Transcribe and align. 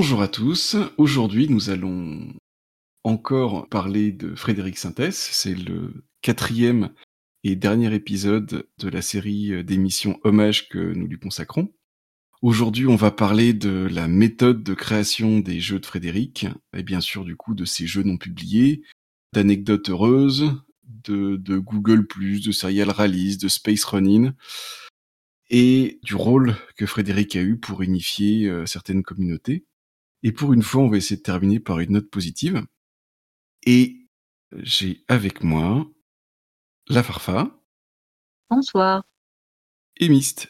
Bonjour 0.00 0.22
à 0.22 0.28
tous. 0.28 0.76
Aujourd'hui, 0.96 1.48
nous 1.48 1.70
allons 1.70 2.32
encore 3.02 3.68
parler 3.68 4.12
de 4.12 4.36
Frédéric 4.36 4.78
Sintès. 4.78 5.28
C'est 5.32 5.56
le 5.56 6.04
quatrième 6.22 6.90
et 7.42 7.56
dernier 7.56 7.92
épisode 7.92 8.68
de 8.78 8.88
la 8.88 9.02
série 9.02 9.64
d'émissions 9.64 10.20
Hommage 10.22 10.68
que 10.68 10.78
nous 10.78 11.08
lui 11.08 11.18
consacrons. 11.18 11.74
Aujourd'hui, 12.42 12.86
on 12.86 12.94
va 12.94 13.10
parler 13.10 13.52
de 13.54 13.88
la 13.90 14.06
méthode 14.06 14.62
de 14.62 14.72
création 14.72 15.40
des 15.40 15.58
jeux 15.58 15.80
de 15.80 15.86
Frédéric, 15.86 16.46
et 16.76 16.84
bien 16.84 17.00
sûr 17.00 17.24
du 17.24 17.34
coup 17.34 17.56
de 17.56 17.64
ces 17.64 17.88
jeux 17.88 18.04
non 18.04 18.18
publiés, 18.18 18.82
d'anecdotes 19.32 19.88
heureuses, 19.88 20.62
de, 20.84 21.34
de 21.34 21.58
Google+, 21.58 22.06
de 22.06 22.52
Serial 22.52 22.90
Rallies, 22.90 23.36
de 23.36 23.48
Space 23.48 23.82
Running, 23.82 24.30
et 25.50 25.98
du 26.04 26.14
rôle 26.14 26.54
que 26.76 26.86
Frédéric 26.86 27.34
a 27.34 27.40
eu 27.40 27.58
pour 27.58 27.82
unifier 27.82 28.48
euh, 28.48 28.64
certaines 28.64 29.02
communautés. 29.02 29.64
Et 30.22 30.32
pour 30.32 30.52
une 30.52 30.62
fois, 30.62 30.82
on 30.82 30.88
va 30.88 30.96
essayer 30.96 31.16
de 31.16 31.22
terminer 31.22 31.60
par 31.60 31.78
une 31.78 31.92
note 31.92 32.10
positive. 32.10 32.62
Et 33.64 34.08
j'ai 34.52 35.04
avec 35.08 35.42
moi 35.42 35.86
la 36.88 37.02
Farfa. 37.02 37.60
Bonsoir. 38.50 39.04
Et 39.98 40.08
Myst. 40.08 40.48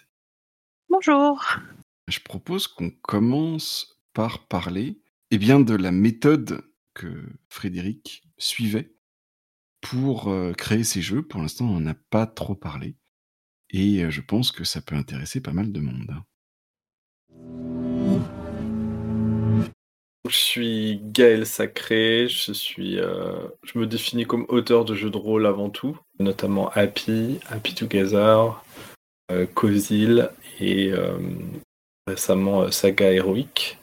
Bonjour. 0.88 1.44
Je 2.06 2.20
propose 2.20 2.68
qu'on 2.68 2.90
commence 2.90 4.00
par 4.12 4.46
parler 4.46 5.02
eh 5.30 5.38
bien, 5.38 5.60
de 5.60 5.74
la 5.74 5.92
méthode 5.92 6.62
que 6.94 7.28
Frédéric 7.48 8.22
suivait 8.38 8.94
pour 9.80 10.28
euh, 10.28 10.52
créer 10.52 10.84
ces 10.84 11.02
jeux. 11.02 11.22
Pour 11.22 11.40
l'instant, 11.40 11.66
on 11.66 11.80
n'a 11.80 11.94
pas 11.94 12.26
trop 12.26 12.54
parlé. 12.54 12.96
Et 13.70 14.04
euh, 14.04 14.10
je 14.10 14.20
pense 14.20 14.52
que 14.52 14.64
ça 14.64 14.80
peut 14.80 14.96
intéresser 14.96 15.40
pas 15.40 15.52
mal 15.52 15.72
de 15.72 15.80
monde. 15.80 16.14
Je 20.28 20.36
suis 20.36 21.00
Gaël 21.02 21.46
Sacré, 21.46 22.28
euh, 22.78 23.48
je 23.62 23.78
me 23.78 23.86
définis 23.86 24.26
comme 24.26 24.44
auteur 24.48 24.84
de 24.84 24.94
jeux 24.94 25.08
de 25.08 25.16
rôle 25.16 25.46
avant 25.46 25.70
tout, 25.70 25.98
notamment 26.18 26.68
Happy, 26.70 27.40
Happy 27.48 27.74
Together, 27.74 28.62
euh, 29.30 29.46
Cozil 29.46 30.30
et 30.60 30.92
euh, 30.92 31.18
récemment 32.06 32.70
Saga 32.70 33.10
Heroic. 33.10 33.78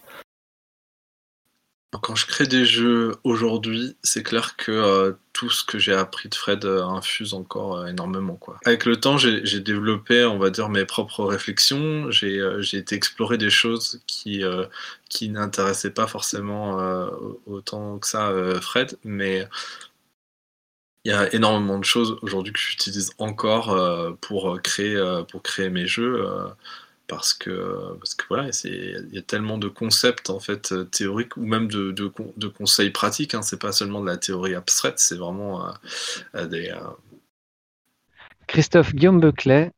Quand 2.02 2.16
je 2.16 2.28
crée 2.28 2.46
des 2.46 2.66
jeux 2.66 3.16
aujourd'hui, 3.24 3.98
c'est 4.04 4.24
clair 4.24 4.56
que 4.56 4.72
euh, 4.72 5.14
tout 5.36 5.50
ce 5.50 5.66
que 5.66 5.78
j'ai 5.78 5.94
appris 5.94 6.30
de 6.30 6.36
Fred 6.36 6.64
euh, 6.64 6.86
infuse 6.86 7.34
encore 7.34 7.80
euh, 7.80 7.88
énormément. 7.88 8.36
Quoi. 8.36 8.58
Avec 8.64 8.86
le 8.86 8.96
temps, 8.96 9.18
j'ai 9.18 9.60
développé, 9.60 10.24
on 10.24 10.40
va 10.40 10.50
dire, 10.50 10.70
mes 10.70 10.86
propres 10.86 11.26
réflexions. 11.26 12.10
J'ai 12.10 12.78
été 12.78 12.96
explorer 12.96 13.38
des 13.38 13.50
choses 13.50 14.02
qui, 14.08 14.44
qui 15.10 15.30
n'intéressaient 15.30 15.92
pas 15.92 16.08
forcément 16.08 16.78
autant 17.46 18.00
que 18.00 18.08
ça 18.08 18.32
Fred, 18.62 18.98
mais 19.04 19.48
il 21.04 21.12
y 21.12 21.14
a 21.14 21.34
énormément 21.34 21.78
de 21.80 21.86
choses 21.86 22.18
aujourd'hui 22.22 22.54
que 22.54 22.60
j'utilise 22.60 23.12
encore 23.18 23.78
pour, 24.22 24.62
créer, 24.62 24.98
pour 25.30 25.44
créer 25.44 25.70
mes 25.70 25.86
jeux 25.86 26.26
parce 27.08 27.34
que 27.34 27.96
parce 28.00 28.16
que 28.16 28.26
voilà 28.28 28.50
il 28.64 29.10
y 29.12 29.18
a 29.18 29.22
tellement 29.22 29.58
de 29.58 29.68
concepts 29.68 30.30
en 30.30 30.40
fait 30.40 30.72
euh, 30.72 30.86
théoriques 30.86 31.38
ou 31.38 31.46
même 31.46 31.68
de, 31.68 32.48
conseils 32.48 32.90
pratiques 32.90 33.34
hein, 33.34 33.42
c'est 33.42 33.60
pas 33.60 33.72
seulement 33.72 34.02
de 34.02 34.08
la 34.08 34.18
théorie 34.18 34.56
abstraite 34.56 35.00
c'est 35.00 35.16
vraiment 35.16 35.68
euh, 35.68 35.72
euh, 36.36 36.48
des 36.48 36.74
Christophe 38.48 38.94
Guillaume 38.94 39.20
Beclet 39.20 39.72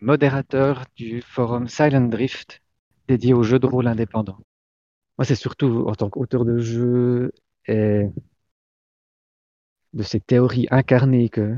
modérateur 0.00 0.84
du 0.96 1.22
forum 1.22 1.68
Silent 1.68 2.08
Drift 2.08 2.60
dédié 3.08 3.34
aux 3.34 3.42
jeux 3.42 3.58
de 3.58 3.66
rôle 3.66 3.86
indépendants 3.86 4.38
moi 5.18 5.24
c'est 5.24 5.34
surtout 5.34 5.84
en 5.86 5.94
tant 5.94 6.10
qu'auteur 6.10 6.44
de 6.44 6.58
jeux 6.58 7.32
et 7.66 8.04
de 9.92 10.02
ces 10.02 10.20
théories 10.20 10.66
incarnées 10.70 11.28
que 11.28 11.56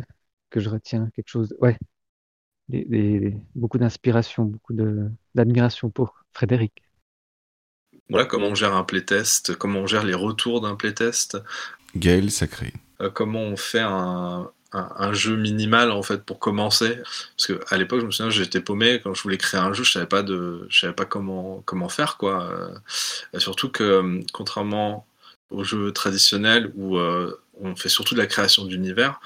que 0.50 0.60
je 0.60 0.68
retiens 0.68 1.08
quelque 1.14 1.28
chose. 1.28 1.54
Ouais 1.60 1.78
beaucoup 3.54 3.78
d'inspiration, 3.78 4.44
beaucoup 4.44 4.75
d'admiration 5.34 5.91
pour 5.91 6.14
Frédéric. 6.32 6.82
Voilà 8.08 8.26
comment 8.26 8.48
on 8.48 8.54
gère 8.54 8.75
un 8.75 8.84
playtest, 8.84 9.56
comment 9.56 9.81
on 9.81 9.86
gère 9.86 10.04
les 10.04 10.14
retours 10.14 10.60
d'un 10.60 10.75
playtest. 10.75 11.38
Gaël 11.97 12.31
Sacré. 12.31 12.72
Euh, 13.00 13.10
comment 13.10 13.41
on 13.41 13.56
fait 13.56 13.81
un, 13.81 14.50
jeu 15.12 15.36
minimal 15.36 15.91
en 15.91 16.03
fait 16.03 16.22
pour 16.22 16.38
commencer 16.38 16.94
parce 17.36 17.48
que 17.48 17.60
à 17.75 17.76
l'époque 17.76 18.03
je 18.03 18.06
me 18.06 18.12
souviens 18.12 18.31
j'étais 18.31 18.60
paumé 18.60 19.00
quand 19.02 19.14
je 19.14 19.22
voulais 19.25 19.37
créer 19.37 19.58
un 19.60 19.72
jeu 19.72 19.82
je 19.82 19.91
savais 19.91 20.06
pas 20.06 20.22
de 20.22 20.64
je 20.69 20.78
savais 20.78 20.92
pas 20.92 21.06
comment 21.06 21.60
comment 21.64 21.88
faire 21.88 22.16
quoi 22.19 22.48
euh, 23.34 23.41
surtout 23.41 23.69
que 23.69 24.20
contrairement 24.32 25.08
aux 25.50 25.64
jeux 25.64 25.91
traditionnels 25.91 26.70
où 26.76 26.98
euh, 26.98 27.37
on 27.62 27.76
fait 27.76 27.88
surtout 27.88 28.15
de 28.15 28.21
la 28.21 28.26
création 28.26 28.65
d'univers. 28.65 29.21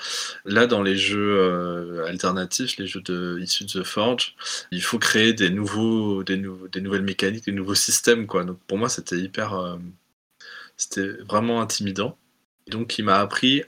Là, 0.44 0.66
dans 0.66 0.82
les 0.82 0.96
jeux 0.96 1.38
euh, 1.38 2.06
alternatifs, 2.06 2.76
les 2.78 2.86
jeux 2.86 3.00
de, 3.00 3.38
issus 3.40 3.64
de 3.64 3.80
The 3.80 3.84
Forge, 3.84 4.34
il 4.70 4.82
faut 4.82 4.98
créer 4.98 5.32
des, 5.32 5.50
nouveaux, 5.50 6.24
des, 6.24 6.42
des 6.72 6.80
nouvelles 6.80 7.02
mécaniques, 7.02 7.44
des 7.44 7.52
nouveaux 7.52 7.74
systèmes. 7.74 8.26
Quoi. 8.26 8.44
Donc 8.44 8.58
pour 8.66 8.78
moi, 8.78 8.88
c'était 8.88 9.18
hyper. 9.18 9.54
Euh, 9.54 9.76
c'était 10.76 11.08
vraiment 11.28 11.60
intimidant. 11.60 12.18
donc, 12.68 12.98
il 12.98 13.04
m'a 13.04 13.20
appris 13.20 13.62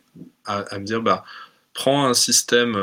à, 0.45 0.79
me 0.79 0.85
dire 0.85 1.03
bah, 1.03 1.25
prends 1.73 2.07
un 2.07 2.15
système 2.15 2.75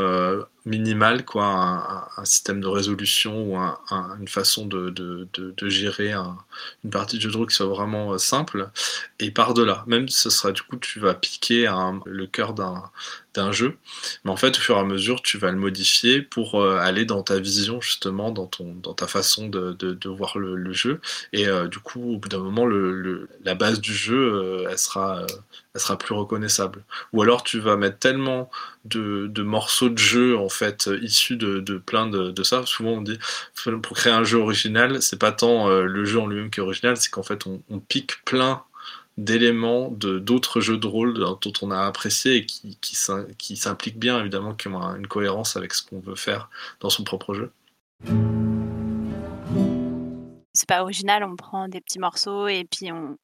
minimal, 0.66 1.26
quoi, 1.26 2.10
un, 2.18 2.26
système 2.26 2.62
de 2.62 2.68
résolution 2.68 3.44
ou 3.44 3.58
une 3.58 4.28
façon 4.28 4.66
de, 4.66 4.96
gérer 5.70 6.14
une 6.14 6.90
partie 6.90 7.18
de 7.18 7.22
jeu 7.22 7.32
de 7.32 7.38
rôle 7.38 7.48
qui 7.48 7.56
soit 7.56 7.66
vraiment 7.66 8.14
euh, 8.14 8.18
simple, 8.18 8.70
et 9.20 9.32
par-delà. 9.32 9.84
Même 9.88 10.10
ce 10.10 10.30
sera 10.30 10.52
du 10.52 10.62
coup, 10.62 10.78
tu 10.78 11.00
vas 11.00 11.14
piquer 11.14 11.72
le 12.06 12.28
cœur 12.28 12.54
d'un 12.54 12.84
jeu, 13.52 13.78
mais 14.24 14.32
en 14.32 14.38
fait, 14.38 14.58
au 14.58 14.62
fur 14.62 14.76
et 14.78 14.80
à 14.80 14.84
mesure, 14.84 15.22
tu 15.22 15.38
vas 15.38 15.52
le 15.52 15.58
modifier 15.58 16.22
pour 16.22 16.62
euh, 16.62 16.78
aller 16.78 17.06
dans 17.06 17.24
ta 17.24 17.40
vision, 17.40 17.82
justement, 17.82 18.32
dans, 18.32 18.48
ton, 18.48 18.74
dans 18.76 18.94
ta 18.94 19.08
façon 19.08 19.48
de, 19.48 19.74
de 19.74 20.10
voir 20.10 20.38
le, 20.38 20.74
jeu, 20.74 21.02
et 21.34 21.48
euh, 21.48 21.68
du 21.68 21.80
coup, 21.80 22.14
au 22.14 22.18
bout 22.18 22.30
d'un 22.30 22.40
moment, 22.40 22.66
la 23.44 23.56
base 23.56 23.80
du 23.82 23.94
jeu, 23.94 24.66
elle 24.70 24.78
sera 24.78 25.26
elle 25.74 25.82
sera 25.82 25.98
plus 25.98 26.14
reconnaissable. 26.14 26.84
Ou 27.14 27.22
alors 27.22 27.44
tu 27.44 27.60
vas 27.60 27.76
mettre 27.78 27.98
tellement 27.98 28.50
de, 28.86 29.42
morceaux 29.42 29.90
de 29.90 29.98
jeu 29.98 30.38
en 30.38 30.50
fait 30.50 30.90
issus 31.02 31.36
de, 31.36 31.78
plein 31.78 32.08
de, 32.08 32.44
ça. 32.44 32.66
Souvent 32.66 32.92
on 32.92 33.02
dit 33.02 33.18
pour 33.82 33.96
créer 33.96 34.14
un 34.14 34.24
jeu 34.24 34.38
original, 34.38 35.02
c'est 35.02 35.20
pas 35.20 35.32
tant 35.32 35.70
euh, 35.70 35.84
le 35.84 36.06
jeu 36.06 36.20
en 36.20 36.28
lui-même 36.28 36.50
qui 36.50 36.60
est 36.60 36.64
original, 36.64 36.98
c'est 36.98 37.10
qu'en 37.10 37.24
fait 37.24 37.46
on, 37.48 37.80
pique 37.80 38.24
plein 38.24 38.64
d'éléments 39.18 39.90
de 39.90 40.20
d'autres 40.20 40.60
jeux 40.60 40.78
de 40.78 40.88
rôle 40.88 41.14
dont 41.14 41.54
on 41.62 41.72
a 41.72 41.86
apprécié 41.86 42.38
et 42.38 42.46
qui, 42.46 42.78
qui, 42.82 43.56
s'impliquent 43.56 44.00
bien 44.00 44.20
évidemment, 44.20 44.56
qui 44.56 44.68
ont 44.68 44.82
une 44.96 45.08
cohérence 45.08 45.56
avec 45.56 45.74
ce 45.74 45.86
qu'on 45.86 46.00
veut 46.00 46.16
faire 46.16 46.50
dans 46.80 46.90
son 46.90 47.04
propre 47.04 47.34
jeu. 47.34 47.52
C'est 50.54 50.68
pas 50.68 50.82
original, 50.82 51.24
on 51.24 51.36
prend 51.36 51.68
des 51.68 51.82
petits 51.82 52.00
morceaux 52.00 52.48
et 52.48 52.66
puis 52.70 52.92
on, 52.92 53.18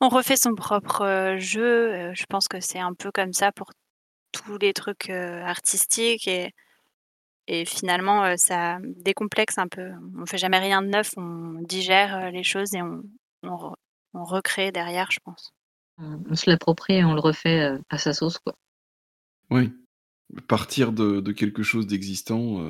on 0.00 0.08
refait 0.08 0.36
son 0.36 0.54
propre 0.54 1.02
euh, 1.02 1.38
jeu. 1.38 1.92
Euh, 1.92 2.12
je 2.14 2.24
pense 2.26 2.48
que 2.48 2.60
c'est 2.60 2.78
un 2.78 2.94
peu 2.94 3.10
comme 3.12 3.32
ça 3.32 3.52
pour 3.52 3.70
tous 4.32 4.58
les 4.58 4.72
trucs 4.72 5.10
euh, 5.10 5.42
artistiques 5.42 6.26
et, 6.28 6.52
et 7.46 7.64
finalement 7.64 8.36
ça 8.36 8.78
décomplexe 8.82 9.58
un 9.58 9.68
peu. 9.68 9.90
On 10.18 10.26
fait 10.26 10.38
jamais 10.38 10.58
rien 10.58 10.82
de 10.82 10.88
neuf, 10.88 11.12
on 11.16 11.60
digère 11.62 12.30
les 12.30 12.42
choses 12.42 12.74
et 12.74 12.82
on, 12.82 13.02
recrée 14.14 14.72
derrière, 14.72 15.10
je 15.10 15.20
pense. 15.24 15.52
On 15.98 16.34
se 16.34 16.50
l'approprie 16.50 16.94
et 16.94 17.04
on 17.04 17.14
le 17.14 17.20
refait 17.20 17.78
à 17.88 17.98
sa 17.98 18.12
sauce, 18.12 18.38
quoi. 18.38 18.54
Oui. 19.50 19.72
Partir 20.48 20.92
de, 20.92 21.32
quelque 21.32 21.62
chose 21.62 21.86
d'existant, 21.86 22.64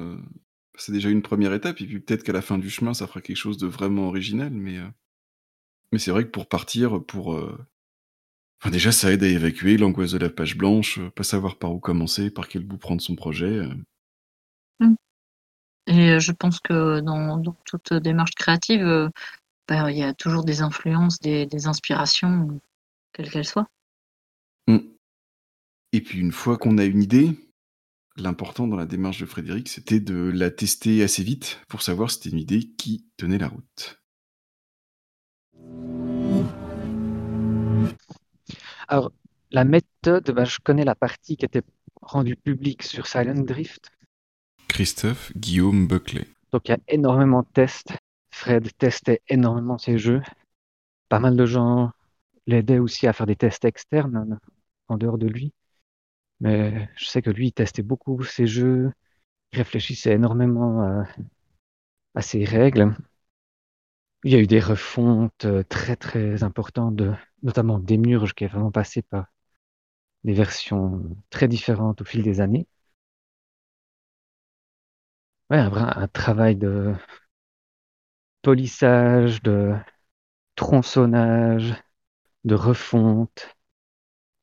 c'est 0.77 0.93
déjà 0.93 1.09
une 1.09 1.23
première 1.23 1.55
étape, 1.55 1.81
et 1.81 1.87
puis 1.87 2.01
peut-être 2.01 2.25
qu'à 2.25 2.33
la 2.33 2.43
fin 2.43 2.59
du 2.59 2.69
chemin, 2.69 2.95
ça 2.95 3.07
fera 3.07 3.21
quelque 3.21 3.37
chose 3.37 3.59
de 3.59 3.67
vraiment 3.67 4.09
original, 4.09 4.51
mais 4.51 4.81
mais 5.93 5.99
c'est 5.99 6.11
vrai 6.11 6.25
que 6.25 6.31
pour 6.31 6.49
partir, 6.49 7.05
pour. 7.05 7.35
Euh, 7.35 7.57
enfin, 8.61 8.71
déjà, 8.71 8.91
ça 8.91 9.13
aide 9.13 9.23
à 9.23 9.29
évacuer 9.29 9.77
l'angoisse 9.77 10.13
de 10.13 10.19
la 10.19 10.31
page 10.31 10.57
blanche, 10.57 10.99
euh, 10.99 11.11
pas 11.11 11.23
savoir 11.23 11.57
par 11.57 11.73
où 11.73 11.79
commencer, 11.79 12.31
par 12.31 12.49
quel 12.49 12.65
bout 12.65 12.79
prendre 12.79 13.03
son 13.03 13.15
projet. 13.15 13.59
Euh. 13.59 13.75
Mmh. 14.81 14.95
Et 15.89 16.21
je 16.21 16.33
pense 16.33 16.61
que 16.61 17.01
dans, 17.01 17.43
toute 17.67 17.93
démarche 17.93 18.35
créative, 18.35 19.11
bah, 19.73 19.91
il 19.91 19.97
y 19.97 20.03
a 20.03 20.13
toujours 20.13 20.45
des 20.45 20.61
influences, 20.61 21.19
des, 21.19 21.67
inspirations, 21.67 22.61
quelles 23.15 23.31
qu'elles 23.31 23.47
soient. 23.47 23.69
Mmh. 24.67 24.81
Et 25.93 26.03
puis 26.03 26.19
une 26.19 26.33
fois 26.33 26.59
qu'on 26.59 26.77
a 26.77 26.85
une 26.85 27.03
idée, 27.03 27.31
l'important 28.17 28.67
dans 28.67 28.77
la 28.77 28.85
démarche 28.85 29.21
de 29.21 29.25
Frédéric, 29.25 29.71
c'était 29.71 29.99
de 29.99 30.31
la 30.35 30.51
tester 30.51 31.03
assez 31.03 31.23
vite 31.23 31.63
pour 31.69 31.81
savoir 31.81 32.11
si 32.11 32.19
c'était 32.19 32.31
une 32.31 32.43
idée 32.43 32.61
qui 32.77 33.07
tenait 33.17 33.39
la 33.39 33.49
route. 33.49 34.03
Alors, 38.89 39.11
la 39.53 39.65
méthode, 39.65 40.33
bah, 40.33 40.45
je 40.45 40.59
connais 40.63 40.85
la 40.85 40.95
partie 40.95 41.39
qui 41.39 41.47
était 41.47 41.63
rendue 42.03 42.37
publique 42.37 42.83
sur 42.83 43.07
Silent 43.07 43.41
Drift. 43.41 43.91
Christophe 44.69 45.33
Guillaume 45.35 45.87
Buckley. 45.87 46.27
Donc, 46.53 46.69
il 46.69 46.73
y 46.73 46.75
a 46.75 46.79
énormément 46.89 47.41
de 47.41 47.49
tests. 47.55 47.95
Fred 48.33 48.77
testait 48.79 49.23
énormément 49.29 49.79
ses 49.79 49.99
jeux. 49.99 50.23
pas 51.09 51.21
mal 51.21 51.37
de 51.37 51.47
gens 51.47 51.93
l'aidaient 52.47 52.79
aussi 52.81 53.07
à 53.07 53.13
faire 53.13 53.27
des 53.27 53.37
tests 53.37 53.65
externes 53.65 54.39
en 54.89 54.99
dehors 54.99 55.19
de 55.19 55.29
lui. 55.29 55.55
Mais 56.41 56.89
je 56.97 57.07
sais 57.07 57.23
que 57.23 57.31
lui, 57.31 57.49
il 57.49 57.53
testait 57.53 57.83
beaucoup 57.83 58.23
ses 58.25 58.47
jeux, 58.47 58.93
il 59.53 59.59
réfléchissait 59.59 60.13
énormément 60.15 61.05
à, 62.15 62.23
ses 62.23 62.45
règles. 62.45 62.97
Il 64.25 64.33
y 64.33 64.37
a 64.37 64.39
eu 64.41 64.47
des 64.47 64.61
refontes 64.61 65.45
euh, 65.45 65.63
très 65.65 65.97
très 65.97 66.43
importantes, 66.43 67.01
notamment 67.43 67.79
Demiurge, 67.79 68.35
qui 68.35 68.45
est 68.45 68.49
vraiment 68.49 68.71
passé 68.73 69.03
par 69.03 69.27
des 70.25 70.35
versions 70.35 71.03
très 71.31 71.49
différentes 71.49 72.01
au 72.03 72.05
fil 72.05 72.23
des 72.23 72.41
années. 72.41 72.67
Ouais, 75.51 75.59
un 75.59 76.09
travail 76.09 76.57
de 76.57 76.95
polissage, 78.43 79.43
de 79.43 79.75
tronçonnage, 80.57 81.75
de 82.45 82.55
refonte. 82.55 83.57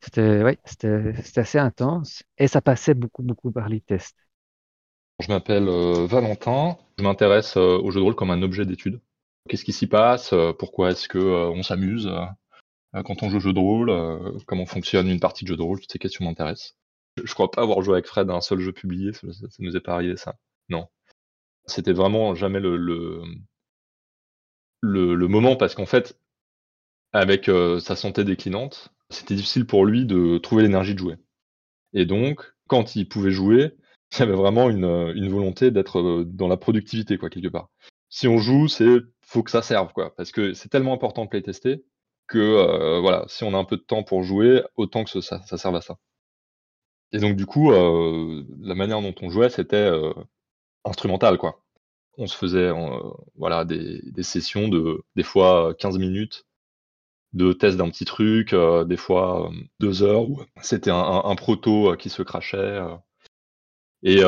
C'était 0.01 0.43
ouais, 0.43 0.57
assez 1.35 1.59
intense 1.59 2.23
et 2.37 2.47
ça 2.47 2.61
passait 2.61 2.93
beaucoup 2.93 3.23
beaucoup 3.23 3.51
par 3.51 3.67
les 3.69 3.81
tests. 3.81 4.17
Je 5.19 5.27
m'appelle 5.27 5.67
euh, 5.67 6.07
Valentin, 6.07 6.77
je 6.97 7.03
m'intéresse 7.03 7.57
euh, 7.57 7.77
au 7.77 7.91
jeu 7.91 7.99
de 7.99 8.05
rôle 8.05 8.15
comme 8.15 8.31
un 8.31 8.41
objet 8.41 8.65
d'étude. 8.65 9.01
Qu'est-ce 9.49 9.65
qui 9.65 9.73
s'y 9.73 9.87
passe? 9.87 10.31
Euh, 10.31 10.53
Pourquoi 10.53 10.91
est-ce 10.91 11.09
que 11.09 11.19
on 11.19 11.61
s'amuse 11.61 12.09
quand 12.93 13.21
on 13.21 13.29
joue 13.29 13.37
au 13.37 13.41
jeu 13.41 13.53
de 13.53 13.59
rôle? 13.59 14.43
Comment 14.47 14.65
fonctionne 14.65 15.09
une 15.09 15.19
partie 15.19 15.43
de 15.43 15.49
jeu 15.49 15.57
de 15.57 15.61
rôle? 15.61 15.79
Toutes 15.79 15.91
ces 15.91 15.99
questions 15.99 16.23
m'intéressent. 16.23 16.77
Je 17.21 17.33
crois 17.33 17.51
pas 17.51 17.61
avoir 17.61 17.81
joué 17.81 17.95
avec 17.95 18.07
Fred 18.07 18.29
à 18.29 18.33
un 18.33 18.41
seul 18.41 18.59
jeu 18.59 18.71
publié, 18.71 19.11
ça, 19.11 19.31
ça, 19.33 19.47
nous 19.59 19.75
est 19.75 19.81
pas 19.81 19.93
arrivé 19.93 20.15
ça. 20.15 20.35
Non. 20.69 20.87
C'était 21.65 21.93
vraiment 21.93 22.33
jamais 22.33 22.59
le, 22.59 23.21
le, 24.81 25.15
moment 25.27 25.55
parce 25.55 25.75
qu'en 25.75 25.85
fait, 25.85 26.19
avec 27.13 27.49
sa 27.79 27.95
santé 27.95 28.23
déclinante, 28.23 28.93
c'était 29.09 29.35
difficile 29.35 29.65
pour 29.65 29.85
lui 29.85 30.05
de 30.05 30.37
trouver 30.37 30.63
l'énergie 30.63 30.93
de 30.93 30.99
jouer. 30.99 31.15
Et 31.93 32.05
donc, 32.05 32.53
quand 32.67 32.95
il 32.95 33.07
pouvait 33.07 33.31
jouer, 33.31 33.75
il 34.13 34.19
y 34.19 34.23
avait 34.23 34.33
vraiment 34.33 34.69
une, 34.69 35.11
une 35.15 35.29
volonté 35.29 35.71
d'être 35.71 36.23
dans 36.23 36.47
la 36.47 36.57
productivité, 36.57 37.17
quoi, 37.17 37.29
quelque 37.29 37.47
part. 37.47 37.69
Si 38.09 38.27
on 38.27 38.37
joue, 38.37 38.67
c'est 38.67 38.99
faut 39.21 39.43
que 39.43 39.51
ça 39.51 39.61
serve, 39.61 39.93
quoi, 39.93 40.15
parce 40.15 40.31
que 40.31 40.53
c'est 40.53 40.69
tellement 40.69 40.93
important 40.93 41.25
de 41.25 41.29
playtester 41.29 41.83
que 42.29 42.37
euh, 42.39 42.99
voilà, 43.01 43.25
si 43.27 43.43
on 43.43 43.53
a 43.53 43.57
un 43.57 43.65
peu 43.65 43.77
de 43.77 43.81
temps 43.81 44.03
pour 44.03 44.23
jouer, 44.23 44.63
autant 44.77 45.03
que 45.03 45.21
ça, 45.21 45.41
ça 45.45 45.57
serve 45.57 45.75
à 45.75 45.81
ça. 45.81 45.97
Et 47.11 47.19
donc 47.19 47.35
du 47.35 47.45
coup, 47.45 47.71
euh, 47.71 48.43
la 48.59 48.75
manière 48.75 49.01
dont 49.01 49.15
on 49.21 49.29
jouait, 49.29 49.49
c'était 49.49 49.75
euh, 49.75 50.13
instrumental, 50.85 51.37
quoi. 51.37 51.63
On 52.19 52.27
se 52.27 52.35
faisait 52.35 52.69
voilà 53.35 53.65
des, 53.65 54.23
sessions 54.23 54.67
de 54.67 55.01
des 55.15 55.23
fois 55.23 55.73
15 55.79 55.97
minutes 55.97 56.45
de 57.33 57.53
test 57.53 57.77
d'un 57.77 57.89
petit 57.89 58.05
truc, 58.05 58.53
des 58.53 58.97
fois 58.97 59.49
deux 59.79 60.03
heures 60.03 60.27
c'était 60.61 60.91
un, 60.91 61.35
proto 61.35 61.95
qui 61.97 62.09
se 62.09 62.21
crachait. 62.21 62.81
Et 64.03 64.21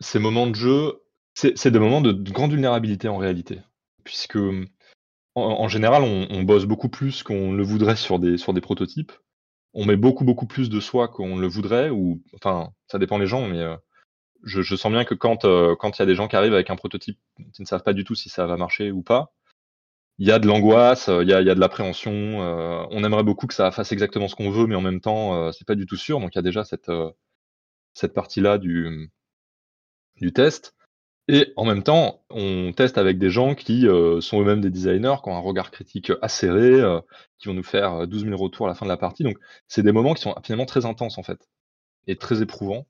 ces 0.00 0.18
moments 0.18 0.48
de 0.48 0.54
jeu, 0.54 1.02
c'est 1.34 1.70
des 1.70 1.78
moments 1.78 2.00
de, 2.00 2.12
grande 2.12 2.50
vulnérabilité 2.50 3.08
en 3.08 3.16
réalité, 3.16 3.60
puisque 4.04 4.38
en, 5.34 5.68
général, 5.68 6.02
on, 6.02 6.42
bosse 6.42 6.66
beaucoup 6.66 6.88
plus 6.88 7.22
qu'on 7.22 7.52
le 7.52 7.62
voudrait 7.62 7.96
sur 7.96 8.18
des, 8.18 8.36
sur 8.36 8.52
des 8.52 8.60
prototypes. 8.60 9.12
On 9.72 9.86
met 9.86 9.96
beaucoup, 9.96 10.24
beaucoup 10.24 10.46
plus 10.46 10.68
de 10.68 10.80
soi 10.80 11.08
qu'on 11.08 11.38
le 11.38 11.46
voudrait, 11.46 11.90
ou 11.90 12.22
enfin, 12.34 12.72
ça 12.88 12.98
dépend 12.98 13.18
des 13.18 13.26
gens, 13.26 13.46
mais 13.46 13.64
je, 14.42 14.62
je, 14.62 14.76
sens 14.76 14.92
bien 14.92 15.04
que 15.04 15.14
quand 15.14 15.42
quand 15.76 15.98
il 15.98 16.00
y 16.00 16.02
a 16.02 16.06
des 16.06 16.14
gens 16.14 16.28
qui 16.28 16.36
arrivent 16.36 16.54
avec 16.54 16.70
un 16.70 16.76
prototype 16.76 17.18
qui 17.52 17.62
ne 17.62 17.66
savent 17.66 17.82
pas 17.82 17.92
du 17.92 18.04
tout 18.04 18.14
si 18.14 18.28
ça 18.28 18.46
va 18.46 18.56
marcher 18.56 18.90
ou 18.90 19.02
pas, 19.02 19.32
il 20.18 20.26
y 20.26 20.32
a 20.32 20.38
de 20.38 20.46
l'angoisse, 20.46 21.08
il 21.08 21.28
y 21.28 21.32
a, 21.32 21.42
y 21.42 21.50
a, 21.50 21.54
de 21.54 21.60
l'appréhension. 21.60 22.12
on 22.90 23.04
aimerait 23.04 23.24
beaucoup 23.24 23.46
que 23.46 23.54
ça 23.54 23.70
fasse 23.72 23.92
exactement 23.92 24.28
ce 24.28 24.36
qu'on 24.36 24.50
veut, 24.50 24.66
mais 24.66 24.76
en 24.76 24.80
même 24.80 25.00
temps, 25.00 25.52
c'est 25.52 25.66
pas 25.66 25.74
du 25.74 25.86
tout 25.86 25.96
sûr. 25.96 26.20
Donc 26.20 26.34
il 26.34 26.38
y 26.38 26.40
a 26.40 26.42
déjà 26.42 26.64
cette 26.64 26.90
cette 27.94 28.14
partie-là 28.14 28.58
du 28.58 29.10
du 30.16 30.32
test. 30.32 30.74
Et 31.28 31.52
en 31.56 31.64
même 31.64 31.82
temps, 31.82 32.24
on 32.30 32.72
teste 32.72 32.98
avec 32.98 33.18
des 33.18 33.30
gens 33.30 33.54
qui 33.54 33.86
euh, 33.86 34.20
sont 34.20 34.40
eux-mêmes 34.40 34.60
des 34.60 34.70
designers, 34.70 35.16
qui 35.22 35.28
ont 35.28 35.36
un 35.36 35.40
regard 35.40 35.70
critique 35.70 36.12
acéré, 36.20 36.72
euh, 36.80 37.00
qui 37.38 37.48
vont 37.48 37.54
nous 37.54 37.62
faire 37.62 38.06
12 38.08 38.24
000 38.24 38.36
retours 38.36 38.66
à 38.66 38.68
la 38.68 38.74
fin 38.74 38.86
de 38.86 38.90
la 38.90 38.96
partie. 38.96 39.22
Donc, 39.22 39.38
c'est 39.68 39.82
des 39.82 39.92
moments 39.92 40.14
qui 40.14 40.22
sont 40.22 40.34
finalement 40.42 40.66
très 40.66 40.84
intenses, 40.84 41.18
en 41.18 41.22
fait, 41.22 41.48
et 42.08 42.16
très 42.16 42.42
éprouvants. 42.42 42.86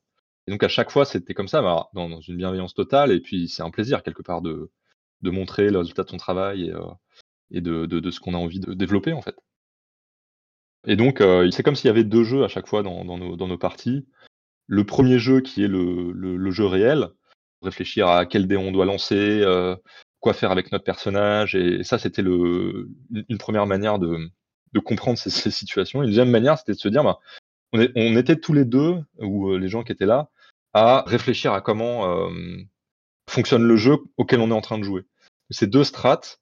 Et 0.47 0.51
donc, 0.51 0.63
à 0.63 0.69
chaque 0.69 0.91
fois, 0.91 1.05
c'était 1.05 1.35
comme 1.35 1.49
ça, 1.49 1.63
dans, 1.95 2.21
une 2.21 2.37
bienveillance 2.37 2.75
totale. 2.75 3.13
Et 3.13 3.21
puis, 3.21 3.49
c'est 3.49 3.63
un 3.63 3.71
plaisir, 3.71 4.03
quelque 4.03 4.23
part, 4.23 4.43
de, 4.43 4.71
de 5.23 5.31
montrer 5.31 5.71
le 5.71 5.79
résultat 5.79 6.05
de 6.05 6.11
son 6.11 6.17
travail 6.17 6.69
et, 6.69 6.73
euh, 6.73 6.81
et 7.51 7.61
de, 7.61 7.87
de, 7.87 8.01
de, 8.01 8.11
ce 8.11 8.21
qu'on 8.21 8.35
a 8.35 8.39
envie 8.39 8.61
de 8.61 8.75
développer, 8.75 9.13
en 9.13 9.23
fait. 9.23 9.37
Et 10.87 10.97
donc, 10.97 11.23
c'est 11.53 11.63
comme 11.63 11.77
s'il 11.77 11.87
y 11.87 11.91
avait 11.91 12.03
deux 12.03 12.25
jeux 12.25 12.43
à 12.43 12.49
chaque 12.49 12.67
fois 12.67 12.83
dans, 12.83 13.05
dans, 13.05 13.17
nos, 13.17 13.37
dans 13.37 13.47
nos 13.47 13.59
parties. 13.59 14.05
Le 14.67 14.85
premier 14.85 15.19
jeu 15.19 15.41
qui 15.41 15.63
est 15.63 15.69
le, 15.69 16.11
le, 16.13 16.37
le 16.37 16.51
jeu 16.51 16.67
réel, 16.67 17.09
réfléchir 17.63 18.09
à 18.09 18.27
quel 18.27 18.47
dé 18.47 18.57
on 18.57 18.73
doit 18.73 18.85
lancer, 18.85 19.43
euh, 19.43 19.77
quoi 20.21 20.35
faire 20.35 20.51
avec 20.51 20.73
notre 20.73 20.85
personnage. 20.85 21.55
Et, 21.55 21.85
ça, 21.85 21.99
c'était 21.99 22.23
une 22.23 23.39
première 23.39 23.67
manière 23.67 23.99
de, 23.99 24.31
comprendre 24.85 25.19
ces, 25.19 25.31
ces, 25.31 25.51
situations. 25.51 26.03
Une 26.03 26.09
deuxième 26.09 26.31
manière, 26.31 26.59
c'était 26.59 26.73
de 26.73 26.79
se 26.79 26.89
dire, 26.89 27.05
bah, 27.05 27.19
on, 27.73 28.17
était 28.17 28.37
tous 28.37 28.53
les 28.53 28.65
deux, 28.65 28.97
ou 29.19 29.51
euh, 29.51 29.59
les 29.59 29.69
gens 29.69 29.83
qui 29.83 29.93
étaient 29.93 30.07
là, 30.07 30.31
à 30.75 31.05
réfléchir 31.07 31.53
à 31.53 31.61
comment 31.61 32.29
euh, 32.29 32.31
fonctionne 33.29 33.65
le 33.65 33.77
jeu 33.77 33.99
auquel 34.17 34.41
on 34.41 34.51
est 34.51 34.55
en 34.55 34.61
train 34.61 34.79
de 34.79 34.85
jouer. 34.85 35.05
Ces 35.51 35.67
deux 35.67 35.85
strates 35.85 36.41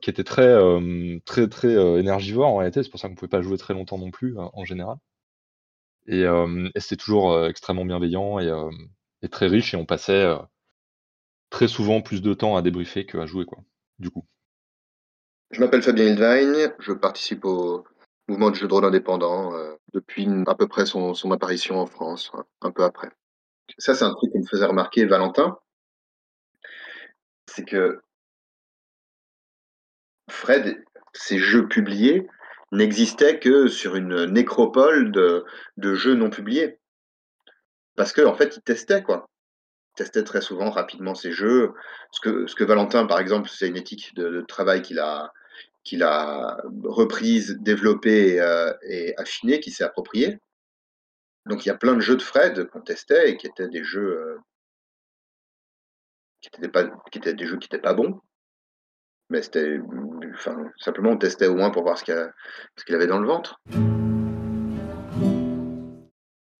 qui 0.00 0.10
étaient 0.10 0.24
très, 0.24 0.46
euh, 0.46 1.18
très, 1.24 1.48
très 1.48 1.74
euh, 1.74 1.98
énergivores 1.98 2.48
en 2.48 2.56
réalité, 2.56 2.82
c'est 2.82 2.90
pour 2.90 3.00
ça 3.00 3.08
qu'on 3.08 3.14
pouvait 3.14 3.28
pas 3.28 3.42
jouer 3.42 3.58
très 3.58 3.74
longtemps 3.74 3.98
non 3.98 4.10
plus 4.10 4.36
en 4.38 4.64
général. 4.64 4.96
Et, 6.06 6.24
c'était 6.76 6.96
toujours 6.96 7.46
extrêmement 7.46 7.86
bienveillant 7.86 8.38
et, 8.38 9.28
très 9.30 9.46
riche 9.46 9.72
et 9.72 9.78
on 9.78 9.86
passait 9.86 10.26
très 11.48 11.66
souvent 11.66 12.02
plus 12.02 12.20
de 12.20 12.34
temps 12.34 12.56
à 12.56 12.62
débriefer 12.62 13.06
qu'à 13.06 13.24
jouer, 13.24 13.46
quoi, 13.46 13.64
du 13.98 14.10
coup. 14.10 14.26
Je 15.50 15.60
m'appelle 15.60 15.82
Fabien 15.82 16.04
Hildvagne, 16.04 16.72
je 16.78 16.92
participe 16.92 17.46
au 17.46 17.84
mouvement 18.28 18.50
de 18.50 18.56
jeu 18.56 18.68
de 18.68 18.72
rôle 18.74 18.84
indépendant 18.84 19.52
depuis 19.94 20.28
à 20.46 20.54
peu 20.54 20.68
près 20.68 20.84
son, 20.84 21.14
apparition 21.30 21.80
en 21.80 21.86
France, 21.86 22.30
un 22.60 22.70
peu 22.70 22.84
après. 22.84 23.08
Ça, 23.78 23.94
c'est 23.94 24.04
un 24.04 24.14
truc 24.14 24.32
qui 24.32 24.38
me 24.38 24.46
faisait 24.46 24.66
remarquer 24.66 25.06
Valentin, 25.06 25.58
c'est 27.46 27.64
que 27.64 28.00
Fred, 30.30 30.82
ses 31.12 31.38
jeux 31.38 31.68
publiés 31.68 32.26
n'existaient 32.72 33.38
que 33.38 33.68
sur 33.68 33.96
une 33.96 34.24
nécropole 34.26 35.12
de, 35.12 35.94
jeux 35.94 36.14
non 36.14 36.30
publiés. 36.30 36.78
Parce 37.96 38.12
qu'en 38.12 38.32
en 38.32 38.34
fait, 38.34 38.56
il 38.56 38.62
testait, 38.62 39.02
quoi 39.02 39.28
testait 39.94 40.24
très 40.24 40.40
souvent 40.40 40.70
rapidement 40.70 41.14
ses 41.14 41.30
jeux. 41.32 41.72
Ce 42.10 42.20
que, 42.20 42.64
Valentin, 42.64 43.06
par 43.06 43.20
exemple, 43.20 43.48
c'est 43.48 43.68
une 43.68 43.76
éthique 43.76 44.14
de, 44.16 44.44
travail 44.48 44.82
qu'il 44.82 44.98
a, 44.98 45.32
qu'il 45.84 46.02
a 46.02 46.58
reprise, 46.82 47.58
développée 47.60 48.40
euh, 48.40 48.72
et 48.88 49.14
affinée, 49.18 49.60
qui 49.60 49.70
s'est 49.70 49.84
appropriée. 49.84 50.38
Donc 51.46 51.64
il 51.64 51.68
y 51.68 51.72
a 51.72 51.76
plein 51.76 51.94
de 51.94 52.00
jeux 52.00 52.16
de 52.16 52.22
Fred 52.22 52.68
qu'on 52.68 52.80
testait 52.80 53.30
et 53.30 53.36
qui 53.36 53.46
étaient 53.46 53.68
des 53.68 53.84
jeux 53.84 54.18
euh, 54.18 54.38
qui 56.40 56.48
étaient 56.48 56.68
pas, 56.68 56.84
qui 57.10 57.18
étaient 57.18 57.34
des 57.34 57.46
jeux 57.46 57.58
qui 57.58 57.66
n'étaient 57.66 57.82
pas 57.82 57.94
bons. 57.94 58.20
Mais 59.30 59.42
c'était, 59.42 59.78
enfin, 60.34 60.70
simplement 60.78 61.10
on 61.10 61.18
testait 61.18 61.46
au 61.46 61.54
moins 61.54 61.70
pour 61.70 61.82
voir 61.82 61.98
ce 61.98 62.04
qu'il, 62.04 62.32
ce 62.76 62.84
qu'il 62.84 62.94
avait 62.94 63.06
dans 63.06 63.18
le 63.18 63.26
ventre. 63.26 63.60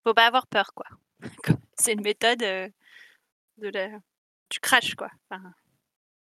Faut 0.05 0.14
pas 0.14 0.26
avoir 0.26 0.47
peur, 0.47 0.73
quoi. 0.75 0.87
C'est 1.79 1.93
une 1.93 2.03
méthode. 2.03 2.43
Euh 2.43 2.69
de 3.59 3.69
la... 3.69 3.88
du 4.50 4.61
crash, 4.61 4.95
quoi. 4.95 5.11
Enfin, 5.31 5.43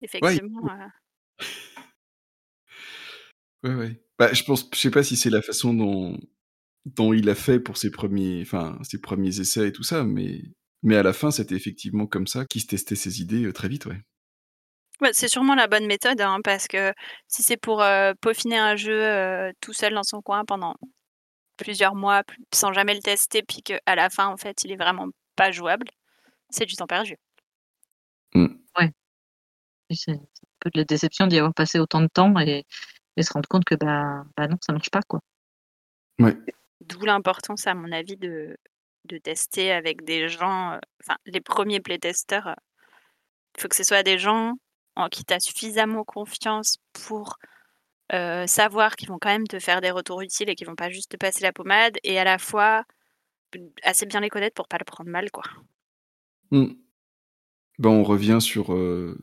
effectivement. 0.01 0.62
Ouais. 0.63 1.46
Euh... 3.63 3.70
ouais, 3.70 3.75
ouais. 3.75 4.01
Bah, 4.18 4.34
je 4.34 4.44
pense, 4.44 4.70
je 4.74 4.80
sais 4.80 4.91
pas 4.91 5.03
si 5.03 5.15
c'est 5.15 5.30
la 5.30 5.41
façon 5.41 5.74
dont, 5.74 6.18
dont 6.85 7.13
il 7.13 7.29
a 7.29 7.35
fait 7.35 7.59
pour 7.59 7.77
ses 7.77 7.91
premiers, 7.91 8.41
enfin, 8.41 8.77
ses 8.83 9.00
premiers 9.00 9.39
essais 9.39 9.67
et 9.67 9.71
tout 9.71 9.83
ça, 9.83 10.03
mais, 10.03 10.41
mais 10.83 10.95
à 10.95 11.03
la 11.03 11.13
fin, 11.13 11.31
c'était 11.31 11.55
effectivement 11.55 12.07
comme 12.07 12.27
ça 12.27 12.45
qu'il 12.45 12.61
se 12.61 12.67
testait 12.67 12.95
ses 12.95 13.21
idées 13.21 13.45
euh, 13.45 13.53
très 13.53 13.67
vite, 13.67 13.85
ouais. 13.85 14.01
Ouais, 15.01 15.11
c'est 15.13 15.27
sûrement 15.27 15.55
la 15.55 15.67
bonne 15.67 15.88
méthode, 15.88 16.21
hein, 16.21 16.39
parce 16.43 16.67
que 16.67 16.93
si 17.27 17.41
c'est 17.41 17.57
pour 17.57 17.81
euh, 17.81 18.13
peaufiner 18.21 18.57
un 18.57 18.75
jeu 18.75 19.03
euh, 19.03 19.51
tout 19.59 19.73
seul 19.73 19.95
dans 19.95 20.03
son 20.03 20.21
coin 20.21 20.45
pendant 20.45 20.75
plusieurs 21.57 21.95
mois, 21.95 22.23
sans 22.53 22.71
jamais 22.71 22.93
le 22.93 23.01
tester, 23.01 23.41
puis 23.41 23.63
qu'à 23.63 23.95
la 23.95 24.09
fin, 24.09 24.27
en 24.27 24.38
fait, 24.38 24.63
il 24.63 24.71
est 24.71 24.75
vraiment 24.77 25.07
pas 25.35 25.51
jouable, 25.51 25.88
c'est 26.50 26.65
du 26.65 26.75
temps 26.75 26.88
perdu. 26.88 27.17
Mmh. 28.35 28.47
Ouais. 28.79 28.91
C'est 29.91 30.11
un 30.11 30.19
peu 30.59 30.69
de 30.71 30.79
la 30.79 30.85
déception 30.85 31.27
d'y 31.27 31.38
avoir 31.38 31.53
passé 31.53 31.79
autant 31.79 32.01
de 32.01 32.07
temps 32.07 32.39
et, 32.39 32.63
et 33.17 33.23
se 33.23 33.33
rendre 33.33 33.47
compte 33.47 33.65
que 33.65 33.75
bah, 33.75 34.23
bah 34.38 34.47
non, 34.47 34.57
ça 34.61 34.73
marche 34.73 34.89
pas 34.89 35.01
quoi. 35.01 35.19
Ouais. 36.19 36.38
D'où 36.81 37.05
l'importance, 37.05 37.67
à 37.67 37.73
mon 37.73 37.91
avis, 37.91 38.17
de, 38.17 38.57
de 39.05 39.17
tester 39.17 39.71
avec 39.71 40.03
des 40.03 40.29
gens, 40.29 40.73
euh, 40.73 40.79
enfin, 41.03 41.17
les 41.25 41.41
premiers 41.41 41.79
playtesters, 41.79 42.55
il 43.57 43.61
faut 43.61 43.67
que 43.67 43.75
ce 43.75 43.83
soit 43.83 44.03
des 44.03 44.17
gens 44.17 44.53
en 44.95 45.07
qui 45.09 45.23
tu 45.23 45.33
as 45.33 45.39
suffisamment 45.39 46.03
confiance 46.03 46.77
pour 46.93 47.38
euh, 48.13 48.45
savoir 48.47 48.95
qu'ils 48.95 49.07
vont 49.07 49.19
quand 49.19 49.29
même 49.29 49.47
te 49.47 49.59
faire 49.59 49.79
des 49.79 49.91
retours 49.91 50.21
utiles 50.21 50.50
et 50.50 50.55
qu'ils 50.55 50.67
vont 50.67 50.75
pas 50.75 50.89
juste 50.89 51.11
te 51.11 51.17
passer 51.17 51.41
la 51.43 51.53
pommade, 51.53 51.97
et 52.03 52.19
à 52.19 52.23
la 52.25 52.38
fois 52.38 52.83
assez 53.83 54.05
bien 54.05 54.19
les 54.21 54.29
connaître 54.29 54.55
pour 54.55 54.67
pas 54.67 54.77
le 54.79 54.85
prendre 54.85 55.09
mal, 55.09 55.29
quoi. 55.31 55.43
Mmh. 56.51 56.73
Ben, 57.79 57.89
on 57.89 58.03
revient 58.03 58.39
sur 58.41 58.73
euh, 58.73 59.17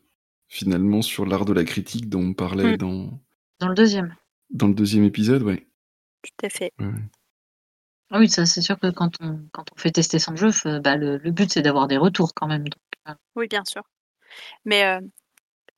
finalement 0.48 1.02
sur 1.02 1.26
l'art 1.26 1.44
de 1.44 1.52
la 1.52 1.64
critique 1.64 2.08
dont 2.08 2.22
on 2.22 2.34
parlait 2.34 2.72
Mmh. 2.72 2.76
dans 2.78 3.20
Dans 3.60 3.68
le 3.68 3.74
deuxième. 3.74 4.14
dans 4.50 4.68
le 4.68 4.74
deuxième 4.74 5.04
épisode, 5.04 5.42
ouais. 5.42 5.66
Tout 6.22 6.46
à 6.46 6.48
fait. 6.48 6.72
Ouais. 6.78 6.92
Ah 8.10 8.18
oui, 8.18 8.28
ça 8.28 8.46
c'est 8.46 8.62
sûr 8.62 8.78
que 8.78 8.90
quand 8.90 9.10
on, 9.20 9.40
fait 9.76 9.90
tester 9.90 10.18
son 10.18 10.34
jeu, 10.34 10.48
f- 10.48 10.80
bah, 10.80 10.96
le, 10.96 11.18
but 11.30 11.50
c'est 11.52 11.62
d'avoir 11.62 11.88
des 11.88 11.98
retours 11.98 12.32
quand 12.34 12.46
même. 12.46 12.64
euh, 13.08 13.14
Oui, 13.36 13.48
bien 13.48 13.64
sûr. 13.66 13.82
Mais 14.64 14.84
euh, 14.84 15.00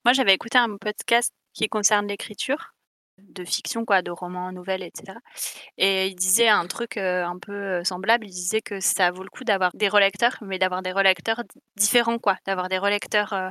moi, 0.04 0.12
j'avais 0.14 0.34
écouté 0.34 0.58
un 0.58 0.76
podcast 0.78 1.34
qui 1.54 1.68
concerne 1.68 2.06
l'écriture 2.08 2.74
de 3.18 3.44
fiction, 3.44 3.84
quoi, 3.84 4.02
de 4.02 4.10
romans, 4.10 4.52
nouvelles, 4.52 4.82
etc. 4.82 5.18
Et 5.78 6.08
il 6.08 6.16
disait 6.16 6.48
un 6.48 6.66
truc 6.66 6.96
euh, 6.96 7.24
un 7.26 7.38
peu 7.38 7.52
euh, 7.52 7.84
semblable. 7.84 8.26
Il 8.26 8.30
disait 8.32 8.62
que 8.62 8.80
ça 8.80 9.10
vaut 9.10 9.22
le 9.24 9.30
coup 9.30 9.44
d'avoir 9.44 9.72
des 9.74 9.88
relecteurs, 9.88 10.38
mais 10.42 10.58
d'avoir 10.58 10.82
des 10.82 10.92
relecteurs 10.92 11.42
différents, 11.76 12.18
quoi. 12.18 12.36
D'avoir 12.46 12.68
des 12.68 12.78
relecteurs 12.78 13.32
euh, 13.34 13.50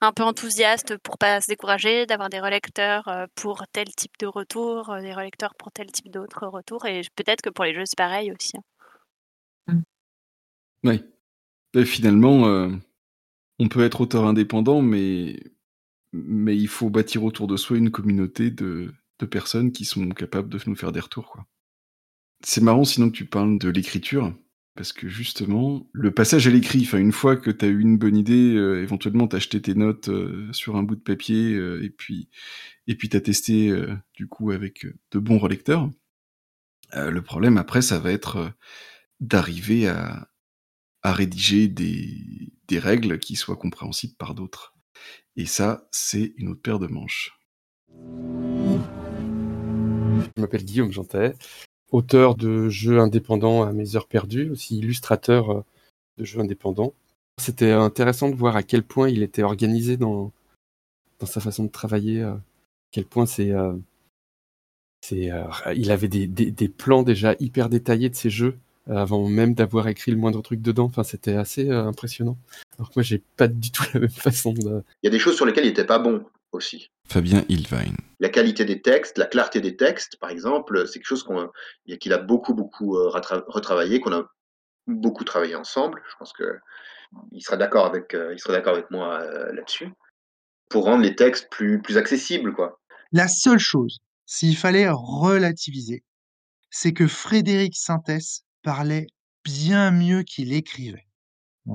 un 0.00 0.12
peu 0.12 0.22
enthousiastes 0.22 0.96
pour 0.98 1.18
pas 1.18 1.40
se 1.40 1.48
décourager, 1.48 2.06
d'avoir 2.06 2.30
des 2.30 2.40
relecteurs 2.40 3.08
euh, 3.08 3.26
pour 3.34 3.64
tel 3.72 3.86
type 3.94 4.16
de 4.18 4.26
retour, 4.26 4.90
euh, 4.90 5.00
des 5.00 5.12
relecteurs 5.12 5.54
pour 5.56 5.72
tel 5.72 5.90
type 5.90 6.10
d'autres 6.10 6.46
retours. 6.46 6.86
Et 6.86 7.02
peut-être 7.16 7.42
que 7.42 7.50
pour 7.50 7.64
les 7.64 7.74
jeux, 7.74 7.84
c'est 7.86 7.98
pareil 7.98 8.32
aussi. 8.32 8.56
hein. 8.56 8.62
Et 11.74 11.84
finalement, 11.84 12.46
euh, 12.48 12.70
on 13.58 13.68
peut 13.68 13.84
être 13.84 14.00
auteur 14.00 14.26
indépendant, 14.26 14.82
mais, 14.82 15.40
mais 16.12 16.56
il 16.56 16.68
faut 16.68 16.90
bâtir 16.90 17.24
autour 17.24 17.46
de 17.46 17.56
soi 17.56 17.76
une 17.76 17.90
communauté 17.90 18.50
de, 18.50 18.94
de 19.18 19.26
personnes 19.26 19.72
qui 19.72 19.84
sont 19.84 20.08
capables 20.10 20.48
de 20.48 20.58
nous 20.66 20.76
faire 20.76 20.92
des 20.92 21.00
retours. 21.00 21.36
C'est 22.44 22.62
marrant 22.62 22.84
sinon 22.84 23.10
que 23.10 23.16
tu 23.16 23.26
parles 23.26 23.58
de 23.58 23.68
l'écriture, 23.68 24.32
parce 24.78 24.92
que 24.92 25.08
justement, 25.08 25.88
le 25.92 26.12
passage 26.12 26.46
à 26.46 26.50
l'écrit, 26.50 26.82
enfin, 26.82 26.98
une 26.98 27.10
fois 27.10 27.36
que 27.36 27.50
tu 27.50 27.64
as 27.64 27.68
eu 27.68 27.80
une 27.80 27.98
bonne 27.98 28.16
idée, 28.16 28.54
euh, 28.54 28.80
éventuellement 28.80 29.26
t'as 29.26 29.38
acheté 29.38 29.60
tes 29.60 29.74
notes 29.74 30.08
euh, 30.08 30.52
sur 30.52 30.76
un 30.76 30.84
bout 30.84 30.94
de 30.94 31.00
papier, 31.00 31.54
euh, 31.54 31.82
et 31.82 31.90
puis 31.90 32.28
et 32.86 32.94
puis 32.94 33.08
t'as 33.08 33.20
testé 33.20 33.70
euh, 33.70 33.96
du 34.14 34.28
coup 34.28 34.52
avec 34.52 34.86
de 35.10 35.18
bons 35.18 35.38
relecteurs. 35.38 35.90
Le 36.94 37.20
problème 37.22 37.58
après, 37.58 37.82
ça 37.82 37.98
va 37.98 38.12
être 38.12 38.52
d'arriver 39.18 39.88
à, 39.88 40.30
à 41.02 41.12
rédiger 41.12 41.66
des, 41.66 42.52
des 42.68 42.78
règles 42.78 43.18
qui 43.18 43.34
soient 43.34 43.56
compréhensibles 43.56 44.14
par 44.16 44.36
d'autres. 44.36 44.74
Et 45.34 45.46
ça, 45.46 45.88
c'est 45.90 46.34
une 46.36 46.50
autre 46.50 46.62
paire 46.62 46.78
de 46.78 46.86
manches. 46.86 47.36
Je 50.36 50.40
m'appelle 50.40 50.64
Guillaume 50.64 50.92
Jantet, 50.92 51.34
auteur 51.90 52.34
de 52.34 52.68
jeux 52.68 52.98
indépendants 52.98 53.62
à 53.62 53.72
mes 53.72 53.96
heures 53.96 54.06
perdues, 54.06 54.50
aussi 54.50 54.78
illustrateur 54.78 55.50
euh, 55.50 55.64
de 56.18 56.24
jeux 56.24 56.40
indépendants. 56.40 56.92
C'était 57.40 57.70
intéressant 57.70 58.28
de 58.28 58.34
voir 58.34 58.56
à 58.56 58.62
quel 58.62 58.82
point 58.82 59.08
il 59.08 59.22
était 59.22 59.42
organisé 59.42 59.96
dans, 59.96 60.32
dans 61.20 61.26
sa 61.26 61.40
façon 61.40 61.64
de 61.64 61.70
travailler, 61.70 62.22
euh, 62.22 62.32
à 62.32 62.40
quel 62.90 63.04
point 63.04 63.26
c'est, 63.26 63.52
euh, 63.52 63.72
il 65.10 65.90
avait 65.90 66.08
des, 66.08 66.26
des, 66.26 66.68
plans 66.68 67.02
déjà 67.02 67.34
hyper 67.38 67.68
détaillés 67.68 68.10
de 68.10 68.16
ses 68.16 68.30
jeux 68.30 68.58
avant 68.88 69.28
même 69.28 69.54
d'avoir 69.54 69.86
écrit 69.88 70.10
le 70.10 70.16
moindre 70.16 70.42
truc 70.42 70.60
dedans. 70.60 70.86
Enfin, 70.86 71.04
c'était 71.04 71.34
assez 71.34 71.70
impressionnant. 71.70 72.36
Alors 72.76 72.88
que 72.88 72.94
moi, 72.96 73.02
j'ai 73.02 73.22
pas 73.36 73.46
du 73.46 73.70
tout 73.70 73.84
la 73.94 74.00
même 74.00 74.08
façon 74.08 74.52
de. 74.52 74.82
Il 75.02 75.06
y 75.06 75.08
a 75.08 75.10
des 75.10 75.18
choses 75.18 75.36
sur 75.36 75.46
lesquelles 75.46 75.64
il 75.64 75.68
n'était 75.68 75.84
pas 75.84 75.98
bon 75.98 76.24
aussi. 76.52 76.90
Fabien 77.06 77.44
Ilvine. 77.48 77.96
La 78.20 78.28
qualité 78.28 78.64
des 78.64 78.82
textes, 78.82 79.18
la 79.18 79.26
clarté 79.26 79.60
des 79.60 79.76
textes, 79.76 80.18
par 80.18 80.30
exemple, 80.30 80.86
c'est 80.86 80.98
quelque 80.98 81.06
chose 81.06 81.22
qu'on, 81.22 81.50
qu'il 82.00 82.12
a 82.12 82.18
beaucoup, 82.18 82.54
beaucoup 82.54 82.96
euh, 82.96 83.08
retra- 83.08 83.44
retravaillé, 83.46 84.00
qu'on 84.00 84.12
a 84.12 84.26
beaucoup 84.86 85.24
travaillé 85.24 85.54
ensemble. 85.54 86.02
Je 86.10 86.16
pense 86.18 86.32
que 86.32 86.58
il 87.32 87.42
sera 87.42 87.56
d'accord 87.56 87.86
avec, 87.86 88.14
euh, 88.14 88.34
il 88.34 88.38
sera 88.38 88.52
d'accord 88.52 88.74
avec 88.74 88.90
moi 88.90 89.20
euh, 89.20 89.52
là-dessus, 89.52 89.88
pour 90.68 90.84
rendre 90.84 91.02
les 91.02 91.16
textes 91.16 91.48
plus, 91.50 91.80
plus 91.80 91.96
accessibles, 91.96 92.52
quoi. 92.52 92.80
La 93.12 93.28
seule 93.28 93.58
chose, 93.58 94.00
s'il 94.26 94.56
fallait 94.56 94.90
relativiser, 94.90 96.04
c'est 96.70 96.92
que 96.92 97.06
Frédéric 97.06 97.74
Sintès 97.76 98.44
parlait 98.62 99.06
bien 99.44 99.90
mieux 99.90 100.22
qu'il 100.22 100.52
écrivait. 100.52 101.07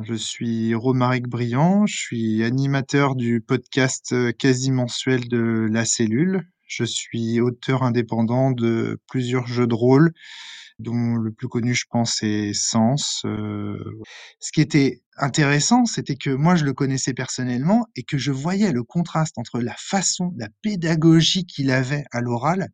Je 0.01 0.15
suis 0.15 0.73
Romaric 0.73 1.27
Briand, 1.27 1.85
je 1.85 1.95
suis 1.95 2.43
animateur 2.43 3.15
du 3.15 3.41
podcast 3.41 4.12
euh, 4.12 4.31
quasi 4.31 4.71
mensuel 4.71 5.27
de 5.27 5.67
La 5.69 5.85
Cellule. 5.85 6.47
Je 6.67 6.83
suis 6.83 7.39
auteur 7.39 7.83
indépendant 7.83 8.50
de 8.50 9.00
plusieurs 9.07 9.45
jeux 9.45 9.67
de 9.67 9.75
rôle, 9.75 10.12
dont 10.79 11.15
le 11.15 11.31
plus 11.31 11.47
connu, 11.47 11.75
je 11.75 11.85
pense, 11.88 12.23
est 12.23 12.53
Sens. 12.53 13.21
Euh, 13.25 13.77
Ce 14.39 14.51
qui 14.51 14.62
était 14.62 15.03
intéressant, 15.17 15.85
c'était 15.85 16.15
que 16.15 16.31
moi, 16.31 16.55
je 16.55 16.65
le 16.65 16.73
connaissais 16.73 17.13
personnellement 17.13 17.85
et 17.95 18.01
que 18.01 18.17
je 18.17 18.31
voyais 18.31 18.71
le 18.71 18.83
contraste 18.83 19.38
entre 19.38 19.62
la 19.62 19.75
façon, 19.77 20.33
la 20.38 20.50
pédagogie 20.63 21.45
qu'il 21.45 21.69
avait 21.69 22.05
à 22.12 22.19
l'oral 22.19 22.69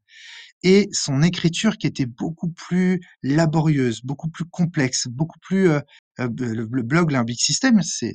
et 0.63 0.89
son 0.91 1.21
écriture 1.21 1.77
qui 1.77 1.87
était 1.87 2.05
beaucoup 2.05 2.49
plus 2.49 3.01
laborieuse, 3.23 4.01
beaucoup 4.03 4.29
plus 4.29 4.45
complexe, 4.45 5.07
beaucoup 5.07 5.39
plus 5.39 5.69
euh, 5.69 5.79
le, 6.27 6.67
le 6.71 6.83
blog 6.83 7.11
Limbic 7.11 7.39
System, 7.39 7.81
c'est 7.83 8.13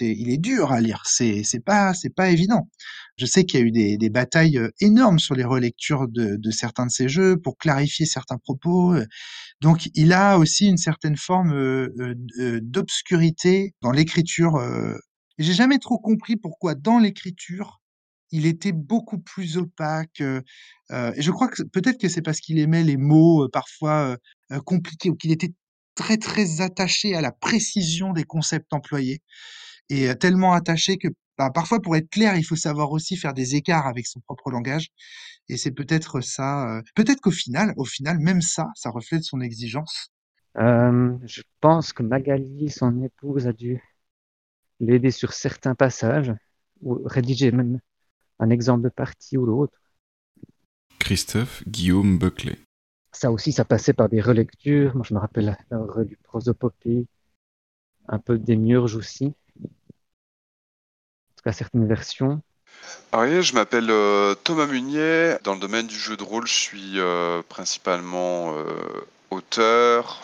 il 0.00 0.30
est 0.30 0.38
dur 0.38 0.72
à 0.72 0.80
lire, 0.80 1.02
c'est 1.06 1.42
c'est 1.44 1.60
pas 1.64 1.94
c'est 1.94 2.14
pas 2.14 2.30
évident. 2.30 2.68
Je 3.16 3.26
sais 3.26 3.44
qu'il 3.44 3.60
y 3.60 3.62
a 3.62 3.66
eu 3.66 3.70
des, 3.98 4.10
batailles 4.10 4.58
euh, 4.58 4.70
énormes 4.80 5.18
sur 5.18 5.34
les 5.34 5.44
relectures 5.44 6.08
de, 6.08 6.38
certains 6.50 6.86
de 6.86 6.90
ces 6.90 7.08
jeux 7.08 7.36
pour 7.38 7.58
clarifier 7.58 8.06
certains 8.06 8.38
propos. 8.38 8.94
euh. 8.94 9.04
Donc 9.60 9.88
il 9.94 10.12
a 10.12 10.38
aussi 10.38 10.68
une 10.68 10.78
certaine 10.78 11.16
forme 11.16 11.52
euh, 11.52 11.88
euh, 12.00 12.14
euh, 12.40 12.60
d'obscurité 12.62 13.74
dans 13.82 13.92
l'écriture. 13.92 14.56
euh. 14.56 14.94
J'ai 15.38 15.54
jamais 15.54 15.78
trop 15.78 15.98
compris 15.98 16.36
pourquoi 16.36 16.74
dans 16.74 16.98
l'écriture 16.98 17.80
il 18.32 18.46
était 18.46 18.72
beaucoup 18.72 19.18
plus 19.18 19.56
opaque. 19.58 20.20
euh, 20.20 20.40
euh, 20.92 21.12
et 21.16 21.22
je 21.22 21.30
crois 21.30 21.48
que 21.48 21.62
peut-être 21.64 21.98
que 22.00 22.08
c'est 22.08 22.22
parce 22.22 22.40
qu'il 22.40 22.58
aimait 22.58 22.84
les 22.84 22.96
mots 22.96 23.44
euh, 23.44 23.48
parfois 23.52 24.12
euh, 24.12 24.16
euh, 24.52 24.60
compliqués 24.60 25.10
ou 25.10 25.16
qu'il 25.16 25.32
était 25.32 25.52
très 26.00 26.16
très 26.16 26.62
attaché 26.62 27.14
à 27.14 27.20
la 27.20 27.30
précision 27.30 28.14
des 28.14 28.24
concepts 28.24 28.72
employés 28.72 29.20
et 29.90 30.08
euh, 30.08 30.14
tellement 30.14 30.54
attaché 30.54 30.96
que 30.96 31.08
bah, 31.36 31.50
parfois 31.50 31.80
pour 31.80 31.94
être 31.94 32.08
clair, 32.08 32.36
il 32.36 32.42
faut 32.42 32.56
savoir 32.56 32.90
aussi 32.92 33.16
faire 33.18 33.34
des 33.34 33.54
écarts 33.54 33.86
avec 33.86 34.06
son 34.06 34.20
propre 34.20 34.50
langage. 34.50 34.88
Et 35.50 35.56
c'est 35.58 35.72
peut-être 35.72 36.22
ça. 36.22 36.78
euh, 36.78 36.82
peut-être 36.94 37.20
qu'au 37.20 37.30
final, 37.30 37.74
au 37.76 37.84
final, 37.84 38.18
même 38.18 38.40
ça, 38.40 38.68
ça 38.74 38.90
reflète 38.90 39.24
son 39.24 39.40
exigence. 39.40 40.10
Euh, 40.56 41.12
je 41.26 41.42
pense 41.60 41.92
que 41.92 42.02
Magali, 42.02 42.70
son 42.70 43.02
épouse, 43.02 43.46
a 43.46 43.52
dû 43.52 43.82
l'aider 44.80 45.10
sur 45.10 45.32
certains 45.34 45.74
passages, 45.74 46.32
ou 46.80 47.00
rédiger 47.04 47.52
même 47.52 47.78
un 48.38 48.48
exemple 48.48 48.84
de 48.84 48.88
partie 48.88 49.36
ou 49.36 49.44
l'autre. 49.44 49.78
Christophe 50.98 51.62
Guillaume 51.68 52.18
Buckley. 52.18 52.58
Ça 53.12 53.30
aussi, 53.30 53.52
ça 53.52 53.64
passait 53.64 53.92
par 53.92 54.08
des 54.08 54.20
relectures. 54.20 54.94
Moi, 54.94 55.04
je 55.08 55.14
me 55.14 55.18
rappelle 55.18 55.56
avoir 55.70 55.94
relu 55.96 56.18
Prosopopée, 56.22 57.06
un 58.08 58.18
peu 58.18 58.38
Démiurge 58.38 58.94
aussi. 58.96 59.34
En 59.62 59.68
tout 61.36 61.44
cas, 61.44 61.52
certaines 61.52 61.86
versions. 61.86 62.42
Ah 63.12 63.40
je 63.40 63.54
m'appelle 63.54 63.90
euh, 63.90 64.34
Thomas 64.34 64.66
Munier. 64.66 65.36
Dans 65.42 65.54
le 65.54 65.60
domaine 65.60 65.86
du 65.86 65.98
jeu 65.98 66.16
de 66.16 66.22
rôle, 66.22 66.46
je 66.46 66.52
suis 66.52 67.00
euh, 67.00 67.42
principalement 67.48 68.54
euh, 68.56 68.64
auteur. 69.30 70.22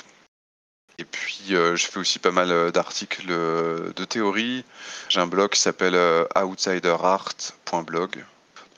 Et 0.98 1.04
puis, 1.04 1.48
je 1.48 1.86
fais 1.90 1.98
aussi 1.98 2.18
pas 2.18 2.30
mal 2.30 2.72
d'articles 2.72 3.28
de 3.28 4.04
théorie. 4.06 4.64
J'ai 5.10 5.20
un 5.20 5.26
blog 5.26 5.50
qui 5.50 5.60
s'appelle 5.60 5.94
outsiderart.blog. 6.34 8.24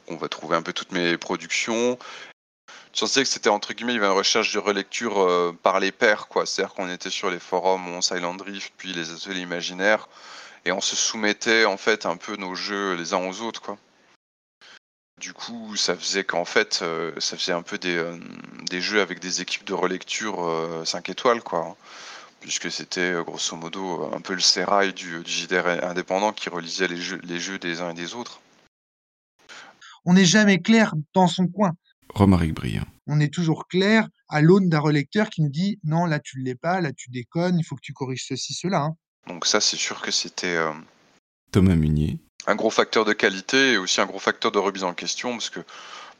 On 0.08 0.16
va 0.16 0.28
trouver 0.28 0.56
un 0.56 0.62
peu 0.62 0.72
toutes 0.72 0.90
mes 0.90 1.16
productions. 1.16 1.96
Je 2.98 3.04
pensais 3.04 3.22
que 3.22 3.28
c'était 3.28 3.48
entre 3.48 3.74
guillemets, 3.74 3.92
il 3.92 3.94
y 3.94 3.98
avait 3.98 4.08
une 4.08 4.18
recherche 4.18 4.52
de 4.52 4.58
relecture 4.58 5.20
euh, 5.20 5.56
par 5.62 5.78
les 5.78 5.92
pairs, 5.92 6.26
quoi. 6.26 6.46
C'est-à-dire 6.46 6.74
qu'on 6.74 6.90
était 6.90 7.10
sur 7.10 7.30
les 7.30 7.38
forums 7.38 7.86
on 7.86 8.00
Silent 8.00 8.34
Drift, 8.34 8.72
puis 8.76 8.92
les 8.92 9.12
ateliers 9.12 9.42
imaginaires, 9.42 10.08
et 10.64 10.72
on 10.72 10.80
se 10.80 10.96
soumettait 10.96 11.64
en 11.64 11.76
fait 11.76 12.06
un 12.06 12.16
peu 12.16 12.34
nos 12.34 12.56
jeux 12.56 12.94
les 12.96 13.14
uns 13.14 13.24
aux 13.24 13.40
autres, 13.40 13.62
quoi. 13.62 13.78
Du 15.20 15.32
coup, 15.32 15.76
ça 15.76 15.94
faisait 15.94 16.24
qu'en 16.24 16.44
fait, 16.44 16.80
euh, 16.82 17.12
ça 17.18 17.36
faisait 17.36 17.52
un 17.52 17.62
peu 17.62 17.78
des, 17.78 17.96
euh, 17.96 18.18
des 18.68 18.80
jeux 18.80 19.00
avec 19.00 19.20
des 19.20 19.42
équipes 19.42 19.64
de 19.64 19.74
relecture 19.74 20.44
euh, 20.44 20.84
5 20.84 21.08
étoiles, 21.08 21.44
quoi. 21.44 21.76
Puisque 22.40 22.68
c'était 22.68 23.12
grosso 23.24 23.54
modo 23.54 24.10
un 24.12 24.20
peu 24.20 24.34
le 24.34 24.40
sérail 24.40 24.92
du, 24.92 25.22
du 25.22 25.30
JDR 25.30 25.84
indépendant 25.84 26.32
qui 26.32 26.48
relisait 26.48 26.88
les 26.88 27.00
jeux, 27.00 27.20
les 27.22 27.38
jeux 27.38 27.60
des 27.60 27.80
uns 27.80 27.90
et 27.90 27.94
des 27.94 28.16
autres. 28.16 28.40
On 30.04 30.14
n'est 30.14 30.24
jamais 30.24 30.60
clair 30.60 30.94
dans 31.14 31.28
son 31.28 31.46
coin. 31.46 31.74
Romaric 32.14 32.54
Briand. 32.54 32.86
On 33.06 33.20
est 33.20 33.32
toujours 33.32 33.68
clair 33.68 34.08
à 34.28 34.40
l'aune 34.42 34.68
d'un 34.68 34.80
relecteur 34.80 35.30
qui 35.30 35.42
nous 35.42 35.50
dit 35.50 35.78
non, 35.84 36.04
là 36.06 36.18
tu 36.20 36.38
ne 36.40 36.44
l'es 36.44 36.54
pas, 36.54 36.80
là 36.80 36.92
tu 36.92 37.10
déconnes, 37.10 37.58
il 37.58 37.64
faut 37.64 37.76
que 37.76 37.82
tu 37.82 37.92
corriges 37.92 38.26
ceci, 38.26 38.54
cela. 38.54 38.80
hein. 38.80 38.96
Donc 39.26 39.46
ça, 39.46 39.60
c'est 39.60 39.76
sûr 39.76 40.00
que 40.00 40.10
c'était 40.10 40.56
euh, 40.56 40.72
Thomas 41.52 41.74
Munier. 41.74 42.18
un 42.46 42.54
gros 42.56 42.70
facteur 42.70 43.04
de 43.04 43.12
qualité 43.12 43.72
et 43.72 43.76
aussi 43.76 44.00
un 44.00 44.06
gros 44.06 44.18
facteur 44.18 44.52
de 44.52 44.58
remise 44.58 44.84
en 44.84 44.94
question 44.94 45.32
parce 45.32 45.50
que 45.50 45.60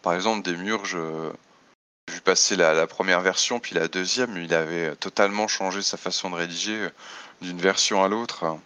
par 0.02 0.14
exemple 0.14 0.42
des 0.42 0.56
j'ai 0.84 2.14
vu 2.14 2.20
passer 2.22 2.56
la, 2.56 2.72
la, 2.74 2.86
première 2.86 3.20
version 3.20 3.60
puis 3.60 3.74
la 3.74 3.88
deuxième 3.88 4.36
il 4.36 4.54
avait 4.54 4.96
totalement 4.96 5.48
changé 5.48 5.82
sa 5.82 5.96
façon 5.96 6.30
de 6.30 6.36
rédiger 6.36 6.88
d'une 7.42 7.58
version 7.58 8.02
à 8.02 8.08
l'autre 8.08 8.58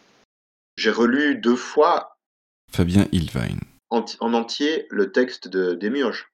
j'ai 0.77 0.91
relu 0.91 1.37
deux 1.37 1.57
fois 1.57 2.17
Fabien 2.73 3.07
Ilvine 3.13 3.61
en, 3.91 4.05
en 4.21 4.35
entier 4.35 4.87
le 4.91 5.13
texte 5.13 5.49
de 5.49 5.75
Demiurge 5.75 6.32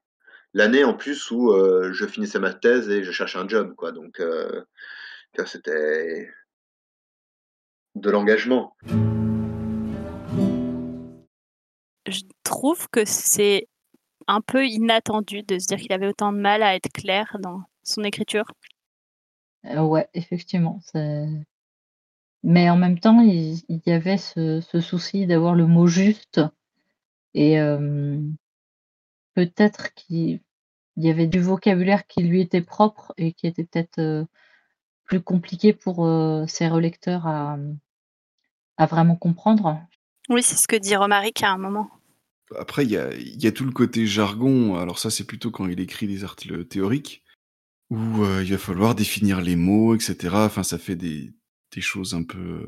l'année 0.55 0.85
en 0.85 0.95
plus 0.95 1.31
où 1.31 1.52
euh, 1.52 1.93
je 1.93 2.07
finissais 2.07 2.38
ma 2.38 2.55
thèse 2.55 2.88
et 2.88 3.05
je 3.05 3.12
cherchais 3.12 3.38
un 3.38 3.49
job 3.49 3.75
quoi 3.75 3.93
donc 3.93 4.21
euh, 4.21 4.64
c'était 5.47 6.28
de 7.95 8.11
l'engagement 8.11 8.75
je 12.09 12.23
trouve 12.43 12.88
que 12.90 13.05
c'est 13.05 13.69
un 14.26 14.40
peu 14.40 14.67
inattendu 14.67 15.43
de 15.43 15.59
se 15.59 15.67
dire 15.67 15.78
qu'il 15.78 15.93
avait 15.93 16.07
autant 16.07 16.33
de 16.33 16.38
mal 16.38 16.62
à 16.62 16.75
être 16.75 16.90
clair 16.93 17.37
dans 17.40 17.62
son 17.83 18.05
écriture. 18.05 18.45
Euh, 19.64 19.81
ouais, 19.81 20.09
effectivement. 20.14 20.81
Mais 22.45 22.71
en 22.71 22.76
même 22.76 23.00
temps, 23.00 23.21
il, 23.21 23.62
il 23.69 23.81
y 23.87 23.93
avait 23.93 24.19
ce, 24.19 24.61
ce 24.61 24.81
souci 24.81 25.26
d'avoir 25.26 25.55
le 25.55 25.67
mot 25.67 25.87
juste. 25.87 26.40
Et 27.35 27.61
euh, 27.61 28.21
peut-être 29.38 29.95
qu'il 29.95 30.40
y 30.97 31.09
avait 31.09 31.28
du 31.28 31.38
vocabulaire 31.38 32.09
qui 32.09 32.25
lui 32.25 32.40
était 32.40 32.61
propre 32.61 33.14
et 33.16 33.33
qui 33.33 33.47
était 33.47 33.62
peut-être 33.62 34.00
euh, 34.00 34.25
plus 35.04 35.21
compliqué 35.21 35.73
pour 35.73 36.04
euh, 36.04 36.45
ses 36.49 36.66
relecteurs 36.66 37.25
à, 37.28 37.57
à 38.78 38.87
vraiment 38.87 39.14
comprendre. 39.14 39.80
Oui, 40.28 40.42
c'est 40.42 40.57
ce 40.57 40.66
que 40.66 40.75
dit 40.75 40.97
Romaric 40.97 41.45
à 41.45 41.52
un 41.52 41.59
moment. 41.59 41.88
Après, 42.59 42.85
il 42.85 42.90
y 42.90 42.97
a, 42.97 43.14
y 43.14 43.47
a, 43.47 43.52
tout 43.52 43.64
le 43.64 43.71
côté 43.71 44.09
jargon. 44.09 44.75
Alors 44.75 44.99
ça, 44.99 45.09
c'est 45.09 45.25
plutôt 45.25 45.52
quand 45.52 45.68
il 45.68 45.78
écrit 45.78 46.09
des 46.09 46.25
articles 46.25 46.64
théoriques, 46.64 47.23
où 47.90 48.25
euh, 48.25 48.42
il 48.42 48.50
va 48.50 48.59
falloir 48.59 48.97
définir 48.97 49.40
les 49.40 49.54
mots, 49.54 49.95
etc. 49.95 50.16
Enfin, 50.33 50.64
ça 50.64 50.78
fait 50.78 50.97
des, 50.97 51.33
des 51.73 51.80
choses 51.80 52.14
un 52.14 52.25
peu 52.25 52.66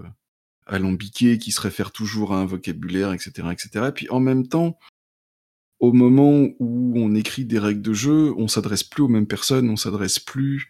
alambiquées 0.66 1.38
qui 1.38 1.50
se 1.50 1.60
réfèrent 1.60 1.90
toujours 1.90 2.32
à 2.32 2.38
un 2.38 2.46
vocabulaire, 2.46 3.12
etc., 3.12 3.48
etc. 3.50 3.86
Et 3.88 3.92
puis 3.92 4.08
en 4.08 4.20
même 4.20 4.46
temps, 4.46 4.78
au 5.80 5.92
moment 5.92 6.48
où 6.58 6.92
on 6.96 7.14
écrit 7.14 7.44
des 7.44 7.58
règles 7.58 7.82
de 7.82 7.92
jeu, 7.92 8.32
on 8.36 8.48
s'adresse 8.48 8.84
plus 8.84 9.02
aux 9.02 9.08
mêmes 9.08 9.26
personnes, 9.26 9.68
on 9.70 9.76
s'adresse 9.76 10.18
plus 10.18 10.68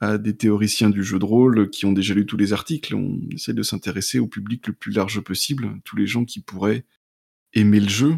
à 0.00 0.18
des 0.18 0.36
théoriciens 0.36 0.90
du 0.90 1.04
jeu 1.04 1.18
de 1.18 1.24
rôle 1.24 1.70
qui 1.70 1.86
ont 1.86 1.92
déjà 1.92 2.14
lu 2.14 2.26
tous 2.26 2.36
les 2.36 2.52
articles. 2.52 2.94
On 2.94 3.20
essaie 3.32 3.54
de 3.54 3.62
s'intéresser 3.62 4.18
au 4.18 4.26
public 4.26 4.66
le 4.66 4.72
plus 4.72 4.92
large 4.92 5.20
possible, 5.20 5.80
tous 5.84 5.96
les 5.96 6.06
gens 6.06 6.24
qui 6.24 6.40
pourraient 6.40 6.84
aimer 7.54 7.80
le 7.80 7.88
jeu 7.88 8.16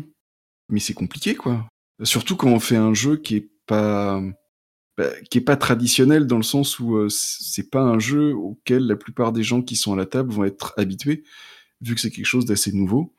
mais 0.68 0.80
c'est 0.80 0.94
compliqué 0.94 1.34
quoi. 1.34 1.68
Surtout 2.02 2.36
quand 2.36 2.50
on 2.50 2.60
fait 2.60 2.76
un 2.76 2.94
jeu 2.94 3.16
qui 3.16 3.36
est 3.36 3.50
pas 3.66 4.22
bah, 4.96 5.10
qui 5.30 5.38
est 5.38 5.42
pas 5.42 5.56
traditionnel 5.56 6.26
dans 6.26 6.36
le 6.36 6.42
sens 6.42 6.78
où 6.78 6.96
euh, 6.96 7.08
c'est 7.10 7.70
pas 7.70 7.82
un 7.82 7.98
jeu 7.98 8.34
auquel 8.34 8.86
la 8.86 8.96
plupart 8.96 9.32
des 9.32 9.42
gens 9.42 9.62
qui 9.62 9.76
sont 9.76 9.92
à 9.92 9.96
la 9.96 10.06
table 10.06 10.32
vont 10.32 10.44
être 10.44 10.74
habitués, 10.76 11.24
vu 11.80 11.94
que 11.94 12.00
c'est 12.00 12.10
quelque 12.10 12.26
chose 12.26 12.46
d'assez 12.46 12.72
nouveau. 12.72 13.14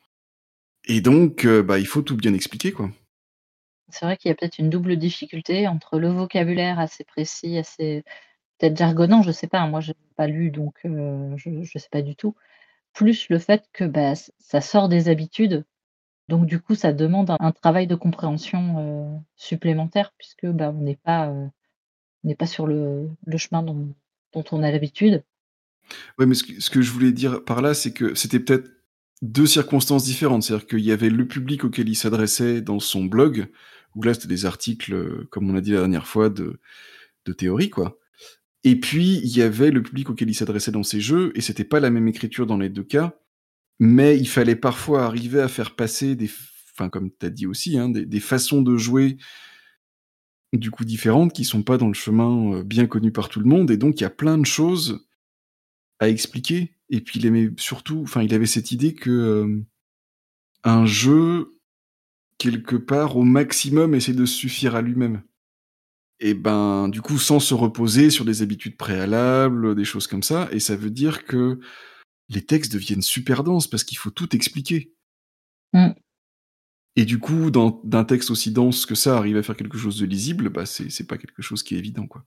Et 0.85 1.01
donc, 1.01 1.45
euh, 1.45 1.61
bah, 1.61 1.79
il 1.79 1.87
faut 1.87 2.01
tout 2.01 2.15
bien 2.17 2.33
expliquer 2.33 2.71
quoi. 2.71 2.91
C'est 3.91 4.05
vrai 4.05 4.17
qu'il 4.17 4.29
y 4.29 4.31
a 4.31 4.35
peut-être 4.35 4.59
une 4.59 4.69
double 4.69 4.97
difficulté 4.97 5.67
entre 5.67 5.99
le 5.99 6.09
vocabulaire 6.09 6.79
assez 6.79 7.03
précis, 7.03 7.57
assez 7.57 8.03
peut-être 8.57 8.77
jargonnant, 8.77 9.21
je 9.23 9.31
sais 9.31 9.47
pas. 9.47 9.65
Moi, 9.67 9.81
j'ai 9.81 9.95
pas 10.15 10.27
lu, 10.27 10.51
donc 10.51 10.75
euh, 10.85 11.35
je, 11.37 11.63
je 11.63 11.77
sais 11.77 11.89
pas 11.91 12.01
du 12.01 12.15
tout. 12.15 12.35
Plus 12.93 13.29
le 13.29 13.39
fait 13.39 13.65
que 13.73 13.85
bah, 13.85 14.13
ça 14.39 14.61
sort 14.61 14.89
des 14.89 15.09
habitudes 15.09 15.65
donc 16.29 16.45
du 16.45 16.59
coup, 16.59 16.75
ça 16.75 16.93
demande 16.93 17.35
un, 17.39 17.51
travail 17.51 17.87
de 17.87 17.95
compréhension 17.95 18.75
euh, 18.77 19.17
supplémentaire 19.35 20.13
puisque 20.15 20.45
bah, 20.45 20.71
on 20.73 20.83
n'est 20.83 20.95
pas, 20.95 21.27
euh, 21.27 22.35
pas 22.37 22.45
sur 22.45 22.67
le, 22.67 23.09
chemin 23.35 23.63
dont, 23.63 23.95
on 24.51 24.61
a 24.61 24.69
l'habitude. 24.69 25.23
Oui, 26.19 26.27
mais 26.27 26.35
ce 26.35 26.69
que, 26.69 26.81
je 26.83 26.91
voulais 26.91 27.11
dire 27.11 27.43
par 27.43 27.63
là, 27.63 27.73
c'est 27.73 27.93
que 27.93 28.13
c'était 28.13 28.39
peut-être 28.39 28.69
deux 29.23 29.47
circonstances 29.47 30.03
différentes. 30.03 30.43
C'est-à-dire 30.43 30.67
qu'il 30.67 30.81
y 30.81 30.91
avait 30.91 31.09
le 31.09 31.27
public 31.27 31.63
auquel 31.63 31.89
il 31.89 31.95
s'adressait 31.95 32.61
dans 32.61 32.79
son 32.79 33.05
blog, 33.05 33.47
où 33.95 34.03
là, 34.03 34.13
c'était 34.13 34.27
des 34.27 34.45
articles, 34.45 35.25
comme 35.29 35.49
on 35.49 35.55
a 35.55 35.61
dit 35.61 35.71
la 35.71 35.79
dernière 35.79 36.07
fois, 36.07 36.29
de, 36.29 36.59
théorie, 37.37 37.69
quoi. 37.69 37.99
Et 38.63 38.79
puis, 38.79 39.21
il 39.23 39.37
y 39.37 39.43
avait 39.43 39.69
le 39.69 39.83
public 39.83 40.09
auquel 40.09 40.29
il 40.29 40.33
s'adressait 40.33 40.71
dans 40.71 40.81
ses 40.81 40.99
jeux, 40.99 41.31
et 41.35 41.41
c'était 41.41 41.63
pas 41.63 41.79
la 41.79 41.91
même 41.91 42.07
écriture 42.07 42.47
dans 42.47 42.57
les 42.57 42.69
deux 42.69 42.83
cas 42.83 43.15
mais 43.79 44.17
il 44.17 44.27
fallait 44.27 44.55
parfois 44.55 45.05
arriver 45.05 45.41
à 45.41 45.47
faire 45.47 45.75
passer 45.75 46.15
des, 46.15 46.29
enfin 46.73 46.89
comme 46.89 47.09
tu 47.17 47.25
as 47.25 47.29
dit 47.29 47.47
aussi, 47.47 47.77
hein, 47.77 47.89
des, 47.89 48.05
des, 48.05 48.19
façons 48.19 48.61
de 48.61 48.75
jouer 48.77 49.17
du 50.53 50.71
coup 50.71 50.83
différentes 50.83 51.33
qui 51.33 51.45
sont 51.45 51.63
pas 51.63 51.77
dans 51.77 51.87
le 51.87 51.93
chemin 51.93 52.55
euh, 52.55 52.63
bien 52.63 52.87
connu 52.87 53.11
par 53.11 53.29
tout 53.29 53.39
le 53.39 53.45
monde, 53.45 53.71
et 53.71 53.77
donc 53.77 53.99
il 53.99 54.03
y 54.03 54.05
a 54.05 54.09
plein 54.09 54.37
de 54.37 54.45
choses 54.45 55.07
à 55.99 56.09
expliquer. 56.09 56.75
Et 56.89 57.01
puis 57.01 57.19
il 57.19 57.25
aimait 57.25 57.51
surtout, 57.57 58.01
enfin 58.01 58.21
il 58.23 58.33
avait 58.33 58.45
cette 58.47 58.71
idée 58.71 58.93
que 58.93 59.09
euh, 59.09 59.63
un 60.63 60.85
jeu 60.85 61.58
quelque 62.39 62.75
part 62.75 63.17
au 63.17 63.23
maximum 63.23 63.93
essaie 63.93 64.13
de 64.13 64.25
se 64.25 64.35
suffire 64.35 64.75
à 64.75 64.81
lui-même. 64.81 65.21
Et 66.19 66.33
ben 66.33 66.89
du 66.89 67.01
coup 67.01 67.19
sans 67.19 67.39
se 67.39 67.53
reposer 67.53 68.09
sur 68.09 68.25
des 68.25 68.41
habitudes 68.41 68.75
préalables, 68.75 69.75
des 69.75 69.85
choses 69.85 70.07
comme 70.07 70.23
ça, 70.23 70.49
et 70.51 70.59
ça 70.59 70.75
veut 70.75 70.89
dire 70.89 71.25
que 71.25 71.59
les 72.29 72.45
textes 72.45 72.73
deviennent 72.73 73.01
super 73.01 73.43
denses 73.43 73.67
parce 73.67 73.83
qu'il 73.83 73.97
faut 73.97 74.09
tout 74.09 74.35
expliquer. 74.35 74.93
Mm. 75.73 75.89
Et 76.95 77.05
du 77.05 77.19
coup, 77.19 77.49
d'un 77.51 78.03
texte 78.03 78.29
aussi 78.29 78.51
dense 78.51 78.85
que 78.85 78.95
ça, 78.95 79.17
arriver 79.17 79.39
à 79.39 79.43
faire 79.43 79.55
quelque 79.55 79.77
chose 79.77 79.97
de 79.99 80.05
lisible, 80.05 80.49
bah 80.49 80.65
c'est 80.65 81.07
pas 81.07 81.17
quelque 81.17 81.41
chose 81.41 81.63
qui 81.63 81.75
est 81.75 81.77
évident, 81.77 82.07
quoi. 82.07 82.25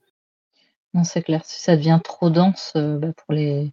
Non, 0.94 1.04
c'est 1.04 1.22
clair. 1.22 1.44
Si 1.44 1.60
ça 1.60 1.76
devient 1.76 2.00
trop 2.02 2.30
dense 2.30 2.72
euh, 2.76 2.98
bah 2.98 3.12
pour, 3.12 3.34
les, 3.34 3.72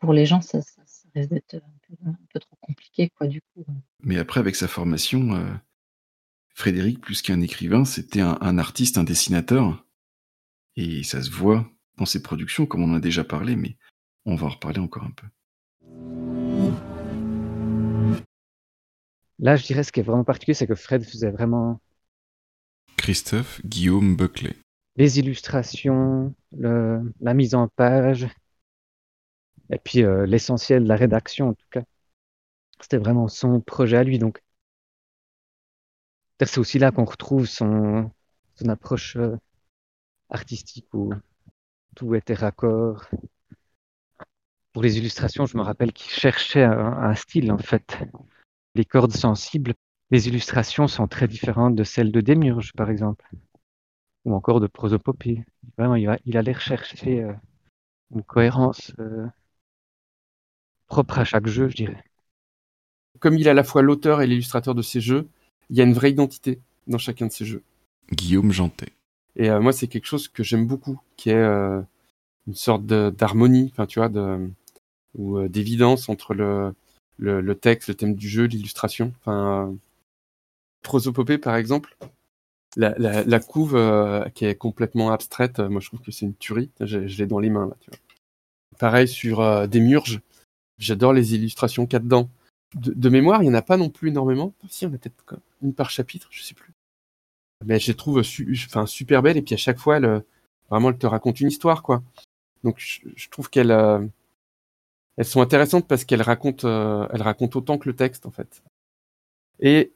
pour 0.00 0.12
les 0.12 0.26
gens, 0.26 0.40
ça, 0.40 0.60
ça, 0.60 0.82
ça 0.84 1.08
risque 1.14 1.30
d'être 1.30 1.54
un, 1.54 2.10
un, 2.10 2.18
peu 2.32 2.40
trop 2.40 2.56
compliqué, 2.60 3.10
quoi, 3.10 3.26
du 3.26 3.40
coup. 3.40 3.64
Mais 4.02 4.18
après, 4.18 4.40
avec 4.40 4.56
sa 4.56 4.68
formation, 4.68 5.34
euh, 5.34 5.54
Frédéric, 6.58 7.00
plus 7.00 7.22
qu'un 7.22 7.40
écrivain, 7.40 7.84
c'était 7.84 8.20
un, 8.20 8.36
un, 8.40 8.58
artiste, 8.58 8.98
un 8.98 9.04
dessinateur. 9.04 9.86
Et 10.74 11.04
ça 11.04 11.22
se 11.22 11.30
voit 11.30 11.70
dans 11.98 12.04
ses 12.04 12.20
productions, 12.20 12.66
comme 12.66 12.82
on 12.82 12.90
en 12.90 12.96
a 12.96 13.00
déjà 13.00 13.22
parlé, 13.22 13.54
mais 13.54 13.76
on 14.24 14.34
va 14.34 14.48
en 14.48 14.50
reparler 14.50 14.80
encore 14.80 15.04
un 15.04 15.12
peu. 15.12 15.28
Là, 19.38 19.54
je 19.54 19.64
dirais 19.66 19.84
ce 19.84 19.92
qui 19.92 20.00
est 20.00 20.02
vraiment 20.02 20.24
particulier, 20.24 20.54
c'est 20.54 20.66
que 20.66 20.74
Fred 20.74 21.04
faisait 21.04 21.30
vraiment. 21.30 21.80
Christophe 22.96 23.64
Guillaume 23.64 24.16
Buckley. 24.16 24.56
Les 24.96 25.20
illustrations, 25.20 26.34
le, 26.56 27.00
la 27.20 27.34
mise 27.34 27.54
en 27.54 27.68
page, 27.68 28.26
et 29.70 29.78
puis 29.78 30.02
euh, 30.02 30.26
l'essentiel 30.26 30.82
de 30.82 30.88
la 30.88 30.96
rédaction 30.96 31.50
en 31.50 31.54
tout 31.54 31.68
cas. 31.70 31.84
C'était 32.80 32.98
vraiment 32.98 33.28
son 33.28 33.60
projet 33.60 33.96
à 33.96 34.02
lui. 34.02 34.18
Donc, 34.18 34.40
c'est 36.46 36.58
aussi 36.58 36.78
là 36.78 36.90
qu'on 36.92 37.04
retrouve 37.04 37.46
son, 37.46 38.10
approche 38.66 39.16
euh, 39.16 39.36
artistique 40.30 40.92
où 40.92 41.12
tout 41.94 42.14
était 42.14 42.34
raccord. 42.34 43.08
Pour 44.72 44.82
les 44.82 44.98
illustrations, 44.98 45.46
je 45.46 45.56
me 45.56 45.62
rappelle 45.62 45.92
qu'il 45.92 46.10
cherchait 46.10 46.62
un, 46.62 47.14
style 47.14 47.50
en 47.50 47.58
fait 47.58 47.98
les 48.74 48.84
cordes 48.84 49.12
sensibles, 49.12 49.74
les 50.10 50.28
illustrations 50.28 50.86
sont 50.86 51.08
très 51.08 51.26
différentes 51.26 51.74
de 51.74 51.84
celles 51.84 52.12
de 52.12 52.20
Démiurge, 52.20 52.72
par 52.74 52.90
exemple, 52.90 53.28
ou 54.24 54.34
encore 54.34 54.60
de 54.60 54.68
prosopopée. 54.68 55.44
Vraiment, 55.76 55.96
il, 55.96 56.06
va, 56.06 56.16
il 56.24 56.36
allait 56.36 56.52
rechercher 56.52 57.24
euh, 57.24 57.32
une 58.14 58.22
cohérence 58.22 58.92
euh, 59.00 59.26
propre 60.86 61.18
à 61.18 61.24
chaque 61.24 61.46
jeu, 61.46 61.68
je 61.68 61.76
dirais. 61.76 62.04
Comme 63.18 63.36
il 63.36 63.46
est 63.46 63.50
à 63.50 63.54
la 63.54 63.64
fois 63.64 63.82
l'auteur 63.82 64.22
et 64.22 64.26
l'illustrateur 64.26 64.74
de 64.74 64.82
ses 64.82 65.00
jeux, 65.00 65.28
il 65.70 65.76
y 65.76 65.80
a 65.80 65.84
une 65.84 65.92
vraie 65.92 66.10
identité 66.10 66.60
dans 66.86 66.98
chacun 66.98 67.26
de 67.26 67.32
ses 67.32 67.44
jeux. 67.44 67.62
Guillaume 68.12 68.52
Jantet. 68.52 68.92
Et 69.36 69.50
euh, 69.50 69.60
moi, 69.60 69.72
c'est 69.72 69.86
quelque 69.86 70.06
chose 70.06 70.28
que 70.28 70.42
j'aime 70.42 70.66
beaucoup, 70.66 71.00
qui 71.16 71.30
est 71.30 71.34
euh, 71.34 71.80
une 72.46 72.54
sorte 72.54 72.84
d'harmonie, 72.86 73.70
enfin, 73.72 73.86
tu 73.86 74.00
vois, 74.00 74.08
de, 74.08 74.50
ou 75.14 75.38
euh, 75.38 75.48
d'évidence 75.48 76.08
entre 76.08 76.34
le, 76.34 76.74
le, 77.18 77.40
le, 77.40 77.54
texte, 77.54 77.88
le 77.88 77.94
thème 77.94 78.14
du 78.14 78.28
jeu, 78.28 78.44
l'illustration. 78.44 79.12
Enfin, 79.20 79.74
prosopopée, 80.82 81.38
par 81.38 81.56
exemple, 81.56 81.96
la, 82.76 82.94
la, 82.98 83.24
la 83.24 83.40
couve 83.40 83.78
qui 84.34 84.44
est 84.44 84.54
complètement 84.54 85.10
abstraite, 85.10 85.58
moi 85.58 85.80
je 85.80 85.88
trouve 85.88 86.00
que 86.00 86.12
c'est 86.12 86.26
une 86.26 86.34
tuerie. 86.34 86.70
Je, 86.80 87.06
je 87.06 87.18
l'ai 87.18 87.26
dans 87.26 87.38
les 87.38 87.50
mains 87.50 87.66
là. 87.66 87.76
Tu 87.80 87.90
vois. 87.90 87.98
Pareil 88.78 89.08
sur 89.08 89.66
des 89.66 89.80
murges, 89.80 90.20
j'adore 90.78 91.12
les 91.12 91.34
illustrations 91.34 91.86
qu'il 91.86 91.94
y 91.94 91.96
a 91.96 92.00
dedans. 92.00 92.30
De, 92.74 93.08
mémoire, 93.08 93.42
il 93.42 93.46
n'y 93.46 93.50
en 93.50 93.58
a 93.58 93.62
pas 93.62 93.78
non 93.78 93.88
plus 93.88 94.08
énormément. 94.08 94.52
Si, 94.68 94.84
on 94.84 94.88
a 94.88 94.98
peut-être 94.98 95.40
une 95.62 95.72
par 95.72 95.90
chapitre, 95.90 96.28
je 96.30 96.42
sais 96.42 96.54
plus. 96.54 96.72
Mais 97.64 97.80
je 97.80 97.88
les 97.88 97.96
trouve 97.96 98.22
enfin, 98.66 98.86
super 98.86 99.22
belles 99.22 99.36
et 99.36 99.42
puis 99.42 99.54
à 99.54 99.58
chaque 99.58 99.78
fois, 99.78 99.96
elle, 99.96 100.22
vraiment, 100.70 100.92
te 100.92 101.06
raconte 101.06 101.40
une 101.40 101.48
histoire, 101.48 101.82
quoi. 101.82 102.02
Donc 102.64 102.78
je, 102.78 103.28
trouve 103.30 103.50
qu'elle 103.50 103.70
euh, 103.70 104.04
sont 105.22 105.40
intéressantes 105.40 105.86
parce 105.86 106.04
qu'elles 106.04 106.22
racontent, 106.22 106.66
euh, 106.66 107.06
elles 107.12 107.22
autant 107.54 107.78
que 107.78 107.88
le 107.88 107.94
texte 107.94 108.26
en 108.26 108.30
fait. 108.30 108.62
Et 109.60 109.92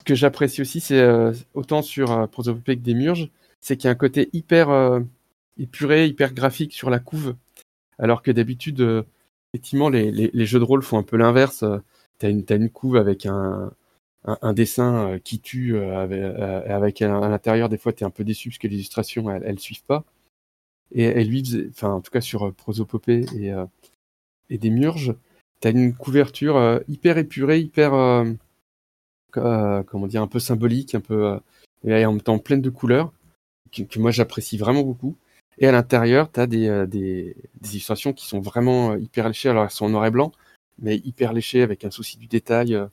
ce 0.00 0.04
que 0.04 0.14
j'apprécie 0.14 0.62
aussi, 0.62 0.80
c'est 0.80 1.00
euh, 1.00 1.32
autant 1.54 1.82
sur 1.82 2.28
Prosopopée 2.30 2.76
que 2.76 2.82
Démurge, 2.82 3.30
c'est 3.60 3.76
qu'il 3.76 3.86
y 3.86 3.88
a 3.88 3.92
un 3.92 3.96
côté 3.96 4.30
hyper 4.32 5.00
épuré, 5.58 6.06
hyper 6.06 6.32
graphique 6.32 6.72
sur 6.72 6.88
la 6.88 6.98
couve. 6.98 7.36
Alors 7.98 8.22
que 8.22 8.30
d'habitude, 8.30 9.04
effectivement, 9.52 9.88
les, 9.88 10.46
jeux 10.46 10.58
de 10.58 10.64
rôle 10.64 10.82
font 10.82 10.98
un 10.98 11.02
peu 11.02 11.16
l'inverse. 11.16 11.64
T'as 12.18 12.30
une, 12.30 12.70
couve 12.70 12.96
avec 12.96 13.26
un, 13.26 13.72
dessin 14.52 15.12
euh, 15.12 15.18
qui 15.18 15.40
tue 15.40 15.74
euh, 15.76 15.98
avec, 15.98 16.20
euh, 16.20 16.76
avec 16.76 17.02
à, 17.02 17.08
l'intérieur, 17.08 17.68
des 17.68 17.78
fois, 17.78 17.92
t'es 17.92 18.04
un 18.04 18.10
peu 18.10 18.24
déçu 18.24 18.50
parce 18.50 18.58
que 18.58 18.68
les 18.68 18.76
illustrations, 18.76 19.30
elles, 19.30 19.42
elles 19.44 19.58
suivent 19.58 19.84
pas. 19.84 20.04
Et, 20.92 21.24
lui, 21.24 21.44
enfin, 21.70 21.90
en 21.92 22.00
tout 22.00 22.10
cas 22.10 22.20
sur 22.20 22.52
Prosopopée 22.52 23.24
et, 23.36 23.52
euh, 23.52 23.64
et 24.50 24.58
Démurge, 24.58 25.14
t'as 25.60 25.70
une 25.70 25.94
couverture 25.94 26.80
hyper 26.88 27.16
épurée, 27.16 27.60
hyper, 27.60 27.92
comment 29.32 30.06
dire, 30.08 30.22
un 30.22 30.26
peu 30.26 30.40
symbolique, 30.40 30.96
un 30.96 31.00
peu, 31.00 31.38
et 31.84 32.04
en 32.04 32.12
même 32.12 32.20
temps 32.20 32.40
pleine 32.40 32.60
de 32.60 32.70
couleurs, 32.70 33.12
que 33.70 33.98
moi 34.00 34.10
j'apprécie 34.10 34.58
vraiment 34.58 34.82
beaucoup. 34.82 35.16
Et 35.60 35.66
à 35.68 35.72
l'intérieur, 35.72 36.32
tu 36.32 36.40
as 36.40 36.46
des, 36.46 36.68
euh, 36.68 36.86
des, 36.86 37.36
des 37.60 37.70
illustrations 37.72 38.12
qui 38.12 38.26
sont 38.26 38.40
vraiment 38.40 38.92
euh, 38.92 38.98
hyper 38.98 39.28
léchées. 39.28 39.50
Alors 39.50 39.64
elles 39.64 39.70
sont 39.70 39.84
en 39.86 39.90
noir 39.90 40.06
et 40.06 40.10
blanc, 40.10 40.32
mais 40.78 40.96
hyper 40.96 41.32
léchées 41.32 41.62
avec 41.62 41.84
un 41.84 41.90
souci 41.90 42.16
du 42.18 42.26
détail. 42.26 42.74
euh. 42.74 42.86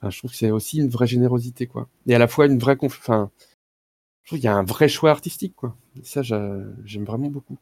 Enfin, 0.00 0.10
je 0.10 0.18
trouve 0.18 0.30
que 0.30 0.36
c'est 0.36 0.50
aussi 0.50 0.78
une 0.78 0.88
vraie 0.88 1.06
générosité, 1.06 1.66
quoi. 1.66 1.88
Et 2.06 2.14
à 2.14 2.18
la 2.18 2.28
fois 2.28 2.46
une 2.46 2.58
vraie 2.58 2.76
conf... 2.76 2.98
Enfin, 3.00 3.30
je 4.22 4.28
trouve 4.30 4.38
qu'il 4.38 4.46
y 4.46 4.48
a 4.48 4.54
un 4.56 4.64
vrai 4.64 4.88
choix 4.88 5.10
artistique, 5.10 5.54
quoi. 5.56 5.76
Et 5.98 6.04
ça, 6.04 6.22
j'a- 6.22 6.58
j'aime 6.84 7.04
vraiment 7.04 7.28
beaucoup. 7.28 7.58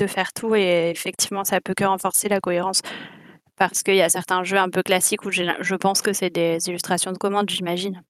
de 0.00 0.06
faire 0.08 0.32
tout 0.32 0.56
et 0.56 0.90
effectivement 0.90 1.44
ça 1.44 1.60
peut 1.60 1.72
que 1.72 1.84
renforcer 1.84 2.28
la 2.28 2.40
cohérence 2.40 2.82
parce 3.56 3.84
qu'il 3.84 3.94
y 3.94 4.02
a 4.02 4.08
certains 4.08 4.42
jeux 4.42 4.58
un 4.58 4.68
peu 4.68 4.82
classiques 4.82 5.24
où 5.24 5.30
je 5.30 5.74
pense 5.76 6.02
que 6.02 6.12
c'est 6.12 6.30
des 6.30 6.58
illustrations 6.68 7.12
de 7.12 7.16
commande, 7.16 7.48
j'imagine. 7.48 8.02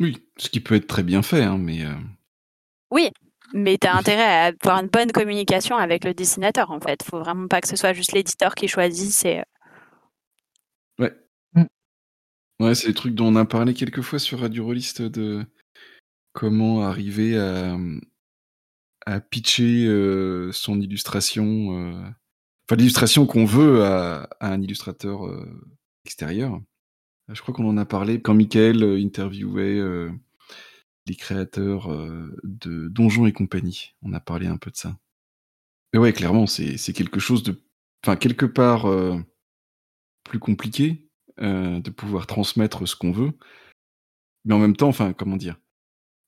Oui, 0.00 0.26
ce 0.36 0.50
qui 0.50 0.58
peut 0.58 0.74
être 0.74 0.88
très 0.88 1.04
bien 1.04 1.22
fait, 1.22 1.42
hein, 1.44 1.56
mais 1.56 1.84
euh, 1.84 1.94
Oui, 2.90 3.10
mais 3.52 3.78
tu 3.78 3.86
as 3.86 3.96
intérêt 3.96 4.22
à 4.22 4.44
avoir 4.46 4.78
une 4.82 4.88
bonne 4.88 5.12
communication 5.12 5.76
avec 5.76 6.04
le 6.04 6.14
dessinateur 6.14 6.70
en 6.70 6.80
fait. 6.80 7.02
Faut 7.02 7.18
vraiment 7.18 7.48
pas 7.48 7.60
que 7.60 7.68
ce 7.68 7.76
soit 7.76 7.92
juste 7.92 8.12
l'éditeur 8.12 8.54
qui 8.54 8.68
choisisse 8.68 9.24
et 9.24 9.42
ouais. 10.98 11.12
Mm. 11.54 11.64
Ouais, 12.60 12.74
c'est 12.74 12.88
des 12.88 12.94
trucs 12.94 13.14
dont 13.14 13.26
on 13.26 13.36
a 13.36 13.44
parlé 13.44 13.74
quelques 13.74 14.02
fois 14.02 14.18
sur 14.18 14.40
Radio 14.40 14.64
Rollist 14.64 15.02
de 15.02 15.44
comment 16.32 16.82
arriver 16.82 17.38
à, 17.38 17.76
à 19.06 19.20
pitcher 19.20 19.86
euh, 19.86 20.52
son 20.52 20.80
illustration, 20.80 21.44
euh, 21.78 22.02
enfin 22.68 22.76
l'illustration 22.76 23.26
qu'on 23.26 23.44
veut 23.44 23.84
à, 23.84 24.28
à 24.40 24.52
un 24.52 24.60
illustrateur 24.62 25.26
euh, 25.26 25.46
extérieur. 26.04 26.60
Je 27.28 27.40
crois 27.42 27.54
qu'on 27.54 27.68
en 27.68 27.76
a 27.76 27.84
parlé 27.84 28.20
quand 28.20 28.34
Michael 28.34 28.82
euh, 28.82 28.98
interviewait 28.98 29.78
euh, 29.78 30.10
les 31.06 31.14
créateurs 31.14 31.92
euh, 31.92 32.36
de 32.42 32.88
Donjons 32.88 33.26
et 33.26 33.32
compagnie. 33.32 33.94
On 34.02 34.12
a 34.12 34.20
parlé 34.20 34.46
un 34.46 34.56
peu 34.56 34.70
de 34.70 34.76
ça. 34.76 34.98
Mais 35.92 36.00
ouais, 36.00 36.12
clairement, 36.12 36.46
c'est 36.46 36.92
quelque 36.92 37.20
chose 37.20 37.42
de, 37.42 37.62
enfin 38.04 38.16
quelque 38.16 38.46
part 38.46 38.86
euh, 38.86 39.18
plus 40.24 40.38
compliqué 40.38 41.08
euh, 41.40 41.80
de 41.80 41.90
pouvoir 41.90 42.26
transmettre 42.26 42.86
ce 42.86 42.96
qu'on 42.96 43.12
veut, 43.12 43.32
mais 44.44 44.54
en 44.54 44.58
même 44.58 44.76
temps, 44.76 44.88
enfin 44.88 45.12
comment 45.12 45.36
dire, 45.36 45.56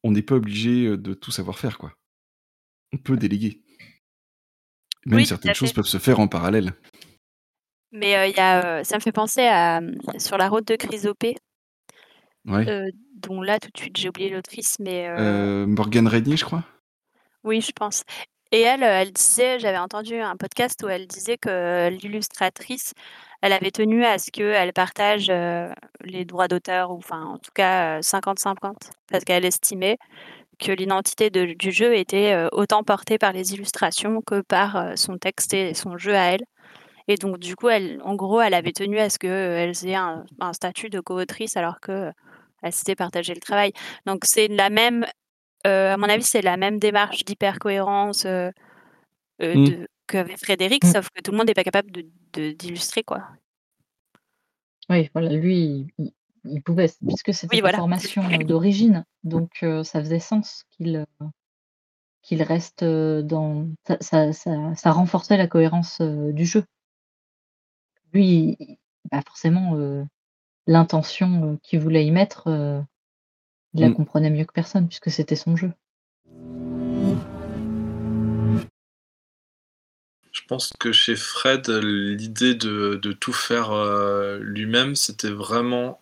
on 0.05 0.13
n'est 0.13 0.23
pas 0.23 0.37
obligé 0.37 0.97
de 0.97 1.15
tout 1.15 1.33
savoir 1.33 1.59
faire, 1.59 1.77
quoi. 1.77 1.93
On 2.93 2.99
peut 2.99 3.17
déléguer. 3.17 3.63
Même 5.07 5.19
Oui, 5.19 5.27
certaines 5.27 5.55
choses 5.55 5.73
peuvent 5.73 5.87
se 5.87 5.99
faire 5.99 6.21
en 6.21 6.29
parallèle. 6.29 6.73
mais 7.93 8.17
euh, 8.17 8.27
il 8.27 8.37
y 8.37 8.41
a, 8.41 8.85
ça 8.85 8.97
me 8.97 9.01
fait 9.01 9.13
penser 9.13 9.47
à 9.47 9.81
sur 10.19 10.39
la 10.39 10.49
route 10.49 10.67
de 10.69 10.77
Chrysopée, 10.77 11.37
Ouais. 12.49 12.69
euh, 12.69 12.91
dont 13.17 13.43
là 13.43 13.59
tout 13.61 13.71
de 13.73 13.79
suite 13.79 13.97
j'ai 13.97 14.09
oublié 14.09 14.31
l'autrice, 14.31 14.77
mais 14.81 15.09
euh, 15.09 15.65
Euh, 15.65 15.67
Morgane 15.67 16.07
Régnier, 16.09 16.37
je 16.37 16.45
crois. 16.45 16.65
oui, 17.45 17.61
je 17.61 17.73
pense. 17.73 18.05
Et 18.51 18.63
elle, 18.63 18.83
elle 18.83 19.13
disait, 19.13 19.59
j'avais 19.59 19.79
entendu 19.79 20.17
un 20.21 20.37
podcast 20.37 20.83
où 20.83 20.89
elle 20.89 21.07
disait 21.07 21.37
que 21.37 21.91
l'illustratrice, 21.91 22.95
elle 23.43 23.53
avait 23.53 23.71
tenu 23.71 24.05
à 24.05 24.19
ce 24.19 24.31
qu'elle 24.31 24.73
partage 24.73 25.29
les 26.05 26.25
droits 26.25 26.49
d'auteur, 26.49 26.91
ou 26.91 26.97
enfin 26.97 27.25
en 27.25 27.39
tout 27.39 27.51
cas 27.55 27.99
euh, 27.99 28.03
50-50, 28.03 28.91
parce 29.11 29.25
qu'elle 29.25 29.45
estimait 29.45 29.99
que 30.59 30.73
l'identité 30.73 31.31
de- 31.31 31.55
du 31.55 31.73
jeu 31.73 31.95
était 31.97 32.49
autant 32.53 32.83
portée 32.85 33.19
par 33.19 33.33
les 33.33 33.55
illustrations 33.55 34.23
que 34.23 34.41
par 34.43 34.97
son 34.99 35.19
texte 35.19 35.55
et 35.55 35.75
son 35.75 35.99
jeu 35.99 36.15
à 36.17 36.25
elle. 36.35 36.43
Et 37.09 37.17
donc 37.17 37.39
du 37.39 37.57
coup, 37.57 37.69
elle, 37.71 38.01
en 38.05 38.15
gros, 38.17 38.41
elle 38.41 38.55
avait 38.55 38.73
tenu 38.73 38.99
à 38.99 39.11
ce 39.11 39.19
qu'elles 39.19 39.87
aient 39.87 39.95
un, 39.97 40.25
un 40.41 40.53
statut 40.55 40.91
de 40.91 41.01
co-autrice 41.01 41.57
alors 41.57 41.81
que 41.81 42.13
s'était 42.73 42.97
partagé 42.97 43.35
le 43.35 43.41
travail. 43.41 43.73
Donc 44.07 44.21
c'est 44.25 44.49
la 44.49 44.71
même, 44.71 45.07
euh, 45.67 45.95
à 45.95 45.97
mon 45.97 46.09
avis, 46.09 46.25
c'est 46.25 46.43
la 46.43 46.57
même 46.57 46.79
démarche 46.79 47.25
d'hyper-cohérence 47.25 48.25
euh, 48.27 48.51
euh, 49.43 49.55
Mm. 49.55 49.65
de- 49.65 49.89
qu'avait 50.07 50.37
Frédéric, 50.37 50.85
Mm. 50.85 50.93
sauf 50.93 51.09
que 51.15 51.21
tout 51.23 51.31
le 51.33 51.37
monde 51.39 51.47
n'est 51.47 51.55
pas 51.55 51.65
capable 51.65 51.91
de- 51.91 52.07
de- 52.33 52.53
d'illustrer, 52.53 53.03
quoi. 53.05 53.23
Oui, 54.91 55.11
voilà, 55.13 55.31
lui, 55.31 55.87
il, 55.99 56.13
il 56.45 56.63
pouvait, 56.63 56.89
puisque 57.07 57.35
c'était 57.35 57.57
Oui, 57.63 57.71
formation 57.77 58.23
euh, 58.43 58.45
d'origine, 58.45 59.05
donc 59.23 59.51
euh, 59.63 59.85
ça 59.85 60.01
faisait 60.01 60.19
sens 60.21 60.65
qu'il 60.71 61.05
qu'il 62.23 62.43
reste 62.43 62.85
dans. 62.85 63.69
Ça, 63.87 63.97
ça, 64.01 64.33
ça, 64.33 64.75
ça 64.75 64.91
renforçait 64.93 65.37
la 65.37 65.47
cohérence 65.47 66.01
euh, 66.01 66.33
du 66.33 66.45
jeu. 66.45 66.65
Lui, 68.13 68.57
il- 68.59 68.77
bah 69.11 69.23
forcément, 69.27 69.77
euh, 69.77 70.05
l'intention 70.69 71.55
euh, 71.55 71.57
qu'il 71.65 71.81
voulait 71.81 72.07
y 72.07 72.13
mettre, 72.13 72.47
euh, 72.49 72.81
il 73.75 73.81
la 73.81 73.89
Mm. 73.89 73.95
comprenait 73.95 74.31
mieux 74.31 74.45
que 74.45 74.53
personne, 74.53 74.87
puisque 74.87 75.11
c'était 75.11 75.37
son 75.37 75.57
jeu. 75.57 75.73
Je 80.33 80.43
pense 80.47 80.71
que 80.79 80.93
chez 80.93 81.17
Fred, 81.17 81.69
l'idée 81.69 82.55
de, 82.55 82.99
de 83.03 83.13
tout 83.13 83.33
faire 83.33 83.73
euh, 83.73 84.39
lui-même, 84.41 84.95
c'était 84.95 85.31
vraiment 85.31 86.01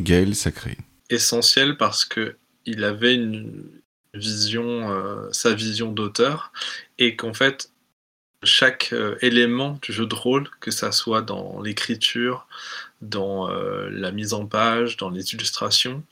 Gaël 0.00 0.34
Sacré. 0.34 0.76
essentiel 1.10 1.76
parce 1.76 2.04
que 2.04 2.36
il 2.64 2.84
avait 2.84 3.14
une 3.14 3.70
vision, 4.14 4.90
euh, 4.90 5.28
sa 5.32 5.54
vision 5.54 5.92
d'auteur, 5.92 6.52
et 6.98 7.16
qu'en 7.16 7.34
fait, 7.34 7.70
chaque 8.42 8.90
euh, 8.92 9.16
élément 9.20 9.78
du 9.82 9.92
jeu 9.92 10.06
de 10.06 10.14
rôle, 10.14 10.48
que 10.60 10.70
ça 10.70 10.92
soit 10.92 11.22
dans 11.22 11.60
l'écriture, 11.62 12.46
dans 13.02 13.50
euh, 13.50 13.88
la 13.90 14.12
mise 14.12 14.32
en 14.32 14.46
page, 14.46 14.96
dans 14.96 15.10
les 15.10 15.34
illustrations, 15.34 16.02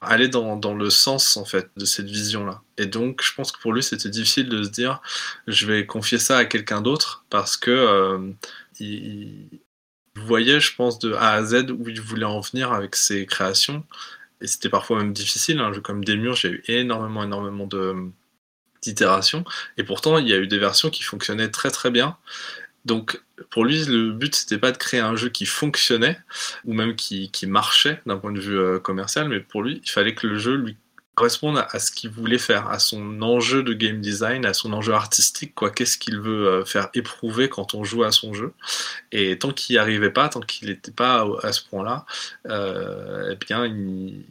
allait 0.00 0.28
dans, 0.28 0.56
dans 0.56 0.74
le 0.74 0.90
sens 0.90 1.36
en 1.36 1.44
fait 1.44 1.70
de 1.76 1.84
cette 1.84 2.06
vision-là. 2.06 2.62
Et 2.78 2.86
donc, 2.86 3.22
je 3.22 3.34
pense 3.34 3.50
que 3.50 3.60
pour 3.60 3.72
lui, 3.72 3.82
c'était 3.82 4.10
difficile 4.10 4.48
de 4.48 4.62
se 4.62 4.68
dire, 4.68 5.00
je 5.46 5.66
vais 5.66 5.86
confier 5.86 6.18
ça 6.18 6.36
à 6.36 6.44
quelqu'un 6.44 6.82
d'autre 6.82 7.24
parce 7.30 7.56
que 7.56 7.70
euh, 7.70 8.30
il, 8.78 9.48
voyait, 10.16 10.60
je 10.60 10.74
pense, 10.74 10.98
de 10.98 11.12
A 11.14 11.32
à 11.32 11.44
Z 11.44 11.70
où 11.70 11.88
il 11.88 12.00
voulait 12.00 12.24
en 12.24 12.40
venir 12.40 12.72
avec 12.72 12.94
ses 12.94 13.26
créations. 13.26 13.84
Et 14.40 14.46
c'était 14.46 14.68
parfois 14.68 14.98
même 14.98 15.12
difficile. 15.12 15.62
Jeu 15.72 15.80
comme 15.80 16.04
Démurge, 16.04 16.42
j'ai 16.42 16.50
eu 16.50 16.62
énormément, 16.68 17.24
énormément 17.24 17.66
de 17.66 18.10
d'itérations. 18.82 19.44
Et 19.78 19.82
pourtant, 19.82 20.18
il 20.18 20.28
y 20.28 20.34
a 20.34 20.36
eu 20.36 20.46
des 20.46 20.58
versions 20.58 20.90
qui 20.90 21.02
fonctionnaient 21.02 21.50
très, 21.50 21.70
très 21.70 21.90
bien. 21.90 22.18
Donc, 22.84 23.22
pour 23.50 23.64
lui, 23.64 23.84
le 23.84 24.12
but, 24.12 24.34
c'était 24.34 24.58
pas 24.58 24.72
de 24.72 24.76
créer 24.76 25.00
un 25.00 25.16
jeu 25.16 25.28
qui 25.28 25.46
fonctionnait, 25.46 26.18
ou 26.64 26.74
même 26.74 26.96
qui, 26.96 27.30
qui 27.30 27.46
marchait 27.46 28.00
d'un 28.06 28.18
point 28.18 28.32
de 28.32 28.40
vue 28.40 28.58
euh, 28.58 28.78
commercial, 28.78 29.28
mais 29.28 29.40
pour 29.40 29.62
lui, 29.62 29.80
il 29.84 29.90
fallait 29.90 30.14
que 30.14 30.26
le 30.26 30.38
jeu 30.38 30.54
lui 30.54 30.76
corresponde 31.14 31.64
à, 31.70 31.78
ce 31.78 31.92
qu'il 31.92 32.10
voulait 32.10 32.38
faire, 32.38 32.68
à 32.68 32.78
son 32.78 33.22
enjeu 33.22 33.62
de 33.62 33.72
game 33.72 34.00
design, 34.00 34.44
à 34.44 34.52
son 34.52 34.72
enjeu 34.72 34.92
artistique, 34.92 35.54
quoi. 35.54 35.70
Qu'est-ce 35.70 35.96
qu'il 35.96 36.18
veut 36.18 36.48
euh, 36.48 36.64
faire 36.64 36.88
éprouver 36.94 37.48
quand 37.48 37.74
on 37.74 37.84
joue 37.84 38.02
à 38.02 38.10
son 38.10 38.34
jeu. 38.34 38.52
Et 39.12 39.38
tant 39.38 39.52
qu'il 39.52 39.74
n'y 39.74 39.78
arrivait 39.78 40.10
pas, 40.10 40.28
tant 40.28 40.40
qu'il 40.40 40.68
n'était 40.68 40.90
pas 40.90 41.26
à 41.42 41.52
ce 41.52 41.62
point-là, 41.68 42.04
euh, 42.48 43.30
eh 43.32 43.36
bien, 43.36 43.64
il 43.66 44.24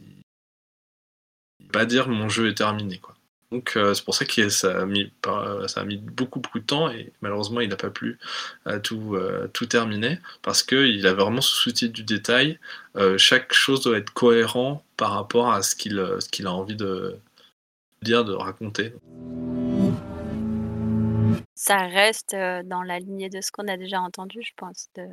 il 1.60 1.72
va 1.72 1.86
dire 1.86 2.08
mon 2.08 2.28
jeu 2.28 2.48
est 2.48 2.54
terminé, 2.54 2.98
quoi. 2.98 3.13
Donc 3.52 3.76
euh, 3.76 3.94
c'est 3.94 4.04
pour 4.04 4.14
ça 4.14 4.24
que 4.24 4.48
ça 4.48 4.82
a, 4.82 4.86
mis, 4.86 5.12
par- 5.22 5.68
ça 5.70 5.82
a 5.82 5.84
mis 5.84 5.96
beaucoup 5.98 6.40
beaucoup 6.40 6.58
de 6.58 6.64
temps 6.66 6.90
et 6.90 7.12
malheureusement 7.20 7.60
il 7.60 7.68
n'a 7.68 7.76
pas 7.76 7.90
pu 7.90 8.18
euh, 8.66 8.80
tout, 8.80 9.14
euh, 9.14 9.48
tout 9.52 9.66
terminer 9.66 10.18
parce 10.42 10.62
qu'il 10.62 11.06
avait 11.06 11.22
vraiment 11.22 11.40
ce 11.40 11.54
souci 11.54 11.88
du 11.88 12.02
détail. 12.02 12.58
Euh, 12.96 13.16
chaque 13.18 13.52
chose 13.52 13.82
doit 13.84 13.98
être 13.98 14.12
cohérent 14.12 14.82
par 14.96 15.12
rapport 15.12 15.52
à 15.52 15.62
ce 15.62 15.74
qu'il 15.76 15.94
ce 16.20 16.28
qu'il 16.28 16.46
a 16.46 16.52
envie 16.52 16.76
de 16.76 17.16
dire, 18.02 18.24
de 18.24 18.32
raconter. 18.32 18.92
Ça 21.54 21.78
reste 21.86 22.32
dans 22.34 22.82
la 22.82 22.98
lignée 22.98 23.30
de 23.30 23.40
ce 23.40 23.50
qu'on 23.52 23.68
a 23.68 23.76
déjà 23.76 24.00
entendu, 24.00 24.42
je 24.42 24.52
pense, 24.56 24.88
de 24.96 25.06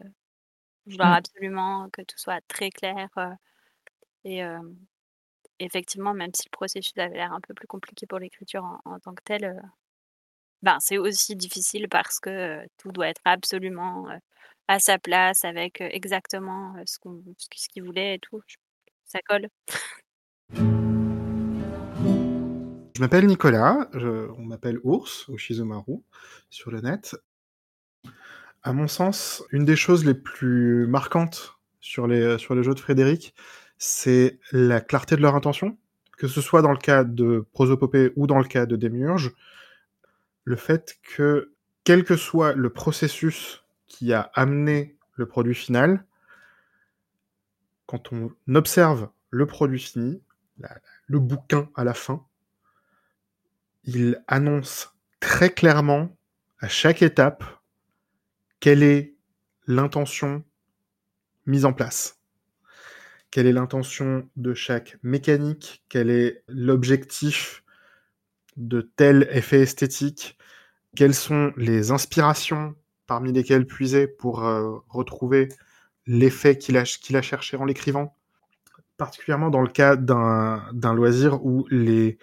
vouloir 0.87 1.11
Mm. 1.11 1.13
absolument 1.13 1.89
que 1.91 2.01
tout 2.01 2.17
soit 2.17 2.41
très 2.47 2.69
clair. 2.71 3.07
euh, 3.17 3.29
et 4.25 4.43
euh, 4.43 4.59
effectivement, 5.63 6.13
même 6.13 6.31
si 6.33 6.43
le 6.45 6.51
processus 6.51 6.97
avait 6.97 7.15
l'air 7.15 7.33
un 7.33 7.41
peu 7.41 7.53
plus 7.53 7.67
compliqué 7.67 8.05
pour 8.07 8.19
l'écriture 8.19 8.63
en, 8.85 8.99
tant 8.99 9.13
que 9.13 9.23
tel, 9.23 9.45
euh, 9.45 9.61
ben, 10.61 10.77
c'est 10.79 10.97
aussi 10.97 11.35
difficile 11.35 11.87
parce 11.89 12.19
que 12.19 12.29
euh, 12.29 12.65
tout 12.77 12.91
doit 12.91 13.07
être 13.07 13.21
absolument 13.25 14.09
euh, 14.09 14.17
à 14.67 14.79
sa 14.79 14.97
place 14.99 15.45
avec, 15.45 15.81
exactement, 15.81 16.75
ce 16.85 16.97
qu'on 16.99 17.23
ce 17.37 17.69
qu'il 17.69 17.83
voulait 17.83 18.15
et 18.15 18.19
tout. 18.19 18.41
Ça 19.05 19.19
colle. 19.27 19.47
Je 22.95 22.99
m'appelle 22.99 23.25
Nicolas, 23.25 23.89
on 23.93 24.43
m'appelle 24.43 24.79
Ours 24.83 25.27
ou 25.27 25.37
Shizumaru 25.37 25.97
sur 26.49 26.71
le 26.71 26.81
net. 26.81 27.15
À 28.63 28.73
mon 28.73 28.87
sens, 28.87 29.43
une 29.51 29.65
des 29.65 29.75
choses 29.75 30.05
les 30.05 30.13
plus 30.13 30.85
marquantes 30.87 31.55
sur 31.79 32.07
les, 32.07 32.37
sur 32.37 32.53
les 32.53 32.63
jeux 32.63 32.75
de 32.75 32.79
Frédéric, 32.79 33.33
c'est 33.83 34.39
la 34.51 34.79
clarté 34.79 35.15
de 35.15 35.23
leur 35.23 35.33
intention, 35.33 35.75
que 36.15 36.27
ce 36.27 36.39
soit 36.39 36.61
dans 36.61 36.71
le 36.71 36.77
cas 36.77 37.03
de 37.03 37.47
Prosopopée 37.51 38.11
ou 38.15 38.27
dans 38.27 38.37
le 38.37 38.45
cas 38.45 38.67
de 38.67 38.75
Démiurge, 38.75 39.31
le 40.43 40.55
fait 40.55 40.99
que, 41.01 41.55
quel 41.83 42.03
que 42.03 42.15
soit 42.15 42.53
le 42.53 42.69
processus 42.69 43.63
qui 43.87 44.13
a 44.13 44.29
amené 44.35 44.97
le 45.15 45.25
produit 45.25 45.55
final, 45.55 46.05
quand 47.87 48.13
on 48.13 48.29
observe 48.53 49.09
le 49.31 49.47
produit 49.47 49.79
fini, 49.79 50.21
le 51.07 51.17
bouquin 51.19 51.67
à 51.73 51.83
la 51.83 51.95
fin, 51.95 52.23
il 53.83 54.23
annonce 54.27 54.95
très 55.19 55.49
clairement 55.49 56.15
à 56.59 56.67
chaque 56.67 57.01
étape 57.01 57.43
quelle 58.59 58.83
est 58.83 59.15
l'intention 59.65 60.43
mise 61.47 61.65
en 61.65 61.73
place, 61.73 62.20
quelle 63.31 63.47
est 63.47 63.53
l'intention 63.53 64.27
de 64.35 64.53
chaque 64.53 64.97
mécanique, 65.03 65.83
quel 65.89 66.09
est 66.09 66.43
l'objectif 66.47 67.63
de 68.57 68.81
tel 68.81 69.27
effet 69.31 69.61
esthétique, 69.61 70.37
quelles 70.95 71.15
sont 71.15 71.53
les 71.55 71.91
inspirations 71.91 72.75
parmi 73.07 73.31
lesquelles 73.31 73.65
puiser 73.65 74.07
pour 74.07 74.45
euh, 74.45 74.77
retrouver 74.89 75.49
l'effet 76.05 76.57
qu'il 76.57 76.77
a, 76.77 76.81
a 76.81 77.21
cherché 77.21 77.57
en 77.57 77.65
l'écrivant, 77.65 78.15
particulièrement 78.97 79.49
dans 79.49 79.61
le 79.61 79.69
cas 79.69 79.95
d'un 79.95 80.93
loisir 80.93 81.45
où 81.45 81.65
les 81.69 82.17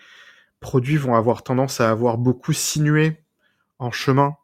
produits 0.60 0.96
vont 0.96 1.14
avoir 1.14 1.42
tendance 1.42 1.80
à 1.80 1.90
avoir 1.90 2.18
beaucoup 2.18 2.52
sinué 2.52 3.16
en 3.78 3.90
chemin 3.90 4.36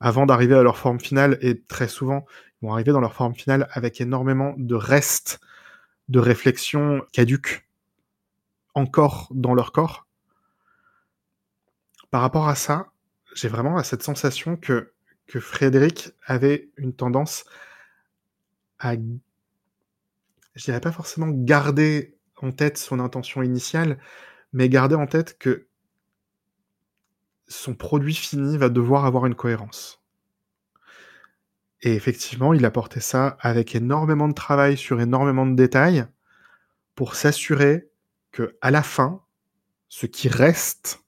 avant 0.00 0.26
d'arriver 0.26 0.54
à 0.54 0.62
leur 0.62 0.78
forme 0.78 0.98
finale 0.98 1.38
et 1.42 1.60
très 1.60 1.88
souvent 1.88 2.24
ils 2.60 2.66
vont 2.66 2.72
arriver 2.72 2.92
dans 2.92 3.00
leur 3.00 3.14
forme 3.14 3.34
finale 3.34 3.68
avec 3.72 4.00
énormément 4.00 4.54
de 4.56 4.74
restes 4.74 5.40
de 6.10 6.18
réflexion 6.18 7.02
caduques 7.12 7.66
encore 8.74 9.28
dans 9.30 9.54
leur 9.54 9.72
corps. 9.72 10.06
Par 12.10 12.20
rapport 12.20 12.48
à 12.48 12.56
ça, 12.56 12.90
j'ai 13.34 13.48
vraiment 13.48 13.80
cette 13.84 14.02
sensation 14.02 14.56
que, 14.56 14.92
que 15.26 15.38
Frédéric 15.38 16.10
avait 16.26 16.68
une 16.76 16.92
tendance 16.92 17.44
à, 18.80 18.94
je 20.54 20.64
dirais 20.64 20.80
pas 20.80 20.90
forcément 20.90 21.28
garder 21.28 22.16
en 22.38 22.50
tête 22.50 22.76
son 22.76 22.98
intention 22.98 23.42
initiale, 23.42 23.98
mais 24.52 24.68
garder 24.68 24.96
en 24.96 25.06
tête 25.06 25.38
que 25.38 25.68
son 27.46 27.74
produit 27.74 28.14
fini 28.14 28.58
va 28.58 28.68
devoir 28.68 29.04
avoir 29.04 29.26
une 29.26 29.36
cohérence. 29.36 29.99
Et 31.82 31.94
effectivement, 31.94 32.52
il 32.52 32.64
apportait 32.64 33.00
ça 33.00 33.38
avec 33.40 33.74
énormément 33.74 34.28
de 34.28 34.34
travail 34.34 34.76
sur 34.76 35.00
énormément 35.00 35.46
de 35.46 35.54
détails 35.54 36.06
pour 36.94 37.14
s'assurer 37.14 37.88
que 38.32 38.56
à 38.60 38.70
la 38.70 38.82
fin, 38.82 39.22
ce 39.88 40.06
qui 40.06 40.28
reste 40.28 41.02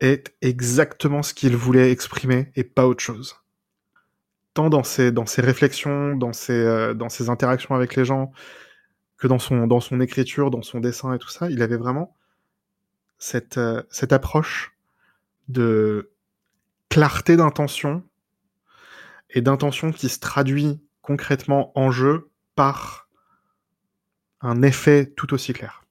est 0.00 0.34
exactement 0.42 1.22
ce 1.22 1.32
qu'il 1.32 1.56
voulait 1.56 1.90
exprimer 1.90 2.52
et 2.54 2.64
pas 2.64 2.86
autre 2.86 3.02
chose. 3.02 3.36
Tant 4.52 4.70
dans 4.70 4.84
ses, 4.84 5.12
réflexions, 5.38 6.16
dans 6.16 6.32
ses, 6.32 6.52
euh, 6.52 6.94
dans 6.94 7.08
ses 7.08 7.28
interactions 7.28 7.74
avec 7.74 7.94
les 7.96 8.04
gens, 8.04 8.32
que 9.18 9.26
dans 9.26 9.38
son, 9.38 9.66
dans 9.66 9.80
son 9.80 10.00
écriture, 10.00 10.50
dans 10.50 10.62
son 10.62 10.80
dessin 10.80 11.14
et 11.14 11.18
tout 11.18 11.28
ça, 11.28 11.50
il 11.50 11.62
avait 11.62 11.76
vraiment 11.76 12.14
cette, 13.18 13.58
euh, 13.58 13.82
cette 13.90 14.12
approche 14.12 14.76
de 15.48 16.10
clarté 16.88 17.36
d'intention 17.36 18.02
et 19.36 19.42
d'intention 19.42 19.92
qui 19.92 20.08
se 20.08 20.18
traduit 20.18 20.80
concrètement 21.02 21.70
en 21.78 21.90
jeu 21.90 22.32
par 22.54 23.10
un 24.40 24.62
effet 24.62 25.12
tout 25.14 25.34
aussi 25.34 25.52
clair. 25.52 25.84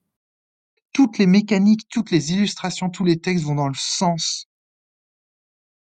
Toutes 0.94 1.20
les 1.20 1.28
mécaniques, 1.28 1.88
toutes 1.90 2.10
les 2.10 2.34
illustrations, 2.34 2.90
tous 2.90 3.06
les 3.06 3.20
textes 3.20 3.46
vont 3.46 3.54
dans 3.54 3.68
le 3.68 3.76
sens 3.78 4.48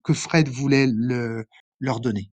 que 0.04 0.14
Fred 0.14 0.48
voulait 0.48 0.88
le, 0.88 1.46
leur 1.82 2.00
donner. 2.00 2.32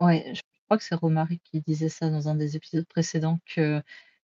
Ouais, 0.00 0.32
je 0.34 0.40
crois 0.64 0.78
que 0.78 0.84
c'est 0.84 0.96
Romaric 0.96 1.42
qui 1.44 1.60
disait 1.60 1.88
ça 1.88 2.10
dans 2.10 2.28
un 2.28 2.34
des 2.34 2.56
épisodes 2.56 2.86
précédents 2.86 3.38
que 3.46 3.80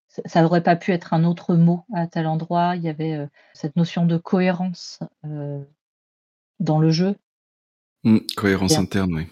ça 0.08 0.42
n'aurait 0.42 0.62
pas 0.62 0.74
pu 0.74 0.90
être 0.90 1.14
un 1.14 1.22
autre 1.22 1.54
mot 1.54 1.84
à 1.94 2.08
tel 2.08 2.26
endroit. 2.26 2.74
Il 2.74 2.82
y 2.82 2.88
avait 2.88 3.12
euh, 3.12 3.26
cette 3.52 3.76
notion 3.76 4.06
de 4.06 4.16
cohérence 4.16 4.98
euh, 5.24 5.62
dans 6.60 6.78
le 6.78 6.90
jeu. 6.90 7.16
Mmh, 8.04 8.18
cohérence 8.36 8.78
interne, 8.78 9.14
oui. 9.14 9.26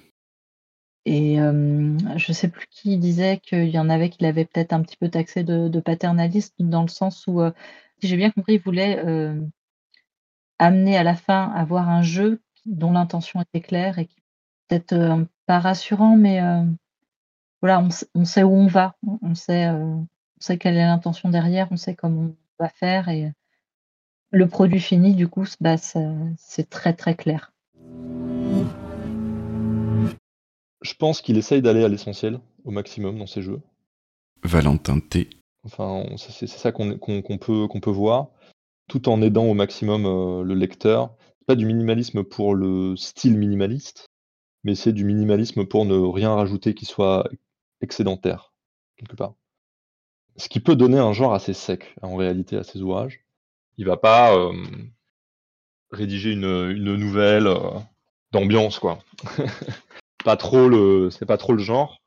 Et 1.07 1.41
euh, 1.41 1.97
je 2.17 2.33
sais 2.33 2.49
plus 2.49 2.67
qui 2.71 2.97
disait 2.97 3.39
qu'il 3.39 3.69
y 3.69 3.79
en 3.79 3.91
avait 3.91 4.09
qui 4.09 4.23
l'avaient 4.23 4.47
peut-être 4.47 4.73
un 4.73 4.83
petit 4.83 4.97
peu 4.97 5.11
taxé 5.11 5.45
de, 5.45 5.81
paternaliste, 5.81 6.55
dans 6.59 6.83
le 6.83 6.89
sens 6.89 7.27
où, 7.27 7.43
si 8.01 8.09
j'ai 8.09 8.17
bien 8.17 8.31
compris, 8.31 8.55
il 8.55 8.61
voulait 8.61 8.99
amener 10.59 10.97
à 10.97 11.03
la 11.03 11.15
fin 11.15 11.53
à 11.55 11.63
voir 11.67 11.91
un 11.91 12.01
jeu 12.01 12.41
dont 12.65 12.93
l'intention 12.93 13.43
était 13.43 13.61
claire 13.61 13.99
et 13.99 14.07
qui 14.07 14.17
peut-être 14.69 15.27
pas 15.45 15.59
rassurant, 15.59 16.17
mais 16.17 16.41
voilà, 17.61 17.81
on, 17.81 17.89
on, 18.15 18.25
sait 18.25 18.43
où 18.43 18.55
on 18.55 18.67
va, 18.67 18.97
on 19.21 19.35
sait, 19.35 19.69
on 19.69 20.07
sait 20.41 20.57
quelle 20.57 20.77
est 20.77 20.87
l'intention 20.87 21.29
derrière, 21.29 21.69
on 21.71 21.77
sait 21.77 21.95
comment 21.95 22.23
on 22.23 22.37
va 22.59 22.71
faire 22.71 23.11
et 23.11 23.31
le 24.35 24.49
produit 24.49 24.81
fini, 24.81 25.15
du 25.15 25.29
coup, 25.29 25.47
bah, 25.61 25.77
c'est 25.77 26.69
très 26.69 26.93
très 26.93 27.15
clair. 27.15 27.53
Je 30.83 30.95
pense 30.99 31.23
qu'il 31.23 31.39
essaye 31.39 31.63
d'aller 31.63 31.85
à 31.85 31.89
l'essentiel 31.89 32.41
au 32.65 32.71
maximum 32.71 33.19
dans 33.19 33.27
ses 33.27 33.43
jeux. 33.43 33.61
Valentin 34.43 35.01
T. 35.01 35.31
Enfin, 35.63 36.05
c'est 36.17 36.47
ça 36.47 36.73
qu'on 36.73 36.99
peut, 36.99 37.67
qu'on 37.69 37.81
peut 37.81 37.91
voir, 37.91 38.29
tout 38.89 39.09
en 39.09 39.23
aidant 39.23 39.47
au 39.47 39.55
maximum 39.55 40.05
euh, 40.05 40.43
le 40.43 40.55
lecteur. 40.55 41.17
Pas 41.47 41.55
du 41.55 41.65
minimalisme 41.65 42.25
pour 42.25 42.55
le 42.55 42.97
style 42.97 43.39
minimaliste, 43.39 44.09
mais 44.63 44.75
c'est 44.75 44.93
du 44.93 45.05
minimalisme 45.05 45.65
pour 45.65 45.85
ne 45.85 45.97
rien 45.97 46.35
rajouter 46.35 46.75
qui 46.75 46.85
soit 46.85 47.29
excédentaire, 47.81 48.53
quelque 48.97 49.17
part. 49.17 49.35
Ce 50.37 50.49
qui 50.49 50.61
peut 50.61 50.77
donner 50.77 50.99
un 50.99 51.13
genre 51.13 51.33
assez 51.33 51.55
sec, 51.55 51.95
en 52.03 52.17
réalité, 52.17 52.57
à 52.57 52.65
ses 52.65 52.83
ouvrages. 52.83 53.24
Il 53.77 53.87
va 53.87 53.97
pas 53.97 54.37
euh, 54.37 54.53
rédiger 55.91 56.33
une, 56.33 56.73
nouvelle 56.73 57.47
euh, 57.47 57.79
d'ambiance, 58.33 58.79
quoi. 58.79 58.99
pas 60.25 60.37
trop 60.37 60.69
le, 60.69 61.11
c'est 61.11 61.27
pas 61.27 61.37
trop 61.37 61.53
le 61.53 61.63
genre. 61.63 62.01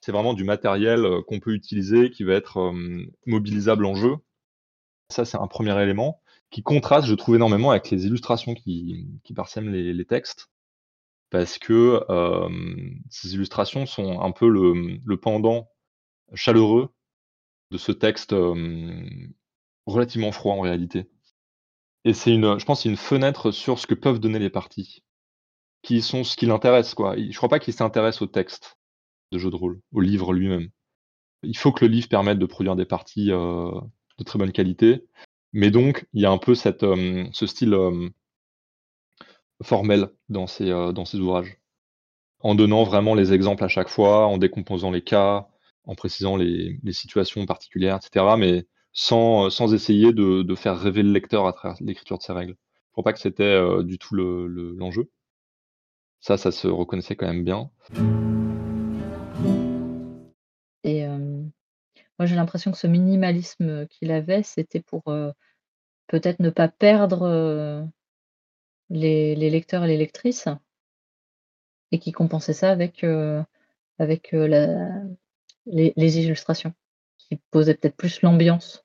C'est 0.00 0.12
vraiment 0.12 0.34
du 0.34 0.44
matériel 0.44 1.04
euh, 1.04 1.22
qu'on 1.22 1.40
peut 1.40 1.54
utiliser, 1.54 2.10
qui 2.10 2.24
va 2.24 2.34
être 2.34 2.72
mobilisable 3.26 3.86
en 3.86 3.94
jeu. 3.94 4.16
Ça, 5.10 5.24
c'est 5.24 5.38
un 5.38 5.46
premier 5.46 5.80
élément 5.82 6.20
qui 6.50 6.62
contraste, 6.62 7.08
je 7.08 7.14
trouve 7.14 7.34
énormément 7.34 7.72
avec 7.72 7.90
les 7.90 8.06
illustrations 8.06 8.54
qui, 8.54 9.08
parsèment 9.34 9.70
les, 9.70 10.04
textes, 10.04 10.50
parce 11.30 11.58
que 11.58 12.00
ces 13.10 13.34
illustrations 13.34 13.86
sont 13.86 14.20
un 14.20 14.30
peu 14.30 14.48
le 14.48 15.16
pendant 15.16 15.68
chaleureux 16.34 16.90
de 17.72 17.78
ce 17.78 17.90
texte 17.90 18.36
relativement 19.86 20.32
froid 20.32 20.54
en 20.54 20.60
réalité. 20.60 21.10
Et 22.04 22.12
c'est 22.12 22.34
une, 22.34 22.58
je 22.58 22.64
pense, 22.64 22.84
une 22.84 22.96
fenêtre 22.96 23.50
sur 23.50 23.78
ce 23.78 23.86
que 23.86 23.94
peuvent 23.94 24.20
donner 24.20 24.38
les 24.38 24.50
parties, 24.50 25.02
qui 25.82 26.02
sont 26.02 26.24
ce 26.24 26.36
qui 26.36 26.46
l'intéresse, 26.46 26.94
quoi. 26.94 27.16
Je 27.16 27.36
crois 27.36 27.48
pas 27.48 27.58
qu'il 27.58 27.74
s'intéresse 27.74 28.22
au 28.22 28.26
texte 28.26 28.78
de 29.32 29.38
jeu 29.38 29.50
de 29.50 29.56
rôle, 29.56 29.80
au 29.92 30.00
livre 30.00 30.32
lui-même. 30.32 30.70
Il 31.42 31.56
faut 31.56 31.72
que 31.72 31.84
le 31.84 31.90
livre 31.90 32.08
permette 32.08 32.38
de 32.38 32.46
produire 32.46 32.76
des 32.76 32.86
parties 32.86 33.30
euh, 33.32 33.70
de 34.18 34.24
très 34.24 34.38
bonne 34.38 34.52
qualité, 34.52 35.06
mais 35.52 35.70
donc 35.70 36.06
il 36.12 36.22
y 36.22 36.26
a 36.26 36.30
un 36.30 36.38
peu 36.38 36.54
cette, 36.54 36.82
euh, 36.84 37.26
ce 37.32 37.46
style 37.46 37.74
euh, 37.74 38.08
formel 39.62 40.10
dans 40.28 40.46
ces, 40.46 40.66
dans 40.66 41.04
ces 41.04 41.18
ouvrages, 41.18 41.58
en 42.40 42.54
donnant 42.54 42.84
vraiment 42.84 43.14
les 43.14 43.32
exemples 43.32 43.64
à 43.64 43.68
chaque 43.68 43.88
fois, 43.88 44.26
en 44.26 44.38
décomposant 44.38 44.90
les 44.90 45.02
cas, 45.02 45.48
en 45.84 45.94
précisant 45.94 46.36
les, 46.36 46.78
les 46.82 46.92
situations 46.92 47.44
particulières, 47.46 47.96
etc. 47.96 48.36
Mais 48.38 48.66
sans, 48.94 49.50
sans 49.50 49.74
essayer 49.74 50.12
de, 50.12 50.42
de, 50.42 50.54
faire 50.54 50.78
rêver 50.78 51.02
le 51.02 51.10
lecteur 51.10 51.46
à 51.46 51.52
travers 51.52 51.76
l'écriture 51.80 52.16
de 52.16 52.22
ses 52.22 52.32
règles. 52.32 52.56
Je 52.86 52.92
crois 52.92 53.04
pas 53.04 53.12
que 53.12 53.18
c'était 53.18 53.42
euh, 53.42 53.82
du 53.82 53.98
tout 53.98 54.14
l'enjeu. 54.14 55.02
Le, 55.02 55.10
ça, 56.20 56.36
ça 56.36 56.52
se 56.52 56.68
reconnaissait 56.68 57.16
quand 57.16 57.26
même 57.26 57.42
bien. 57.42 57.70
Et 60.84 61.04
euh, 61.04 61.42
moi, 62.18 62.26
j'ai 62.26 62.36
l'impression 62.36 62.70
que 62.70 62.78
ce 62.78 62.86
minimalisme 62.86 63.88
qu'il 63.88 64.12
avait, 64.12 64.44
c'était 64.44 64.80
pour 64.80 65.02
euh, 65.08 65.32
peut-être 66.06 66.38
ne 66.38 66.50
pas 66.50 66.68
perdre 66.68 67.88
les, 68.90 69.34
les, 69.34 69.50
lecteurs 69.50 69.82
et 69.84 69.88
les 69.88 69.96
lectrices. 69.96 70.46
et 71.90 71.98
qui 71.98 72.12
compensait 72.12 72.52
ça 72.52 72.70
avec, 72.70 73.04
avec, 73.98 74.36
les 75.66 76.18
illustrations, 76.18 76.74
qui 77.18 77.40
posaient 77.50 77.74
peut-être 77.74 77.96
plus 77.96 78.22
l'ambiance. 78.22 78.83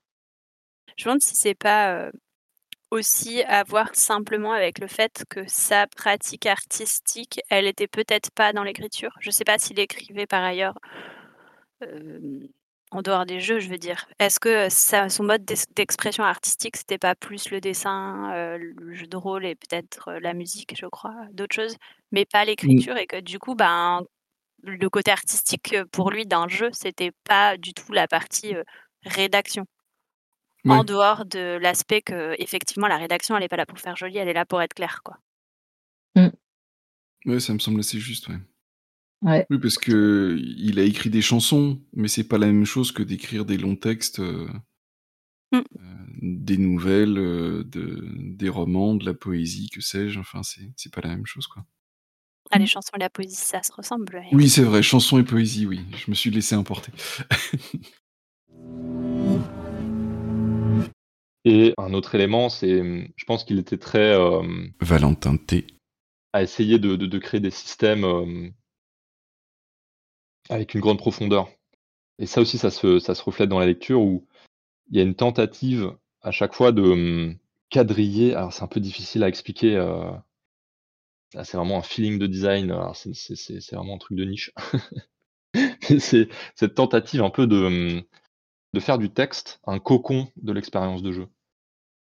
Je 0.99 1.05
me 1.05 1.13
demande 1.13 1.21
si 1.23 1.35
c'est 1.35 1.55
pas, 1.55 1.93
heu, 2.07 2.12
aussi 2.91 3.43
à 3.43 3.63
voir 3.63 3.89
simplement 3.95 4.53
avec 4.53 4.79
le 4.79 4.88
fait 4.88 5.25
que 5.29 5.41
sa 5.47 5.88
pratique 5.88 6.45
artistique, 6.47 7.41
elle 7.49 7.67
était 7.67 7.88
peut-être 7.88 8.31
pas 8.31 8.53
dans 8.53 8.63
l'écriture. 8.63 9.12
Je 9.21 9.31
sais 9.31 9.45
pas 9.45 9.59
s'il 9.59 9.79
écrivait 9.79 10.27
par 10.27 10.43
ailleurs, 10.43 10.75
hem, 11.81 12.47
en 12.91 13.01
dehors 13.03 13.25
des 13.25 13.39
jeux, 13.39 13.59
je 13.59 13.69
veux 13.69 13.77
dire. 13.77 14.07
Est-ce 14.19 14.39
que 14.39 14.67
son 14.69 15.23
mode 15.23 15.45
d'expression 15.75 16.23
artistique, 16.23 16.77
c'était 16.77 16.97
pas 16.97 17.15
plus 17.15 17.51
le 17.51 17.62
dessin, 17.62 18.31
heu, 18.35 18.57
le 18.57 18.93
jeu 18.93 19.05
de 19.07 19.17
rôle 19.17 19.45
et 19.45 19.55
peut-être, 19.55 20.12
la 20.21 20.33
musique, 20.33 20.75
je 20.77 20.88
crois, 20.88 21.15
d'autres 21.33 21.55
choses, 21.55 21.75
mais 22.12 22.25
pas 22.25 22.45
Mmh. 22.62 22.85
l'écriture 22.85 22.97
et 22.97 23.05
que 23.07 23.19
du 23.21 23.38
coup, 23.39 23.55
ben, 23.55 24.03
le 24.63 24.89
côté 24.89 25.12
artistique, 25.12 25.75
pour 25.91 26.12
lui 26.12 26.25
d'un 26.27 26.47
jeu, 26.49 26.69
c'était 26.73 27.12
pas 27.25 27.57
du 27.57 27.73
tout 27.73 27.91
la 27.93 28.07
partie, 28.07 28.55
rédaction? 29.05 29.65
En 30.67 30.84
dehors 30.84 31.26
de 31.26 31.58
l'aspect 31.62 32.02
qu'effectivement 32.02 32.88
la 32.88 32.98
rédaction, 32.98 33.38
elle 33.38 33.43
est 33.43 33.48
pas 33.48 33.58
là 33.58 33.65
pour 33.65 33.80
faire 33.80 33.95
joli, 33.95 34.17
elle 34.17 34.28
est 34.28 34.34
là 34.34 34.45
pour 34.45 34.62
être 34.62 34.74
claire, 34.74 35.02
quoi. 35.04 35.17
Mmh. 36.15 36.28
Ouais, 37.26 37.39
ça 37.39 37.54
me 37.54 37.60
semble 37.60 37.80
assez 37.82 38.00
juste, 38.00 38.28
ouais. 38.30 38.38
Ouais. 39.24 39.45
Oui, 39.50 39.58
parce 39.60 39.78
qu'il 39.78 40.80
a 40.80 40.84
écrit 40.84 41.10
des 41.10 41.22
chansons, 41.22 41.82
mais 41.93 42.08
c'est 42.08 42.28
pas 42.28 42.38
la 42.38 42.48
même 42.48 42.65
chose 42.65 42.91
que 42.91 43.04
d'écrire 43.04 43.45
des 43.45 43.58
longs 43.58 43.76
textes, 43.78 44.19
heu 44.19 44.48
Mmh. 45.52 45.58
heu, 45.58 45.62
des 46.22 46.58
nouvelles, 46.58 47.17
heu, 47.17 47.63
de 47.63 48.08
des 48.38 48.50
romans, 48.50 48.95
de 48.95 49.06
la 49.06 49.13
poésie, 49.13 49.69
que 49.69 49.82
sais-je, 49.82 50.19
enfin, 50.19 50.43
c'est 50.43 50.72
c'est 50.78 50.93
pas 50.93 51.02
la 51.02 51.10
même 51.10 51.26
chose, 51.26 51.48
quoi. 51.48 51.65
Ah, 52.52 52.58
les 52.60 52.65
Mmh. 52.65 52.67
chansons 52.67 52.91
et 52.95 53.00
la 53.00 53.10
poésie, 53.10 53.36
ça 53.36 53.62
se 53.63 53.72
ressemble, 53.72 54.15
ouais. 54.15 54.28
Oui, 54.34 54.50
c'est 54.50 54.63
vrai, 54.63 54.82
chansons 54.84 55.19
et 55.19 55.24
poésie, 55.24 55.65
oui, 55.67 55.82
je 56.06 56.12
me 56.12 56.15
suis 56.15 56.32
laissé 56.32 56.56
emporter. 56.56 56.91
Et 61.51 61.73
un 61.79 61.95
autre 61.95 62.13
élément, 62.13 62.47
c'est, 62.49 62.83
mmh, 62.83 63.07
je 63.15 63.25
pense 63.25 63.43
qu'il 63.43 63.57
était 63.57 63.79
très, 63.79 64.12
hem 64.13 64.71
Valentin 64.81 65.35
T. 65.35 65.65
à 66.31 66.43
essayer 66.43 66.77
de 66.77 66.95
de 66.95 67.07
de 67.07 67.17
créer 67.17 67.39
des 67.39 67.49
systèmes, 67.49 68.03
hem 68.03 68.53
avec 70.49 70.75
une 70.75 70.81
grande 70.81 70.99
profondeur. 70.99 71.49
Et 72.19 72.27
ça 72.27 72.41
aussi, 72.41 72.59
ça 72.59 72.69
se 72.69 72.99
ça 72.99 73.15
se 73.15 73.23
reflète 73.23 73.49
dans 73.49 73.57
la 73.59 73.65
lecture 73.65 73.99
où 73.99 74.27
il 74.91 74.97
y 74.97 74.99
a 74.99 75.03
une 75.03 75.15
tentative 75.15 75.91
à 76.21 76.29
chaque 76.29 76.53
fois 76.53 76.71
de, 76.71 77.35
quadriller 77.71 78.35
alors 78.35 78.53
c'est 78.53 78.63
un 78.63 78.67
peu 78.67 78.79
difficile 78.79 79.23
à 79.23 79.27
expliquer, 79.27 79.75
là, 81.33 81.43
c'est 81.43 81.57
vraiment 81.57 81.79
un 81.79 81.83
feeling 81.83 82.19
de 82.19 82.27
design, 82.27 82.75
c'est 82.93 83.71
vraiment 83.71 83.95
un 83.95 83.99
truc 83.99 84.17
de 84.17 84.25
niche. 84.25 84.51
C'est 85.99 86.29
cette 86.53 86.75
tentative 86.75 87.23
un 87.23 87.31
peu 87.31 87.47
de, 87.47 88.03
de 88.73 88.79
faire 88.79 88.99
du 88.99 89.09
texte 89.09 89.59
un 89.65 89.79
cocon 89.79 90.27
de 90.35 90.53
l'expérience 90.53 91.01
de 91.01 91.12
jeu. 91.12 91.27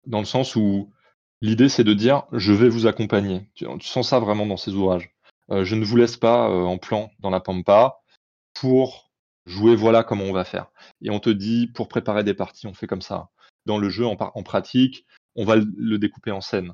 Dans 0.07 0.19
le 0.19 0.25
sens 0.25 0.55
où 0.55 0.91
l'idée, 1.41 1.69
c'est 1.69 1.83
de 1.83 1.93
dire: 1.93 2.23
«Je 2.31 2.53
vais 2.53 2.69
vous 2.69 2.87
accompagner». 2.87 3.49
Tu 3.55 3.65
sens 3.81 4.09
ça 4.09 4.19
vraiment 4.19 4.47
dans 4.47 4.57
ses 4.57 4.73
ouvrages. 4.73 5.11
Heu, 5.51 5.63
je 5.65 5.75
ne 5.75 5.85
vous 5.85 5.97
laisse 5.97 6.17
pas, 6.17 6.49
heu, 6.49 6.65
en 6.65 6.77
plan 6.79 7.11
dans 7.19 7.29
la 7.29 7.41
pampa 7.41 7.99
pour 8.55 9.11
jouer, 9.45 9.75
voilà 9.75 10.03
comment 10.03 10.25
on 10.25 10.33
va 10.33 10.45
faire. 10.45 10.67
Et 11.01 11.11
on 11.11 11.19
te 11.19 11.29
dit: 11.29 11.67
«Pour 11.67 11.89
préparer 11.89 12.23
des 12.23 12.33
parties, 12.33 12.67
on 12.67 12.73
fait 12.73 12.87
comme 12.87 13.01
ça. 13.03 13.29
Dans 13.67 13.77
le 13.77 13.89
jeu, 13.89 14.05
en 14.05 14.43
pratique, 14.43 15.05
on 15.35 15.45
va 15.45 15.57
le 15.57 15.97
découper 15.99 16.31
en 16.31 16.41
scènes». 16.41 16.73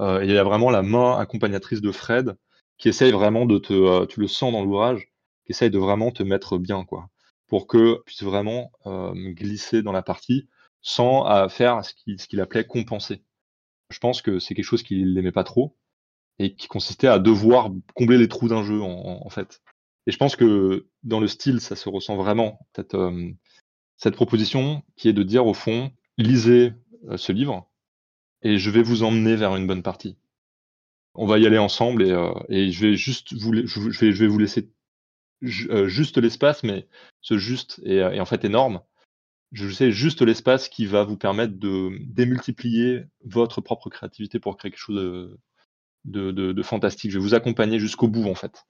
Heu, 0.00 0.22
et 0.22 0.26
il 0.26 0.32
y 0.32 0.38
a 0.38 0.44
vraiment 0.44 0.70
la 0.70 0.82
main 0.82 1.18
accompagnatrice 1.18 1.82
de 1.82 1.92
Fred 1.92 2.36
qui 2.78 2.88
essaye 2.90 3.12
vraiment 3.12 3.46
de 3.46 3.58
te, 3.58 4.06
tu 4.06 4.20
le 4.20 4.28
sens 4.28 4.52
dans 4.52 4.64
l'ouvrage, 4.64 5.08
qui 5.46 5.52
essaye 5.52 5.70
de 5.70 5.78
vraiment 5.78 6.12
te 6.12 6.22
mettre 6.24 6.58
bien, 6.58 6.84
quoi. 6.84 7.08
Pour 7.48 7.66
que 7.68 7.96
tu 7.98 8.02
puisses 8.06 8.24
vraiment, 8.24 8.72
glisser 9.16 9.82
dans 9.82 9.92
la 9.92 10.02
partie 10.02 10.48
sans 10.82 11.24
à 11.24 11.48
faire 11.48 11.82
ce 11.84 12.26
qu'il 12.28 12.40
appelait 12.40 12.66
compenser. 12.66 13.22
Je 13.90 13.98
pense 13.98 14.22
que 14.22 14.38
c'est 14.38 14.54
quelque 14.54 14.64
chose 14.64 14.82
qu'il 14.82 15.16
aimait 15.18 15.32
pas 15.32 15.44
trop 15.44 15.76
et 16.38 16.54
qui 16.56 16.68
consistait 16.68 17.08
à 17.08 17.18
devoir 17.18 17.70
combler 17.94 18.18
les 18.18 18.28
trous 18.28 18.48
d'un 18.48 18.62
jeu, 18.64 18.80
en 18.82 19.28
fait. 19.30 19.62
Et 20.06 20.12
je 20.12 20.16
pense 20.18 20.36
que 20.36 20.88
dans 21.04 21.20
le 21.20 21.28
style, 21.28 21.60
ça 21.60 21.76
se 21.76 21.88
ressent 21.88 22.16
vraiment, 22.16 22.60
cette, 22.76 22.94
hem, 22.94 23.36
cette 23.96 24.14
proposition 24.16 24.82
qui 24.96 25.08
est 25.08 25.12
de 25.14 25.22
dire 25.24 25.46
au 25.46 25.54
fond: 25.54 25.92
«Lisez, 26.18 26.74
heu, 27.10 27.16
ce 27.18 27.32
livre 27.32 27.68
et 28.42 28.58
je 28.58 28.70
vais 28.70 28.82
vous 28.82 29.02
emmener 29.04 29.36
vers 29.36 29.56
une 29.56 29.66
bonne 29.66 29.82
partie. 29.82 30.16
On 31.14 31.26
va 31.26 31.38
y 31.38 31.46
aller 31.46 31.58
ensemble 31.58 32.02
et 32.02 32.14
et 32.48 32.70
je 32.72 32.86
vais 32.86 32.96
juste 32.96 33.34
vous 33.34 33.52
je 33.66 33.80
vais 34.22 34.26
vous 34.26 34.38
laisser 34.38 34.70
juste 35.42 36.18
l'espace, 36.18 36.62
mais 36.62 36.88
ce 37.20 37.38
juste 37.38 37.80
est 37.84 38.20
en 38.20 38.24
fait 38.26 38.44
énorme. 38.44 38.80
Je 39.52 39.66
laisser 39.66 39.92
juste 39.92 40.22
l'espace 40.22 40.68
qui 40.68 40.84
va 40.86 41.04
vous 41.04 41.16
permettre 41.16 41.54
de 41.58 41.90
démultiplier 42.00 43.04
votre 43.24 43.60
propre 43.60 43.88
créativité 43.88 44.38
pour 44.38 44.56
créer 44.56 44.70
quelque 44.70 44.78
chose, 44.78 45.38
de 46.04 46.62
fantastique. 46.62 47.10
Je 47.10 47.18
vais 47.18 47.22
vous 47.22 47.34
accompagner 47.34 47.78
jusqu'au 47.78 48.08
bout, 48.08 48.28
en 48.28 48.34
fait». 48.34 48.64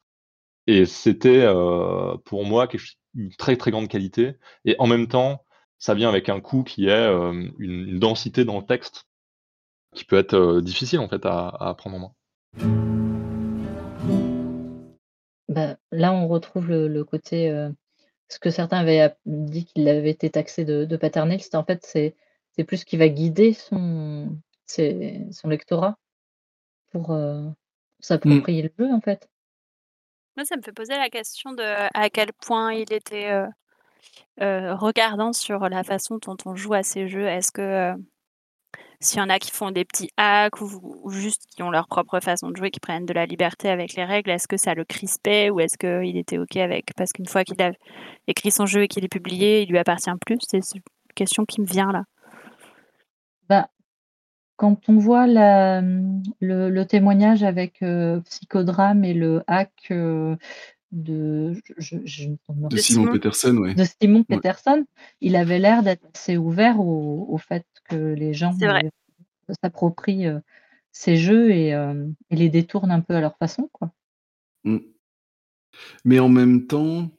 Et 0.70 0.84
c'était, 0.84 1.46
heu, 1.46 2.18
pour 2.26 2.44
moi 2.44 2.68
une 3.14 3.34
très, 3.36 3.56
très 3.56 3.70
grande 3.70 3.88
qualité 3.88 4.34
et 4.66 4.76
en 4.78 4.86
même 4.86 5.08
temps, 5.08 5.42
ça 5.78 5.94
vient 5.94 6.10
avec 6.10 6.28
un 6.28 6.40
coût 6.40 6.62
qui 6.62 6.88
est, 6.88 7.10
hem, 7.10 7.52
une 7.58 7.98
densité 7.98 8.44
dans 8.44 8.58
le 8.58 8.66
texte 8.66 9.06
qui 9.94 10.04
peut 10.04 10.18
être, 10.18 10.34
heu, 10.34 10.60
difficile, 10.60 11.00
en 11.00 11.08
fait, 11.08 11.24
à 11.24 11.74
prendre 11.78 11.96
en 11.96 12.00
main. 12.00 12.12
Bah, 15.48 15.76
là, 15.90 16.12
on 16.12 16.28
retrouve 16.28 16.68
le 16.68 17.02
côté, 17.04 17.48
ce 18.28 18.38
que 18.38 18.50
certains 18.50 18.78
avaient 18.78 19.14
dit 19.26 19.64
qu'il 19.66 19.88
avait 19.88 20.10
été 20.10 20.30
taxé 20.30 20.64
de 20.64 20.84
de 20.84 20.96
paternel, 20.96 21.40
en 21.54 21.64
fait, 21.64 21.84
c'est 21.86 22.14
c'est 22.52 22.64
plus 22.64 22.78
ce 22.78 22.86
qui 22.86 22.96
va 22.96 23.08
guider 23.08 23.52
son 23.54 24.36
ses 24.66 25.26
son 25.32 25.48
lectorat 25.48 25.98
pour, 26.92 27.12
heu, 27.14 27.52
Mmh. 28.24 28.40
s'approprier 28.40 28.62
le 28.62 28.70
jeu, 28.78 28.92
en 28.92 29.00
fait. 29.00 29.28
Moi, 30.36 30.44
ça 30.44 30.56
me 30.56 30.62
fait 30.62 30.72
poser 30.72 30.94
la 30.96 31.10
question 31.10 31.52
de 31.52 31.62
à 31.62 32.10
quel 32.10 32.32
point 32.32 32.72
il 32.72 32.92
était, 32.92 33.30
heu 33.32 33.46
heu, 34.42 34.74
regardant 34.74 35.32
sur 35.34 35.68
la 35.68 35.84
façon 35.84 36.18
dont 36.18 36.36
on 36.46 36.56
joue 36.56 36.74
à 36.74 36.82
ces 36.84 37.08
jeux. 37.08 37.26
Est-ce 37.26 37.52
que, 37.52 37.62
heu, 37.96 38.04
s'il 39.00 39.18
y 39.20 39.22
en 39.22 39.28
a 39.30 39.38
qui 39.38 39.50
font 39.52 39.70
des 39.70 39.84
petits 39.84 40.10
hacks 40.16 40.60
ou 40.60 40.68
ou 41.04 41.10
juste 41.10 41.44
qui 41.54 41.62
ont 41.62 41.70
leur 41.70 41.86
propre 41.88 42.20
façon 42.20 42.50
de 42.50 42.56
jouer, 42.56 42.70
qui 42.70 42.80
prennent 42.80 43.06
de 43.06 43.12
la 43.14 43.26
liberté 43.26 43.68
avec 43.70 43.94
les 43.94 44.04
règles, 44.04 44.30
est-ce 44.30 44.48
que 44.48 44.56
ça 44.56 44.74
le 44.74 44.84
crispait 44.84 45.50
ou 45.50 45.60
est-ce 45.60 45.78
qu'il 45.78 46.16
était 46.16 46.38
OK 46.38 46.56
avec? 46.56 46.86
Parce 46.96 47.12
qu'une 47.12 47.26
fois 47.26 47.44
qu'il 47.44 47.60
a 47.62 47.72
écrit 48.28 48.50
son 48.50 48.66
jeu 48.66 48.82
et 48.84 48.88
qu'il 48.88 49.04
est 49.04 49.08
publié, 49.08 49.62
il 49.62 49.70
lui 49.70 49.78
appartient 49.78 50.10
plus? 50.26 50.38
C'est 50.48 50.58
une 50.74 50.82
question 51.16 51.44
qui 51.46 51.60
me 51.60 51.66
vient 51.66 51.92
là. 51.92 52.04
Bah, 53.48 53.70
quand 54.56 54.88
on 54.88 54.98
voit 54.98 55.26
la, 55.26 55.82
le 55.82 56.70
le 56.70 56.86
témoignage 56.86 57.42
avec, 57.44 57.82
heu, 57.82 58.22
Psychodrame 58.26 59.04
et 59.04 59.14
le 59.14 59.42
hack, 59.48 59.72
heu, 59.92 60.38
de 60.92 61.54
je 61.66 61.74
je 61.78 61.98
je 62.06 62.24
ne 62.28 62.32
me 62.64 62.70
De 62.70 62.76
De 62.76 62.82
Simon 62.82 63.06
Simon? 63.06 63.08
Petersen, 63.08 63.58
ouais. 63.58 63.76
de 63.76 63.84
Simon 63.84 64.24
Ouais. 64.30 64.42
Peterson, 64.42 64.86
il 65.22 65.36
avait 65.36 65.58
l'air 65.60 65.82
d'être 65.84 66.06
assez 66.14 66.36
ouvert 66.38 66.80
au 66.80 67.26
au 67.30 67.38
fait 67.38 67.66
que 67.88 67.96
les 67.96 68.34
gens, 68.34 68.54
heu, 68.62 68.90
s'approprient, 69.62 70.26
heu, 70.26 70.40
ces 70.92 71.16
jeux 71.16 71.50
et 71.50 71.68
hem, 71.68 72.14
et 72.30 72.36
les 72.36 72.48
détournent 72.48 72.90
un 72.90 73.00
peu 73.00 73.14
à 73.14 73.20
leur 73.20 73.36
façon, 73.38 73.68
quoi. 73.72 73.92
Mmh. 74.64 74.78
Mais 76.04 76.18
en 76.18 76.28
même 76.28 76.66
temps, 76.66 77.10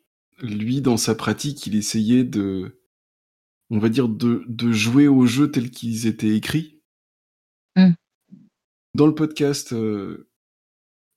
lui, 0.41 0.81
dans 0.81 0.97
sa 0.97 1.15
pratique, 1.15 1.65
il 1.67 1.75
essayait 1.75 2.23
de 2.23 2.81
on 3.69 3.79
va 3.79 3.89
dire 3.89 4.09
de 4.09 4.43
de 4.47 4.71
jouer 4.71 5.07
aux 5.07 5.25
jeux 5.25 5.51
tels 5.51 5.69
qu'ils 5.69 6.07
étaient 6.07 6.35
écrits. 6.35 6.81
Mmh. 7.75 7.93
Dans 8.95 9.07
le 9.07 9.15
podcast, 9.15 9.73
de 9.73 10.27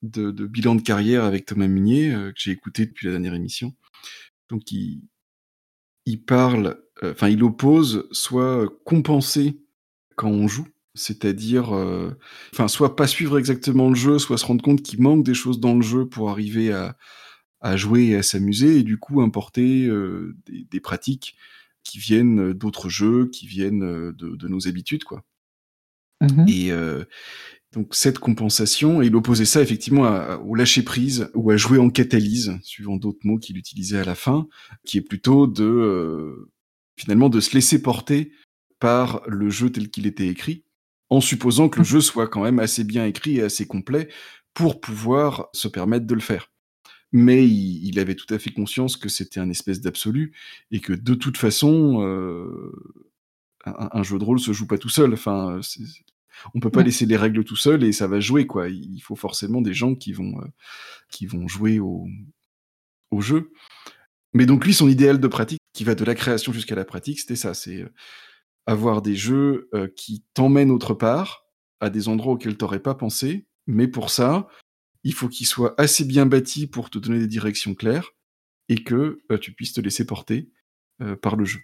de 0.03 0.47
bilan 0.47 0.75
de 0.75 0.83
carrière 0.83 1.25
avec 1.25 1.47
Thomas 1.47 1.69
Munier, 1.69 2.11
que 2.11 2.33
j'ai 2.37 2.51
écouté 2.51 2.87
depuis 2.87 3.07
la 3.07 3.13
dernière 3.13 3.35
émission, 3.35 3.75
donc 4.49 4.71
il 4.71 5.03
il 6.07 6.23
parle, 6.23 6.83
enfin, 7.05 7.29
il 7.29 7.43
oppose 7.45 8.09
soit, 8.13 8.69
compenser 8.85 9.59
quand 10.17 10.31
on 10.31 10.49
joue, 10.49 10.69
c'est-à-dire, 10.95 11.73
enfin, 12.53 12.69
soit 12.69 12.97
pas 12.97 13.07
suivre 13.07 13.39
exactement 13.39 13.89
le 13.89 13.95
jeu, 13.97 14.19
soit 14.19 14.39
se 14.39 14.47
rendre 14.47 14.63
compte 14.63 14.83
qu'il 14.83 15.01
manque 15.03 15.25
des 15.25 15.35
choses 15.35 15.61
dans 15.61 15.75
le 15.75 15.83
jeu 15.83 16.07
pour 16.09 16.31
arriver 16.31 16.73
à 16.73 16.97
à 17.63 17.77
jouer 17.77 18.07
et 18.09 18.17
à 18.17 18.23
s'amuser 18.25 18.79
et 18.79 18.83
du 18.85 18.99
coup 18.99 19.23
importer, 19.23 19.87
heu, 19.87 20.37
des 20.47 20.67
des 20.71 20.81
pratiques 20.81 21.37
qui 21.85 21.99
viennent, 21.99 22.53
d'autres 22.55 22.89
jeux, 22.91 23.29
qui 23.29 23.47
viennent, 23.47 23.85
heu, 23.85 24.13
de 24.15 24.37
de 24.37 24.49
nos 24.49 24.69
habitudes, 24.69 25.05
quoi. 25.05 25.25
Mmh 26.21 26.27
mh. 26.45 26.49
Et 26.49 26.71
donc 27.75 27.95
cette 27.95 28.19
compensation 28.19 29.03
et 29.03 29.07
il 29.07 29.17
opposait 29.17 29.45
ça 29.47 29.63
effectivement 29.63 30.05
à 30.05 30.37
au 30.39 30.55
lâcher 30.55 30.83
prise 30.83 31.31
ou 31.35 31.51
à 31.51 31.57
jouer 31.57 31.79
en 31.79 31.91
catalyse, 31.91 32.59
suivant 32.63 32.97
d'autres 32.97 33.21
mots 33.25 33.39
qu'il 33.39 33.57
utilisait 33.59 33.99
à 33.99 34.05
la 34.05 34.15
fin, 34.15 34.47
qui 34.85 34.99
est 34.99 35.03
plutôt 35.03 35.47
de, 35.47 36.51
finalement 36.97 37.29
de 37.29 37.41
se 37.41 37.55
laisser 37.55 37.83
porter 37.83 38.33
par 38.79 39.23
le 39.29 39.51
jeu 39.51 39.71
tel 39.71 39.91
qu'il 39.91 40.07
était 40.07 40.29
écrit, 40.29 40.65
en 41.11 41.21
supposant 41.21 41.69
que 41.69 41.79
le 41.79 41.85
jeu 41.85 42.01
soit 42.01 42.29
quand 42.29 42.43
même 42.43 42.59
assez 42.59 42.85
bien 42.85 43.07
écrit 43.07 43.37
et 43.39 43.43
assez 43.43 43.67
complet 43.67 44.09
pour 44.55 44.81
pouvoir 44.81 45.49
se 45.53 45.69
permettre 45.69 46.07
de 46.07 46.15
le 46.15 46.21
faire. 46.21 46.51
mais 47.13 47.47
il, 47.47 47.87
il 47.87 47.99
avait 48.01 48.15
tout 48.17 48.33
à 48.35 48.39
fait 48.39 48.53
conscience 48.53 48.97
que 48.97 49.09
c'était 49.09 49.41
un 49.41 49.51
espèce 49.51 49.81
d'absolu 49.81 50.33
et 50.71 50.81
que 50.81 50.93
de 50.95 51.15
toute 51.15 51.37
façon, 51.39 52.03
euh, 52.03 52.73
un, 53.67 53.89
un 53.93 54.03
jeu 54.03 54.19
de 54.19 54.25
rôle 54.25 54.41
se 54.41 54.53
joue 54.53 54.67
pas 54.67 54.79
tout 54.79 54.89
seul. 54.89 55.13
Enfin, 55.15 55.61
on 56.55 56.61
peut 56.61 56.71
pas 56.71 56.81
Ouais. 56.81 56.87
laisser 56.87 57.07
les 57.07 57.17
règles 57.17 57.45
tout 57.45 57.57
seul 57.57 57.85
et 57.85 57.93
ça 57.93 58.07
va 58.09 58.21
jouer 58.21 58.47
quoi. 58.47 58.69
Il 58.69 59.01
faut 59.01 59.17
forcément 59.17 59.61
des 59.63 59.75
gens 59.75 59.95
qui 59.95 60.13
vont 60.13 60.41
euh, 60.41 60.47
qui 61.11 61.27
vont 61.27 61.47
jouer 61.49 61.79
au, 61.81 62.09
au 63.11 63.21
jeu. 63.21 63.53
Mais 64.35 64.47
donc 64.47 64.65
lui, 64.65 64.73
son 64.75 64.89
idéal 64.89 65.21
de 65.21 65.29
pratique, 65.29 65.61
qui 65.73 65.85
va 65.85 65.95
de 65.95 66.05
la 66.05 66.15
création 66.15 66.53
jusqu'à 66.53 66.75
la 66.75 66.85
pratique, 66.85 67.21
c'était 67.21 67.37
ça, 67.37 67.55
c'est 67.55 67.83
euh, 67.83 67.93
avoir 68.67 69.03
des 69.03 69.15
jeux 69.17 69.69
euh, 69.75 69.89
qui 69.95 70.25
t'emmènent 70.35 70.71
autre 70.71 70.95
part, 70.95 71.45
à 71.81 71.91
des 71.91 72.09
endroits 72.09 72.35
auxquels 72.35 72.57
t'aurais 72.57 72.81
pas 72.81 72.95
pensé, 72.95 73.47
mais 73.67 73.89
pour 73.89 74.11
ça, 74.11 74.49
il 75.05 75.13
faut 75.15 75.29
qu'ils 75.29 75.47
soient 75.47 75.75
assez 75.79 76.05
bien 76.05 76.27
bâtis 76.27 76.67
pour 76.67 76.89
te 76.91 76.99
donner 76.99 77.19
des 77.19 77.27
directions 77.27 77.75
claires 77.75 78.11
et 78.69 78.85
que 78.85 79.21
euh, 79.31 79.39
tu 79.39 79.53
puisses 79.53 79.73
te 79.73 79.81
laisser 79.81 80.07
porter 80.07 80.51
euh, 81.03 81.17
par 81.17 81.37
le 81.37 81.45
jeu. 81.45 81.61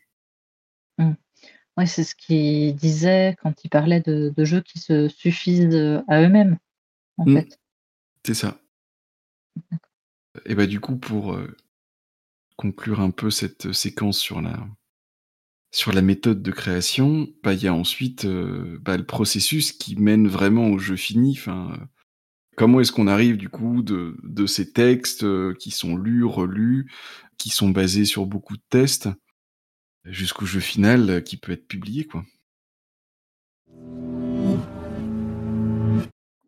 Ouais, 1.76 1.86
c'est 1.86 2.02
ce 2.02 2.16
qu'il 2.16 2.74
disait 2.74 3.36
quand 3.40 3.64
il 3.64 3.68
parlait 3.68 4.00
de, 4.00 4.34
de 4.36 4.44
jeux 4.44 4.62
qui 4.62 4.80
se 4.80 5.06
suffisent 5.08 6.02
à 6.08 6.22
eux-mêmes, 6.22 6.58
en 7.18 7.24
Mm. 7.24 7.34
fait. 7.36 7.60
C'est 8.26 8.34
ça. 8.34 8.60
Et 10.44 10.56
bah 10.56 10.66
du 10.66 10.80
coup, 10.80 10.96
pour 10.96 11.38
conclure 12.58 13.00
un 13.00 13.10
peu 13.10 13.30
cette 13.30 13.72
séquence 13.72 14.18
sur 14.18 14.42
la 14.42 14.66
sur 15.70 15.92
la 15.92 16.02
méthode 16.02 16.42
de 16.42 16.50
création, 16.50 17.28
bah 17.42 17.52
il 17.52 17.62
y 17.62 17.68
a 17.68 17.74
ensuite 17.74 18.24
euh, 18.24 18.78
bah, 18.80 18.96
le 18.96 19.04
processus 19.04 19.72
qui 19.72 19.96
mène 19.96 20.26
vraiment 20.26 20.68
au 20.68 20.78
jeu 20.78 20.96
fini. 20.96 21.36
Enfin, 21.38 21.72
euh, 21.74 21.84
comment 22.56 22.80
est-ce 22.80 22.90
qu'on 22.90 23.06
arrive 23.06 23.36
du 23.36 23.50
coup 23.50 23.82
de, 23.82 24.16
de 24.22 24.46
ces 24.46 24.72
textes 24.72 25.24
euh, 25.24 25.54
qui 25.58 25.70
sont 25.70 25.96
lus, 25.96 26.24
relus, 26.24 26.90
qui 27.36 27.50
sont 27.50 27.68
basés 27.68 28.06
sur 28.06 28.24
beaucoup 28.24 28.56
de 28.56 28.62
tests, 28.70 29.10
jusqu'au 30.04 30.46
jeu 30.46 30.60
final 30.60 31.10
euh, 31.10 31.20
qui 31.20 31.36
peut 31.36 31.52
être 31.52 31.68
publié 31.68 32.04
quoi. 32.06 32.24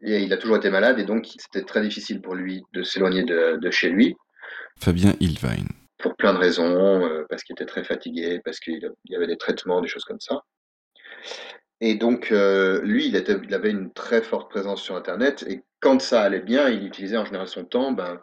Et 0.02 0.22
il 0.22 0.32
a 0.32 0.38
toujours 0.38 0.56
été 0.56 0.70
malade 0.70 0.98
et 0.98 1.04
donc 1.04 1.28
c'était 1.36 1.64
très 1.66 1.82
difficile 1.82 2.22
pour 2.22 2.34
lui 2.34 2.62
de 2.72 2.82
s'éloigner 2.82 3.22
de, 3.22 3.58
de 3.60 3.70
chez 3.70 3.90
lui 3.90 4.16
Fabien 4.78 5.14
Ilvine. 5.20 5.68
Pour 6.00 6.16
plein 6.16 6.32
de 6.32 6.38
raisons, 6.38 7.04
euh, 7.04 7.24
parce 7.28 7.42
qu'il 7.42 7.54
était 7.54 7.66
très 7.66 7.84
fatigué, 7.84 8.40
parce 8.44 8.60
qu'il 8.60 8.90
y 9.08 9.16
avait 9.16 9.26
des 9.26 9.36
traitements, 9.36 9.80
des 9.80 9.88
choses 9.88 10.04
comme 10.04 10.20
ça. 10.20 10.42
Et 11.80 11.94
donc, 11.94 12.30
euh, 12.32 12.80
lui, 12.82 13.06
il, 13.06 13.54
avait 13.54 13.70
une 13.70 13.92
très 13.92 14.22
forte 14.22 14.50
présence 14.50 14.82
sur 14.82 14.96
Internet, 14.96 15.44
et 15.48 15.62
quand 15.80 16.00
ça 16.00 16.22
allait 16.22 16.40
bien, 16.40 16.68
il 16.68 16.86
utilisait 16.86 17.16
en 17.16 17.24
général 17.24 17.48
son 17.48 17.64
temps 17.64 17.92
ben, 17.92 18.20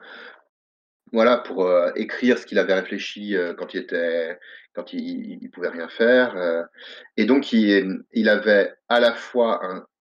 voilà, 1.12 1.38
pour 1.38 1.66
euh, 1.66 1.92
écrire 1.96 2.38
ce 2.38 2.46
qu'il 2.46 2.60
avait 2.60 2.74
réfléchi 2.74 3.36
quand 3.58 3.74
il 3.74 3.82
était 3.82 4.38
quand 4.74 4.94
il, 4.94 5.50
pouvait 5.52 5.70
rien 5.70 5.90
faire. 5.90 6.68
et 7.16 7.26
donc, 7.26 7.52
il, 7.52 8.30
avait 8.30 8.76
à 8.90 9.00
la 9.00 9.14
fois 9.14 9.60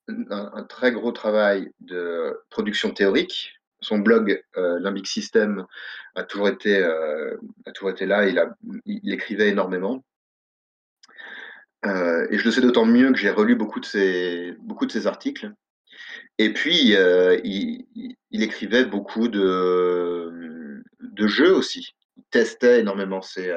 un 0.10 0.64
très 0.64 0.92
gros 0.92 1.14
travail 1.14 1.72
de 1.80 2.38
production 2.50 2.92
théorique. 2.92 3.54
Son 3.86 4.00
blog 4.00 4.42
euh, 4.58 4.80
Limbic 4.80 5.06
System 5.08 5.66
a 6.16 6.24
toujours 6.24 6.48
été 6.50 6.76
euh, 6.78 7.38
a 7.68 7.72
toujours 7.72 7.92
été 7.92 8.06
là. 8.08 8.28
Il, 8.28 8.40
a, 8.40 8.48
il 8.86 9.14
écrivait 9.14 9.50
énormément. 9.50 10.04
Euh, 11.86 12.26
et 12.32 12.38
je 12.40 12.46
le 12.46 12.52
sais 12.52 12.62
d'autant 12.62 12.86
mieux 12.86 13.12
que 13.12 13.18
j'ai 13.20 13.30
relu 13.30 13.56
beaucoup 13.56 13.80
de 13.80 13.86
ses, 13.86 14.54
beaucoup 14.62 14.88
de 14.88 14.92
ses 14.92 15.06
articles. 15.06 15.52
Et 16.40 16.52
puis, 16.52 16.96
euh, 16.96 17.40
il, 17.44 17.86
il- 17.96 18.42
écrivait 18.42 18.86
beaucoup 18.86 19.28
de, 19.28 20.84
de 21.00 21.28
jeux 21.28 21.54
aussi. 21.54 21.96
Il 22.18 22.24
testait 22.32 22.80
énormément 22.82 23.22
ses, 23.22 23.56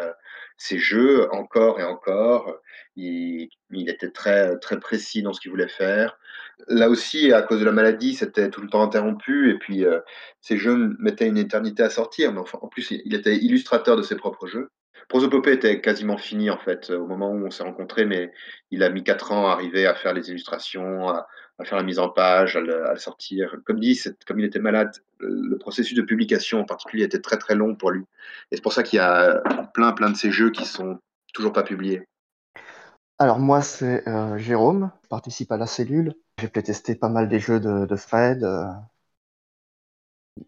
ses 0.58 0.78
jeux, 0.78 1.26
encore 1.32 1.80
et 1.80 1.84
encore. 1.84 2.54
Il, 2.96 3.48
il 3.70 3.88
était 3.88 4.10
très, 4.10 4.56
très 4.58 4.78
précis 4.78 5.22
dans 5.22 5.32
ce 5.32 5.40
qu'il 5.40 5.50
voulait 5.50 5.68
faire. 5.68 6.18
Là 6.66 6.88
aussi, 6.88 7.32
à 7.32 7.42
cause 7.42 7.60
de 7.60 7.64
la 7.64 7.72
maladie, 7.72 8.14
c'était 8.14 8.50
tout 8.50 8.60
le 8.60 8.68
temps 8.68 8.82
interrompu. 8.82 9.50
Et 9.50 9.58
puis, 9.58 9.84
euh, 9.84 10.00
ces 10.40 10.56
jeux 10.56 10.96
mettaient 10.98 11.28
une 11.28 11.38
éternité 11.38 11.82
à 11.82 11.90
sortir. 11.90 12.32
Mais 12.32 12.40
enfin, 12.40 12.58
en 12.62 12.68
plus, 12.68 12.90
il 12.90 13.14
était 13.14 13.36
illustrateur 13.36 13.96
de 13.96 14.02
ses 14.02 14.16
propres 14.16 14.46
jeux. 14.46 14.70
Prosopopée 15.08 15.52
était 15.52 15.80
quasiment 15.80 16.18
fini, 16.18 16.50
en 16.50 16.58
fait, 16.58 16.90
au 16.90 17.06
moment 17.06 17.30
où 17.30 17.46
on 17.46 17.50
s'est 17.50 17.62
rencontrés, 17.62 18.04
mais 18.04 18.32
il 18.70 18.82
a 18.82 18.90
mis 18.90 19.02
quatre 19.02 19.32
ans 19.32 19.48
à 19.48 19.52
arriver 19.52 19.86
à 19.86 19.94
faire 19.94 20.12
les 20.12 20.28
illustrations, 20.28 21.08
à, 21.08 21.26
faire 21.64 21.78
la 21.78 21.84
mise 21.84 21.98
en 21.98 22.10
page, 22.10 22.56
à 22.56 22.60
le, 22.60 22.84
sortir. 22.96 23.56
Comme 23.64 23.80
dit, 23.80 23.98
comme 24.26 24.38
il 24.38 24.44
était 24.44 24.58
malade, 24.58 24.92
le 25.20 25.56
processus 25.56 25.96
de 25.96 26.02
publication 26.02 26.60
en 26.60 26.64
particulier 26.64 27.04
était 27.04 27.20
très 27.20 27.38
très 27.38 27.54
long 27.54 27.74
pour 27.74 27.90
lui. 27.90 28.04
Et 28.50 28.56
c'est 28.56 28.62
pour 28.62 28.74
ça 28.74 28.82
qu'il 28.82 28.98
y 28.98 29.00
a 29.00 29.42
plein 29.72 29.92
plein 29.92 30.10
de 30.10 30.16
ces 30.16 30.30
jeux 30.30 30.50
qui 30.50 30.66
sont 30.66 30.98
toujours 31.32 31.52
pas 31.52 31.62
publiés. 31.62 32.06
Alors 33.18 33.38
moi, 33.38 33.62
c'est 33.62 34.06
euh, 34.06 34.38
Jérôme, 34.38 34.92
participe 35.08 35.50
à 35.50 35.56
la 35.56 35.66
cellule. 35.66 36.14
J'ai 36.38 36.48
playtesté 36.48 36.94
pas 36.94 37.10
mal 37.10 37.28
des 37.28 37.38
jeux 37.38 37.60
de, 37.60 37.94
Fred. 37.96 38.42
euh. 38.42 38.64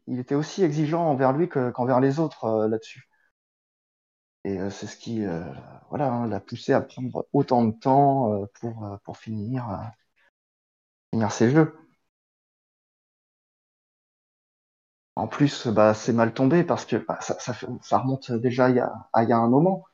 Il 0.07 0.19
était 0.19 0.35
aussi 0.35 0.63
exigeant 0.63 1.07
envers 1.09 1.33
lui 1.33 1.49
que- 1.49 1.71
qu'envers 1.71 2.01
les 2.01 2.19
autres 2.21 2.45
euh, 2.45 2.69
là-dessus. 2.69 3.09
Et 4.45 4.59
euh, 4.59 4.69
c'est 4.71 4.87
ce 4.87 4.97
qui 4.97 5.23
voilà, 5.91 6.13
hein, 6.13 6.27
l'a 6.29 6.41
poussé 6.41 6.73
à 6.73 6.81
prendre 6.81 7.27
autant 7.33 7.65
de 7.65 7.73
temps 7.73 8.47
pour, 8.61 8.99
pour 9.05 9.17
finir, 9.19 9.67
finir 11.13 11.31
ses 11.33 11.51
jeux. 11.51 11.75
En 15.17 15.27
plus, 15.29 15.67
bah, 15.69 15.95
c'est 15.95 16.13
mal 16.13 16.33
tombé 16.35 16.65
parce 16.65 16.85
que 16.87 16.97
bah, 16.97 17.19
ça, 17.21 17.99
remonte 17.99 18.33
déjà 18.33 18.71
il 18.71 18.77
y 18.77 18.81
a, 18.81 18.93
à 19.13 19.23
il 19.25 19.29
y 19.29 19.33
a 19.33 19.37
un 19.39 19.49
moment. 19.49 19.85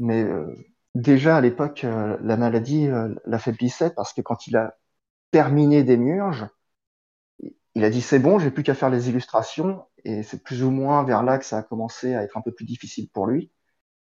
Mais 0.00 0.26
déjà 0.96 1.36
à 1.38 1.42
l'époque, 1.42 1.82
la 1.84 2.36
maladie 2.38 2.88
l'affaiblissait 3.26 3.90
parce 3.90 4.12
que 4.14 4.22
quand 4.22 4.46
il 4.48 4.56
a 4.56 4.76
terminé 5.30 5.84
des 5.84 5.96
murges, 5.96 6.46
il 7.74 7.84
a 7.84 7.90
dit 7.90 8.00
c'est 8.00 8.18
bon, 8.18 8.38
j'ai 8.38 8.50
plus 8.50 8.62
qu'à 8.62 8.74
faire 8.74 8.90
les 8.90 9.08
illustrations. 9.08 9.84
Et 10.04 10.22
c'est 10.22 10.42
plus 10.42 10.62
ou 10.62 10.70
moins 10.70 11.02
vers 11.04 11.22
là 11.22 11.38
que 11.38 11.44
ça 11.44 11.58
a 11.58 11.62
commencé 11.62 12.14
à 12.14 12.22
être 12.22 12.36
un 12.36 12.40
peu 12.40 12.52
plus 12.52 12.64
difficile 12.64 13.08
pour 13.10 13.26
lui. 13.26 13.50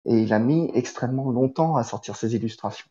Et 0.06 0.18
il 0.20 0.32
a 0.32 0.38
mis 0.38 0.70
extrêmement 0.74 1.30
longtemps 1.30 1.76
à 1.76 1.84
sortir 1.84 2.16
ses 2.16 2.34
illustrations. 2.34 2.88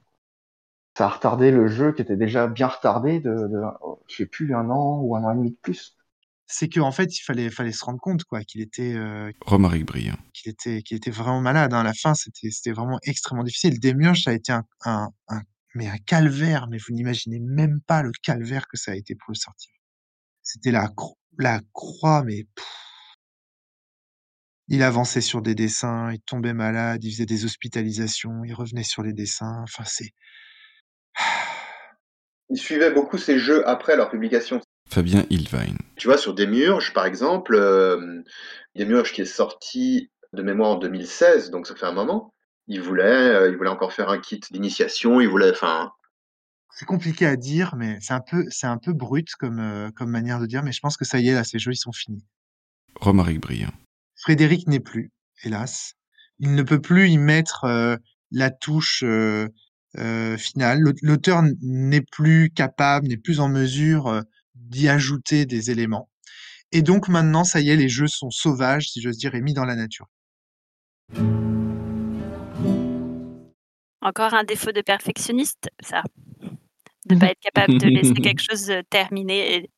Ça 0.97 1.05
a 1.05 1.09
retardé 1.09 1.49
le 1.51 1.67
jeu 1.67 1.93
qui 1.93 2.01
était 2.01 2.17
déjà 2.17 2.47
bien 2.47 2.67
retardé 2.67 3.19
de, 3.19 3.31
de 3.31 3.61
je 4.07 4.15
sais 4.17 4.25
plus, 4.25 4.53
un 4.53 4.69
an 4.69 4.99
ou 5.01 5.15
un 5.15 5.23
an 5.23 5.31
et 5.31 5.35
demi 5.35 5.51
de 5.51 5.57
plus. 5.61 5.97
C'est 6.45 6.67
qu'en 6.69 6.91
fait, 6.91 7.17
il 7.17 7.21
fallait, 7.21 7.49
fallait 7.49 7.71
se 7.71 7.85
rendre 7.85 7.99
compte 7.99 8.23
quoi, 8.23 8.43
qu'il 8.43 8.61
était, 8.61 8.95
euh, 8.95 9.31
Romaric 9.45 9.85
Briand. 9.85 10.17
qu'il 10.33 10.51
était, 10.51 10.81
qu'il 10.81 10.97
était 10.97 11.11
vraiment 11.11 11.41
malade. 11.41 11.73
hein. 11.73 11.79
À 11.81 11.83
la 11.83 11.93
fin, 11.93 12.13
c'était, 12.15 12.49
c'était 12.51 12.71
vraiment 12.71 12.99
extrêmement 13.03 13.43
difficile. 13.43 13.79
Démiurge, 13.79 14.23
ça 14.23 14.31
a 14.31 14.33
été 14.33 14.51
un, 14.51 14.63
un, 14.85 15.09
un- 15.29 15.41
mais 15.79 15.87
un 15.87 15.97
calvaire. 15.97 16.67
Mais 16.69 16.77
vous 16.77 16.93
n'imaginez 16.93 17.39
même 17.39 17.79
pas 17.87 18.03
le 18.03 18.11
calvaire 18.21 18.67
que 18.67 18.77
ça 18.77 18.91
a 18.91 18.95
été 18.95 19.15
pour 19.15 19.31
le 19.31 19.35
sortir. 19.35 19.71
C'était 20.43 20.71
la, 20.71 20.87
cro- 20.87 21.17
la 21.37 21.61
croix, 21.73 22.23
mais 22.23 22.43
pff, 22.55 22.65
il 24.67 24.83
avançait 24.83 25.21
sur 25.21 25.41
des 25.41 25.55
dessins, 25.55 26.11
il 26.11 26.19
tombait 26.21 26.53
malade, 26.53 27.03
il 27.03 27.11
faisait 27.11 27.25
des 27.25 27.45
hospitalisations, 27.45 28.43
il 28.43 28.53
revenait 28.53 28.83
sur 28.83 29.01
les 29.01 29.13
dessins. 29.13 29.61
Enfin, 29.63 29.83
c'est 29.85 30.11
Il 32.49 32.57
suivait 32.57 32.91
beaucoup 32.91 33.17
ces 33.17 33.39
jeux 33.39 33.67
après 33.67 33.95
leur 33.95 34.09
publication. 34.09 34.59
Fabien 34.89 35.25
Ilvine. 35.29 35.77
Tu 35.97 36.07
vois, 36.07 36.17
sur 36.17 36.33
Démiurge, 36.33 36.93
par 36.93 37.05
exemple, 37.05 37.55
euh, 37.55 38.23
Démiurge 38.75 39.13
qui 39.13 39.21
est 39.21 39.25
sorti 39.25 40.11
de 40.33 40.41
mémoire 40.41 40.71
en 40.71 40.75
2016, 40.77 41.51
donc 41.51 41.67
ça 41.67 41.75
fait 41.75 41.85
un 41.85 41.91
moment. 41.93 42.33
Il 42.71 42.81
voulait, 42.81 43.03
euh, 43.03 43.49
il 43.49 43.57
voulait 43.57 43.69
encore 43.69 43.93
faire 43.93 44.09
un 44.09 44.19
kit 44.19 44.39
d'initiation. 44.51 45.19
Il 45.19 45.27
voulait, 45.27 45.49
enfin, 45.51 45.91
c'est 46.75 46.85
compliqué 46.85 47.25
à 47.25 47.35
dire, 47.35 47.75
mais 47.75 47.97
c'est 47.99 48.13
un 48.13 48.21
peu, 48.21 48.45
c'est 48.49 48.67
un 48.67 48.77
peu 48.77 48.93
brut 48.93 49.27
comme, 49.39 49.59
euh, 49.59 49.89
comme 49.91 50.11
manière 50.11 50.39
de 50.39 50.45
dire. 50.45 50.61
Mais 50.61 50.71
je 50.71 50.79
pense 50.79 50.95
que 50.95 51.03
ça 51.03 51.19
y 51.19 51.29
est, 51.29 51.33
là, 51.33 51.43
ces 51.43 51.57
jeux, 51.57 51.71
ils 51.71 51.77
sont 51.77 51.91
finis. 51.91 52.23
Romaric 52.95 53.41
Briand. 53.41 53.73
Frédéric 54.15 54.67
n'est 54.67 54.79
plus, 54.79 55.11
hélas. 55.43 55.95
Il 56.37 56.53
ne 56.53 56.61
peut 56.61 56.79
plus 56.79 57.09
y 57.09 57.17
mettre 57.17 57.63
euh, 57.63 57.97
la 58.31 58.51
touche 58.51 59.01
euh, 59.03 59.47
euh, 59.97 60.37
finale. 60.37 60.79
L'aut- 60.79 60.93
L'auteur 61.01 61.41
n'est 61.61 62.05
plus 62.11 62.51
capable, 62.51 63.07
n'est 63.07 63.17
plus 63.17 63.39
en 63.39 63.49
mesure 63.49 64.07
euh, 64.07 64.21
d'y 64.53 64.89
ajouter 64.89 65.47
des 65.47 65.71
éléments. 65.71 66.07
Et 66.71 66.83
donc 66.83 67.07
maintenant, 67.07 67.43
ça 67.43 67.61
y 67.61 67.71
est, 67.71 67.75
les 67.75 67.89
jeux 67.89 68.07
sont 68.07 68.29
sauvages, 68.29 68.89
si 68.89 69.01
j'ose 69.01 69.17
dire, 69.17 69.33
et 69.33 69.41
mis 69.41 69.55
dans 69.55 69.65
la 69.65 69.75
nature. 69.75 70.05
Encore 74.01 74.33
un 74.33 74.43
défaut 74.43 74.71
de 74.71 74.81
perfectionniste, 74.81 75.69
ça. 75.81 76.03
De 77.05 77.15
ne 77.15 77.19
pas 77.19 77.27
être 77.27 77.39
capable 77.39 77.77
de 77.79 77.87
laisser 77.87 78.13
quelque 78.21 78.41
chose 78.41 78.69
euh, 78.69 78.81
terminer 78.89 79.55
et, 79.55 79.69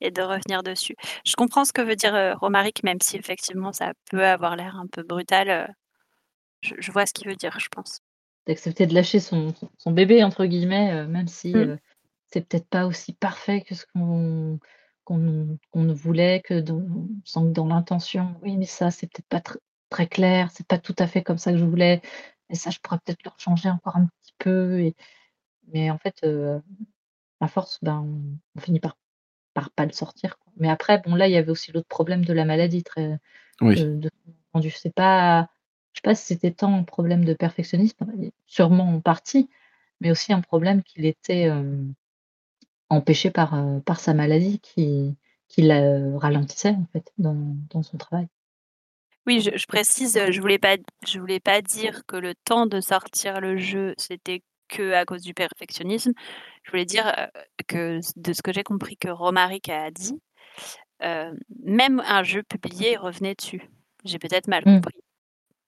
et 0.00 0.10
de 0.10 0.22
revenir 0.22 0.62
dessus. 0.62 0.96
Je 1.24 1.34
comprends 1.36 1.64
ce 1.64 1.72
que 1.72 1.82
veut 1.82 1.96
dire 1.96 2.14
euh, 2.14 2.34
Romaric, 2.34 2.82
même 2.84 3.00
si 3.00 3.16
effectivement 3.16 3.72
ça 3.72 3.92
peut 4.10 4.24
avoir 4.26 4.56
l'air 4.56 4.76
un 4.76 4.86
peu 4.86 5.02
brutal. 5.02 5.50
euh, 5.50 5.66
je, 6.62 6.74
je 6.78 6.92
vois 6.92 7.06
ce 7.06 7.12
qu'il 7.12 7.28
veut 7.28 7.36
dire, 7.36 7.58
je 7.58 7.68
pense. 7.68 8.00
D'accepter 8.46 8.86
de 8.86 8.94
lâcher 8.94 9.20
son, 9.20 9.54
son- 9.54 9.70
son 9.78 9.90
bébé, 9.92 10.24
entre 10.24 10.44
guillemets, 10.46 10.92
euh, 10.92 11.06
même 11.06 11.28
si 11.28 11.54
Mm. 11.54 11.58
euh, 11.58 11.76
c'est 12.26 12.46
peut-être 12.48 12.68
pas 12.68 12.86
aussi 12.86 13.12
parfait 13.14 13.62
que 13.62 13.74
ce 13.74 13.84
qu'on 13.94 14.58
qu'on 15.04 15.58
qu'on 15.72 15.92
voulait, 15.92 16.40
que 16.44 16.60
dans 16.60 16.80
sent 17.24 17.40
que 17.40 17.52
dans 17.52 17.66
l'intention: 17.66 18.36
«Oui, 18.42 18.56
mais 18.56 18.66
ça, 18.66 18.90
c'est 18.90 19.06
peut-être 19.08 19.28
pas 19.28 19.40
tr 19.40 19.56
très 19.90 20.06
clair, 20.06 20.50
c'est 20.52 20.66
pas 20.66 20.78
tout 20.78 20.94
à 20.98 21.06
fait 21.06 21.22
comme 21.22 21.36
ça 21.38 21.52
que 21.52 21.58
je 21.58 21.64
voulais 21.64 22.00
et 22.52 22.56
ça, 22.56 22.70
je 22.70 22.80
pourrais 22.80 22.98
peut-être 23.04 23.24
le 23.24 23.32
changer 23.38 23.70
encore 23.70 23.96
un 23.98 24.06
petit 24.22 24.34
peu» 24.40 24.80
et 24.82 24.96
mais 25.72 25.90
en 25.90 25.98
fait, 25.98 26.16
heu, 26.24 26.62
à 27.40 27.48
force, 27.48 27.78
ben, 27.82 28.00
on 28.00 28.38
on 28.58 28.60
finit 28.62 28.80
par 28.80 28.96
par 29.54 29.70
pas 29.72 29.86
le 29.86 29.92
sortir, 29.92 30.38
quoi. 30.40 30.52
Mais 30.58 30.70
après, 30.70 31.00
bon, 31.00 31.14
là, 31.16 31.28
il 31.28 31.32
y 31.34 31.38
avait 31.38 31.50
aussi 31.52 31.72
l'autre 31.72 31.88
problème 31.88 32.24
de 32.26 32.32
la 32.34 32.44
maladie 32.46 32.82
très 32.84 33.18
Oui. 33.62 33.76
de 33.76 33.96
de. 33.96 34.10
C'est 34.70 34.94
pas 34.94 35.48
je 35.94 35.98
sais 36.00 36.02
pas 36.04 36.14
si 36.16 36.26
c'était 36.26 36.52
tant 36.52 36.74
un 36.78 36.84
problème 36.84 37.24
de 37.26 37.34
perfectionnisme, 37.34 38.06
sûrement 38.46 38.88
en 38.96 39.00
partie, 39.02 39.50
mais 40.00 40.10
aussi 40.12 40.32
un 40.34 40.40
problème 40.42 40.82
qu'il 40.84 41.06
était, 41.06 41.42
hem, 41.44 41.94
empêché 42.90 43.30
par, 43.32 43.54
heu, 43.56 43.80
par 43.82 44.00
sa 44.00 44.14
maladie 44.14 44.60
qui 44.60 45.16
qui 45.48 45.62
le 45.64 46.16
ralentissait, 46.18 46.70
en 46.70 46.86
fait, 46.92 47.12
dans 47.18 47.56
dans 47.70 47.82
son 47.82 47.98
travail. 47.98 48.28
Oui, 49.26 49.40
je 49.40 49.56
je 49.56 49.66
précise, 49.66 50.16
heu, 50.16 50.32
je 50.32 50.40
voulais 50.40 50.58
pas 50.58 50.76
je 51.06 51.20
voulais 51.20 51.38
pas 51.38 51.62
dire 51.62 52.02
que 52.08 52.16
le 52.16 52.34
temps 52.34 52.66
de 52.66 52.80
sortir 52.80 53.40
le 53.40 53.56
jeu, 53.56 53.94
c'était 53.96 54.42
qu'à 54.66 55.04
cause 55.04 55.22
du 55.22 55.32
perfectionnisme. 55.32 56.10
Je 56.64 56.70
voulais 56.72 56.84
dire, 56.84 57.06
heu, 57.16 57.40
que 57.68 58.00
de 58.16 58.32
ce 58.32 58.42
que 58.42 58.52
j'ai 58.52 58.64
compris 58.64 58.96
que 58.96 59.08
Romaric 59.08 59.68
a 59.68 59.92
dit, 59.92 60.20
heu, 61.04 61.32
même 61.64 62.00
un 62.06 62.22
jeu 62.24 62.42
publié 62.44 62.96
revenait 62.96 63.34
dessus. 63.36 63.62
J'ai 64.04 64.18
peut-être 64.18 64.48
mal 64.48 64.66
Mmh. 64.66 64.80
compris. 64.82 65.00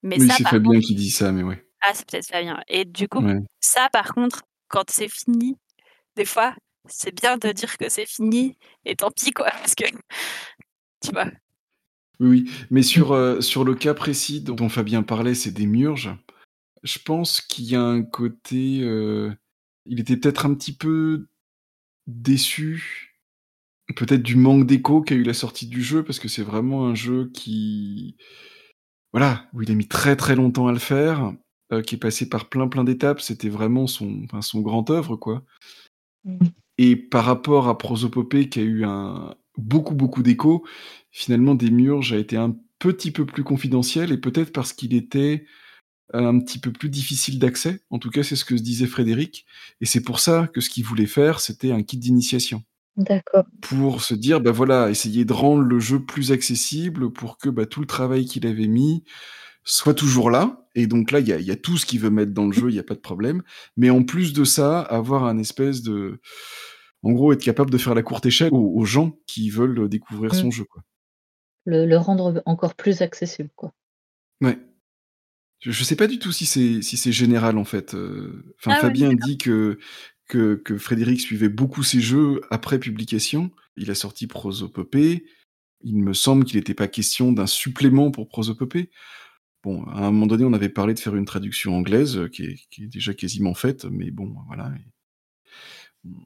Mais 0.03 0.19
Oui, 0.19 0.31
ça, 0.31 0.39
c'est 0.39 0.47
Fabien 0.47 0.81
contre 0.81 0.81
qui 0.81 0.95
dit 0.97 1.11
ça, 1.11 1.33
mais 1.33 1.43
ouais. 1.45 1.65
ah, 1.83 1.93
c'est 1.95 2.07
peut-être 2.11 2.29
Fabien 2.29 2.63
et 2.69 2.85
du 2.87 3.09
coup, 3.09 3.23
Ouais. 3.23 3.45
ça, 3.61 3.89
par 3.93 4.15
contre, 4.15 4.43
quand 4.69 4.91
c'est 4.91 5.09
fini, 5.09 5.57
des 6.17 6.25
fois, 6.27 6.55
c'est 6.89 7.15
bien 7.15 7.39
de 7.39 7.53
dire 7.53 7.79
que 7.79 7.89
c'est 7.91 8.07
fini 8.07 8.59
et 8.87 8.97
tant 8.97 9.11
pis, 9.13 9.33
quoi, 9.33 9.51
parce 9.53 9.75
que 9.77 9.85
tu 11.03 11.13
vois? 11.13 11.27
Oui, 12.25 12.45
oui, 12.45 12.51
mais 12.70 12.83
sur, 12.83 13.12
heu, 13.12 13.41
sur 13.43 13.64
le 13.64 13.75
cas 13.75 13.93
précis 13.93 14.41
dont 14.41 14.68
Fabien 14.70 15.03
parlait, 15.03 15.35
c'est 15.35 15.51
des 15.53 15.66
murges. 15.66 16.16
Je 16.83 16.99
pense 16.99 17.41
qu'il 17.43 17.66
y 17.66 17.77
a 17.77 17.83
un 17.83 18.03
côté, 18.03 18.81
heu, 18.83 19.35
il 19.85 20.01
était 20.01 20.16
peut-être 20.16 20.47
un 20.47 20.55
petit 20.55 20.72
peu 20.75 21.27
déçu, 22.07 23.14
peut-être 23.97 24.22
du 24.22 24.37
manque 24.37 24.66
d'écho 24.66 25.03
qu'a 25.03 25.14
eu 25.14 25.22
la 25.22 25.35
sortie 25.35 25.66
du 25.66 25.83
jeu, 25.83 26.03
parce 26.03 26.18
que 26.18 26.29
c'est 26.29 26.43
vraiment 26.43 26.87
un 26.87 26.95
jeu 26.95 27.31
qui 27.35 28.16
voilà, 29.12 29.47
où 29.53 29.62
il 29.62 29.70
a 29.70 29.75
mis 29.75 29.87
très, 29.87 30.16
très 30.16 30.35
longtemps 30.35 30.66
à 30.66 30.72
le 30.72 30.79
faire, 30.79 31.33
heu, 31.72 31.83
qui 31.83 31.97
est 31.97 31.99
passé 31.99 32.29
par 32.29 32.49
plein, 32.49 32.68
plein 32.68 32.85
d'étapes. 32.85 33.20
C'était 33.20 33.49
vraiment 33.51 33.87
son 33.87 34.25
enfin, 34.25 34.43
son 34.43 34.61
grand 34.61 34.89
œuvre, 34.91 35.16
quoi. 35.16 35.45
Mmh. 36.25 36.39
Et 36.79 36.97
par 36.97 37.25
rapport 37.25 37.68
à 37.68 37.79
Prosopopée 37.79 38.49
qui 38.49 38.61
a 38.61 38.62
eu 38.62 38.85
un 38.85 39.37
beaucoup, 39.57 39.95
beaucoup 39.95 40.22
d'écho, 40.22 40.64
finalement 41.15 41.55
Démiurge 41.55 42.12
a 42.12 42.19
été 42.19 42.37
un 42.37 42.57
petit 42.81 43.12
peu 43.12 43.25
plus 43.25 43.45
confidentiel 43.45 44.12
et 44.12 44.19
peut-être 44.19 44.53
parce 44.53 44.73
qu'il 44.73 44.95
était 44.95 45.47
un 46.12 46.39
petit 46.41 46.59
peu 46.59 46.73
plus 46.73 46.91
difficile 46.91 47.39
d'accès. 47.39 47.81
En 47.89 47.99
tout 47.99 48.11
cas, 48.11 48.25
c'est 48.25 48.37
ce 48.37 48.45
que 48.45 48.57
se 48.57 48.62
disait 48.62 48.89
Frédéric 48.89 49.47
et 49.81 49.87
c'est 49.87 50.03
pour 50.03 50.19
ça 50.19 50.49
que 50.53 50.61
ce 50.61 50.69
qu'il 50.69 50.85
voulait 50.85 51.07
faire, 51.07 51.41
c'était 51.41 51.71
un 51.71 51.83
kit 51.83 51.97
d'initiation. 51.99 52.62
D'accord. 52.97 53.45
Pour 53.61 54.03
se 54.03 54.15
dire, 54.15 54.41
bah, 54.41 54.51
voilà, 54.51 54.91
essayer 54.91 55.25
de 55.25 55.33
rendre 55.33 55.62
le 55.62 55.79
jeu 55.79 56.05
plus 56.05 56.33
accessible 56.33 57.12
pour 57.12 57.39
que, 57.39 57.49
bah, 57.49 57.65
tout 57.67 57.81
le 57.81 57.87
travail 57.87 58.27
qu'il 58.27 58.47
avait 58.47 58.67
mis 58.69 59.05
soit 59.65 59.95
toujours 59.95 60.31
là 60.31 60.67
et 60.75 60.87
donc 60.89 61.12
là, 61.12 61.21
il 61.21 61.29
y 61.29 61.33
a 61.33 61.39
il 61.39 61.47
y 61.47 61.53
a 61.53 61.57
tout 61.57 61.79
ce 61.79 61.87
qu'il 61.87 62.01
veut 62.01 62.11
mettre 62.11 62.33
dans 62.33 62.47
le 62.47 62.53
jeu, 62.53 62.69
il 62.71 62.75
y 62.75 62.81
a 62.81 62.85
pas 62.85 62.95
de 62.95 63.01
problème. 63.01 63.43
Mais 63.77 63.89
en 63.91 64.03
plus 64.03 64.33
de 64.33 64.45
ça, 64.45 64.81
avoir 64.81 65.25
un 65.25 65.39
espèce 65.39 65.83
de 65.83 66.21
en 67.05 67.12
gros, 67.12 67.33
être 67.33 67.43
capable 67.43 67.71
de 67.71 67.79
faire 67.79 67.95
la 67.95 68.03
courte 68.03 68.27
échelle 68.27 68.51
aux 68.53 68.73
aux 68.75 68.85
gens 68.85 69.17
qui 69.27 69.51
veulent 69.51 69.89
découvrir 69.89 70.33
Mmh. 70.33 70.37
son 70.37 70.51
jeu, 70.51 70.65
quoi. 70.65 70.83
Le 71.67 71.87
le 71.87 71.97
rendre 71.97 72.43
encore 72.47 72.75
plus 72.75 73.01
accessible, 73.03 73.51
quoi. 73.57 73.73
Ouais. 74.41 74.59
Je 75.61 75.71
je 75.71 75.85
sais 75.85 75.97
pas 75.97 76.07
du 76.07 76.19
tout 76.19 76.33
si 76.33 76.47
c'est 76.47 76.83
si 76.83 76.97
c'est 76.97 77.12
général, 77.12 77.59
en 77.59 77.65
fait, 77.65 77.95
heu, 77.95 78.55
enfin, 78.59 78.73
Ah 78.77 78.81
Fabien 78.81 79.15
dit 79.15 79.39
que 79.39 79.79
que 80.29 80.57
que 80.57 80.79
Frédéric 80.79 81.21
suivait 81.21 81.49
beaucoup 81.49 81.83
ses 81.83 82.01
jeux 82.01 82.41
après 82.51 82.79
publication. 82.79 83.51
Il 83.77 83.91
a 83.91 83.95
sorti 83.95 84.27
Prosopopée. 84.27 85.25
Il 85.83 85.97
me 85.99 86.15
semble 86.15 86.45
qu'il 86.45 86.59
était 86.59 86.75
pas 86.75 86.89
question 86.89 87.33
d'un 87.33 87.47
supplément 87.47 88.11
pour 88.11 88.29
Prosopopée. 88.29 88.91
Bon, 89.65 89.85
à 89.87 90.01
un 90.07 90.11
moment 90.12 90.27
donné, 90.27 90.45
on 90.45 90.53
avait 90.55 90.69
parlé 90.71 90.95
de 90.95 91.01
faire 91.01 91.17
une 91.17 91.25
traduction 91.27 91.77
anglaise, 91.77 92.17
heu, 92.19 92.29
qui 92.29 92.45
est 92.45 92.57
qui 92.71 92.85
est 92.85 92.89
déjà 92.89 93.15
quasiment 93.15 93.55
faite, 93.55 93.87
mais 93.87 94.11
bon, 94.11 94.35
voilà 94.49 94.73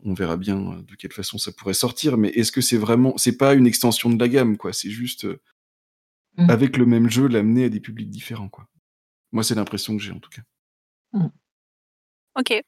on 0.05 0.15
verra 0.15 0.37
bien, 0.37 0.59
heu, 0.59 0.83
de 0.83 0.95
quelle 0.97 1.13
façon 1.13 1.39
ça 1.39 1.53
pourrait 1.53 1.75
sortir, 1.75 2.17
mais 2.17 2.29
est-ce 2.31 2.53
que 2.53 2.61
c'est 2.61 2.79
vraiment 2.79 3.17
c'est 3.17 3.37
pas 3.37 3.55
une 3.55 3.67
extension 3.67 4.11
de 4.11 4.19
la 4.19 4.29
gamme, 4.29 4.57
quoi, 4.57 4.73
c'est 4.73 4.91
juste, 4.91 5.25
heu, 5.25 5.41
Mmh. 6.39 6.51
avec 6.51 6.77
le 6.77 6.87
même 6.87 7.11
jeu, 7.11 7.27
l'amener 7.27 7.65
à 7.65 7.69
des 7.69 7.81
publics 7.81 8.11
différents, 8.11 8.49
quoi. 8.49 8.69
Moi, 9.33 9.43
c'est 9.43 9.57
l'impression 9.57 9.97
que 9.97 10.03
j'ai, 10.03 10.13
en 10.13 10.21
tout 10.21 10.31
cas. 10.31 10.43
Mmh. 11.13 11.27
OK. 12.37 12.63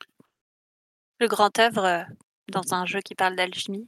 Le 1.20 1.28
grand 1.28 1.56
œuvre, 1.60 1.86
heu, 1.86 2.02
dans 2.50 2.74
un 2.74 2.84
jeu 2.84 3.00
qui 3.00 3.14
parle 3.14 3.36
d'alchimie. 3.36 3.86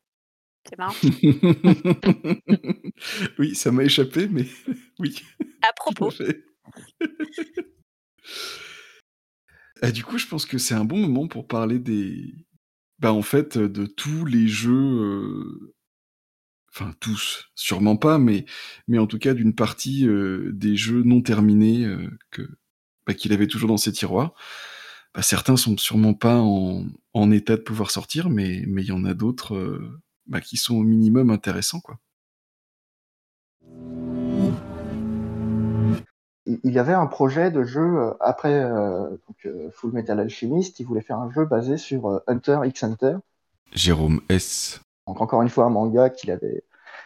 C'est 0.69 0.79
marrant. 0.79 0.95
Oui, 3.39 3.55
ça 3.57 3.73
m'a 3.73 3.83
échappé, 3.83 4.29
mais 4.29 4.47
oui, 5.01 5.21
À 5.63 5.73
propos. 5.73 6.11
Et 9.83 9.91
du 9.91 10.05
coup, 10.05 10.19
je 10.19 10.29
pense 10.29 10.47
que 10.47 10.59
c'est 10.59 10.75
un 10.75 10.85
bon 10.85 10.99
moment 10.99 11.27
pour 11.27 11.49
parler 11.49 11.81
des 11.81 12.33
bah, 13.03 13.13
en 13.13 13.23
fait, 13.23 13.59
de 13.59 13.85
tous 13.87 14.25
les 14.25 14.47
jeux, 14.49 15.73
enfin 16.71 16.95
tous, 17.01 17.51
sûrement 17.55 17.97
pas, 17.97 18.19
mais 18.19 18.47
en 18.97 19.07
tout 19.07 19.19
cas 19.19 19.35
d'une 19.35 19.55
partie, 19.55 20.07
des 20.53 20.77
jeux 20.77 21.03
non 21.03 21.21
terminés, 21.21 21.87
bah, 23.07 23.15
qu'il 23.15 23.33
avait 23.33 23.49
toujours 23.49 23.69
dans 23.69 23.77
ses 23.77 23.93
tiroirs. 23.93 24.35
Bah, 25.15 25.23
certains 25.23 25.57
sont 25.57 25.77
sûrement 25.77 26.15
pas 26.15 26.39
en 26.41 27.31
état 27.33 27.57
de 27.57 27.63
pouvoir 27.63 27.91
sortir, 27.91 28.31
mais 28.31 28.63
il 28.67 28.85
y 28.85 28.93
en 28.93 29.05
a 29.05 29.15
d'autres, 29.15 29.81
bah, 30.27 30.41
qui 30.41 30.57
sont 30.57 30.77
au 30.77 30.85
minimum 30.85 31.31
intéressants, 31.31 31.81
quoi. 31.81 31.99
Il 36.47 36.73
y 36.73 36.79
avait 36.79 36.93
un 36.93 37.07
projet 37.07 37.51
de 37.51 37.63
jeu, 37.63 37.81
heu, 37.83 38.15
après, 38.21 38.65
heu, 38.65 39.21
donc 39.29 39.47
heu, 39.47 39.71
Fullmetal 39.73 40.19
Alchemist, 40.19 40.81
il 40.81 40.87
voulait 40.87 41.01
faire 41.01 41.19
un 41.19 41.31
jeu 41.31 41.45
basé 41.45 41.77
sur, 41.77 42.11
heu, 42.11 42.23
Hunter 42.27 42.61
x 42.65 42.83
Hunter. 42.83 43.17
Jérôme 43.73 44.21
S. 44.29 44.81
Donc 45.07 45.21
encore 45.21 45.43
une 45.43 45.49
fois, 45.49 45.67
un 45.67 45.71
manga 45.71 46.11
qu'il 46.11 46.31
avait 46.31 46.65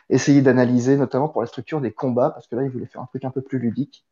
essayé 0.08 0.40
d'analyser, 0.40 0.96
notamment 0.96 1.28
pour 1.28 1.42
la 1.42 1.46
structure 1.46 1.80
des 1.80 1.92
combats, 1.92 2.30
parce 2.30 2.46
que 2.46 2.56
là, 2.56 2.62
il 2.62 2.70
voulait 2.70 2.86
faire 2.86 3.02
un 3.02 3.06
truc 3.06 3.24
un 3.24 3.30
peu 3.30 3.42
plus 3.42 3.58
ludique, 3.58 4.06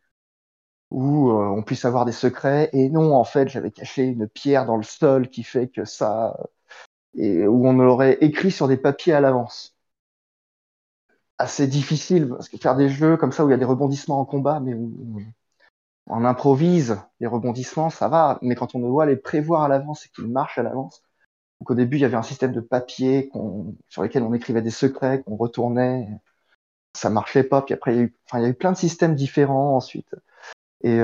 où, 0.90 1.30
on 1.30 1.62
puisse 1.62 1.84
avoir 1.84 2.04
des 2.04 2.12
secrets 2.12 2.70
et 2.72 2.88
non, 2.90 3.14
en 3.14 3.24
fait, 3.24 3.48
j'avais 3.48 3.70
caché 3.70 4.04
une 4.04 4.28
pierre 4.28 4.66
dans 4.66 4.76
le 4.76 4.82
sol 4.82 5.28
qui 5.28 5.42
fait 5.42 5.68
que 5.68 5.84
ça 5.84 6.36
et 7.14 7.46
où 7.46 7.66
on 7.66 7.78
aurait 7.80 8.18
écrit 8.20 8.50
sur 8.50 8.68
des 8.68 8.76
papiers 8.76 9.12
à 9.14 9.20
l'avance. 9.20 9.73
Assez 11.44 11.66
difficile, 11.66 12.28
parce 12.28 12.48
que 12.48 12.56
faire 12.56 12.74
des 12.74 12.88
jeux 12.88 13.18
comme 13.18 13.30
ça 13.30 13.44
où 13.44 13.48
il 13.48 13.50
y 13.50 13.54
a 13.54 13.58
des 13.58 13.66
rebondissements 13.66 14.18
en 14.18 14.24
combat, 14.24 14.60
mais 14.60 14.72
où 14.72 15.20
on 16.06 16.24
improvise 16.24 16.98
les 17.20 17.26
rebondissements, 17.26 17.90
ça 17.90 18.08
va, 18.08 18.38
mais 18.40 18.54
quand 18.54 18.74
on 18.74 18.78
doit 18.78 19.04
les 19.04 19.16
prévoir 19.16 19.62
à 19.62 19.68
l'avance 19.68 20.06
et 20.06 20.08
qu'ils 20.08 20.28
marchent 20.28 20.56
à 20.56 20.62
l'avance. 20.62 21.02
Donc 21.60 21.70
au 21.70 21.74
début, 21.74 21.98
il 21.98 22.00
y 22.00 22.06
avait 22.06 22.16
un 22.16 22.22
système 22.22 22.52
de 22.52 22.60
papier 22.60 23.30
sur 23.90 24.02
lesquels 24.02 24.22
on 24.22 24.32
écrivait 24.32 24.62
des 24.62 24.70
secrets, 24.70 25.22
qu'on 25.22 25.36
retournait, 25.36 26.08
ça 26.94 27.10
marchait 27.10 27.44
pas, 27.44 27.60
puis 27.60 27.74
après 27.74 27.92
il 27.92 27.96
y 27.96 28.00
a 28.00 28.02
eu 28.04 28.16
enfin 28.26 28.38
il 28.38 28.42
y 28.44 28.46
a 28.46 28.48
eu 28.48 28.54
plein 28.54 28.72
de 28.72 28.78
systèmes 28.78 29.14
différents 29.14 29.76
ensuite 29.76 30.14
et 30.82 31.00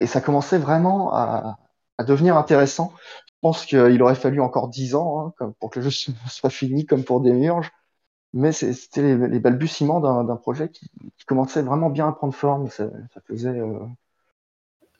et 0.00 0.06
ça 0.06 0.20
commençait 0.20 0.58
vraiment 0.58 1.12
à 1.12 1.58
devenir 2.06 2.36
intéressant. 2.36 2.92
Je 3.26 3.48
pense 3.48 3.64
qu'il 3.64 4.02
aurait 4.02 4.14
fallu 4.14 4.40
encore 4.40 4.68
10 4.68 4.94
ans, 4.94 5.34
hein, 5.40 5.52
pour 5.58 5.70
que 5.70 5.80
le 5.80 5.88
jeu 5.88 6.12
soit 6.28 6.50
fini 6.50 6.84
comme 6.84 7.04
pour 7.04 7.22
Démiurge, 7.22 7.72
mais 8.32 8.52
c'était 8.52 9.16
les 9.16 9.40
balbutiements 9.40 10.00
d'un 10.00 10.36
projet 10.36 10.70
qui 10.70 10.90
commençait 11.26 11.62
vraiment 11.62 11.90
bien 11.90 12.08
à 12.08 12.12
prendre 12.12 12.34
forme. 12.34 12.68
Ça 12.70 12.90
faisait, 13.26 13.58
heu 13.58 13.78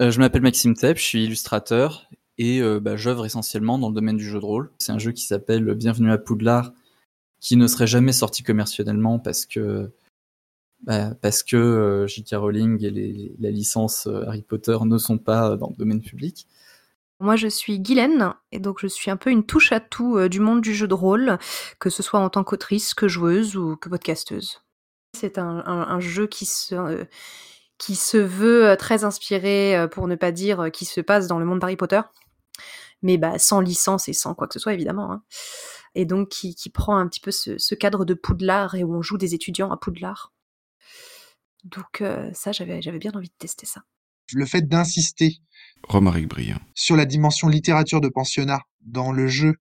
Heu, 0.01 0.11
je 0.11 0.19
m'appelle 0.19 0.41
Maxime 0.41 0.75
Tepp, 0.75 0.97
je 0.97 1.03
suis 1.03 1.25
illustrateur 1.25 2.09
et 2.39 2.61
heu, 2.61 2.81
bah, 2.81 2.97
j'œuvre 2.97 3.27
essentiellement 3.27 3.79
dans 3.79 3.91
le 3.91 3.95
domaine 3.95 4.17
du 4.17 4.25
jeu 4.25 4.41
de 4.41 4.45
rôle. 4.45 4.71
C'est 4.79 4.93
un 4.93 4.99
jeu 4.99 5.13
qui 5.13 5.25
s'appelle 5.25 5.75
Bienvenue 5.75 6.11
à 6.11 6.17
Poudlard, 6.17 6.73
qui 7.39 7.57
ne 7.57 7.67
serait 7.67 7.87
jamais 7.87 8.13
sorti 8.13 8.43
commercialement 8.43 9.19
parce 9.19 9.45
que, 9.45 9.91
bah, 10.85 11.15
parce 11.21 11.43
que, 11.43 12.07
J.K. 12.09 12.37
Rowling 12.37 12.83
et 12.83 13.35
la 13.39 13.51
licence, 13.51 14.09
Harry 14.27 14.41
Potter 14.41 14.79
ne 14.87 14.97
sont 14.97 15.19
pas 15.19 15.57
dans 15.59 15.69
le 15.69 15.77
domaine 15.77 16.01
public. 16.01 16.47
Moi, 17.21 17.37
je 17.37 17.49
suis 17.49 17.79
Guylaine 17.79 18.35
et 18.51 18.59
donc 18.59 18.79
je 18.81 18.87
suis 18.87 19.11
un 19.11 19.19
peu 19.19 19.31
une 19.31 19.45
touche 19.45 19.73
à 19.73 19.81
tout, 19.81 20.17
heu, 20.17 20.31
du 20.31 20.41
monde 20.41 20.63
du 20.63 20.75
jeu 20.75 20.89
de 20.89 20.95
rôle, 20.95 21.39
que 21.79 21.91
ce 21.91 22.03
soit 22.03 22.19
en 22.19 22.31
tant 22.31 22.45
qu'autrice, 22.45 22.95
que 22.95 23.09
joueuse 23.09 23.57
ou 23.59 23.77
que 23.77 23.91
podcasteuse. 23.91 24.63
C'est 25.15 25.39
un 25.39 26.01
jeu 26.01 26.27
qui 26.27 26.47
se, 26.47 26.75
heu, 26.75 27.07
qui 27.79 27.95
se 27.95 28.17
veut, 28.17 28.71
heu, 28.71 28.77
très 28.77 29.05
inspiré, 29.05 29.87
pour 29.93 30.09
ne 30.09 30.17
pas 30.17 30.33
dire, 30.33 30.71
qui 30.73 30.87
se 30.87 31.03
passe 31.03 31.27
dans 31.27 31.39
le 31.39 31.45
monde 31.45 31.59
d'Harry 31.59 31.77
Potter. 31.77 32.01
mais 33.03 33.19
bah, 33.19 33.39
sans 33.39 33.61
licence 33.61 34.09
et 34.09 34.13
sans 34.13 34.35
quoi 34.35 34.47
que 34.49 34.55
ce 34.55 34.61
soit 34.61 34.75
évidemment. 34.75 35.13
Hein. 35.13 35.23
Et 35.95 36.05
donc 36.07 36.31
qui, 36.31 36.71
prend 36.71 36.97
un 36.97 37.09
petit 37.09 37.21
peu 37.21 37.31
ce, 37.31 37.75
cadre 37.75 38.05
de 38.05 38.15
Poudlard 38.15 38.77
et 38.77 38.85
où 38.85 38.95
on 38.95 39.03
joue 39.03 39.19
des 39.19 39.35
étudiants 39.35 39.71
à 39.71 39.77
Poudlard. 39.77 40.33
Donc 41.65 42.01
euh, 42.01 42.31
ça, 42.33 42.53
j'avais 42.53 42.99
bien 42.99 43.13
envie 43.15 43.29
de 43.29 43.35
tester 43.39 43.67
ça. 43.67 43.83
Le 44.33 44.47
fait 44.47 44.69
d'insister 44.69 45.39
Romaric 45.89 46.29
Briand. 46.29 46.61
sur 46.75 46.97
la 46.97 47.07
dimension 47.07 47.49
littérature 47.49 48.01
de 48.01 48.09
pensionnat 48.09 48.61
dans 48.83 49.13
le 49.13 49.27
jeu 49.27 49.55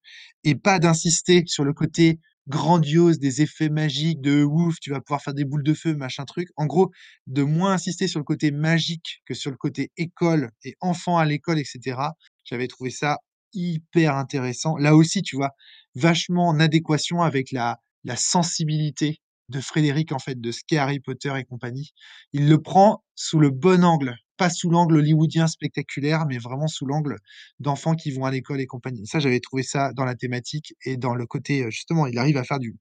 et 0.44 0.54
pas 0.54 0.78
d'insister 0.78 1.44
sur 1.46 1.64
le 1.64 1.72
côté 1.72 2.18
grandiose 2.48 3.18
des 3.18 3.42
effets 3.42 3.68
magiques 3.68 4.20
de 4.20 4.42
ouf, 4.42 4.80
tu 4.80 4.90
vas 4.90 5.00
pouvoir 5.00 5.22
faire 5.22 5.34
des 5.34 5.44
boules 5.44 5.62
de 5.62 5.74
feu, 5.74 5.94
machin 5.94 6.24
truc. 6.24 6.48
En 6.56 6.66
gros, 6.66 6.90
de 7.26 7.42
moins 7.42 7.74
insister 7.74 8.08
sur 8.08 8.18
le 8.18 8.24
côté 8.24 8.50
magique 8.50 9.22
que 9.24 9.34
sur 9.34 9.50
le 9.50 9.56
côté 9.56 9.92
école 9.96 10.50
et 10.64 10.74
enfant 10.80 11.16
à 11.16 11.24
l'école, 11.24 11.58
etc. 11.58 12.00
J'avais 12.44 12.66
trouvé 12.66 12.90
ça 12.90 13.18
hyper 13.52 14.16
intéressant. 14.16 14.76
Là 14.76 14.96
aussi, 14.96 15.22
tu 15.22 15.36
vois, 15.36 15.50
vachement 15.94 16.48
en 16.48 16.60
adéquation 16.60 17.22
avec 17.22 17.52
la, 17.52 17.78
la 18.04 18.16
sensibilité 18.16 19.20
de 19.50 19.60
Frédéric, 19.60 20.12
en 20.12 20.18
fait, 20.18 20.40
de 20.40 20.52
ce 20.52 20.60
qu'est 20.66 20.78
Harry 20.78 21.00
Potter 21.00 21.32
et 21.36 21.44
compagnie. 21.44 21.92
Il 22.32 22.48
le 22.48 22.60
prend 22.60 23.04
sous 23.14 23.38
le 23.38 23.50
bon 23.50 23.84
angle, 23.84 24.16
pas 24.36 24.50
sous 24.50 24.70
l'angle 24.70 24.96
hollywoodien 24.96 25.46
spectaculaire, 25.46 26.24
mais 26.26 26.38
vraiment 26.38 26.68
sous 26.68 26.86
l'angle 26.86 27.16
d'enfants 27.58 27.94
qui 27.94 28.10
vont 28.10 28.24
à 28.24 28.30
l'école 28.30 28.60
et 28.60 28.66
compagnie. 28.66 29.06
Ça, 29.06 29.18
j'avais 29.18 29.40
trouvé 29.40 29.62
ça 29.62 29.92
dans 29.92 30.04
la 30.04 30.14
thématique 30.14 30.74
et 30.84 30.96
dans 30.96 31.14
le 31.14 31.26
côté, 31.26 31.64
euh, 31.64 31.70
justement, 31.70 32.06
il 32.06 32.18
arrive 32.18 32.36
à 32.36 32.44
faire 32.44 32.58
du, 32.58 32.76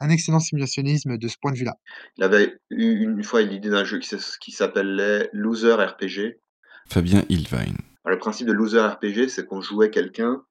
un 0.00 0.08
excellent 0.08 0.40
simulationnisme 0.40 1.18
de 1.18 1.28
ce 1.28 1.36
point 1.40 1.52
de 1.52 1.58
vue-là. 1.58 1.76
Il 2.16 2.24
avait 2.24 2.56
eu 2.70 3.04
une 3.04 3.22
fois 3.22 3.42
l'idée 3.42 3.70
d'un 3.70 3.84
jeu 3.84 3.98
qui 3.98 4.52
s'appelait 4.52 5.28
Loser 5.32 5.74
RPG. 5.74 6.38
Fabien 6.88 7.24
Ilvine. 7.28 7.76
le 8.06 8.18
principe 8.18 8.46
de 8.46 8.52
Loser 8.52 8.80
RPG, 8.80 9.28
c'est 9.28 9.46
qu'on 9.46 9.60
jouait 9.60 9.90
quelqu'un. 9.90 10.42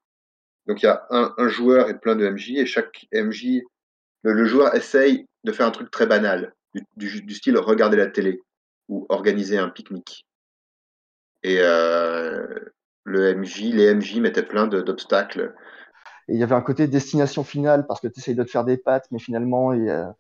Donc 0.67 0.81
il 0.81 0.85
y 0.85 0.89
a 0.89 1.05
un, 1.09 1.33
un, 1.37 1.47
joueur 1.49 1.89
et 1.89 1.99
plein 1.99 2.15
de 2.15 2.27
MJ, 2.29 2.51
et 2.51 2.65
chaque 2.65 3.07
MJ, 3.13 3.61
le, 4.23 4.45
joueur 4.45 4.75
essaye 4.75 5.25
de 5.43 5.51
faire 5.51 5.65
un 5.65 5.71
truc 5.71 5.91
très 5.91 6.05
banal, 6.05 6.53
du, 6.95 7.21
du 7.21 7.33
style 7.33 7.57
regarder 7.57 7.97
la 7.97 8.07
télé 8.07 8.41
ou 8.89 9.05
organiser 9.09 9.57
un 9.57 9.69
pique-nique. 9.69 10.25
Et 11.43 11.57
euh, 11.59 12.59
le 13.03 13.35
MJ, 13.35 13.73
les 13.73 13.93
MJ 13.93 14.17
mettaient 14.17 14.43
plein 14.43 14.67
d'obstacles. 14.67 15.55
Et 16.27 16.33
il 16.33 16.39
y 16.39 16.43
avait 16.43 16.55
un 16.55 16.61
côté 16.61 16.87
destination 16.87 17.43
finale 17.43 17.87
parce 17.87 17.99
que 17.99 18.07
tu 18.07 18.19
essayes 18.19 18.35
de 18.35 18.43
te 18.43 18.51
faire 18.51 18.63
des 18.63 18.77
pattes, 18.77 19.07
mais 19.11 19.19
finalement, 19.19 19.73
il 19.73 19.85
y 19.85 19.89
a... 19.89 20.15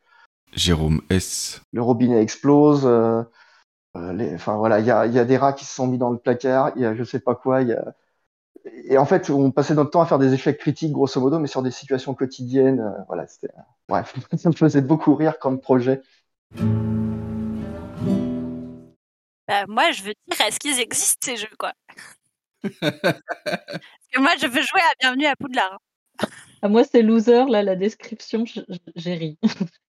Jérôme 0.53 1.01
S. 1.09 1.61
Le 1.71 1.81
robinet 1.81 2.21
explose. 2.21 2.85
Euh, 2.85 3.21
euh 3.95 4.13
les... 4.13 4.33
Enfin 4.33 4.57
voilà, 4.57 4.79
il 4.79 4.85
y 4.85 4.91
a, 4.91 5.05
y 5.05 5.19
a, 5.19 5.25
des 5.25 5.37
rats 5.37 5.53
qui 5.53 5.65
se 5.65 5.73
sont 5.73 5.87
mis 5.87 5.97
dans 5.97 6.09
le 6.09 6.17
placard. 6.17 6.71
Il 6.75 6.81
y 6.81 6.85
a 6.85 6.95
je 6.95 7.03
sais 7.03 7.19
pas 7.19 7.35
quoi. 7.35 7.61
Y 7.61 7.73
a... 7.73 7.95
Et 8.85 8.97
en 8.97 9.05
fait, 9.05 9.29
on 9.29 9.51
passait 9.51 9.73
notre 9.73 9.91
temps 9.91 10.01
à 10.01 10.05
faire 10.05 10.19
des 10.19 10.33
échecs 10.33 10.57
critiques, 10.57 10.91
grosso 10.91 11.19
modo, 11.19 11.39
mais 11.39 11.47
sur 11.47 11.61
des 11.63 11.71
situations 11.71 12.13
quotidiennes. 12.13 12.79
Euh, 12.79 13.03
voilà, 13.07 13.25
c'était. 13.27 13.49
Bref, 13.87 14.15
ça 14.37 14.49
me 14.49 14.55
faisait 14.55 14.81
beaucoup 14.81 15.15
rire 15.15 15.39
comme 15.39 15.59
projet. 15.59 16.01
Bah, 19.47 19.65
moi, 19.67 19.91
je 19.91 20.03
veux 20.03 20.13
dire, 20.27 20.45
est-ce 20.45 20.59
qu'ils 20.59 20.79
existent 20.79 21.25
ces 21.25 21.37
jeux, 21.37 21.55
quoi? 21.57 21.73
Parce 22.61 22.71
que 24.13 24.19
moi, 24.19 24.31
je 24.39 24.47
veux 24.47 24.61
jouer 24.61 24.81
à 24.81 24.93
Bienvenue 24.99 25.25
à 25.25 25.35
Poudlard. 25.35 25.79
À 26.19 26.27
ah, 26.63 26.69
moi, 26.69 26.83
c'est 26.83 27.01
loser, 27.01 27.45
là, 27.45 27.63
la 27.63 27.75
description, 27.75 28.43
j'ai 28.95 29.13
ri. 29.15 29.39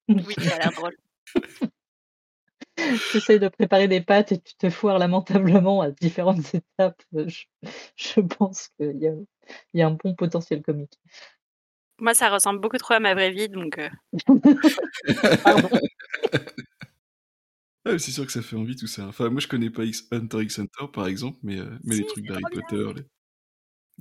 oui, 0.09 0.35
ça 0.39 0.57
a 0.57 0.59
l'air 0.59 0.73
drôle. 0.73 0.97
tu 3.11 3.17
essaies 3.17 3.39
de 3.39 3.49
préparer 3.49 3.89
des 3.89 4.01
pâtes 4.01 4.33
et 4.33 4.41
tu 4.41 4.55
te 4.55 4.71
foires 4.71 4.99
lamentablement 4.99 5.81
à 5.81 5.91
différentes 5.91 6.55
étapes. 6.55 7.03
Je, 7.13 7.45
je 7.97 8.21
pense 8.21 8.69
qu'il 8.77 8.99
y 8.99 9.09
a, 9.09 9.13
il 9.75 9.81
y 9.81 9.83
a 9.83 9.87
un 9.87 9.93
bon 10.03 10.15
potentiel 10.15 10.63
comique. 10.63 10.99
Moi, 11.99 12.15
ça 12.15 12.31
ressemble 12.31 12.61
beaucoup 12.61 12.79
trop 12.79 12.95
à 12.95 13.01
ma 13.01 13.15
vraie 13.15 13.31
vie, 13.31 13.49
donc. 13.49 13.79
Euh... 13.79 13.89
Ah, 17.85 17.99
c'est 17.99 18.13
sûr 18.13 18.25
que 18.25 18.33
ça 18.33 18.43
fait 18.43 18.55
envie 18.57 18.77
tout 18.77 18.87
ça. 18.87 19.07
Enfin, 19.07 19.29
moi 19.29 19.41
je 19.41 19.49
connais 19.49 19.71
pas 19.71 19.85
X 19.85 20.07
Hunter 20.13 20.43
x 20.43 20.61
Hunter 20.61 20.87
par 20.93 21.09
exemple, 21.09 21.39
mais, 21.43 21.59
euh, 21.59 21.67
mais 21.83 21.97
les 21.97 22.07
trucs 22.07 22.25
d'Harry 22.25 22.43
Potter. 22.53 23.03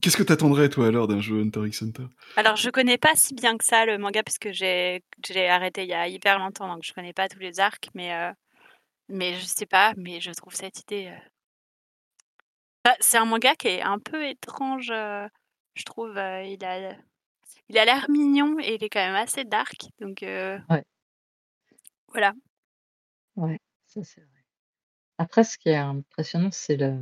Qu'est-ce 0.01 0.17
que 0.17 0.23
t'attendrais 0.23 0.69
toi 0.69 0.87
alors 0.87 1.07
d'un 1.07 1.19
jeu 1.19 1.41
Hunter 1.41 1.65
x 1.65 1.81
Hunter? 1.81 2.05
Alors 2.35 2.55
je 2.55 2.69
connais 2.69 2.99
pas 2.99 3.15
si 3.15 3.33
bien 3.33 3.57
que 3.57 3.65
ça 3.65 3.85
le 3.85 3.97
manga 3.97 4.21
parce 4.21 4.37
que 4.37 4.51
j'ai 4.51 5.01
arrêté 5.49 5.83
il 5.83 5.89
y 5.89 5.93
a 5.93 6.07
hyper 6.07 6.37
longtemps 6.37 6.67
donc 6.67 6.83
je 6.83 6.93
connais 6.93 7.13
pas 7.13 7.27
tous 7.27 7.39
les 7.39 7.59
arcs, 7.59 7.89
mais 7.95 8.13
euh, 8.13 8.31
mais 9.09 9.35
je 9.35 9.45
sais 9.45 9.65
pas, 9.65 9.93
mais 9.97 10.21
je 10.21 10.31
trouve 10.31 10.55
cette 10.55 10.79
idée. 10.81 11.07
Euh 11.07 11.29
bah, 12.83 12.95
c'est 12.99 13.17
un 13.17 13.25
manga 13.25 13.53
qui 13.55 13.67
est 13.67 13.81
un 13.83 13.99
peu 13.99 14.25
étrange, 14.27 14.87
je 14.87 15.83
trouve. 15.85 16.13
il 16.15 16.65
a 16.65 16.95
il 17.69 17.77
a 17.77 17.85
l'air 17.85 18.09
mignon 18.09 18.57
et 18.59 18.75
il 18.75 18.83
est 18.83 18.89
quand 18.89 18.99
même 19.05 19.15
assez 19.15 19.43
dark 19.45 19.85
donc. 19.99 20.19
Ouais. 20.21 20.83
Voilà. 22.07 22.33
Ouais. 23.35 23.59
Ça, 23.87 24.03
c'est 24.03 24.21
vrai. 24.21 24.29
Après, 25.17 25.43
ce 25.43 25.57
qui 25.57 25.69
est 25.69 25.75
impressionnant, 25.75 26.49
c'est 26.51 26.77
le, 26.77 26.99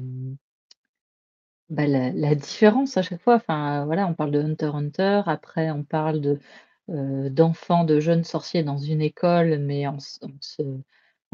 bah, 1.69 1.87
la 1.87 2.11
la 2.11 2.35
différence 2.35 2.97
à 2.97 3.01
chaque 3.01 3.21
fois. 3.21 3.35
Enfin, 3.35 3.85
voilà, 3.85 4.07
on 4.07 4.13
parle 4.13 4.31
de 4.31 4.41
Hunter 4.41 4.71
Hunter, 4.73 5.21
après 5.27 5.71
on 5.71 5.83
parle 5.83 6.19
de, 6.21 6.39
d'enfants, 7.29 7.83
de 7.85 7.99
jeunes 7.99 8.23
sorciers 8.23 8.63
dans 8.63 8.77
une 8.77 9.01
école, 9.01 9.59
mais 9.59 9.87
en 9.87 9.97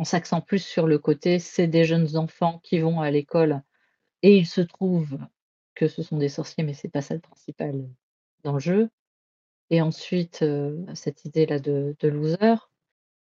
s'accent 0.03 0.41
plus 0.45 0.59
sur 0.59 0.87
le 0.87 0.99
côté, 0.99 1.39
c'est 1.39 1.67
des 1.67 1.85
jeunes 1.85 2.17
enfants 2.17 2.59
qui 2.63 2.79
vont 2.79 3.01
à 3.01 3.11
l'école 3.11 3.61
et 4.21 4.37
il 4.37 4.45
se 4.45 4.61
trouve 4.61 5.17
que 5.75 5.87
ce 5.87 6.03
sont 6.03 6.17
des 6.17 6.29
sorciers, 6.29 6.63
mais 6.63 6.73
c'est 6.73 6.89
pas 6.89 7.01
ça 7.01 7.13
le 7.13 7.19
principal, 7.19 7.87
dans 8.43 8.53
le 8.53 8.59
jeu 8.59 8.89
et 9.69 9.81
ensuite, 9.81 10.45
cette 10.93 11.25
idée-là 11.25 11.59
de 11.59 11.95
de 11.99 12.07
loser. 12.07 12.55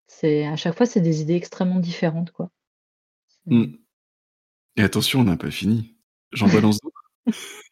C'est 0.06 0.46
à 0.46 0.56
chaque 0.56 0.76
fois, 0.76 0.86
c'est 0.86 1.00
des 1.00 1.20
idées 1.20 1.34
extrêmement 1.34 1.80
différentes, 1.80 2.30
quoi. 2.30 2.50
Mmh. 3.46 3.76
Et 4.76 4.82
attention, 4.82 5.20
on 5.20 5.24
n'a 5.24 5.36
pas 5.36 5.50
fini. 5.50 5.96
J'en 6.32 6.48
balance 6.48 6.78
d'autres. 6.80 7.04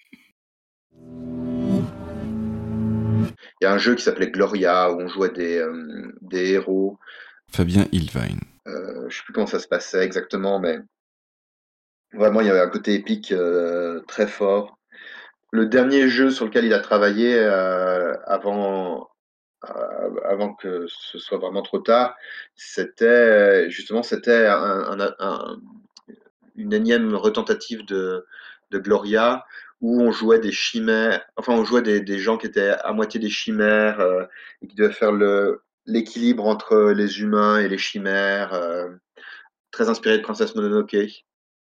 Il 3.61 3.65
y 3.65 3.67
a 3.67 3.73
un 3.73 3.79
jeu 3.79 3.95
qui 3.95 4.03
s'appelait 4.03 4.31
Gloria 4.31 4.93
où 4.93 5.01
on 5.01 5.09
jouait 5.09 5.31
des, 5.31 5.59
euh, 5.59 6.13
des 6.21 6.53
héros. 6.53 6.99
Fabien 7.53 7.87
Ilvine. 7.93 8.41
Euh, 8.67 9.09
je 9.09 9.17
sais 9.17 9.23
plus 9.25 9.33
comment 9.33 9.47
ça 9.47 9.59
se 9.59 9.69
passait 9.69 10.03
exactement, 10.03 10.59
mais 10.59 10.79
vraiment 12.15 12.41
il 12.41 12.47
y 12.47 12.51
avait 12.51 12.61
un 12.61 12.69
côté 12.69 12.95
épique 12.95 13.33
euh, 13.33 14.01
très 14.09 14.27
fort. 14.27 14.79
Le 15.53 15.67
dernier 15.67 16.09
jeu 16.09 16.31
sur 16.31 16.47
lequel 16.47 16.65
il 16.65 16.75
a 16.75 16.81
travaillé 16.81 17.37
euh, 17.39 18.15
avant 18.27 19.09
euh, 19.69 20.11
avant 20.25 20.55
que 20.55 20.87
ce 20.89 21.19
soit 21.19 21.39
vraiment 21.39 21.63
trop 21.63 21.79
tard, 21.79 22.17
c'était 22.55 23.71
justement 23.71 24.03
c'était 24.03 24.47
une 26.57 26.73
énième 26.73 27.15
retentative 27.15 27.85
de, 27.87 28.27
Gloria 28.73 29.45
où 29.81 30.03
on 30.03 30.11
jouait 30.11 30.41
des 30.41 30.51
chimères, 30.51 31.25
enfin 31.37 31.53
on 31.53 31.65
jouait 31.65 31.83
des, 31.83 32.19
gens 32.19 32.37
qui 32.37 32.49
étaient 32.49 32.71
à 32.71 32.93
moitié 32.93 33.21
des 33.21 33.31
chimères 33.31 34.01
et 34.61 34.67
qui 34.67 34.75
devaient 34.75 34.93
faire 34.93 35.13
le 35.13 35.63
l'équilibre 35.87 36.47
entre 36.47 36.93
les 36.93 37.21
humains 37.21 37.59
et 37.59 37.69
les 37.69 37.79
chimères, 37.79 38.55
euh, 38.55 38.91
très 39.71 39.89
inspiré 39.89 40.19
de 40.19 40.23
Princesse 40.23 40.55
Mononoke. 40.55 41.25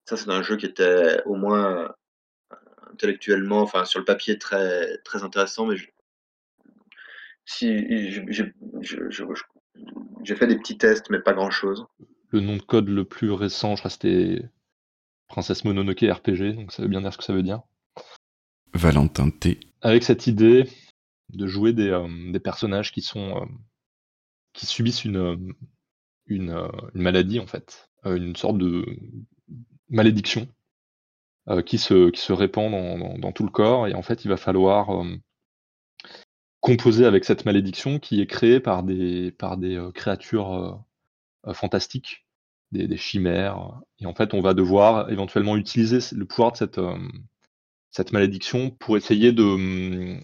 Ça 0.07 0.17
c'est 0.17 0.31
un 0.31 0.43
jeu 0.43 0.57
qui 0.57 0.67
était 0.67 1.23
au 1.27 1.35
moins 1.35 1.95
intellectuellement, 2.93 3.61
enfin 3.61 3.85
sur 3.85 3.99
le 3.99 4.05
papier 4.05 4.39
très 4.39 4.99
très 4.99 5.23
intéressant, 5.23 5.67
mais 5.67 5.77
je, 5.77 5.87
si 7.45 7.87
j'ai 10.23 10.37
fait 10.37 10.47
des 10.47 10.59
petits 10.59 10.79
tests, 10.79 11.11
mais 11.11 11.21
pas 11.21 11.33
grand 11.33 11.51
chose. 11.51 11.87
Le 12.31 12.41
nom 12.41 12.57
de 12.57 12.63
code 12.63 12.89
le 12.89 13.05
plus 13.05 13.31
récent, 13.33 13.77
je 13.77 13.83
restais 13.83 14.43
Princesse 15.29 15.65
Mononoke 15.65 16.01
RPG, 16.01 16.55
donc 16.55 16.73
ça 16.73 16.83
veut 16.83 16.89
bien 16.89 17.01
dire 17.01 17.13
ce 17.13 17.19
que 17.19 17.25
ça 17.25 17.33
veut 17.33 17.43
dire. 17.43 17.63
Valentin 18.75 19.31
T. 19.31 19.61
Avec 19.81 20.03
cette 20.03 20.27
idée 20.27 20.69
de 21.31 21.47
jouer 21.47 21.73
des, 21.73 21.89
euh, 21.89 22.33
des 22.33 22.41
personnages 22.41 22.93
qui 22.93 23.01
sont 23.01 23.37
euh, 23.37 23.47
qui 24.59 24.67
subissent 24.67 25.05
une, 25.05 25.17
euh, 25.17 25.37
une, 26.27 26.69
maladie 26.95 27.41
en 27.41 27.47
fait, 27.47 27.89
une 28.05 28.37
sorte 28.37 28.59
de 28.59 28.85
malédiction 29.89 30.47
qui, 31.65 31.79
se, 31.79 32.11
qui 32.11 32.21
se 32.21 32.35
répand 32.35 32.71
dans, 33.21 33.33
tout 33.33 33.45
le 33.45 33.51
corps 33.51 33.87
et 33.87 33.95
en 33.95 34.03
fait 34.03 34.27
il 34.27 34.29
va 34.29 34.37
falloir 34.37 34.91
composé 36.61 37.05
avec 37.05 37.25
cette 37.25 37.45
malédiction 37.45 37.99
qui 37.99 38.21
est 38.21 38.27
créée 38.27 38.61
par 38.61 38.83
des, 38.83 39.31
par 39.33 39.57
des 39.57 39.77
euh, 39.77 39.93
créatures 39.93 40.53
euh, 40.53 40.75
euh, 41.47 41.55
fantastiques, 41.55 42.27
des, 42.73 42.97
chimères. 42.97 43.81
Et 44.01 44.07
en 44.07 44.15
fait, 44.15 44.35
on 44.35 44.41
va 44.41 44.55
devoir 44.55 45.11
éventuellement 45.11 45.57
utiliser 45.57 45.99
le 46.15 46.27
pouvoir 46.27 46.53
de 46.53 46.59
cette, 46.59 46.81
cette 47.91 48.13
malédiction 48.13 48.71
pour 48.71 48.99
essayer 48.99 49.33
de, 49.33 50.19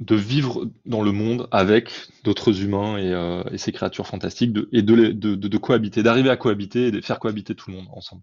de 0.00 0.16
vivre 0.16 0.66
dans 0.86 1.02
le 1.02 1.12
monde 1.12 1.46
avec 1.50 1.92
d'autres 2.24 2.62
humains 2.62 2.96
et, 2.98 3.58
ces 3.58 3.70
créatures 3.72 4.06
fantastiques 4.06 4.56
et 4.72 4.82
de, 4.82 5.58
cohabiter, 5.58 6.02
d'arriver 6.02 6.30
à 6.30 6.36
cohabiter 6.36 6.86
et 6.86 6.90
de 6.90 7.00
faire 7.00 7.18
cohabiter 7.18 7.54
tout 7.54 7.70
le 7.70 7.76
monde 7.76 7.88
ensemble. 7.92 8.22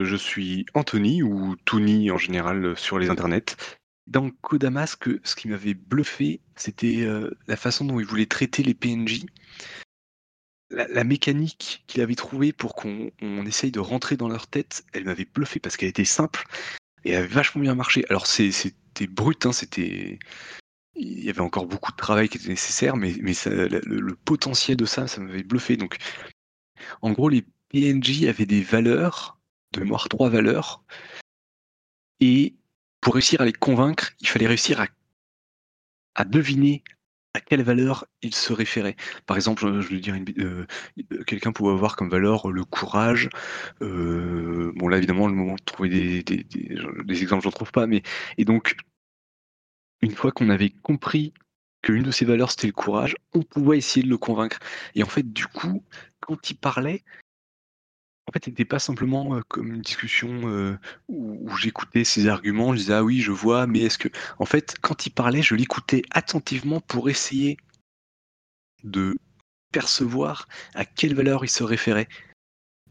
Je 0.00 0.16
suis 0.16 0.66
Anthony 0.74 1.22
ou 1.22 1.56
Tony 1.64 2.10
en 2.10 2.18
général 2.18 2.76
sur 2.76 2.98
les 2.98 3.10
internets 3.10 3.56
Dans 4.06 4.30
Kodama, 4.30 4.86
ce, 4.86 4.96
qui 5.34 5.48
m'avait 5.48 5.74
bluffé, 5.74 6.40
c'était 6.56 7.02
euh, 7.02 7.30
la 7.46 7.56
façon 7.56 7.84
dont 7.84 7.98
il 8.00 8.06
voulait 8.06 8.26
traiter 8.26 8.62
les 8.62 8.74
PNJ. 8.74 9.26
La, 10.70 10.88
la 10.88 11.04
mécanique 11.04 11.84
qu'il 11.86 12.00
avait 12.00 12.14
trouvée 12.14 12.52
pour 12.52 12.74
qu'on 12.74 13.10
on 13.22 13.46
essaye 13.46 13.70
de 13.70 13.80
rentrer 13.80 14.16
dans 14.16 14.28
leur 14.28 14.46
tête, 14.46 14.84
elle 14.92 15.04
m'avait 15.04 15.26
bluffé 15.26 15.60
parce 15.60 15.76
qu'elle 15.76 15.90
était 15.90 16.04
simple 16.04 16.44
et 17.04 17.14
avait 17.16 17.26
vachement 17.26 17.62
bien 17.62 17.74
marché. 17.74 18.04
Alors 18.08 18.26
c'est- 18.26 18.74
c'était 18.94 19.12
brut, 19.12 19.44
hein, 19.46 19.52
c'était 19.52 20.18
il 20.96 21.24
y 21.24 21.30
avait 21.30 21.40
encore 21.40 21.66
beaucoup 21.66 21.90
de 21.90 21.96
travail 21.96 22.28
qui 22.28 22.38
était 22.38 22.48
nécessaire, 22.48 22.96
mais, 22.96 23.14
mais 23.20 23.32
le, 23.46 24.14
potentiel 24.14 24.76
de 24.76 24.84
ça, 24.84 25.08
ça 25.08 25.20
m'avait 25.20 25.42
bluffé. 25.42 25.76
Donc, 25.76 25.96
en 27.02 27.10
gros, 27.10 27.28
les 27.28 27.44
PNJ 27.70 28.24
avaient 28.26 28.46
des 28.46 28.62
valeurs, 28.62 29.38
de 29.72 29.80
mémoire 29.80 30.08
trois 30.08 30.28
valeurs, 30.28 30.84
et 32.20 32.54
pour 33.00 33.14
réussir 33.14 33.40
à 33.40 33.44
les 33.44 33.52
convaincre, 33.52 34.12
il 34.20 34.28
fallait 34.28 34.46
réussir 34.46 34.86
à 36.14 36.24
deviner 36.24 36.84
à 37.34 37.40
quelle 37.40 37.62
valeur 37.62 38.06
ils 38.22 38.34
se 38.34 38.52
référaient. 38.52 38.96
Par 39.26 39.36
exemple, 39.36 39.80
je 39.80 39.88
vais 39.88 40.00
dire, 40.00 40.16
euh, 40.38 40.66
quelqu'un 41.26 41.52
pouvait 41.52 41.72
avoir 41.72 41.96
comme 41.96 42.08
valeur 42.08 42.50
le 42.50 42.64
courage. 42.64 43.28
euh, 43.82 44.72
bon, 44.76 44.88
là, 44.88 44.98
évidemment, 44.98 45.28
le 45.28 45.34
moment 45.34 45.56
de 45.56 45.64
trouver 45.64 45.88
des 46.22 47.22
exemples, 47.22 47.42
je 47.42 47.48
n'en 47.48 47.52
trouve 47.52 47.72
pas, 47.72 47.86
mais 47.86 48.02
et 48.38 48.44
donc 48.44 48.76
une 50.02 50.14
fois 50.14 50.32
qu'on 50.32 50.50
avait 50.50 50.70
compris 50.70 51.32
qu'une 51.82 52.02
de 52.02 52.10
ses 52.10 52.24
valeurs 52.24 52.50
c'était 52.50 52.66
le 52.66 52.72
courage, 52.72 53.16
on 53.32 53.42
pouvait 53.42 53.78
essayer 53.78 54.04
de 54.04 54.10
le 54.10 54.18
convaincre. 54.18 54.58
Et 54.94 55.02
en 55.02 55.06
fait, 55.06 55.32
du 55.32 55.46
coup, 55.46 55.82
quand 56.20 56.50
il 56.50 56.56
parlait, 56.56 57.02
en 58.26 58.32
fait, 58.32 58.44
c'était 58.46 58.64
pas 58.64 58.78
simplement 58.78 59.40
comme 59.48 59.74
une 59.74 59.82
discussion 59.82 60.78
où 61.08 61.56
j'écoutais 61.56 62.04
ses 62.04 62.26
arguments, 62.26 62.72
je 62.72 62.78
disais 62.78 62.94
ah 62.94 63.04
oui, 63.04 63.20
je 63.20 63.32
vois, 63.32 63.66
mais 63.66 63.80
est-ce 63.80 63.98
que, 63.98 64.08
en 64.38 64.46
fait, 64.46 64.76
quand 64.80 65.06
il 65.06 65.10
parlait, 65.10 65.42
je 65.42 65.54
l'écoutais 65.54 66.02
attentivement 66.10 66.80
pour 66.80 67.10
essayer 67.10 67.58
de 68.82 69.14
percevoir 69.72 70.46
à 70.74 70.84
quelle 70.84 71.14
valeur 71.14 71.44
il 71.44 71.48
se 71.48 71.64
référait. 71.64 72.08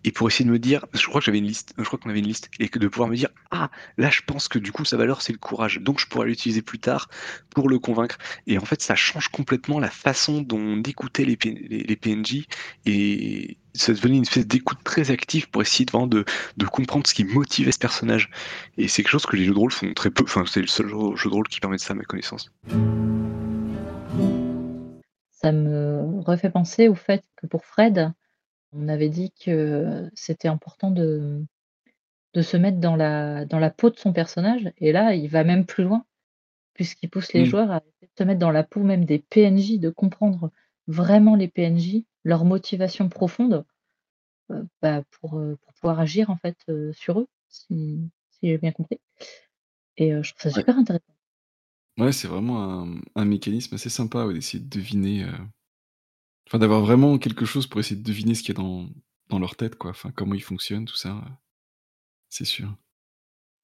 Et 0.03 0.11
pour 0.11 0.27
essayer 0.27 0.45
de 0.45 0.51
me 0.51 0.59
dire, 0.59 0.85
je 0.93 1.05
crois 1.07 1.21
que 1.21 1.25
j'avais 1.25 1.37
une 1.37 1.47
liste, 1.47 1.73
je 1.77 1.83
crois 1.83 1.97
qu'on 1.97 2.09
avait 2.09 2.19
une 2.19 2.27
liste, 2.27 2.49
et 2.59 2.69
que 2.69 2.79
de 2.79 2.87
pouvoir 2.87 3.09
me 3.09 3.15
dire, 3.15 3.29
ah, 3.51 3.69
là 3.97 4.09
je 4.09 4.21
pense 4.25 4.47
que 4.47 4.59
du 4.59 4.71
coup 4.71 4.85
sa 4.85 4.97
valeur 4.97 5.21
c'est 5.21 5.31
le 5.31 5.37
courage, 5.37 5.79
donc 5.79 5.99
je 5.99 6.07
pourrais 6.07 6.27
l'utiliser 6.27 6.61
plus 6.61 6.79
tard 6.79 7.09
pour 7.51 7.69
le 7.69 7.79
convaincre. 7.79 8.17
Et 8.47 8.57
en 8.57 8.65
fait 8.65 8.81
ça 8.81 8.95
change 8.95 9.29
complètement 9.29 9.79
la 9.79 9.89
façon 9.89 10.41
dont 10.41 10.59
on 10.59 10.81
écoutait 10.83 11.25
les, 11.25 11.37
PNJ, 11.37 12.47
et 12.85 13.57
ça 13.73 13.93
devenait 13.93 14.17
une 14.17 14.23
espèce 14.23 14.45
d'écoute 14.45 14.79
très 14.83 15.09
active 15.11 15.49
pour 15.49 15.61
essayer 15.61 15.85
de, 15.85 16.05
de, 16.07 16.25
de 16.57 16.65
comprendre 16.65 17.07
ce 17.07 17.13
qui 17.13 17.23
motivait 17.23 17.71
ce 17.71 17.79
personnage. 17.79 18.29
Et 18.77 18.87
c'est 18.87 19.03
quelque 19.03 19.11
chose 19.11 19.25
que 19.25 19.35
les 19.35 19.45
jeux 19.45 19.53
de 19.53 19.59
rôle 19.59 19.71
font 19.71 19.93
très 19.93 20.11
peu, 20.11 20.23
enfin 20.23 20.43
c'est 20.45 20.61
le 20.61 20.67
seul 20.67 20.89
jeu 20.89 21.29
de 21.29 21.33
rôle 21.33 21.47
qui 21.47 21.59
permet 21.59 21.77
de 21.77 21.81
ça 21.81 21.93
à 21.93 21.95
ma 21.95 22.03
connaissance. 22.03 22.51
Ça 25.31 25.51
me 25.51 26.21
refait 26.21 26.49
penser 26.49 26.87
au 26.87 26.95
fait 26.95 27.23
que 27.35 27.47
pour 27.47 27.65
Fred, 27.65 28.13
on 28.73 28.87
avait 28.87 29.09
dit 29.09 29.31
que 29.43 30.09
c'était 30.15 30.47
important 30.47 30.91
de 30.91 31.45
de 32.35 32.41
se 32.43 32.57
mettre 32.57 32.79
dans 32.79 32.95
la 32.97 33.45
dans 33.45 33.59
la 33.59 33.71
peau 33.71 33.89
de 33.91 33.97
son 33.99 34.13
personnage 34.13 34.71
et 34.79 34.91
là, 34.93 35.15
il 35.15 35.29
va 35.29 35.43
même 35.43 35.65
plus 35.65 35.83
loin 35.85 36.05
puisqu'il 36.75 37.09
pousse 37.09 37.33
les 37.33 37.45
Mmh. 37.45 37.45
joueurs 37.45 37.71
à 37.71 37.81
se 38.17 38.23
mettre 38.25 38.39
dans 38.39 38.51
la 38.51 38.63
peau 38.63 38.81
même 38.83 39.05
des 39.05 39.19
PNJ, 39.19 39.79
de 39.79 39.89
comprendre 39.91 40.51
vraiment 40.87 41.35
les 41.35 41.47
PNJ, 41.49 42.05
leur 42.25 42.45
motivation 42.45 43.09
profonde, 43.09 43.65
heu, 44.51 44.67
bah, 44.81 45.03
pour, 45.21 45.39
heu, 45.39 45.57
pour 45.63 45.73
pouvoir 45.75 45.99
agir 46.01 46.29
en 46.31 46.37
fait, 46.37 46.57
heu, 46.69 46.93
sur 46.93 47.19
eux, 47.21 47.27
si 47.49 48.09
si 48.31 48.49
j'ai 48.49 48.57
bien 48.59 48.71
compris 48.73 49.01
et 49.97 50.11
je 50.23 50.31
trouve 50.33 50.41
ça 50.43 50.51
Ouais. 50.55 50.63
super 50.63 50.77
intéressant. 50.77 51.13
Ouais, 51.99 52.11
c'est 52.11 52.27
vraiment 52.27 52.81
un 52.83 53.01
un 53.15 53.25
mécanisme 53.25 53.75
assez 53.75 53.89
sympa, 53.89 54.25
ouais, 54.25 54.33
d'essayer 54.33 54.63
de 54.63 54.67
deviner, 54.69 55.25
enfin 56.47 56.59
d'avoir 56.59 56.81
vraiment 56.81 57.17
quelque 57.17 57.45
chose 57.45 57.67
pour 57.67 57.79
essayer 57.79 57.95
de 57.99 58.03
deviner 58.05 58.35
ce 58.35 58.43
qu'il 58.43 58.55
y 58.55 58.59
a 58.59 58.61
dans 58.61 58.89
dans 59.29 59.39
leur 59.39 59.55
tête, 59.55 59.75
quoi. 59.77 59.91
Enfin, 59.91 60.11
comment 60.11 60.35
ils 60.35 60.43
fonctionnent, 60.43 60.85
tout 60.85 60.95
ça, 60.95 61.09
heu, 61.15 61.31
c'est 62.29 62.45
sûr. 62.45 62.75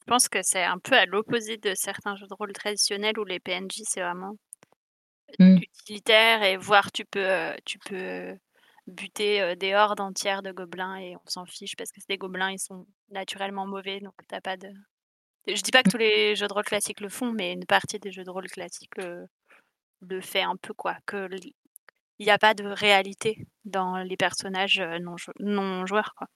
Je 0.02 0.12
pense 0.12 0.28
que 0.28 0.42
c'est 0.44 0.66
un 0.66 0.78
peu 0.78 0.94
à 0.98 1.06
l'opposé 1.06 1.56
de 1.56 1.74
certains 1.74 2.18
jeux 2.18 2.28
de 2.28 2.34
rôle 2.34 2.52
traditionnels 2.52 3.18
où 3.18 3.24
les 3.24 3.40
PNJ, 3.40 3.84
c'est 3.86 4.02
vraiment 4.02 4.36
Mmh. 5.40 5.60
utilitaire 5.62 6.44
et 6.44 6.58
voire 6.58 6.92
tu 6.92 7.06
peux, 7.06 7.20
heu, 7.26 7.56
tu 7.66 7.80
peux, 7.80 8.38
buter, 8.88 9.42
heu, 9.42 9.56
des 9.56 9.76
hordes 9.76 10.00
entières 10.02 10.42
de 10.44 10.52
gobelins 10.52 10.98
et 10.98 11.16
on 11.16 11.30
s'en 11.30 11.46
fiche 11.46 11.76
parce 11.78 11.92
que 11.92 12.00
c'est 12.02 12.10
des 12.10 12.18
gobelins, 12.18 12.52
ils 12.52 12.60
sont 12.60 12.88
naturellement 13.10 13.68
mauvais, 13.68 14.00
donc 14.00 14.14
tu 14.28 14.36
as 14.36 14.42
pas 14.42 14.58
de 14.58 14.70
je 15.48 15.62
dis 15.64 15.72
pas 15.72 15.84
que 15.84 15.90
tous 15.90 15.98
les 15.98 16.36
jeux 16.36 16.48
de 16.48 16.54
rôle 16.54 16.64
classiques 16.66 17.02
le 17.02 17.10
font, 17.10 17.32
mais 17.34 17.54
une 17.54 17.66
partie 17.66 18.00
des 18.00 18.12
jeux 18.12 18.24
de 18.26 18.32
rôle 18.32 18.48
classiques, 18.50 18.92
le 20.02 20.22
fait 20.22 20.42
un 20.42 20.56
peu, 20.58 20.74
quoi. 20.74 20.98
Que 21.06 21.28
il 22.20 22.28
y 22.28 22.32
a 22.32 22.38
pas 22.40 22.54
de 22.54 22.66
réalité 22.66 23.46
dans 23.66 23.98
les 23.98 24.18
personnages, 24.18 24.80
heu, 24.82 25.00
non 25.00 25.18
jou 25.18 25.32
non 25.40 25.86
joueurs, 25.88 26.14
quoi. 26.18 26.28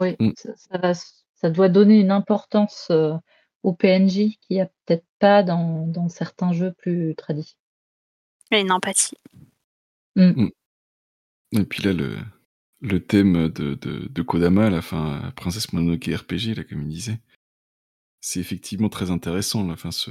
Oui, 0.00 0.16
Mmh. 0.20 0.32
ça 0.36 0.50
ça 0.56 0.78
va 0.78 0.90
s 0.92 1.24
ça 1.36 1.50
doit 1.50 1.68
donner 1.70 2.00
une 2.00 2.10
importance, 2.12 2.88
heu, 2.90 3.14
aux 3.64 3.74
PNJ 3.74 4.38
qu'il 4.40 4.56
y 4.58 4.60
a 4.60 4.66
peut-être 4.86 5.06
pas 5.20 5.42
dans 5.44 5.86
dans 5.86 6.08
certains 6.08 6.52
jeux 6.52 6.72
plus 6.72 7.14
tradi. 7.16 7.54
Et 8.50 8.60
une 8.60 8.72
empathie. 8.72 9.16
Mmh. 10.16 10.32
Mmh. 10.44 10.50
Et 11.52 11.64
puis 11.64 11.82
là, 11.82 11.92
le 11.92 12.18
le 12.82 13.00
thème 13.04 13.48
de 13.50 13.74
de 13.74 14.08
de 14.08 14.22
Kodama, 14.22 14.70
là, 14.70 14.78
enfin, 14.78 15.32
Princesse 15.36 15.72
Mononoke 15.72 16.06
RPG, 16.06 16.54
là, 16.56 16.64
comme 16.64 16.82
il 16.82 16.88
disait, 16.88 17.20
c'est 18.20 18.40
effectivement 18.40 18.88
très 18.88 19.10
intéressant, 19.10 19.66
là, 19.66 19.74
enfin, 19.74 19.90
se 19.92 20.10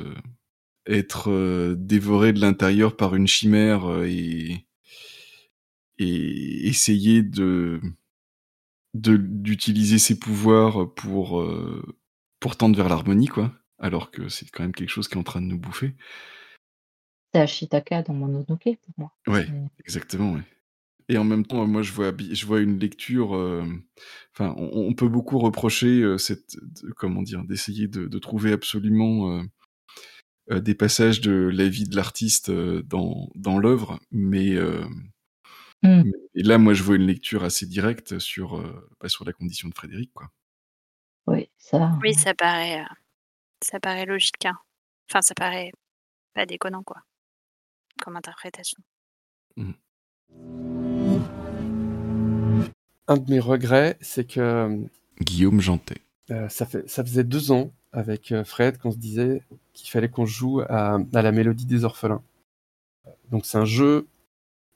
être, 0.88 1.30
heu, 1.32 1.76
dévoré 1.78 2.34
de 2.34 2.42
l'intérieur 2.42 2.98
par 2.98 3.16
une 3.16 3.28
chimère, 3.28 4.04
et 4.06 4.66
et 6.00 6.68
essayer 6.68 7.24
de 7.24 7.82
d'utiliser 8.96 9.98
ses 9.98 10.20
pouvoirs 10.20 10.94
pour, 10.94 11.42
heu, 11.42 11.84
pour 12.40 12.56
tendre 12.58 12.78
vers 12.78 12.90
l'harmonie, 12.90 13.28
quoi, 13.28 13.52
alors 13.80 14.12
que 14.12 14.30
c'est 14.30 14.48
quand 14.52 14.64
même 14.64 14.74
quelque 14.74 14.90
chose 14.90 15.08
qui 15.08 15.16
est 15.16 15.20
en 15.20 15.24
train 15.24 15.42
de 15.42 15.48
nous 15.48 15.58
bouffer. 15.58 15.96
C'est 17.34 17.42
Ashitaka 17.42 18.04
dans 18.04 18.14
Mononoke 18.14 18.78
pour 18.82 18.94
moi. 18.98 19.12
Ouais, 19.28 19.48
exactement, 19.84 20.34
ouais. 20.34 20.44
Et 21.10 21.18
en 21.18 21.24
même 21.24 21.46
temps, 21.46 21.66
moi, 21.68 21.82
je 21.82 21.92
vois 21.92 22.14
je 22.18 22.46
vois 22.46 22.62
une 22.62 22.80
lecture, 22.80 23.34
hem, 23.36 23.84
enfin, 24.34 24.54
on 24.58 24.88
on 24.88 24.94
peut 24.94 25.10
beaucoup 25.10 25.40
reprocher, 25.40 26.02
heu, 26.02 26.18
cette 26.18 26.56
de 26.84 26.92
comment 26.92 27.24
dire? 27.24 27.44
D'essayer 27.44 27.88
de 27.88 28.08
de 28.08 28.20
trouver 28.20 28.54
absolument, 28.54 29.44
des 30.52 30.76
passages 30.76 31.22
de 31.22 31.32
la 31.54 31.68
vie 31.70 31.86
de 31.86 31.96
l'artiste, 31.96 32.52
dans 32.52 33.30
dans 33.36 33.58
l'œuvre, 33.60 34.00
mais 34.12 34.56
Mmh. 35.84 36.04
et 36.36 36.44
là, 36.44 36.58
moi, 36.58 36.74
je 36.74 36.82
vois 36.84 36.96
une 36.96 37.06
lecture 37.08 37.44
assez 37.44 37.66
directe 37.66 38.18
sur, 38.20 38.58
heu, 38.58 38.90
bah, 39.02 39.10
sur 39.10 39.26
la 39.26 39.34
condition 39.34 39.68
de 39.68 39.74
Frédéric, 39.76 40.12
quoi. 40.14 40.30
Oui, 41.28 41.50
ça 41.58 41.98
Oui, 42.04 42.14
ça 42.14 42.34
paraît, 42.34 42.82
heu, 42.82 42.86
ça 43.64 43.80
paraît 43.80 44.06
logique, 44.06 44.46
hein. 44.46 44.58
Enfin, 45.12 45.22
ça 45.22 45.36
paraît 45.36 45.72
pas 46.36 46.46
déconnant, 46.48 46.84
quoi, 46.84 47.02
comme 48.04 48.18
interprétation. 48.18 48.82
Mmh. 49.58 49.72
Un 53.08 53.18
de 53.18 53.30
mes 53.32 53.40
regrets, 53.40 53.98
c'est 54.02 54.26
que, 54.26 54.80
Guillaume 55.22 55.60
Jantet. 55.62 55.98
heu, 56.32 56.48
ça 56.50 56.66
fait 56.66 56.90
ça 56.90 57.04
faisait 57.04 57.24
2 57.26 57.52
ans 57.52 57.72
avec, 57.92 58.32
heu, 58.32 58.44
Fred 58.44 58.78
qu'on 58.78 58.92
se 58.92 58.98
disait 58.98 59.42
qu'il 59.74 59.90
fallait 59.90 60.10
qu'on 60.10 60.26
joue 60.26 60.62
à 60.62 61.00
à 61.14 61.22
La 61.22 61.32
Mélodie 61.32 61.66
des 61.66 61.84
orphelins. 61.86 62.24
Donc 63.32 63.46
c'est 63.46 63.58
un 63.58 63.66
jeu 63.66 64.08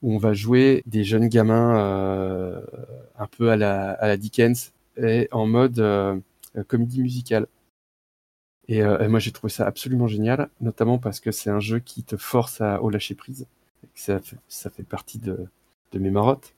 où 0.01 0.13
on 0.13 0.17
va 0.17 0.33
jouer 0.33 0.83
des 0.85 1.03
jeunes 1.03 1.27
gamins, 1.27 1.77
heu, 1.79 2.65
un 3.17 3.27
peu 3.27 3.49
à 3.51 3.57
la 3.57 4.17
Dickens 4.17 4.71
et 4.97 5.27
en 5.31 5.47
mode, 5.47 5.79
heu, 5.79 6.21
comédie 6.67 7.01
musicale. 7.01 7.47
Et 8.67 8.81
heu, 8.81 9.01
et 9.01 9.07
moi 9.07 9.19
j'ai 9.19 9.31
trouvé 9.31 9.51
ça 9.51 9.65
absolument 9.65 10.07
génial, 10.07 10.49
notamment 10.61 10.97
parce 10.99 11.19
que 11.19 11.31
c'est 11.31 11.49
un 11.49 11.59
jeu 11.59 11.79
qui 11.79 12.03
te 12.03 12.17
force 12.17 12.61
à 12.61 12.81
au 12.81 12.89
lâcher 12.89 13.15
prise 13.15 13.47
ça 13.95 14.19
fait 14.69 14.83
partie 14.83 15.19
de 15.19 15.49
mes 15.93 16.11
marottes. 16.11 16.53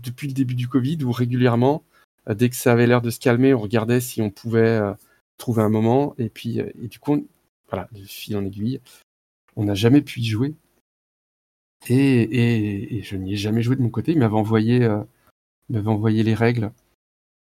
Depuis 0.00 0.28
le 0.28 0.34
début 0.34 0.54
du 0.54 0.68
covid 0.68 1.02
où 1.04 1.12
régulièrement, 1.12 1.82
dès 2.28 2.48
que 2.48 2.56
ça 2.56 2.72
avait 2.72 2.86
l'air 2.86 3.02
de 3.02 3.10
se 3.10 3.18
calmer, 3.18 3.54
on 3.54 3.58
regardait 3.58 4.00
si 4.00 4.22
on 4.22 4.30
pouvait, 4.30 4.80
trouver 5.38 5.62
un 5.62 5.68
moment 5.68 6.14
et 6.18 6.28
puis, 6.28 6.58
et 6.60 6.88
du 6.88 7.00
coup, 7.00 7.26
voilà, 7.68 7.88
de 7.92 8.02
fil 8.04 8.36
en 8.36 8.44
aiguille, 8.44 8.80
on 9.56 9.64
n'a 9.64 9.74
jamais 9.74 10.02
pu 10.02 10.20
y 10.20 10.24
jouer. 10.26 10.54
Et 11.88 13.00
je 13.02 13.16
n'y 13.16 13.32
ai 13.32 13.36
jamais 13.36 13.62
joué 13.62 13.76
de 13.76 13.82
mon 13.82 13.90
côté. 13.90 14.12
Il 14.12 14.18
m'avait 14.18 14.34
envoyé, 14.34 14.80
m'avait 15.68 15.88
envoyé 15.88 16.22
les 16.22 16.34
règles 16.34 16.72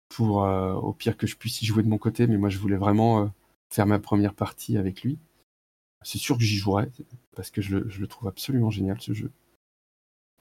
pour, 0.10 0.44
heu, 0.46 0.74
au 0.74 0.94
pire 0.94 1.18
que 1.18 1.28
je 1.28 1.36
puisse 1.38 1.62
y 1.62 1.66
jouer 1.66 1.84
de 1.84 1.90
mon 1.90 1.98
côté, 1.98 2.26
mais 2.28 2.38
moi 2.38 2.50
je 2.50 2.58
voulais 2.58 2.78
vraiment, 2.78 3.26
heu, 3.26 3.30
faire 3.70 3.86
ma 3.86 4.00
première 4.00 4.34
partie 4.34 4.78
avec 4.78 5.04
lui. 5.04 5.18
C'est 6.04 6.18
sûr 6.18 6.38
que 6.38 6.44
j'y 6.44 6.56
jouerai 6.56 6.90
parce 7.36 7.52
que 7.52 7.62
je 7.62 7.78
le 7.78 8.08
trouve 8.08 8.28
absolument 8.28 8.72
génial 8.72 9.00
ce 9.02 9.14
jeu. 9.14 9.32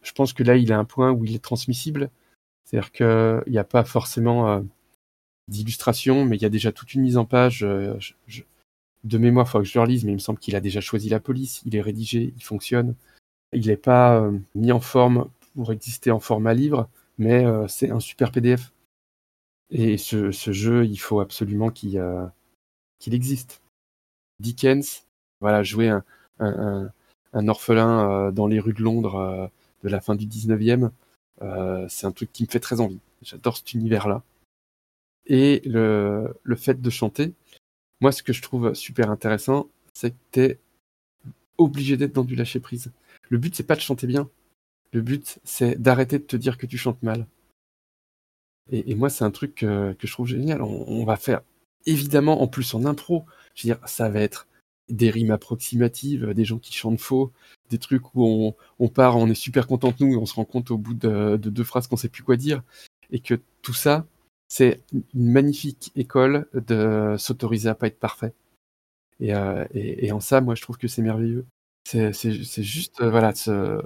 Je 0.03 0.13
pense 0.13 0.33
que 0.33 0.43
là, 0.43 0.57
il 0.57 0.73
à 0.73 0.79
un 0.79 0.85
point 0.85 1.11
où 1.11 1.25
il 1.25 1.35
est 1.35 1.43
transmissible. 1.43 2.11
C'est-à-dire 2.65 2.93
qu'il 2.93 3.53
y 3.53 3.59
a 3.59 3.65
pas 3.65 3.85
forcément, 3.85 4.65
d'illustration, 5.49 6.25
mais 6.25 6.37
il 6.37 6.43
y 6.43 6.47
a 6.47 6.51
déjà 6.51 6.73
toute 6.73 6.95
une 6.95 7.03
mise 7.03 7.17
en 7.17 7.25
page, 7.25 7.61
de 9.05 9.19
mémoire, 9.19 9.47
il 9.47 9.51
faut 9.51 9.59
que 9.59 9.65
je 9.65 9.79
le 9.79 9.83
relise, 9.83 10.05
mais 10.05 10.13
il 10.13 10.17
me 10.17 10.21
semble 10.21 10.39
qu'il 10.39 10.55
a 10.57 10.61
déjà 10.61 10.81
choisi 10.81 11.09
la 11.09 11.21
police, 11.21 11.63
il 11.65 11.75
est 11.77 11.81
rédigé, 11.81 12.33
il 12.37 12.43
fonctionne. 12.43 12.95
Il 13.53 13.67
n'est 13.67 13.77
pas 13.77 14.21
euh, 14.21 14.39
mis 14.55 14.73
en 14.73 14.81
forme 14.81 15.31
pour 15.55 15.73
exister 15.73 16.11
en 16.11 16.21
format 16.21 16.55
livre, 16.55 16.89
mais 17.17 17.45
euh, 17.45 17.67
c'est 17.69 17.91
un 17.91 18.01
super 18.01 18.31
PDF. 18.31 18.73
Et 19.71 19.99
ce, 19.99 20.31
jeu, 20.31 20.87
il 20.87 20.97
faut 20.97 21.21
absolument 21.21 21.71
qu'il 21.71 21.99
euh, 21.99 22.27
existe. 23.07 23.61
Dickens, 24.41 25.05
voilà, 25.41 25.63
jouer 25.63 25.91
un, 26.39 26.91
orphelin 27.49 28.33
dans 28.33 28.47
les 28.47 28.61
rues 28.61 28.73
de 28.73 28.83
Londres 28.83 29.51
de 29.83 29.89
la 29.89 30.01
fin 30.01 30.15
du 30.15 30.27
19e, 30.27 30.91
c'est 31.89 32.07
un 32.07 32.13
truc 32.13 32.33
qui 32.33 32.45
me 32.45 32.49
fait 32.49 32.61
très 32.61 32.81
envie. 32.81 33.01
J'adore 33.23 33.57
cet 33.57 33.75
univers-là. 33.75 34.23
Et 35.27 35.61
le, 35.67 36.35
le 36.45 36.57
fait 36.57 36.81
de 36.81 36.91
chanter, 36.91 37.35
moi, 38.01 38.13
ce 38.13 38.23
que 38.23 38.33
je 38.33 38.41
trouve 38.41 38.75
super 38.75 39.11
intéressant, 39.11 39.69
c'est 39.93 40.13
que 40.13 40.17
tu 40.33 40.41
es 40.41 40.59
obligé 41.59 41.97
d'être 41.97 42.13
dans 42.13 42.25
du 42.25 42.37
lâcher 42.37 42.61
prise. 42.61 42.91
Le 43.29 43.39
but, 43.39 43.55
c'est 43.55 43.67
pas 43.67 43.75
de 43.77 43.81
chanter 43.81 44.07
bien. 44.07 44.29
Le 44.93 45.03
but, 45.03 45.39
c'est 45.45 45.81
d'arrêter 45.81 46.19
de 46.19 46.25
te 46.25 46.37
dire 46.37 46.59
que 46.59 46.67
tu 46.67 46.79
chantes 46.79 47.03
mal. 47.03 47.27
Et, 48.71 48.95
moi, 48.95 49.09
c'est 49.09 49.25
un 49.25 49.31
truc 49.31 49.55
que, 49.55 49.95
que, 49.95 50.07
je 50.07 50.13
trouve 50.13 50.27
génial. 50.27 50.61
On, 50.61 51.05
va 51.05 51.17
faire, 51.17 51.41
évidemment, 51.87 52.43
en 52.43 52.49
plus 52.49 52.75
en 52.75 52.85
impro, 52.85 53.25
je 53.55 53.67
veux 53.67 53.75
dire, 53.75 53.89
ça 53.89 54.11
va 54.11 54.21
être 54.21 54.47
des 54.91 55.11
rimes 55.11 55.31
approximatives, 55.31 56.35
des 56.35 56.45
gens 56.45 56.59
qui 56.59 56.75
chantent 56.75 57.01
faux, 57.01 57.33
des 57.71 57.79
trucs 57.79 58.15
où 58.15 58.55
on, 58.79 58.89
part, 58.89 59.17
on 59.17 59.29
est 59.29 59.35
super 59.35 59.67
content 59.67 59.91
de 59.91 60.05
nous 60.05 60.15
et 60.15 60.17
on 60.17 60.27
se 60.27 60.35
rend 60.35 60.45
compte 60.45 60.71
au 60.71 60.77
bout 60.77 60.95
de, 60.95 61.37
de 61.37 61.51
deux 61.51 61.65
phrases 61.65 61.87
qu'on 61.87 61.97
sait 61.97 62.09
plus 62.11 62.23
quoi 62.23 62.37
dire. 62.37 62.63
Et 63.11 63.21
que 63.21 63.41
tout 63.63 63.75
ça, 63.75 64.07
c'est 64.49 64.83
une 64.93 65.05
magnifique 65.15 65.93
école 65.95 66.47
de 66.55 67.17
s'autoriser 67.19 67.69
à 67.69 67.75
pas 67.75 67.87
être 67.87 67.99
parfait. 67.99 68.35
Et, 69.21 69.35
euh, 69.35 69.65
en 70.13 70.21
ça, 70.21 70.41
moi, 70.41 70.55
je 70.55 70.63
trouve 70.63 70.79
que 70.79 70.89
c'est 70.89 71.03
merveilleux. 71.03 71.45
C'est 71.91 72.13
juste, 72.63 73.01
euh, 73.01 73.09
voilà, 73.09 73.35
ce, 73.35 73.81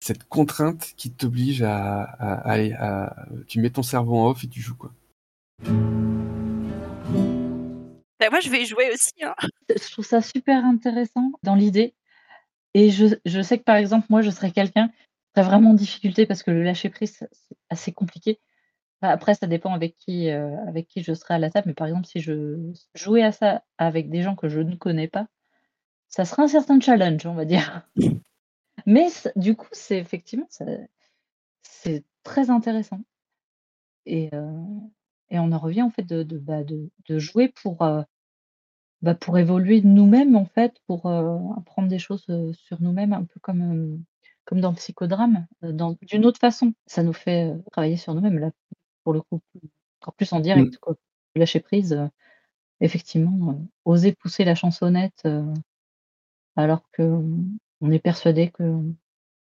cette 0.00 0.24
contrainte 0.24 0.92
qui 0.98 1.10
t'oblige 1.10 1.62
à, 1.62 2.02
à, 2.02 2.52
à, 2.52 2.58
à, 2.74 3.26
Tu 3.48 3.58
mets 3.60 3.70
ton 3.70 3.82
cerveau 3.82 4.16
en 4.16 4.28
off 4.28 4.44
et 4.44 4.48
tu 4.48 4.60
joues, 4.60 4.76
quoi. 4.76 4.92
Bah 8.20 8.28
moi, 8.30 8.40
je 8.40 8.50
vais 8.50 8.66
jouer 8.66 8.90
aussi. 8.92 9.14
Hein. 9.22 9.34
Je 9.70 9.90
trouve 9.92 10.04
ça 10.04 10.20
super 10.20 10.62
intéressant 10.62 11.32
dans 11.42 11.54
l'idée. 11.54 11.94
Et 12.74 12.90
je, 12.90 13.06
je, 13.24 13.40
sais 13.40 13.58
que, 13.58 13.64
par 13.64 13.76
exemple, 13.76 14.06
moi, 14.10 14.20
je 14.20 14.28
serais 14.28 14.50
quelqu'un 14.50 14.88
qui 14.88 14.94
serait 15.34 15.46
vraiment 15.46 15.70
en 15.70 15.74
difficulté 15.74 16.26
parce 16.26 16.42
que 16.42 16.50
le 16.50 16.62
lâcher 16.62 16.90
prise, 16.90 17.16
c'est 17.16 17.56
assez 17.70 17.92
compliqué. 17.92 18.40
Après, 19.00 19.34
ça 19.34 19.46
dépend 19.46 19.72
avec 19.72 19.96
qui, 19.96 20.28
euh, 20.28 20.54
avec 20.68 20.86
qui 20.86 21.02
je 21.02 21.14
serai 21.14 21.32
à 21.34 21.38
la 21.38 21.48
table, 21.48 21.68
mais 21.68 21.74
par 21.74 21.86
exemple, 21.86 22.06
si 22.06 22.20
je 22.20 22.72
jouais 22.94 23.22
à 23.22 23.32
ça 23.32 23.62
avec 23.78 24.10
des 24.10 24.20
gens 24.20 24.36
que 24.36 24.50
je 24.50 24.60
ne 24.60 24.76
connais 24.76 25.08
pas, 25.08 25.28
ça 26.08 26.24
serait 26.24 26.42
un 26.42 26.48
certain 26.48 26.80
challenge, 26.80 27.26
on 27.26 27.34
va 27.34 27.44
dire. 27.44 27.88
Mais 28.86 29.08
du 29.36 29.56
coup, 29.56 29.68
c'est 29.72 29.98
effectivement, 29.98 30.48
c'est 31.62 32.04
très 32.22 32.50
intéressant. 32.50 33.00
Et, 34.06 34.30
euh, 34.34 34.62
et, 35.30 35.38
on 35.38 35.50
en 35.52 35.58
revient 35.58 35.82
en 35.82 35.90
fait 35.90 36.04
de, 36.04 36.22
de, 36.22 36.38
bah, 36.38 36.62
de, 36.62 36.90
de 37.08 37.18
jouer 37.18 37.48
pour, 37.48 37.82
euh, 37.82 38.02
bah, 39.02 39.14
pour 39.14 39.38
évoluer 39.38 39.80
nous-mêmes, 39.82 40.36
en 40.36 40.46
fait, 40.46 40.76
pour 40.86 41.06
apprendre 41.06 41.88
des 41.88 41.98
choses 41.98 42.26
sur 42.54 42.80
nous-mêmes, 42.80 43.12
un 43.12 43.24
peu 43.24 43.40
comme, 43.40 44.04
comme 44.44 44.60
dans 44.60 44.70
le 44.70 44.76
psychodrame, 44.76 45.46
d'une 45.62 46.24
autre 46.24 46.38
façon. 46.38 46.74
Ça 46.86 47.02
nous 47.02 47.12
fait 47.12 47.52
travailler 47.72 47.96
sur 47.96 48.14
nous-mêmes. 48.14 48.38
Là, 48.38 48.52
pour 49.02 49.12
le 49.12 49.22
coup, 49.22 49.40
encore 50.00 50.14
plus 50.14 50.32
en 50.32 50.40
direct, 50.40 50.74
mmh. 50.74 50.78
quoi. 50.78 50.94
Lâcher 51.34 51.60
prise, 51.60 51.92
euh, 51.92 52.06
effectivement, 52.80 53.50
euh, 53.50 53.54
oser 53.84 54.12
pousser 54.12 54.44
la 54.44 54.54
chansonnette 54.54 55.22
euh, 55.26 55.52
alors 56.56 56.88
qu'on 56.96 57.90
est 57.90 57.98
persuadé 57.98 58.50
qu'on 58.50 58.94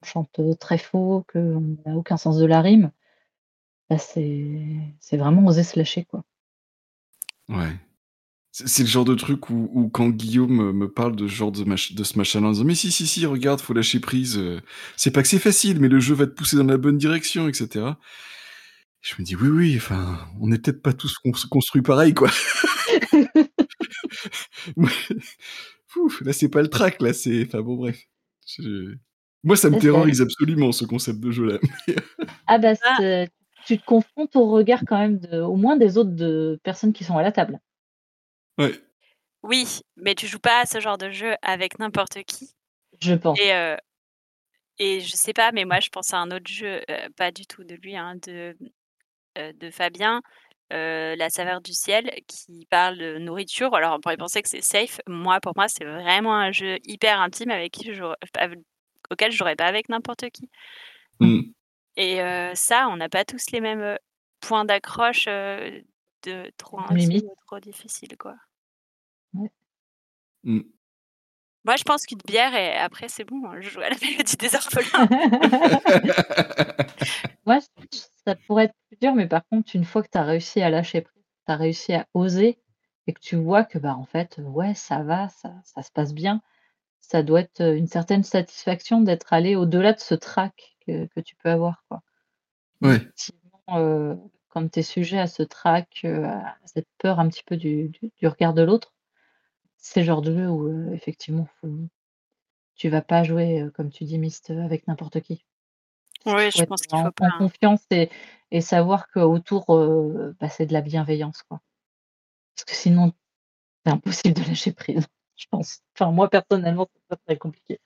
chante 0.03 0.39
très 0.59 0.77
faux, 0.77 1.25
qu'on 1.31 1.77
n'a 1.85 1.95
aucun 1.95 2.17
sens 2.17 2.37
de 2.37 2.45
la 2.45 2.61
rime, 2.61 2.91
bah 3.89 3.97
c'est 3.97 5.17
vraiment 5.17 5.45
oser 5.47 5.63
se 5.63 5.77
lâcher, 5.77 6.05
quoi. 6.05 6.23
Ouais. 7.49 7.75
C'est 8.51 8.83
le 8.83 8.89
genre 8.89 9.05
de 9.05 9.15
truc 9.15 9.49
où, 9.49 9.69
où, 9.73 9.89
quand 9.89 10.09
Guillaume 10.09 10.71
me 10.71 10.91
parle 10.91 11.15
de 11.15 11.27
ce 11.27 11.33
genre 11.33 11.51
de, 11.51 11.63
de 11.63 12.03
ce 12.03 12.17
machin-là, 12.17 12.47
en 12.47 12.51
disant 12.51 12.65
Mais 12.65 12.75
si, 12.75 12.91
si, 12.91 13.07
si, 13.07 13.25
regarde, 13.25 13.61
faut 13.61 13.73
lâcher 13.73 13.99
prise. 13.99 14.39
C'est 14.97 15.11
pas 15.11 15.21
que 15.21 15.27
c'est 15.27 15.39
facile, 15.39 15.79
mais 15.79 15.87
le 15.87 15.99
jeu 15.99 16.15
va 16.15 16.25
te 16.25 16.31
pousser 16.31 16.57
dans 16.57 16.63
la 16.63 16.77
bonne 16.77 16.97
direction, 16.97 17.47
etc. 17.47 17.85
Je 19.01 19.15
me 19.17 19.23
dis: 19.23 19.35
«Oui, 19.35 19.47
oui, 19.47 19.73
enfin, 19.77 20.19
on 20.41 20.47
n'est 20.47 20.57
peut-être 20.57 20.81
pas 20.81 20.93
tous 20.93 21.17
construits 21.49 21.81
pareil, 21.81 22.13
quoi». 22.13 22.29
Ouf, 25.99 26.21
là, 26.21 26.33
c'est 26.33 26.49
pas 26.49 26.61
le 26.61 26.67
track, 26.67 27.01
là, 27.01 27.13
c'est 27.13 27.45
enfin 27.45 27.61
bon, 27.61 27.75
bref. 27.75 27.99
Je... 28.47 28.95
Moi, 29.43 29.55
ça 29.55 29.69
me 29.69 29.79
terrorise 29.79 30.21
absolument, 30.21 30.71
ce 30.71 30.85
concept 30.85 31.19
de 31.19 31.31
jeu-là. 31.31 31.59
ah 32.47 32.57
bah, 32.57 32.73
ah. 32.83 33.25
tu 33.65 33.77
te 33.77 33.85
confrontes 33.85 34.35
au 34.35 34.49
regard 34.49 34.81
quand 34.85 34.97
même 34.97 35.19
de, 35.19 35.39
au 35.39 35.55
moins 35.55 35.77
des 35.77 35.97
autres 35.97 36.15
de 36.15 36.59
personnes 36.63 36.93
qui 36.93 37.03
sont 37.03 37.17
à 37.17 37.23
la 37.23 37.31
table. 37.31 37.59
Ouais. 38.57 38.73
Oui, 39.43 39.79
mais 39.95 40.15
tu 40.15 40.27
joues 40.27 40.39
pas 40.39 40.61
à 40.61 40.65
ce 40.65 40.79
genre 40.81 40.97
de 40.97 41.09
jeu 41.09 41.35
avec 41.41 41.79
n'importe 41.79 42.23
qui. 42.23 42.53
Je 42.99 43.13
pense. 43.13 43.39
Et, 43.39 43.53
euh, 43.53 43.77
et 44.77 44.99
je 44.99 45.15
sais 45.15 45.33
pas, 45.33 45.51
mais 45.53 45.63
moi, 45.63 45.79
je 45.79 45.89
pense 45.89 46.13
à 46.13 46.17
un 46.17 46.31
autre 46.31 46.47
jeu, 46.47 46.81
euh, 46.89 47.07
pas 47.15 47.31
du 47.31 47.45
tout 47.45 47.63
de 47.63 47.75
lui, 47.75 47.95
hein, 47.95 48.15
de 48.27 48.57
euh, 49.37 49.53
de 49.53 49.69
Fabien, 49.69 50.21
euh, 50.73 51.15
La 51.15 51.29
saveur 51.29 51.61
du 51.61 51.73
ciel, 51.73 52.11
qui 52.27 52.67
parle 52.69 52.97
de 52.97 53.17
nourriture. 53.17 53.73
Alors, 53.73 53.95
on 53.95 53.99
pourrait 53.99 54.17
penser 54.17 54.41
que 54.41 54.49
c'est 54.49 54.61
safe. 54.61 54.99
Moi, 55.07 55.39
pour 55.39 55.53
moi, 55.55 55.67
c'est 55.67 55.85
vraiment 55.85 56.35
un 56.35 56.51
jeu 56.51 56.77
hyper 56.83 57.19
intime 57.19 57.51
avec 57.51 57.73
qui 57.73 57.93
je, 57.93 58.03
auquel 59.09 59.31
je 59.31 59.37
jouerais 59.37 59.55
pas 59.55 59.65
avec 59.65 59.89
n'importe 59.89 60.29
qui. 60.29 60.49
Mmh. 61.19 61.41
Et 61.97 62.21
euh, 62.21 62.53
ça, 62.55 62.87
on 62.89 62.97
n'a 62.97 63.09
pas 63.09 63.25
tous 63.25 63.51
les 63.51 63.61
mêmes 63.61 63.97
points 64.39 64.65
d'accroche 64.65 65.25
de 65.25 66.51
trop 66.57 66.79
intime 66.79 67.21
trop 67.45 67.59
difficile, 67.59 68.15
quoi. 68.17 68.35
Ouais. 69.33 69.49
Mmh. 70.43 70.61
Moi, 71.65 71.75
je 71.75 71.83
pense 71.83 72.05
qu'une 72.05 72.19
bière 72.25 72.55
et 72.55 72.75
après, 72.77 73.09
c'est 73.09 73.25
bon, 73.25 73.43
hein, 73.45 73.59
je 73.59 73.69
joue 73.69 73.81
à 73.81 73.89
la 73.89 73.95
mélodie 74.01 74.37
des 74.37 74.55
orphelins. 74.55 75.07
Moi, 77.45 77.59
ça 78.25 78.35
pourrait 78.35 78.65
être 78.65 78.75
plus 78.87 78.97
dur, 79.01 79.13
mais 79.13 79.27
par 79.27 79.45
contre, 79.47 79.75
une 79.75 79.83
fois 79.83 80.01
que 80.01 80.09
tu 80.11 80.17
as 80.17 80.23
réussi 80.23 80.61
à 80.61 80.69
lâcher 80.69 81.01
prise, 81.01 81.23
tu 81.45 81.51
as 81.51 81.55
réussi 81.57 81.93
à 81.93 82.07
oser 82.13 82.59
et 83.07 83.13
que 83.13 83.19
tu 83.19 83.35
vois 83.35 83.65
que, 83.65 83.77
bah, 83.77 83.95
en 83.95 84.05
fait, 84.05 84.39
ouais, 84.39 84.73
ça 84.73 85.03
va, 85.03 85.29
ça, 85.29 85.53
ça 85.63 85.81
se 85.81 85.91
passe 85.91 86.13
bien, 86.13 86.41
ça 87.01 87.23
doit 87.23 87.41
être 87.41 87.61
une 87.61 87.87
certaine 87.87 88.23
satisfaction 88.23 89.01
d'être 89.01 89.33
allé 89.33 89.55
au-delà 89.55 89.93
de 89.93 89.99
ce 89.99 90.15
trac 90.15 90.77
que, 90.85 91.07
que, 91.07 91.19
tu 91.19 91.35
peux 91.35 91.49
avoir, 91.49 91.83
quoi. 91.89 92.01
Ouais. 92.81 93.01
Euh, 93.71 94.15
quand 94.47 94.71
tu 94.71 94.79
es 94.79 94.83
sujet 94.83 95.19
à 95.19 95.27
ce 95.27 95.43
trac, 95.43 96.05
à 96.05 96.55
cette 96.65 96.87
peur 96.99 97.19
un 97.19 97.27
petit 97.27 97.43
peu 97.43 97.57
du, 97.57 97.89
du, 97.89 98.11
du 98.15 98.27
regard 98.27 98.53
de 98.53 98.61
l'autre, 98.61 98.93
c'est 99.79 100.01
le 100.01 100.05
genre 100.05 100.21
de 100.21 100.35
jeu 100.35 100.47
où, 100.49 100.67
heu, 100.69 100.93
effectivement, 100.93 101.47
faut 101.61 101.67
tu 102.73 102.89
vas 102.89 103.03
pas 103.03 103.23
jouer, 103.23 103.61
heu, 103.61 103.69
comme 103.69 103.91
tu 103.91 104.05
dis, 104.05 104.17
Myst, 104.17 104.49
avec 104.49 104.87
n'importe 104.87 105.21
qui. 105.21 105.45
Oui, 106.25 106.49
je 106.51 106.63
pense 106.63 106.81
qu'il 106.83 106.97
faut 106.97 107.11
en 107.11 107.11
pas. 107.11 107.27
en 107.27 107.31
confiance 107.31 107.81
et 107.91 108.09
et 108.51 108.61
savoir 108.61 109.07
qu'autour, 109.09 109.65
heu, 109.75 110.35
bah, 110.39 110.49
c'est 110.49 110.65
de 110.65 110.73
la 110.73 110.81
bienveillance, 110.81 111.43
quoi. 111.43 111.61
Parce 112.55 112.65
que 112.65 112.75
sinon, 112.75 113.13
c'est 113.85 113.93
impossible 113.93 114.35
de 114.35 114.43
lâcher 114.47 114.73
prise, 114.73 115.07
je 115.37 115.47
pense. 115.51 115.81
Enfin, 115.95 116.11
moi, 116.11 116.29
personnellement, 116.29 116.87
c'est 116.95 117.07
pas 117.09 117.17
très 117.27 117.37
compliqué. 117.37 117.79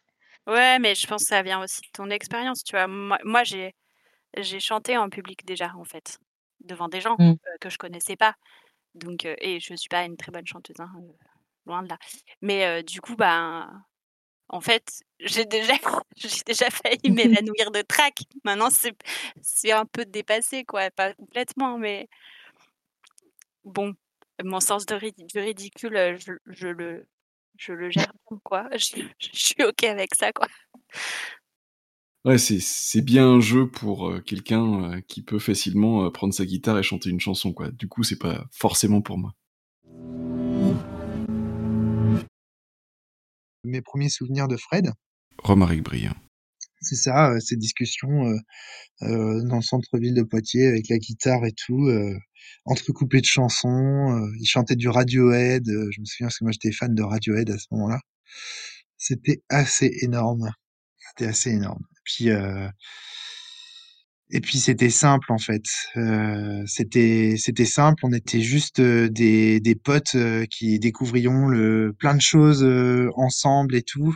Ouais, 0.48 0.78
mais 0.80 0.96
je 0.96 1.08
pense 1.08 1.24
que 1.24 1.30
ça 1.30 1.42
vient 1.42 1.62
aussi 1.64 1.82
de 1.82 1.88
ton 1.94 2.10
expérience, 2.10 2.64
tu 2.64 2.72
vois? 2.76 2.88
Moi 2.88 3.18
moi, 3.24 3.44
j'ai 3.44 3.74
j'ai 4.38 4.60
chanté 4.62 4.98
en 4.98 5.10
public 5.10 5.46
déjà, 5.46 5.74
en 5.76 5.86
fait, 5.86 6.20
devant 6.62 6.90
des 6.90 7.02
gens, 7.02 7.18
Mmh. 7.18 7.38
heu, 7.48 7.58
que 7.62 7.70
je 7.70 7.78
connaissais 7.80 8.18
pas. 8.18 8.36
Donc 8.96 9.26
heu 9.26 9.36
et 9.40 9.60
je 9.62 9.76
suis 9.76 9.90
pas 9.90 10.06
une 10.06 10.18
très 10.18 10.32
bonne 10.34 10.48
chanteuse, 10.48 10.78
hein, 10.80 10.92
heu 11.00 11.14
loin 11.66 11.84
de 11.84 11.90
là. 11.90 11.98
Mais 12.42 12.84
du 12.84 13.02
coup, 13.02 13.16
ben, 13.16 13.84
en 14.50 14.62
fait, 14.62 15.04
j'ai 15.20 15.46
déjà 15.46 15.74
j'ai 16.16 16.44
déjà 16.46 16.70
failli 16.70 17.00
m'évanouir 17.12 17.72
de 17.72 17.82
trac. 17.82 18.20
Maintenant, 18.44 18.70
c'est 18.70 18.96
c'est 19.42 19.72
un 19.72 19.86
peu 19.86 20.06
dépassé, 20.06 20.64
quoi, 20.64 20.92
pas 20.92 21.14
complètement, 21.14 21.78
mais 21.78 22.08
bon, 23.64 23.94
mon 24.44 24.60
sens 24.60 24.86
de 24.86 24.98
du 25.28 25.40
ridicule, 25.40 26.18
je 26.20 26.34
je 26.46 26.68
le 26.68 27.08
je 27.58 27.74
le 27.74 27.90
gère 27.90 28.12
quoi. 28.44 28.68
Je 28.78 29.02
je 29.20 29.30
suis 29.34 29.64
OK 29.64 29.84
avec 29.84 30.16
ça, 30.16 30.32
quoi. 30.32 30.48
Ouais, 32.26 32.38
c'est 32.38 32.60
c'est 32.60 33.02
bien 33.02 33.28
un 33.28 33.40
jeu 33.42 33.68
pour, 33.70 34.24
quelqu'un, 34.24 35.02
qui 35.08 35.22
peut 35.24 35.40
facilement, 35.40 36.10
prendre 36.12 36.34
sa 36.34 36.46
guitare 36.46 36.80
et 36.80 36.84
chanter 36.84 37.10
une 37.10 37.20
chanson, 37.20 37.54
quoi. 37.54 37.70
Du 37.72 37.88
coup, 37.88 38.04
c'est 38.04 38.20
pas 38.20 38.46
forcément 38.52 39.02
pour 39.02 39.18
moi. 39.18 39.34
Mes 43.64 43.82
premiers 43.82 44.10
souvenirs 44.10 44.48
de 44.48 44.58
Fred? 44.58 44.92
Romaric 45.42 45.84
Briand. 45.84 46.16
C'est 46.82 46.96
ça, 46.96 47.32
euh, 47.32 47.40
ces 47.40 47.56
discussions 47.56 48.28
euh, 48.28 48.38
euh, 49.04 49.42
dans 49.48 49.56
le 49.56 49.62
centre-ville 49.62 50.14
de 50.14 50.24
Poitiers 50.24 50.68
avec 50.68 50.90
la 50.90 50.98
guitare 50.98 51.46
et 51.46 51.54
tout, 51.54 51.90
entrecoupées 52.66 53.22
de 53.22 53.26
chansons. 53.26 54.30
ils 54.40 54.46
chantaient 54.46 54.76
du 54.76 54.90
Radiohead. 54.90 55.64
je 55.66 56.00
me 56.00 56.06
souviens 56.06 56.28
parce 56.28 56.40
que 56.40 56.44
moi 56.44 56.52
j'étais 56.52 56.74
fan 56.74 56.94
de 56.94 57.04
Radiohead 57.04 57.50
à 57.50 57.58
ce 57.58 57.68
moment-là. 57.72 58.00
C'était 58.98 59.42
assez 59.50 59.92
énorme. 60.02 60.52
C'était 61.10 61.30
assez 61.30 61.52
énorme. 61.52 61.84
Puis 62.04 62.30
et 64.34 64.42
puis 64.42 64.58
c'était 64.60 64.90
simple 64.90 65.32
en 65.32 65.38
fait. 65.38 65.64
Euh, 65.96 66.64
c'était 66.66 67.36
c'était 67.38 67.66
simple. 67.66 68.04
On 68.04 68.12
était 68.12 68.42
juste 68.42 68.80
euh, 68.80 69.08
des 69.08 69.60
des 69.60 69.76
potes 69.76 70.16
euh, 70.16 70.46
qui 70.50 70.80
découvrions 70.80 71.48
le 71.48 71.94
plein 71.98 72.16
de 72.16 72.22
choses 72.22 72.64
euh, 72.64 73.10
ensemble 73.16 73.76
et 73.76 73.84
tout. 73.84 74.16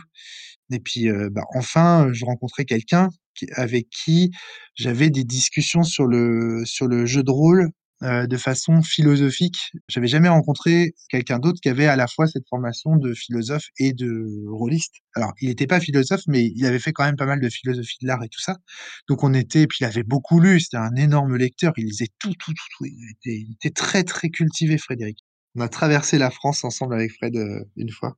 Et 0.72 0.80
puis 0.80 1.08
bah, 1.30 1.44
enfin, 1.54 2.08
je 2.12 2.24
rencontrais 2.26 2.66
quelqu'un 2.66 3.08
avec 3.54 3.88
qui 3.90 4.32
j'avais 4.74 5.08
des 5.10 5.24
discussions 5.24 5.82
sur 5.82 6.06
le 6.06 6.62
sur 6.66 6.86
le 6.88 7.06
jeu 7.06 7.22
de 7.22 7.30
rôle 7.30 7.70
de 8.02 8.36
façon 8.36 8.82
philosophique. 8.82 9.72
J'avais 9.88 10.06
jamais 10.06 10.28
rencontré 10.28 10.94
quelqu'un 11.08 11.38
d'autre 11.38 11.58
qui 11.60 11.68
avait 11.68 11.86
à 11.86 11.96
la 11.96 12.06
fois 12.06 12.28
cette 12.28 12.48
formation 12.48 12.96
de 12.96 13.12
philosophe 13.12 13.64
et 13.78 13.92
de 13.92 14.44
rôliste. 14.48 14.94
Alors, 15.14 15.32
il 15.40 15.48
n'était 15.48 15.66
pas 15.66 15.80
philosophe, 15.80 16.22
mais 16.28 16.44
il 16.54 16.64
avait 16.64 16.78
fait 16.78 16.92
quand 16.92 17.04
même 17.04 17.16
pas 17.16 17.26
mal 17.26 17.40
de 17.40 17.48
philosophie 17.48 17.98
de 18.02 18.06
l'art 18.06 18.22
et 18.22 18.28
tout 18.28 18.40
ça. 18.40 18.56
Donc 19.08 19.24
on 19.24 19.34
était, 19.34 19.66
puis 19.66 19.78
il 19.80 19.84
avait 19.84 20.04
beaucoup 20.04 20.38
lu, 20.40 20.60
c'était 20.60 20.76
un 20.76 20.94
énorme 20.94 21.36
lecteur, 21.36 21.72
il 21.76 21.86
lisait 21.86 22.08
tout, 22.18 22.34
tout, 22.38 22.52
tout, 22.52 22.66
tout. 22.76 22.84
Il 22.84 23.10
était, 23.10 23.40
il 23.40 23.52
était 23.54 23.70
très, 23.70 24.04
très 24.04 24.30
cultivé, 24.30 24.78
Frédéric. 24.78 25.18
On 25.56 25.60
a 25.60 25.68
traversé 25.68 26.18
la 26.18 26.30
France 26.30 26.62
ensemble 26.64 26.94
avec 26.94 27.12
Fred 27.12 27.36
euh, 27.36 27.64
une 27.76 27.90
fois. 27.90 28.16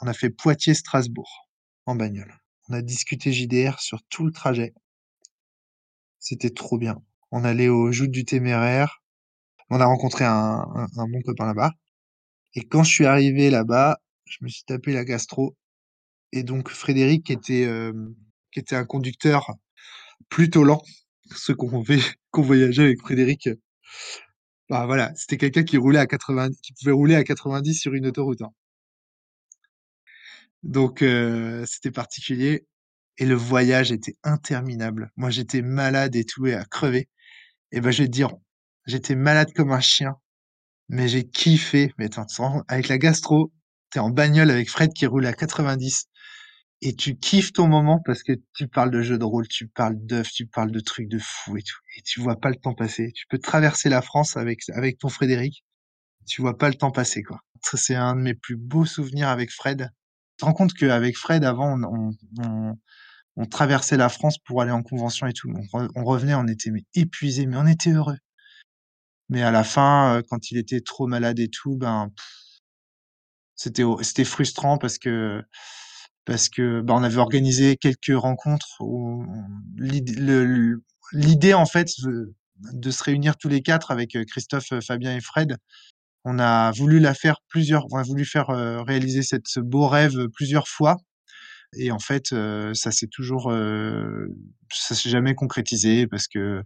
On 0.00 0.06
a 0.06 0.12
fait 0.12 0.30
Poitiers-Strasbourg 0.30 1.48
en 1.86 1.96
bagnole. 1.96 2.38
On 2.68 2.74
a 2.74 2.82
discuté 2.82 3.32
JDR 3.32 3.80
sur 3.80 4.02
tout 4.08 4.24
le 4.24 4.32
trajet. 4.32 4.74
C'était 6.18 6.50
trop 6.50 6.78
bien. 6.78 7.02
On 7.36 7.42
allait 7.42 7.68
au 7.68 7.90
Joutes 7.90 8.12
du 8.12 8.24
Téméraire. 8.24 9.02
On 9.68 9.80
a 9.80 9.86
rencontré 9.86 10.24
un, 10.24 10.86
bon 10.96 11.20
copain 11.22 11.46
là-bas. 11.46 11.72
Et 12.54 12.62
quand 12.62 12.84
je 12.84 12.92
suis 12.92 13.06
arrivé 13.06 13.50
là-bas, 13.50 13.98
je 14.24 14.38
me 14.42 14.48
suis 14.48 14.62
tapé 14.62 14.92
la 14.92 15.04
gastro. 15.04 15.56
Et 16.30 16.44
donc 16.44 16.68
Frédéric, 16.70 17.26
qui 17.26 17.32
était, 17.32 17.66
euh, 17.66 17.92
qui 18.52 18.60
était 18.60 18.76
un 18.76 18.84
conducteur 18.84 19.50
plutôt 20.28 20.62
lent, 20.62 20.80
ceux 21.34 21.56
qu'on 21.56 21.82
qu'on 22.30 22.42
voyageait 22.42 22.84
avec 22.84 23.00
Frédéric, 23.00 23.48
bah 24.68 24.86
voilà, 24.86 25.12
c'était 25.16 25.36
quelqu'un 25.36 25.64
qui 25.64 25.76
roulait 25.76 25.98
à 25.98 26.06
80, 26.06 26.50
qui 26.62 26.72
pouvait 26.74 26.92
rouler 26.92 27.16
à 27.16 27.24
90 27.24 27.74
sur 27.74 27.94
une 27.94 28.06
autoroute. 28.06 28.42
hein. 28.42 28.52
Donc 30.62 31.02
euh, 31.02 31.64
c'était 31.66 31.90
particulier. 31.90 32.64
Et 33.18 33.26
le 33.26 33.34
voyage 33.34 33.92
était 33.92 34.16
interminable. 34.24 35.10
Moi, 35.16 35.30
j'étais 35.30 35.62
malade 35.62 36.16
et 36.16 36.24
tout, 36.24 36.46
et 36.46 36.54
à 36.54 36.64
crever. 36.64 37.08
Et 37.74 37.80
ben, 37.82 37.90
je 37.90 38.02
vais 38.04 38.08
te 38.08 38.12
dire, 38.12 38.30
j'étais 38.86 39.16
malade 39.16 39.52
comme 39.54 39.72
un 39.72 39.80
chien, 39.80 40.16
mais 40.88 41.08
j'ai 41.08 41.24
kiffé. 41.28 41.92
Mais 41.98 42.06
attends, 42.06 42.62
avec 42.68 42.88
la 42.88 42.98
gastro, 42.98 43.52
t'es 43.90 44.00
en 44.00 44.10
bagnole 44.10 44.50
avec 44.50 44.70
Fred 44.70 44.92
qui 44.94 45.06
roule 45.06 45.26
à 45.26 45.34
90, 45.34 46.06
et 46.82 46.94
tu 46.96 47.16
kiffes 47.16 47.52
ton 47.52 47.68
moment 47.68 48.00
parce 48.06 48.22
que 48.22 48.32
tu 48.54 48.68
parles 48.68 48.90
de 48.92 49.02
jeux 49.02 49.18
de 49.18 49.24
rôle, 49.24 49.48
tu 49.48 49.68
parles 49.68 49.96
d'œufs, 49.98 50.30
tu 50.32 50.46
parles 50.46 50.72
de 50.72 50.80
trucs 50.80 51.08
de 51.08 51.18
fou 51.18 51.56
et 51.58 51.62
tout. 51.62 51.78
Et 51.98 52.02
tu 52.02 52.20
vois 52.20 52.40
pas 52.40 52.50
le 52.50 52.56
temps 52.56 52.74
passer. 52.74 53.12
Tu 53.14 53.26
peux 53.28 53.38
traverser 53.38 53.88
la 53.90 54.02
France 54.02 54.36
avec, 54.36 54.60
avec 54.74 54.98
ton 54.98 55.08
Frédéric. 55.10 55.64
Tu 56.26 56.42
vois 56.42 56.58
pas 56.58 56.68
le 56.68 56.74
temps 56.74 56.90
passer, 56.92 57.22
quoi. 57.22 57.40
C'est 57.62 57.94
un 57.94 58.16
de 58.16 58.20
mes 58.22 58.34
plus 58.34 58.56
beaux 58.56 58.84
souvenirs 58.86 59.28
avec 59.28 59.50
Fred. 59.50 59.90
Tu 60.32 60.36
te 60.38 60.44
rends 60.46 60.52
compte 60.54 60.74
qu'avec 60.74 61.16
Fred, 61.16 61.44
avant, 61.44 61.78
on, 61.82 62.10
on- 62.40 62.78
on 63.36 63.46
traversait 63.46 63.96
la 63.96 64.08
France 64.08 64.38
pour 64.38 64.62
aller 64.62 64.70
en 64.70 64.82
convention 64.82 65.26
et 65.26 65.32
tout. 65.32 65.52
On, 65.72 65.88
on 65.94 66.04
revenait, 66.04 66.34
on 66.34 66.46
était 66.46 66.70
mais 66.70 66.84
épuisés, 66.94 67.46
mais 67.46 67.56
on 67.56 67.66
était 67.66 67.90
heureux. 67.90 68.18
Mais 69.28 69.42
à 69.42 69.50
la 69.50 69.64
fin, 69.64 70.16
euh, 70.16 70.22
quand 70.28 70.50
il 70.50 70.58
était 70.58 70.80
trop 70.80 71.06
malade 71.06 71.38
et 71.38 71.48
tout, 71.48 71.76
ben 71.76 72.10
c'était 73.56 74.24
frustrant 74.24 74.78
parce 74.78 74.98
que 74.98 75.42
parce 76.24 76.48
que 76.48 76.80
ben, 76.80 76.94
on 76.94 77.02
avait 77.02 77.18
organisé 77.18 77.76
quelques 77.76 78.16
rencontres 78.16 78.76
où 78.80 79.24
l'idée 81.12 81.54
en 81.54 81.66
fait 81.66 81.88
de 82.72 82.90
se 82.90 83.02
réunir 83.04 83.36
tous 83.36 83.48
les 83.48 83.62
quatre 83.62 83.90
avec 83.90 84.16
euh, 84.16 84.24
Christophe, 84.24 84.72
euh, 84.72 84.80
Fabien 84.80 85.16
et 85.16 85.20
Fred. 85.20 85.56
On 86.24 86.38
a 86.38 86.72
voulu 86.72 87.00
la 87.00 87.14
faire 87.14 87.40
plusieurs, 87.48 87.86
on 87.92 87.98
a 87.98 88.02
voulu 88.02 88.24
faire 88.24 88.46
réaliser 88.86 89.22
cette, 89.22 89.46
ce 89.46 89.60
beau 89.60 89.86
rêve 89.88 90.28
plusieurs 90.28 90.68
fois. 90.68 90.96
Et 91.76 91.90
en 91.92 91.98
fait, 91.98 92.32
euh, 92.32 92.72
ça 92.74 92.90
s'est 92.90 93.08
toujours, 93.08 93.50
euh, 93.50 94.26
ça 94.70 94.94
s'est 94.94 95.10
jamais 95.10 95.34
concrétisé 95.34 96.06
parce 96.06 96.28
que 96.28 96.62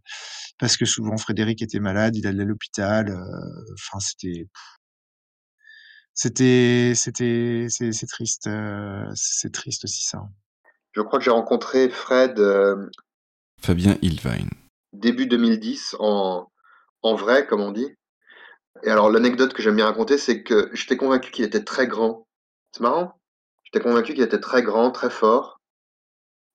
parce 0.59 0.77
que 0.77 0.85
souvent 0.85 1.17
Frédéric 1.17 1.63
était 1.63 1.81
malade, 1.81 2.17
il 2.17 2.27
allait 2.27 2.43
à 2.43 2.47
l'hôpital. 2.47 3.09
euh, 3.11 3.75
Enfin, 3.75 4.01
c'était 4.01 4.49
c'était 6.15 6.93
c'était 6.95 7.67
c'est 7.69 7.93
c'est 7.93 8.07
triste, 8.07 8.47
euh, 8.49 9.05
c'est 9.15 9.53
triste 9.53 9.85
aussi 9.85 10.03
ça. 10.05 10.23
Je 10.93 11.01
crois 11.03 11.19
que 11.19 11.25
j'ai 11.25 11.31
rencontré 11.31 11.89
Fred 11.89 12.39
euh, 12.41 12.89
Fabien 13.61 13.97
Ilvine. 14.03 14.49
début 14.93 15.27
2010 15.27 15.97
en, 16.01 16.51
en 17.03 17.15
vrai, 17.15 17.47
comme 17.47 17.61
on 17.61 17.73
dit. 17.73 17.95
Et 18.85 18.91
alors, 18.91 19.11
l'anecdote 19.11 19.53
que 19.55 19.63
j'aime 19.63 19.77
bien 19.77 19.87
raconter, 19.87 20.19
c'est 20.19 20.43
que 20.43 20.71
j'étais 20.73 20.97
convaincu 20.97 21.31
qu'il 21.31 21.45
était 21.45 21.65
très 21.65 21.87
grand. 21.89 22.27
C'est 22.73 22.81
marrant? 22.81 23.18
J'étais 23.69 23.85
convaincu 23.85 24.15
qu'il 24.15 24.23
était 24.23 24.41
très 24.41 24.63
grand, 24.63 24.91
très 24.91 25.11
fort? 25.11 25.61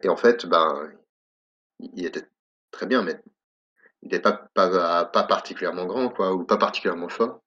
Et 0.01 0.09
en 0.09 0.17
fait, 0.17 0.47
ben, 0.47 0.91
il 1.79 2.05
était 2.05 2.27
très 2.71 2.87
bien, 2.87 3.03
mais 3.03 3.21
il 4.01 4.09
n'était 4.11 4.19
pas, 4.19 4.49
particulièrement 5.05 5.85
grand, 5.85 6.09
quoi, 6.09 6.33
ou 6.33 6.43
pas 6.43 6.57
particulièrement 6.57 7.09
fort. 7.09 7.43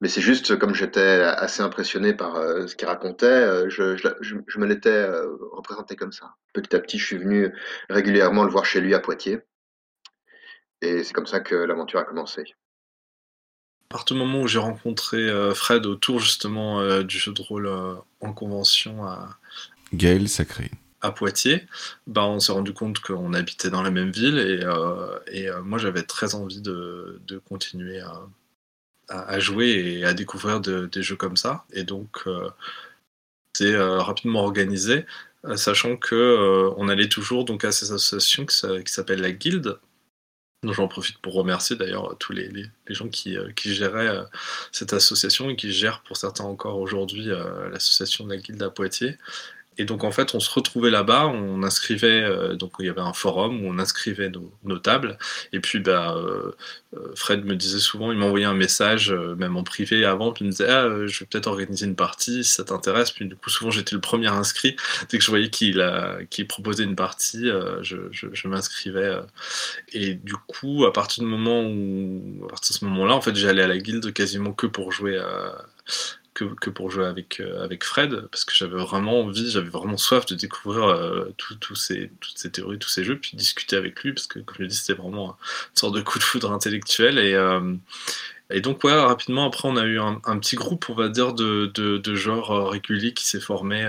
Mais 0.00 0.08
c'est 0.08 0.22
juste, 0.22 0.58
comme 0.58 0.74
j'étais 0.74 1.20
assez 1.20 1.60
impressionné 1.62 2.14
par 2.14 2.36
euh, 2.36 2.66
ce 2.66 2.74
qu'il 2.74 2.88
racontait, 2.88 3.26
euh, 3.26 3.68
je 3.68 4.58
me 4.58 4.66
l'étais 4.66 4.88
euh, 4.88 5.36
représenté 5.52 5.94
comme 5.94 6.12
ça. 6.12 6.34
Petit 6.54 6.74
à 6.74 6.80
petit, 6.80 6.98
je 6.98 7.04
suis 7.04 7.18
venu 7.18 7.54
régulièrement 7.90 8.44
le 8.44 8.50
voir 8.50 8.64
chez 8.64 8.80
lui 8.80 8.94
à 8.94 9.00
Poitiers. 9.00 9.40
Et 10.80 11.02
c'est 11.04 11.12
comme 11.12 11.26
ça 11.26 11.40
que 11.40 11.54
l'aventure 11.54 12.00
a 12.00 12.04
commencé. 12.04 12.44
À 13.90 13.94
partir 13.98 14.14
du 14.16 14.22
moment 14.22 14.42
où 14.42 14.48
j'ai 14.48 14.58
rencontré 14.58 15.16
euh, 15.16 15.54
Fred 15.54 15.86
autour 15.86 16.20
justement 16.20 16.80
euh, 16.80 17.02
du 17.02 17.18
jeu 17.18 17.32
de 17.32 17.42
rôle 17.42 17.66
euh, 17.66 17.94
en 18.20 18.32
convention 18.32 19.04
à, 19.04 19.38
Gaël 19.92 20.28
Sacré. 20.28 20.70
à 21.00 21.12
Poitiers, 21.12 21.66
bah, 22.06 22.24
on 22.26 22.40
s'est 22.40 22.52
rendu 22.52 22.72
compte 22.72 23.00
qu'on 23.00 23.32
habitait 23.34 23.70
dans 23.70 23.82
la 23.82 23.90
même 23.90 24.10
ville 24.10 24.38
et, 24.38 24.60
euh, 24.64 25.18
et 25.28 25.48
euh, 25.48 25.62
moi 25.62 25.78
j'avais 25.78 26.02
très 26.02 26.34
envie 26.34 26.60
de, 26.60 27.20
de 27.26 27.38
continuer 27.38 28.00
à, 28.00 28.22
à- 29.08 29.22
à 29.30 29.40
jouer 29.40 29.70
et 30.00 30.04
à 30.04 30.14
découvrir 30.14 30.60
de- 30.60 30.86
des 30.86 31.02
jeux 31.02 31.16
comme 31.16 31.36
ça. 31.36 31.64
Et 31.72 31.84
donc 31.84 32.22
euh, 32.26 32.50
c'est 33.54 33.74
euh, 33.74 33.98
rapidement 34.02 34.42
organisé, 34.42 35.06
sachant 35.56 35.96
que 35.96 36.70
on 36.76 36.88
allait 36.88 37.08
toujours 37.08 37.44
donc 37.44 37.64
à 37.64 37.72
ces 37.72 37.92
associations 37.92 38.46
qui, 38.46 38.84
qui 38.84 38.92
s'appellent 38.92 39.20
la 39.22 39.32
Guilde. 39.32 39.78
J'en 40.64 40.88
profite 40.88 41.18
pour 41.18 41.34
remercier 41.34 41.76
d'ailleurs 41.76 42.16
tous 42.18 42.32
les, 42.32 42.48
les- 42.48 42.66
les 42.88 42.94
gens 42.94 43.08
qui, 43.08 43.36
euh, 43.36 43.52
qui 43.52 43.72
géraient 43.74 44.08
euh, 44.08 44.24
cette 44.72 44.92
association 44.92 45.48
et 45.50 45.54
qui 45.56 45.70
gèrent 45.72 46.02
pour 46.02 46.16
certains 46.16 46.44
encore 46.44 46.78
aujourd'hui 46.80 47.30
euh, 47.30 47.68
l'association 47.68 48.24
de 48.24 48.30
la 48.34 48.38
Guilde 48.38 48.62
à 48.62 48.70
Poitiers. 48.70 49.16
Et 49.78 49.84
donc 49.84 50.04
en 50.04 50.10
fait, 50.10 50.34
on 50.34 50.40
se 50.40 50.50
retrouvait 50.50 50.90
là-bas, 50.90 51.26
on 51.26 51.62
inscrivait, 51.62 52.22
euh, 52.22 52.54
donc 52.54 52.72
il 52.78 52.86
y 52.86 52.88
avait 52.88 53.00
un 53.00 53.12
forum 53.12 53.62
où 53.62 53.68
on 53.68 53.78
inscrivait 53.78 54.30
nos, 54.30 54.50
nos 54.64 54.78
tables. 54.78 55.18
Et 55.52 55.60
puis 55.60 55.80
bah, 55.80 56.14
euh, 56.16 56.52
euh, 56.96 57.12
Fred 57.14 57.44
me 57.44 57.54
disait 57.56 57.78
souvent, 57.78 58.10
il 58.12 58.18
m'envoyait 58.18 58.46
un 58.46 58.54
message, 58.54 59.12
même 59.12 59.56
en 59.56 59.64
privé 59.64 60.04
avant, 60.04 60.32
puis 60.32 60.44
il 60.44 60.48
me 60.48 60.52
disait 60.52 60.68
ah, 60.68 61.06
je 61.06 61.20
vais 61.20 61.26
peut-être 61.26 61.46
organiser 61.46 61.86
une 61.86 61.96
partie 61.96 62.44
si 62.44 62.52
ça 62.52 62.64
t'intéresse. 62.64 63.10
Puis 63.10 63.26
du 63.26 63.36
coup, 63.36 63.50
souvent 63.50 63.70
j'étais 63.70 63.94
le 63.94 64.00
premier 64.00 64.28
inscrit. 64.28 64.76
Dès 65.10 65.18
que 65.18 65.24
je 65.24 65.30
voyais 65.30 65.50
qu'il 65.50 65.84
qu'il 66.30 66.46
proposait 66.46 66.84
une 66.84 66.96
partie, 66.96 67.48
je, 67.82 68.48
m'inscrivais. 68.48 69.16
Et 69.92 70.14
du 70.14 70.34
coup, 70.46 70.86
à 70.86 70.92
partir 70.92 71.24
du 71.24 71.28
moment 71.28 71.62
où, 71.62 72.44
à 72.46 72.48
partir 72.48 72.74
de 72.74 72.78
ce 72.78 72.84
moment-là, 72.86 73.14
en 73.14 73.20
fait, 73.20 73.34
j'allais 73.34 73.62
à 73.62 73.66
la 73.66 73.78
guilde 73.78 74.12
quasiment 74.12 74.52
que 74.52 74.66
pour 74.66 74.92
jouer 74.92 75.18
à 75.18 75.66
que, 76.44 76.70
pour 76.70 76.90
jouer 76.90 77.06
avec, 77.06 77.40
euh, 77.40 77.64
avec 77.64 77.84
Fred, 77.84 78.28
parce 78.30 78.44
que 78.44 78.54
j'avais 78.54 78.76
vraiment 78.76 79.20
envie, 79.20 79.50
j'avais 79.50 79.68
vraiment 79.68 79.96
soif 79.96 80.26
de 80.26 80.34
découvrir 80.34 80.84
euh, 80.84 81.32
tout- 81.36 81.56
tout 81.56 81.74
ces, 81.74 82.10
toutes 82.20 82.36
ces 82.38 82.50
théories, 82.50 82.78
tous 82.78 82.88
ces 82.88 83.04
jeux, 83.04 83.18
puis 83.18 83.36
discuter 83.36 83.76
avec 83.76 84.02
lui, 84.02 84.12
parce 84.12 84.26
que, 84.26 84.40
comme 84.40 84.56
je 84.58 84.62
l'ai 84.62 84.68
dit, 84.68 84.76
c'était 84.76 85.00
vraiment 85.00 85.36
une 85.70 85.76
sorte 85.76 85.94
de 85.94 86.02
coup 86.02 86.18
de 86.18 86.24
foudre 86.24 86.52
intellectuel. 86.52 87.18
Et, 87.18 87.34
euh, 87.34 87.74
et 88.50 88.60
donc, 88.60 88.84
ouais, 88.84 88.92
rapidement, 88.92 89.46
après, 89.46 89.68
on 89.68 89.76
a 89.76 89.84
eu 89.84 89.98
un, 89.98 90.38
petit 90.38 90.56
groupe, 90.56 90.86
on 90.90 90.94
va 90.94 91.08
dire, 91.08 91.32
de, 91.34 91.70
de, 91.74 91.98
de 91.98 92.14
genres 92.14 92.50
euh, 92.52 92.68
réguliers 92.68 93.14
qui 93.14 93.24
s'est 93.26 93.40
formé 93.40 93.88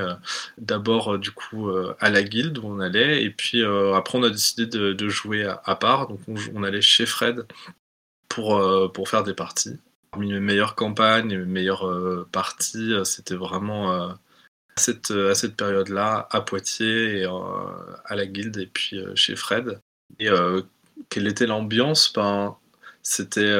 d'abord, 0.58 1.20
du 1.20 1.32
coup, 1.32 1.70
à 2.00 2.10
la 2.10 2.24
guilde 2.24 2.58
où 2.60 2.68
on 2.68 2.80
allait, 2.80 3.24
et 3.24 3.30
puis 3.30 3.64
après, 3.64 4.18
on 4.18 4.24
a 4.24 4.30
décidé 4.30 4.66
de, 4.66 5.10
jouer 5.10 5.46
à, 5.46 5.76
part, 5.76 6.08
donc 6.08 6.20
on, 6.28 6.36
on 6.56 6.64
allait 6.64 6.82
chez 6.82 7.06
Fred 7.06 7.46
pour, 8.30 8.62
pour 8.94 9.10
faire 9.10 9.24
des 9.24 9.34
parties. 9.34 9.80
Parmi 10.18 10.34
mes 10.34 10.40
meilleures 10.40 10.74
campagnes, 10.74 11.38
mes 11.38 11.46
meilleures 11.46 11.88
euh, 11.88 12.28
parties, 12.32 12.92
euh, 12.92 13.04
c'était 13.04 13.36
vraiment 13.36 13.94
euh, 13.94 14.08
à 14.76 14.80
cette, 14.80 15.12
à 15.12 15.36
cette 15.36 15.56
période-là, 15.56 16.28
à 16.32 16.42
Poitiers, 16.42 17.20
et, 17.20 17.26
à 18.06 18.16
la 18.16 18.26
Guilde, 18.26 18.58
et 18.58 18.66
puis 18.66 19.00
chez 19.14 19.36
Fred. 19.36 19.80
Et 20.20 20.30
quelle 21.10 21.28
était 21.28 21.46
l'ambiance? 21.46 22.12
Ben, 22.14 22.56
C'était 23.04 23.56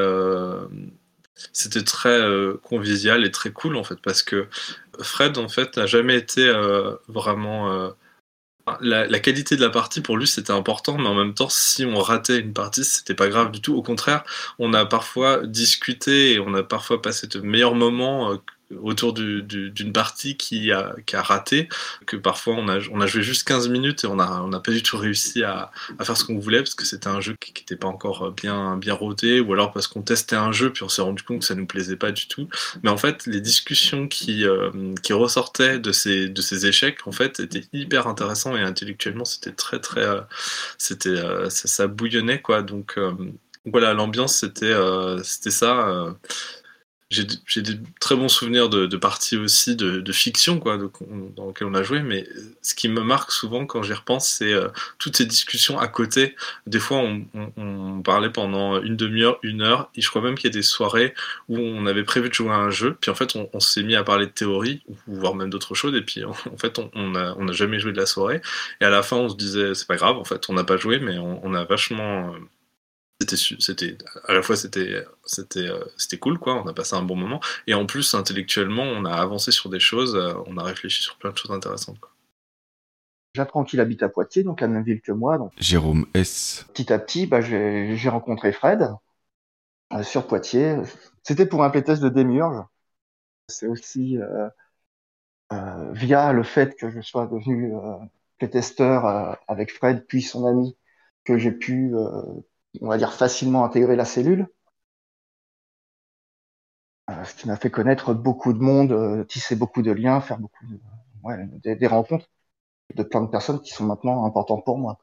c'était 1.54 1.84
très 1.84 2.20
convivial 2.64 3.24
et 3.24 3.32
très 3.32 3.52
cool 3.52 3.76
en 3.76 3.84
fait, 3.84 4.00
parce 4.02 4.24
que 4.24 4.48
Fred 5.00 5.38
en 5.38 5.50
fait 5.50 5.78
n'a 5.78 5.86
jamais 5.86 6.18
été 6.18 6.52
vraiment. 7.08 7.92
La, 8.82 9.20
qualité 9.20 9.56
de 9.56 9.62
la 9.62 9.70
partie 9.70 10.02
pour 10.02 10.18
lui 10.18 10.28
c'était 10.28 10.52
important, 10.52 10.98
mais 10.98 11.08
en 11.08 11.16
même 11.16 11.34
temps, 11.34 11.50
si 11.50 11.86
on 11.86 12.00
ratait 12.00 12.40
une 12.40 12.54
partie, 12.54 12.84
c'était 12.84 13.16
pas 13.16 13.28
grave 13.28 13.52
du 13.52 13.62
tout. 13.62 13.76
Au 13.76 13.82
contraire, 13.82 14.24
on 14.60 14.74
a 14.74 14.86
parfois 14.86 15.46
discuté 15.46 16.34
et 16.34 16.40
on 16.40 16.54
a 16.54 16.64
parfois 16.64 17.02
passé 17.02 17.28
de 17.28 17.40
meilleurs 17.40 17.76
moments 17.76 18.38
autour 18.82 19.14
du- 19.14 19.42
du- 19.44 19.72
d'une 19.72 19.94
partie 19.94 20.38
qui 20.38 20.72
a, 20.72 20.96
raté, 21.14 21.70
que 22.06 22.18
parfois 22.18 22.56
on 22.56 22.68
a, 22.68 22.80
joué 23.08 23.24
juste 23.24 23.48
15 23.48 23.70
minutes 23.70 24.04
et 24.04 24.08
on 24.08 24.16
n'a 24.16 24.60
pas 24.60 24.72
du 24.72 24.84
tout 24.84 24.98
réussi 24.98 25.44
à, 25.44 25.72
faire 26.04 26.18
ce 26.18 26.24
qu'on 26.26 26.38
voulait 26.40 26.60
parce 26.60 26.76
que 26.76 26.86
c'était 26.86 27.08
un 27.08 27.22
jeu 27.22 27.36
qui 27.40 27.54
n'était 27.62 27.76
pas 27.76 27.88
encore 27.88 28.32
bien, 28.32 28.78
bien 28.78 28.98
ou 29.40 29.54
alors 29.54 29.72
parce 29.74 29.88
qu'on 29.88 30.02
testait 30.02 30.36
un 30.36 30.52
jeu 30.52 30.72
puis 30.72 30.84
on 30.84 30.90
s'est 30.90 31.02
rendu 31.02 31.24
compte 31.24 31.40
que 31.40 31.46
ça 31.46 31.56
nous 31.56 31.66
plaisait 31.66 31.96
pas 31.96 32.12
du 32.12 32.28
tout. 32.28 32.48
Mais 32.84 32.90
en 32.90 32.98
fait, 32.98 33.26
les 33.26 33.42
discussions 33.42 34.08
qui, 34.08 34.46
euh, 34.46 34.72
ressortaient 35.12 35.80
de 35.80 35.92
ces, 35.92 36.66
échecs, 36.66 37.08
en 37.08 37.12
fait, 37.12 37.40
étaient 37.40 37.64
hyper 37.74 38.08
intéressants 38.08 38.56
et 38.56 38.62
intellectuellement, 38.62 39.26
c'était 39.26 39.52
très, 39.52 39.80
très. 39.80 40.02
euh, 40.04 40.22
euh, 41.08 41.50
ça, 41.50 41.88
bouillonnait, 41.88 42.42
quoi. 42.42 42.62
Donc, 42.62 43.00
voilà, 43.66 43.94
l'ambiance, 43.94 44.38
c'était 44.38 45.52
ça. 45.52 46.16
J'ai 47.10 47.24
des 47.62 47.80
très 48.02 48.18
bons 48.18 48.28
souvenirs 48.28 48.68
de, 48.68 48.86
de 48.86 48.98
parties 48.98 49.38
aussi 49.38 49.78
de, 49.78 50.02
de 50.02 50.12
fiction, 50.12 50.60
quoi, 50.60 50.78
de- 50.78 50.92
dans 51.38 51.48
lesquelles 51.48 51.70
on 51.70 51.74
a 51.74 51.82
joué, 51.82 52.02
mais 52.02 52.28
ce 52.62 52.76
qui 52.76 52.90
me 52.90 53.02
marque 53.02 53.32
souvent 53.32 53.66
quand 53.66 53.82
j'y 53.82 53.94
repense, 53.94 54.28
c'est 54.30 54.52
euh, 54.52 54.68
toutes 55.00 55.16
ces 55.16 55.26
discussions 55.26 55.80
à 55.80 55.88
côté. 55.88 56.36
Des 56.66 56.80
fois, 56.80 56.98
on, 56.98 57.26
on- 57.34 57.52
on 57.56 58.02
parlait 58.02 58.30
pendant 58.30 58.82
une 58.82 58.98
demi-heure, 58.98 59.40
une 59.42 59.62
heure, 59.62 59.90
et 59.96 60.02
je 60.02 60.10
crois 60.10 60.22
même 60.22 60.36
qu'il 60.36 60.50
y 60.50 60.54
a 60.54 60.54
des 60.54 60.64
soirées 60.64 61.14
où 61.48 61.58
on 61.58 61.86
avait 61.86 62.04
prévu 62.04 62.28
de 62.28 62.34
jouer 62.34 62.50
à 62.52 62.56
un 62.58 62.72
jeu, 62.72 62.98
puis 63.00 63.10
en 63.10 63.16
fait, 63.16 63.38
on, 63.38 63.50
on 63.54 63.60
s'est 63.62 63.84
mis 63.84 63.96
à 63.96 64.04
parler 64.04 64.26
de 64.26 64.32
théorie, 64.32 64.84
ou 65.08 65.16
voire 65.16 65.34
même 65.34 65.50
d'autres 65.50 65.76
choses, 65.76 65.96
et 65.96 66.02
puis 66.02 66.26
en, 66.26 66.34
fait, 66.58 66.78
on 66.78 66.92
on 66.94 67.16
a, 67.16 67.34
on 67.36 67.46
n'a 67.46 67.54
jamais 67.54 67.80
joué 67.80 67.94
de 67.94 67.98
la 67.98 68.06
soirée, 68.06 68.42
et 68.82 68.86
à 68.86 68.90
la 68.90 69.02
fin, 69.02 69.16
on 69.16 69.30
se 69.30 69.36
disait, 69.38 69.74
c'est 69.76 69.88
pas 69.88 69.96
grave, 69.96 70.18
en 70.18 70.26
fait, 70.26 70.50
on 70.50 70.54
n'a 70.54 70.64
pas 70.66 70.76
joué, 70.78 71.00
mais 71.00 71.18
on, 71.20 71.40
on 71.46 71.54
a 71.54 71.64
vachement. 71.64 72.34
euh, 72.34 72.38
c'était 73.20 73.98
à 74.28 74.34
la 74.34 74.42
fois 74.44 74.56
c'était 74.56 75.04
c'était 75.26 75.68
euh, 75.68 75.84
c'était 75.98 76.20
cool 76.20 76.38
quoi 76.38 76.62
on 76.62 76.68
a 76.68 76.74
passé 76.74 76.96
un 76.96 77.02
bon 77.02 77.16
moment 77.16 77.40
et 77.66 77.74
en 77.74 77.86
plus 77.86 78.14
intellectuellement 78.14 78.84
on 78.84 79.06
a 79.06 79.14
avancé 79.14 79.52
sur 79.52 79.70
des 79.70 79.80
choses 79.80 80.16
euh, 80.16 80.34
on 80.46 80.58
a 80.58 80.64
réfléchi 80.64 81.02
sur 81.02 81.18
plein 81.18 81.32
de 81.32 81.38
choses 81.38 81.52
intéressantes 81.52 82.00
quoi. 82.00 82.12
J'apprends 83.34 83.64
qu'il 83.64 83.80
habite 83.82 84.02
à 84.02 84.10
Poitiers, 84.10 84.44
donc 84.44 84.62
la 84.62 84.68
même 84.68 84.84
ville 84.84 85.02
que 85.02 85.12
moi. 85.12 85.38
Donc 85.38 85.52
Jérôme 85.60 86.08
S. 86.16 86.66
petit 86.74 86.92
à 86.92 86.98
petit, 86.98 87.28
bah, 87.28 87.40
j'ai 87.42 88.10
rencontré 88.10 88.52
Fred 88.52 88.90
euh, 89.94 90.04
sur 90.04 90.28
Poitiers. 90.28 90.78
C'était 91.24 91.46
pour 91.46 91.64
un 91.64 91.70
playtest 91.70 92.02
de 92.02 92.10
Demiurge. 92.10 92.64
C'est 93.50 93.68
aussi 93.68 94.18
euh, 94.18 94.50
euh, 95.54 95.92
via 95.94 96.34
le 96.34 96.44
fait 96.44 96.76
que 96.76 96.90
je 96.90 97.02
sois 97.02 97.28
devenu 97.28 97.74
euh, 97.76 97.96
playtesteur 98.38 99.06
euh, 99.06 99.34
avec 99.48 99.74
Fred 99.74 100.06
puis 100.08 100.22
son 100.22 100.46
ami 100.46 100.76
que 101.24 101.38
j'ai 101.38 101.52
pu, 101.52 101.94
euh, 101.96 102.22
on 102.82 102.88
va 102.88 102.98
dire, 102.98 103.14
facilement 103.14 103.66
intégrer 103.66 103.96
la 103.96 104.06
cellule. 104.06 104.48
Euh, 107.10 107.24
ce 107.24 107.36
qui 107.36 107.48
m'a 107.48 107.56
fait 107.56 107.72
connaître 107.72 108.14
beaucoup 108.14 108.54
de 108.54 108.60
monde, 108.60 108.92
euh, 108.92 109.24
tisser 109.24 109.56
beaucoup 109.56 109.82
de 109.82 109.92
liens, 109.92 110.20
faire 110.22 110.40
beaucoup 110.40 110.66
des, 111.64 111.88
rencontres 111.88 112.28
de 112.96 113.04
plein 113.04 113.22
de 113.22 113.28
personnes 113.28 113.62
qui 113.62 113.74
sont 113.74 113.86
maintenant 113.86 114.26
importantes 114.26 114.66
pour 114.66 114.78
moi. 114.78 115.00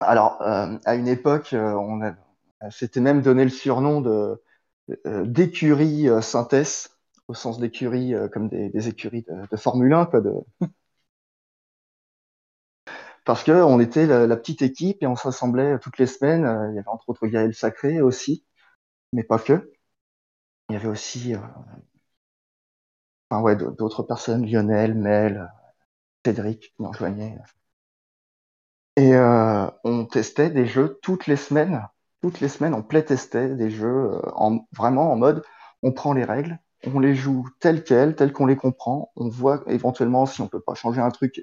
Alors, 0.00 0.40
euh, 0.42 0.78
à 0.84 0.94
une 0.94 1.08
époque, 1.08 1.54
on 1.54 2.14
s'était 2.70 3.00
même 3.00 3.22
donné 3.22 3.44
le 3.44 3.50
surnom 3.50 4.00
de 4.00 4.42
d'écurie 5.24 6.08
synthèse, 6.22 6.90
au 7.28 7.34
sens 7.34 7.58
d'écurie 7.58 8.14
comme 8.32 8.48
des, 8.48 8.88
écuries 8.88 9.26
de, 9.50 9.56
Formule 9.56 9.92
1, 9.92 10.06
quoi, 10.06 10.20
de... 10.20 10.32
parce 13.26 13.44
que 13.44 13.52
on 13.52 13.80
était 13.80 14.06
la, 14.06 14.36
petite 14.36 14.62
équipe 14.62 15.02
et 15.02 15.06
on 15.06 15.16
s'assemblait 15.16 15.78
toutes 15.80 15.98
les 15.98 16.06
semaines. 16.06 16.46
Euh, 16.46 16.70
Il 16.70 16.76
y 16.76 16.78
avait 16.78 16.88
entre 16.88 17.10
autres 17.10 17.26
Gaël 17.26 17.54
Sacré 17.54 18.00
aussi, 18.00 18.46
mais 19.12 19.24
pas 19.24 19.38
que. 19.38 19.72
Il 20.70 20.74
y 20.74 20.76
avait 20.76 20.88
aussi, 20.88 21.34
euh, 21.34 21.38
enfin 23.30 23.42
ouais, 23.42 23.56
d'autres 23.56 24.02
personnes, 24.02 24.46
Lionel, 24.46 24.94
Mel, 24.94 25.50
Cédric 26.24 26.60
qui 26.60 26.82
nous 26.82 26.88
rejoignaient. 26.88 27.38
Et 28.96 29.14
euh, 29.14 29.66
on 29.84 30.06
testait 30.06 30.50
des 30.50 30.66
jeux 30.66 30.98
toutes 31.02 31.26
les 31.26 31.36
semaines. 31.36 31.86
Toutes 32.22 32.40
les 32.40 32.48
semaines, 32.48 32.74
on 32.74 32.82
playtestait 32.82 33.54
des 33.54 33.70
jeux 33.70 34.20
en, 34.34 34.66
vraiment 34.72 35.12
en 35.12 35.16
mode 35.16 35.44
on 35.82 35.92
prend 35.92 36.12
les 36.14 36.24
règles, 36.24 36.58
on 36.86 36.98
les 37.00 37.14
joue 37.14 37.46
telles 37.60 37.84
quelles, 37.84 38.16
telles 38.16 38.32
qu'on 38.32 38.46
les 38.46 38.56
comprend, 38.56 39.12
on 39.16 39.28
voit 39.28 39.62
éventuellement 39.66 40.26
si 40.26 40.40
on 40.40 40.48
peut 40.48 40.60
pas 40.60 40.74
changer 40.74 41.00
un 41.00 41.10
truc, 41.10 41.40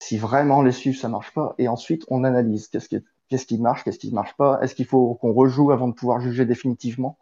si 0.00 0.18
vraiment 0.18 0.62
les 0.62 0.72
suivre 0.72 0.98
ça 0.98 1.08
marche 1.08 1.32
pas, 1.32 1.54
et 1.58 1.68
ensuite 1.68 2.04
on 2.08 2.24
analyse 2.24 2.68
qu'est-ce 2.68 2.88
qui, 3.46 3.58
marche, 3.58 3.84
qu'est-ce 3.84 3.98
qui 3.98 4.12
marche 4.12 4.34
pas, 4.36 4.60
est-ce 4.62 4.74
qu'il 4.74 4.86
faut 4.86 5.14
qu'on 5.16 5.32
rejoue 5.32 5.70
avant 5.72 5.88
de 5.88 5.94
pouvoir 5.94 6.20
juger 6.20 6.46
définitivement? 6.46 7.18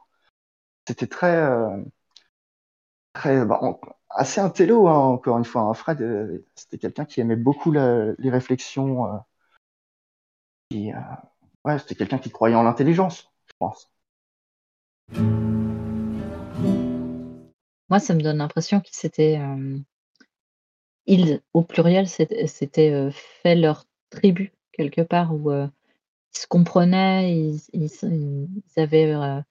C'était 0.87 1.07
très, 1.07 1.35
euh, 1.37 1.83
très 3.13 3.45
bah, 3.45 3.61
assez 4.11 4.41
intello, 4.41 4.89
hein, 4.89 4.99
encore 4.99 5.39
une 5.39 5.45
fois. 5.45 5.63
hein. 5.63 5.75
Fred, 5.75 6.01
euh, 6.01 6.45
c'était 6.55 6.79
quelqu'un 6.79 7.05
qui 7.05 7.21
aimait 7.21 7.37
beaucoup 7.37 7.73
les 7.73 8.31
réflexions. 8.31 9.07
euh, 10.73 10.93
ouais, 11.65 11.79
c'était 11.79 11.95
quelqu'un 11.95 12.19
qui 12.19 12.31
croyait 12.31 12.57
en 12.57 12.63
l'intelligence, 12.63 13.33
je 13.47 13.53
pense. 13.59 13.91
Moi, 17.89 18.01
ça 18.01 18.15
me 18.15 18.21
donne 18.21 18.39
l'impression 18.39 18.81
qu'ils 18.81 18.97
s'étaient, 18.97 19.35
hem, 19.35 19.85
ils, 21.07 21.41
au 21.55 21.63
pluriel, 21.63 22.09
s'étaient 22.09 22.47
s'étaient, 22.47 22.91
heu, 22.93 23.11
fait 23.13 23.55
leur 23.57 23.85
tribu 24.11 24.53
quelque 24.73 25.03
part 25.03 25.35
où, 25.35 25.51
heu, 25.51 25.69
ils 26.35 26.39
se 26.41 26.47
comprenaient, 26.49 27.33
ils 27.39 27.61
ils 27.75 27.91
se 27.91 28.07
ils 28.07 28.49
avaient, 28.81 29.13
heu, 29.15 29.43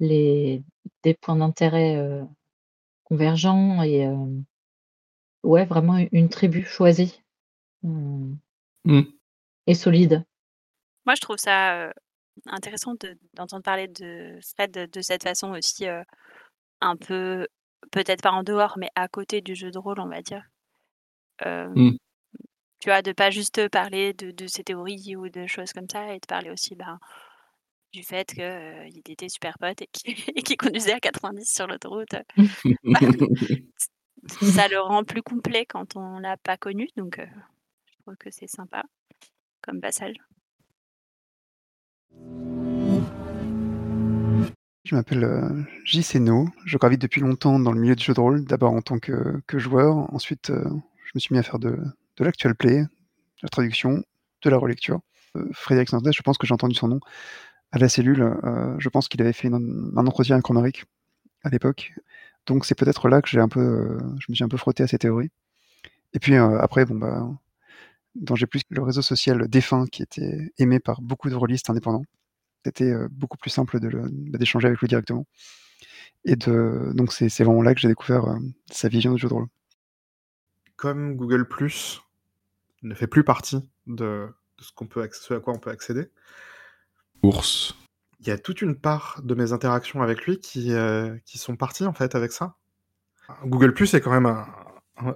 les 0.00 0.62
des 1.04 1.14
points 1.14 1.36
d'intérêt, 1.36 1.96
convergents 3.04 3.82
et 3.82 4.06
ouais, 5.44 5.64
vraiment 5.64 5.98
une 6.12 6.28
tribu 6.28 6.64
choisie, 6.64 7.22
Mmh. 7.82 9.02
et 9.66 9.74
solide. 9.74 10.24
Moi, 11.06 11.14
je 11.16 11.20
trouve 11.20 11.36
ça, 11.36 11.92
intéressant 12.46 12.94
de 13.00 13.18
d'entendre 13.34 13.62
parler 13.62 13.88
de 13.88 14.38
Fred 14.54 14.70
de 14.72 14.86
de 14.86 15.00
cette 15.02 15.24
façon 15.24 15.52
aussi, 15.52 15.86
un 16.80 16.96
peu, 16.96 17.48
peut-être 17.92 18.22
pas 18.22 18.32
en 18.32 18.42
dehors, 18.42 18.76
mais 18.78 18.90
à 18.96 19.08
côté 19.08 19.40
du 19.40 19.54
jeu 19.54 19.70
de 19.70 19.78
rôle, 19.78 20.00
on 20.00 20.08
va 20.08 20.22
dire. 20.22 20.44
Hem, 21.40 21.72
Mmh. 21.74 21.96
tu 22.80 22.88
vois, 22.90 23.02
de 23.02 23.12
pas 23.12 23.30
juste 23.30 23.68
parler 23.68 24.12
de 24.14 24.30
de 24.32 24.46
ses 24.46 24.64
théories 24.64 25.16
ou 25.16 25.28
de 25.28 25.46
choses 25.46 25.72
comme 25.72 25.88
ça 25.90 26.14
et 26.14 26.20
de 26.20 26.26
parler 26.26 26.50
aussi, 26.50 26.74
ben, 26.76 26.98
du 27.92 28.02
fait 28.02 28.32
que, 28.34 28.40
heu, 28.42 28.88
il 28.88 29.10
était 29.10 29.28
super 29.28 29.58
pote 29.58 29.82
et 29.82 29.86
qu'il 29.88 30.14
qu'il 30.44 30.56
conduisait 30.56 30.92
à 30.94 31.00
90 31.00 31.44
sur 31.52 31.66
l'autoroute, 31.66 32.14
ça 34.26 34.68
le 34.68 34.80
rend 34.80 35.04
plus 35.04 35.22
complet 35.22 35.66
quand 35.66 35.96
on 35.96 36.18
l'a 36.18 36.36
pas 36.36 36.56
connu, 36.56 36.88
donc 36.96 37.18
heu, 37.18 37.26
je 37.86 38.02
trouve 38.02 38.16
que 38.16 38.30
c'est 38.30 38.48
sympa 38.48 38.82
comme 39.62 39.80
passage. 39.80 40.16
Je 44.84 44.96
m'appelle 44.96 45.24
euh, 45.24 45.62
J. 45.84 46.02
Seno, 46.02 46.48
je 46.64 46.76
gravite 46.76 47.00
depuis 47.00 47.20
longtemps 47.20 47.58
dans 47.58 47.72
le 47.72 47.80
milieu 47.80 47.94
du 47.94 48.04
jeu 48.04 48.14
de 48.14 48.20
rôle, 48.20 48.44
d'abord 48.44 48.72
en 48.72 48.82
tant 48.82 48.98
que, 48.98 49.40
que 49.46 49.58
joueur, 49.58 50.12
ensuite 50.12 50.50
euh, 50.50 50.64
je 51.12 51.18
me 51.18 51.20
suis 51.20 51.34
mis 51.34 51.38
à 51.38 51.42
faire 51.42 51.58
de, 51.58 51.78
de 52.18 52.52
play, 52.54 52.82
de 52.82 52.88
la 53.42 53.48
traduction, 53.48 54.02
de 54.42 54.50
la 54.50 54.56
relecture. 54.56 55.00
Euh, 55.36 55.46
Frédéric 55.52 55.90
Santos, 55.90 56.12
je 56.12 56.22
pense 56.22 56.38
que 56.38 56.46
j'ai 56.46 56.54
entendu 56.54 56.74
son 56.74 56.88
nom 56.88 57.00
à 57.70 57.78
la 57.78 57.88
cellule, 57.88 58.22
euh, 58.22 58.74
je 58.78 58.88
pense 58.88 59.08
qu'il 59.08 59.20
avait 59.22 59.32
fait 59.32 59.48
un 59.48 59.96
entretien 59.96 60.40
avec 60.56 60.84
à 61.42 61.48
l'époque, 61.48 61.92
donc 62.46 62.66
c'est 62.66 62.74
peut-être 62.74 63.08
là 63.08 63.22
que 63.22 63.28
j'ai 63.28 63.40
un 63.40 63.48
peu, 63.48 63.60
euh, 63.60 63.98
je 64.20 64.26
me 64.30 64.34
suis 64.34 64.44
un 64.44 64.48
peu 64.48 64.58
frotté 64.58 64.82
à 64.82 64.86
ces 64.86 64.98
théories. 64.98 65.30
Et 66.14 66.18
puis 66.18 66.36
après, 66.36 66.84
bon 66.84 66.96
bah, 66.96 67.26
dans 68.14 68.34
plus 68.34 68.62
le 68.68 68.82
réseau 68.82 69.02
social 69.02 69.48
défunt 69.48 69.86
qui 69.86 70.02
était 70.02 70.52
aimé 70.58 70.80
par 70.80 71.00
beaucoup 71.00 71.30
de 71.30 71.34
rôlistes 71.34 71.70
indépendants 71.70 72.04
c'était 72.64 72.92
beaucoup 73.10 73.38
plus 73.38 73.50
simple 73.50 73.80
bah, 73.80 74.38
d'échanger 74.38 74.68
avec 74.68 74.78
lui 74.80 74.88
directement. 74.88 75.26
Et 76.24 76.36
de, 76.36 76.92
donc 76.94 77.12
c'est 77.12 77.28
vraiment 77.42 77.62
là 77.62 77.74
que 77.74 77.80
j'ai 77.80 77.88
découvert 77.88 78.36
sa 78.70 78.88
vision 78.88 79.14
du 79.14 79.20
jeu 79.20 79.28
de 79.28 79.34
rôle. 79.34 79.48
Comme 80.82 81.14
Google 81.14 81.46
Plus 81.46 82.02
ne 82.82 82.96
fait 82.96 83.06
plus 83.06 83.22
partie 83.22 83.70
de, 83.86 84.26
de 84.58 84.64
ce, 84.64 84.72
qu'on 84.72 84.88
peut, 84.88 85.08
ce 85.12 85.32
à 85.32 85.38
quoi 85.38 85.54
on 85.54 85.60
peut 85.60 85.70
accéder, 85.70 86.08
Ours. 87.22 87.76
il 88.18 88.26
y 88.26 88.32
a 88.32 88.36
toute 88.36 88.62
une 88.62 88.74
part 88.74 89.20
de 89.22 89.36
mes 89.36 89.52
interactions 89.52 90.02
avec 90.02 90.26
lui 90.26 90.40
qui, 90.40 90.72
euh, 90.72 91.16
qui 91.24 91.38
sont 91.38 91.54
parties 91.54 91.86
en 91.86 91.92
fait 91.92 92.16
avec 92.16 92.32
ça. 92.32 92.56
Google 93.44 93.74
Plus 93.74 93.94
est 93.94 94.00
quand 94.00 94.10
même 94.10 94.26
un, 94.26 94.48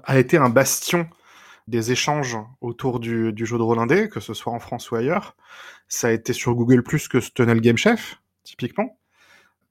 a 0.05 0.19
été 0.21 0.37
un 0.37 0.51
bastion 0.51 1.11
des 1.67 1.91
échanges 1.91 2.37
autour 2.61 3.01
du, 3.01 3.33
du 3.33 3.45
jeu 3.45 3.59
de 3.59 3.63
rôle 3.65 3.81
indé, 3.81 4.09
que 4.09 4.21
ce 4.21 4.35
soit 4.35 4.53
en 4.53 4.61
France 4.61 4.93
ou 4.93 4.95
ailleurs. 4.95 5.35
Ça 5.89 6.07
a 6.07 6.13
été 6.13 6.33
sur 6.33 6.55
Google 6.55 6.85
Plus 6.85 7.09
que 7.09 7.19
se 7.19 7.33
tenait 7.33 7.55
le 7.55 7.61
Game 7.61 7.77
Chef, 7.77 8.23
typiquement. 8.45 9.01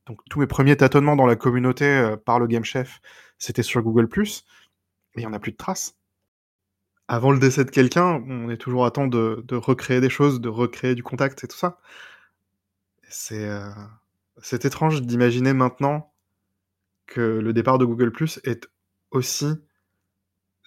Donc 0.07 0.19
tous 0.29 0.41
mes 0.41 0.47
premiers 0.47 0.75
tâtonnements 0.75 1.15
dans 1.15 1.25
la 1.25 1.37
communauté 1.37 1.85
euh, 1.85 2.17
par 2.17 2.37
le 2.39 2.47
Game 2.47 2.65
Chef, 2.65 2.99
c'était 3.37 3.63
sur 3.63 3.81
Google 3.81 4.09
Plus. 4.09 4.43
Mais 5.15 5.21
il 5.21 5.25
n'y 5.25 5.31
en 5.31 5.33
a 5.33 5.39
plus 5.39 5.51
de 5.51 5.57
traces. 5.57 5.95
Avant 7.07 7.31
le 7.31 7.39
décès 7.39 7.65
de 7.65 7.71
quelqu'un, 7.71 8.23
on 8.27 8.49
est 8.49 8.57
toujours 8.57 8.85
à 8.85 8.91
temps 8.91 9.07
de, 9.07 9.43
de 9.47 9.55
recréer 9.55 10.01
des 10.01 10.09
choses, 10.09 10.41
de 10.41 10.49
recréer 10.49 10.95
du 10.95 11.03
contact 11.03 11.43
et 11.43 11.47
tout 11.47 11.57
ça. 11.57 11.79
C'est 13.09 13.47
euh, 13.47 13.69
c'est 14.41 14.65
étrange 14.65 15.01
d'imaginer 15.01 15.53
maintenant 15.53 16.11
que 17.07 17.21
le 17.21 17.53
départ 17.53 17.77
de 17.77 17.85
Google 17.85 18.11
Plus 18.11 18.39
est 18.43 18.67
aussi 19.11 19.47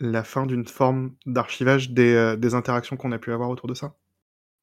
la 0.01 0.23
fin 0.23 0.47
d'une 0.47 0.67
forme 0.67 1.15
d'archivage 1.27 1.91
des, 1.91 2.15
euh, 2.15 2.37
des 2.37 2.55
interactions 2.55 2.97
qu'on 2.97 3.13
a 3.13 3.19
pu 3.19 3.33
avoir 3.33 3.51
autour 3.51 3.69
de 3.69 3.75
ça. 3.75 3.97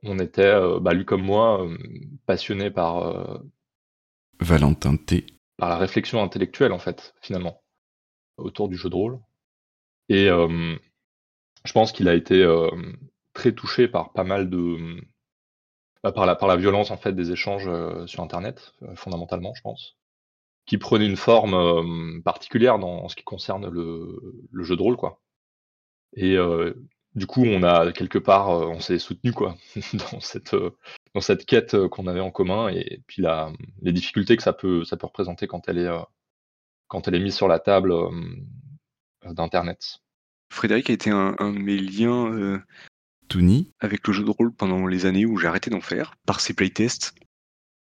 On 0.04 0.20
était, 0.20 0.46
euh, 0.46 0.80
bah, 0.80 0.94
lui 0.94 1.06
comme 1.06 1.24
moi, 1.24 1.66
euh, 1.66 1.78
passionné 2.26 2.72
par, 2.72 2.98
euh, 3.00 3.38
Valentin 4.40 4.98
T. 4.98 5.26
par 5.58 5.70
la 5.70 5.78
réflexion 5.78 6.22
intellectuelle, 6.22 6.72
en 6.72 6.80
fait, 6.80 7.14
finalement, 7.22 7.62
autour 8.38 8.70
du 8.70 8.78
jeu 8.78 8.90
de 8.90 8.96
rôle. 8.96 9.20
Et 10.10 10.28
je 10.28 11.72
pense 11.74 11.92
qu'il 11.92 12.08
a 12.08 12.14
été 12.14 12.46
très 13.34 13.54
touché 13.54 13.88
par 13.88 14.14
pas 14.14 14.24
mal 14.24 14.50
de. 14.50 15.00
bah, 16.04 16.12
par, 16.12 16.26
la, 16.26 16.36
par 16.36 16.48
la 16.48 16.56
violence, 16.56 16.92
en 16.92 16.98
fait, 16.98 17.14
des 17.14 17.32
échanges 17.32 17.70
sur 18.08 18.24
Internet, 18.24 18.74
fondamentalement, 18.96 19.54
je 19.56 19.62
pense. 19.62 19.98
Qui 20.66 20.78
prenait 20.78 21.06
une 21.06 21.18
forme 21.18 22.22
particulière 22.24 22.80
dans, 22.80 23.04
en 23.04 23.10
ce 23.10 23.16
qui 23.16 23.24
concerne 23.24 23.70
le, 23.70 24.46
le 24.52 24.64
jeu 24.64 24.76
de 24.76 24.82
rôle, 24.82 24.98
quoi. 24.98 25.22
Et 26.16 26.38
du 27.16 27.28
coup, 27.28 27.44
on 27.46 27.64
a 27.64 27.92
quelque 27.92 28.20
part, 28.20 28.50
on 28.50 28.80
s'est 28.80 29.00
soutenu 29.00 29.32
quoi 29.32 29.56
dans 30.12 30.20
cette 30.20 30.56
dans 31.14 31.22
cette 31.22 31.46
quête 31.46 31.88
qu'on 31.88 32.08
avait 32.08 32.20
en 32.20 32.32
commun 32.32 32.68
et 32.68 33.02
puis 33.08 33.22
la, 33.22 33.54
les 33.82 33.94
difficultés 33.94 34.36
que 34.36 34.44
ça 34.44 34.52
peut 34.52 34.84
ça 34.84 34.98
peut 34.98 35.08
représenter 35.08 35.48
quand 35.48 35.70
elle 35.70 35.78
est 35.78 35.90
quand 36.88 37.08
elle 37.08 37.16
est 37.16 37.20
mise 37.20 37.36
sur 37.36 37.48
la 37.48 37.60
table 37.60 37.94
d'internet. 39.34 40.00
Frédéric 40.52 40.90
a 40.90 40.94
été 40.94 41.10
un, 41.10 41.36
un 41.40 41.52
de 41.54 41.60
mes 41.60 41.78
liens 41.78 42.32
euh, 42.32 42.60
avec 43.80 44.08
le 44.08 44.14
jeu 44.14 44.24
de 44.24 44.30
rôle 44.30 44.54
pendant 44.54 44.86
les 44.88 45.06
années 45.06 45.26
où 45.26 45.38
j'ai 45.38 45.48
arrêté 45.48 45.70
d'en 45.70 45.82
faire, 45.82 46.16
par 46.26 46.40
ses 46.40 46.54
playtests, 46.54 47.14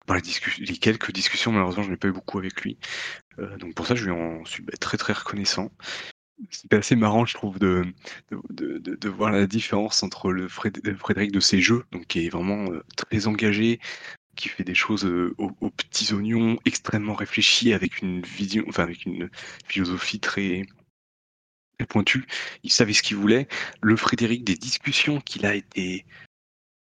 par 0.06 0.16
les, 0.16 0.22
discu- 0.22 0.60
les 0.60 0.78
quelques 0.78 1.12
discussions, 1.12 1.52
malheureusement, 1.52 1.84
je 1.84 1.92
n'ai 1.92 1.98
pas 1.98 2.08
eu 2.08 2.12
beaucoup 2.14 2.40
avec 2.40 2.62
lui. 2.62 2.78
Euh, 3.40 3.58
donc 3.58 3.76
pour 3.76 3.86
ça, 3.86 3.96
je 3.96 4.06
lui 4.06 4.12
en 4.12 4.44
suis 4.46 4.64
bah, 4.64 4.74
très 4.80 4.98
très 4.98 5.14
reconnaissant. 5.14 5.72
C'était 6.50 6.78
assez 6.78 6.96
marrant, 6.96 7.26
je 7.26 7.34
trouve, 7.34 7.60
de, 7.60 7.84
de, 8.32 8.78
de, 8.80 8.96
de 8.96 9.10
voir 9.10 9.32
la 9.32 9.48
différence 9.48 10.04
entre 10.04 10.32
le 10.32 10.48
le 10.84 10.96
Frédéric 10.98 11.32
de 11.32 11.40
ses 11.40 11.62
jeux, 11.62 11.84
donc 11.92 12.08
qui 12.08 12.26
est 12.26 12.30
vraiment 12.30 12.72
euh, 12.72 12.84
très 12.96 13.28
engagé, 13.28 13.80
qui 14.36 14.50
fait 14.50 14.64
des 14.64 14.76
choses 14.76 15.06
euh, 15.06 15.34
aux, 15.38 15.52
aux 15.62 15.70
petits 15.70 16.14
oignons, 16.14 16.58
extrêmement 16.66 17.16
réfléchies, 17.16 17.74
avec 17.74 18.02
une 18.02 18.22
vision, 18.22 18.64
enfin 18.68 18.84
avec 18.84 19.06
une 19.06 19.30
philosophie 19.66 20.20
très, 20.20 20.66
très 21.78 21.88
pointue. 21.88 22.26
Il 22.64 22.72
savait 22.72 22.94
ce 22.94 23.04
qu'il 23.04 23.18
voulait. 23.18 23.48
Le 23.82 23.96
Frédéric 23.96 24.44
des 24.44 24.56
discussions 24.56 25.22
qu'il 25.22 25.46
a 25.46 25.56
été 25.56 26.06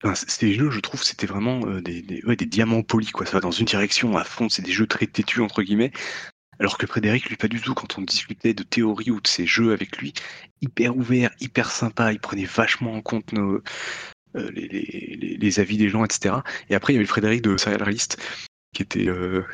Enfin, 0.04 0.14
ces 0.14 0.54
jeux, 0.54 0.70
je 0.70 0.78
trouve, 0.78 1.02
c'était 1.02 1.26
vraiment 1.26 1.60
euh, 1.66 1.80
des, 1.80 2.46
diamants 2.46 2.84
polis, 2.84 3.10
quoi. 3.10 3.26
Ça 3.26 3.32
va 3.32 3.40
dans 3.40 3.50
une 3.50 3.66
direction 3.66 4.16
à 4.16 4.22
fond, 4.22 4.48
c'est 4.48 4.62
des 4.62 4.70
jeux 4.70 4.86
très 4.86 5.08
têtus, 5.08 5.40
entre 5.40 5.62
guillemets. 5.62 5.90
Alors 6.60 6.78
que 6.78 6.86
Frédéric, 6.86 7.28
lui, 7.28 7.36
pas 7.36 7.48
du 7.48 7.60
tout. 7.60 7.74
Quand 7.74 7.98
on 7.98 8.02
discutait 8.02 8.54
de 8.54 8.62
théorie 8.62 9.10
ou 9.10 9.20
de 9.20 9.26
ses 9.26 9.46
jeux 9.46 9.72
avec 9.72 9.98
lui, 9.98 10.12
hyper 10.60 10.96
ouvert, 10.96 11.30
hyper 11.40 11.70
sympa, 11.70 12.12
il 12.12 12.20
prenait 12.20 12.44
vachement 12.44 12.94
en 12.94 13.02
compte 13.02 13.32
nos, 13.32 13.60
euh, 14.36 14.50
les, 14.52 15.60
avis 15.60 15.78
des 15.78 15.88
gens, 15.88 16.04
etc. 16.04 16.36
Et 16.68 16.76
après, 16.76 16.92
il 16.92 16.96
y 16.96 16.98
avait 16.98 17.04
le 17.04 17.08
Frédéric 17.08 17.42
de 17.42 17.56
Serial 17.56 17.94
qui 18.74 18.82
était, 18.82 19.08
euh, 19.08 19.44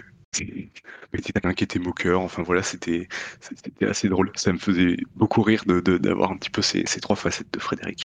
qui 0.43 0.70
était 1.12 1.32
quelqu'un 1.32 1.55
qui 1.55 1.65
était 1.65 1.78
moqueur. 1.78 2.20
Enfin 2.20 2.43
voilà, 2.43 2.62
c'était 2.62 3.09
c'était 3.40 3.86
assez 3.86 4.09
drôle. 4.09 4.31
Ça 4.35 4.52
me 4.52 4.59
faisait 4.59 4.97
beaucoup 5.15 5.43
rire 5.43 5.65
de- 5.66 5.81
d'avoir 5.81 6.31
un 6.32 6.36
petit 6.36 6.51
peu 6.51 6.62
ces, 6.62 6.85
ces 6.86 7.01
trois 7.01 7.16
facettes 7.16 7.52
de 7.52 7.59
Frédéric. 7.61 8.02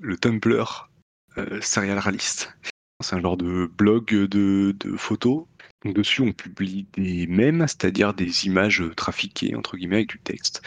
Le 0.00 0.16
Tumblr 0.16 0.90
euh, 1.38 1.60
Serial 1.60 1.98
Realist. 1.98 2.54
C'est 3.00 3.16
un 3.16 3.20
genre 3.20 3.36
de 3.36 3.66
blog 3.66 4.10
de, 4.10 4.76
de 4.78 4.96
photos. 4.96 5.46
Donc 5.84 5.94
dessus, 5.96 6.22
on 6.22 6.32
publie 6.32 6.86
des 6.92 7.26
mèmes, 7.26 7.66
c'est-à-dire 7.66 8.14
des 8.14 8.46
images 8.46 8.84
trafiquées, 8.96 9.56
entre 9.56 9.76
guillemets, 9.76 9.96
avec 9.96 10.10
du 10.10 10.20
texte. 10.20 10.62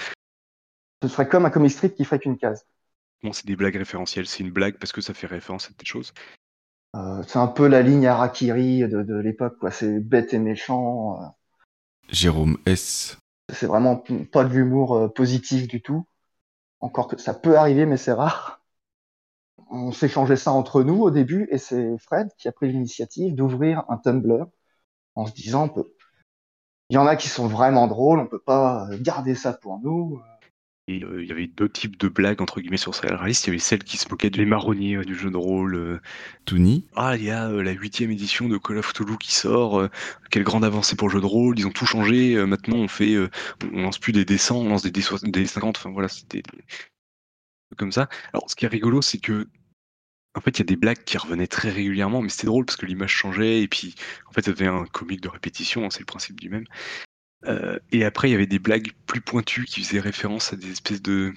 Ce 1.01 1.07
serait 1.07 1.27
comme 1.29 1.45
un 1.45 1.49
comic 1.49 1.71
strip 1.71 1.95
qui 1.95 2.03
ferait 2.03 2.19
qu'une 2.19 2.37
case. 2.37 2.65
Bon, 3.23 3.31
c'est 3.31 3.45
des 3.45 3.55
blagues 3.55 3.77
référentielles. 3.77 4.27
C'est 4.27 4.43
une 4.43 4.51
blague 4.51 4.77
parce 4.77 4.91
que 4.91 5.01
ça 5.01 5.13
fait 5.13 5.27
référence 5.27 5.67
à 5.67 5.73
des 5.77 5.85
choses. 5.85 6.13
Euh, 6.95 7.22
c'est 7.27 7.39
un 7.39 7.47
peu 7.47 7.67
la 7.67 7.81
ligne 7.81 8.07
Harakiri 8.07 8.80
de, 8.88 9.03
de 9.03 9.15
l'époque, 9.15 9.57
quoi. 9.59 9.72
C'est 9.72 9.99
bête 9.99 10.34
et 10.34 10.39
méchant. 10.39 11.22
euh, 11.22 11.26
Jérôme 12.09 12.57
S. 12.65 13.17
C'est 13.53 13.65
vraiment 13.65 14.01
pas 14.31 14.43
de 14.43 14.53
l'humour 14.53 14.95
euh, 14.95 15.07
positif 15.07 15.67
du 15.67 15.81
tout. 15.81 16.05
Encore 16.80 17.07
que 17.07 17.17
ça 17.17 17.34
peut 17.34 17.57
arriver, 17.57 17.85
mais 17.85 17.97
c'est 17.97 18.13
rare. 18.13 18.61
On 19.72 19.91
s'échangeait 19.91 20.35
ça 20.38 20.51
entre 20.51 20.84
nous 20.84 21.01
au 21.01 21.11
début, 21.11 21.47
et 21.51 21.57
c'est 21.57 21.97
Fred 21.97 22.30
qui 22.38 22.47
a 22.47 22.51
pris 22.51 22.72
l'initiative 22.72 23.35
d'ouvrir 23.35 23.84
un 23.89 23.97
Tumblr 23.97 24.45
en 25.15 25.26
se 25.26 25.34
disant, 25.34 25.67
peut... 25.67 25.91
il 26.89 26.95
y 26.95 26.97
en 26.97 27.07
a 27.07 27.15
qui 27.15 27.27
sont 27.27 27.47
vraiment 27.47 27.88
drôles, 27.88 28.19
on 28.19 28.27
peut 28.27 28.39
pas 28.39 28.88
garder 29.01 29.34
ça 29.35 29.53
pour 29.53 29.80
nous. 29.80 30.22
Et 30.88 31.03
euh, 31.03 31.24
il 31.24 31.28
y 31.28 31.32
avait 31.32 31.48
deux 31.48 31.68
types 31.68 31.98
de 31.98 32.07
blagues, 32.07 32.41
entre 32.41 32.62
guillemets, 32.62 32.78
sur 32.78 32.94
Serial 32.94 33.18
Realist. 33.18 33.45
Il 33.45 33.48
y 33.48 33.49
avait 33.52 33.60
celle 33.60 33.84
qui 33.84 33.98
se 33.98 34.07
moquait 34.07 34.30
des 34.30 34.45
marronniers 34.45 34.98
euh, 34.98 35.03
du 35.03 35.16
jeu 35.16 35.32
de 35.32 35.38
rôle. 35.38 35.76
euh, 35.76 35.99
Ah, 36.95 37.16
il 37.18 37.24
y 37.24 37.32
a 37.32 37.49
euh, 37.49 37.64
la 37.64 37.72
huitième 37.72 38.12
édition 38.12 38.48
de 38.48 38.57
Call 38.60 38.78
of 38.78 38.94
Cthulhu 38.94 39.18
qui 39.18 39.34
sort. 39.34 39.90
quelle 40.30 40.44
grande 40.44 40.64
avancée 40.64 40.95
pour 40.95 41.07
le 41.07 41.14
jeu 41.14 41.22
de 41.22 41.26
rôle. 41.26 41.57
Ils 41.57 41.66
ont 41.66 41.72
tout 41.72 41.88
changé. 41.88 42.36
maintenant, 42.45 42.78
on 42.78 42.88
fait, 42.88 43.18
on 43.74 43.82
lance 43.82 43.98
plus 43.98 44.12
des 44.12 44.26
dessins, 44.26 44.56
on 44.56 44.70
lance 44.70 44.84
des 44.84 44.91
dés, 44.91 45.02
des 45.24 45.45
50. 45.48 45.78
Enfin 45.78 45.90
voilà, 45.91 46.07
c'était 46.07 46.44
comme 47.78 47.91
ça. 47.91 48.07
Alors, 48.32 48.49
ce 48.49 48.56
qui 48.56 48.66
est 48.66 48.70
rigolo, 48.70 49.02
c'est 49.02 49.18
que 49.18 49.48
en 50.38 50.41
fait, 50.41 50.52
il 50.52 50.60
y 50.60 50.62
a 50.64 50.66
des 50.66 50.76
blagues 50.76 51.03
qui 51.03 51.18
revenaient 51.18 51.48
très 51.48 51.70
régulièrement, 51.72 52.22
mais 52.22 52.30
c'était 52.30 52.48
drôle 52.48 52.66
parce 52.66 52.76
que 52.76 52.86
l'image 52.86 53.12
changeait 53.12 53.62
et 53.62 53.68
puis 53.70 53.95
en 54.28 54.34
fait, 54.34 54.44
ça 54.44 54.52
devient 54.52 54.68
un 54.68 54.86
comique 54.86 55.22
de 55.22 55.30
répétition. 55.30 55.86
hein, 55.86 55.90
c'est 55.90 56.02
le 56.02 56.06
principe 56.06 56.40
du 56.40 56.49
même. 56.49 56.66
Euh, 57.47 57.80
et 57.91 58.03
après, 58.05 58.30
il 58.30 58.31
y 58.31 58.35
avait 58.35 58.47
des 58.47 58.59
blagues 58.59 58.91
plus 59.05 59.22
pointues 59.22 59.65
qui 59.65 59.81
faisaient 59.84 59.99
référence 59.99 60.53
à 60.53 60.55
des 60.55 60.72
espèces 60.72 61.01
de 61.01 61.34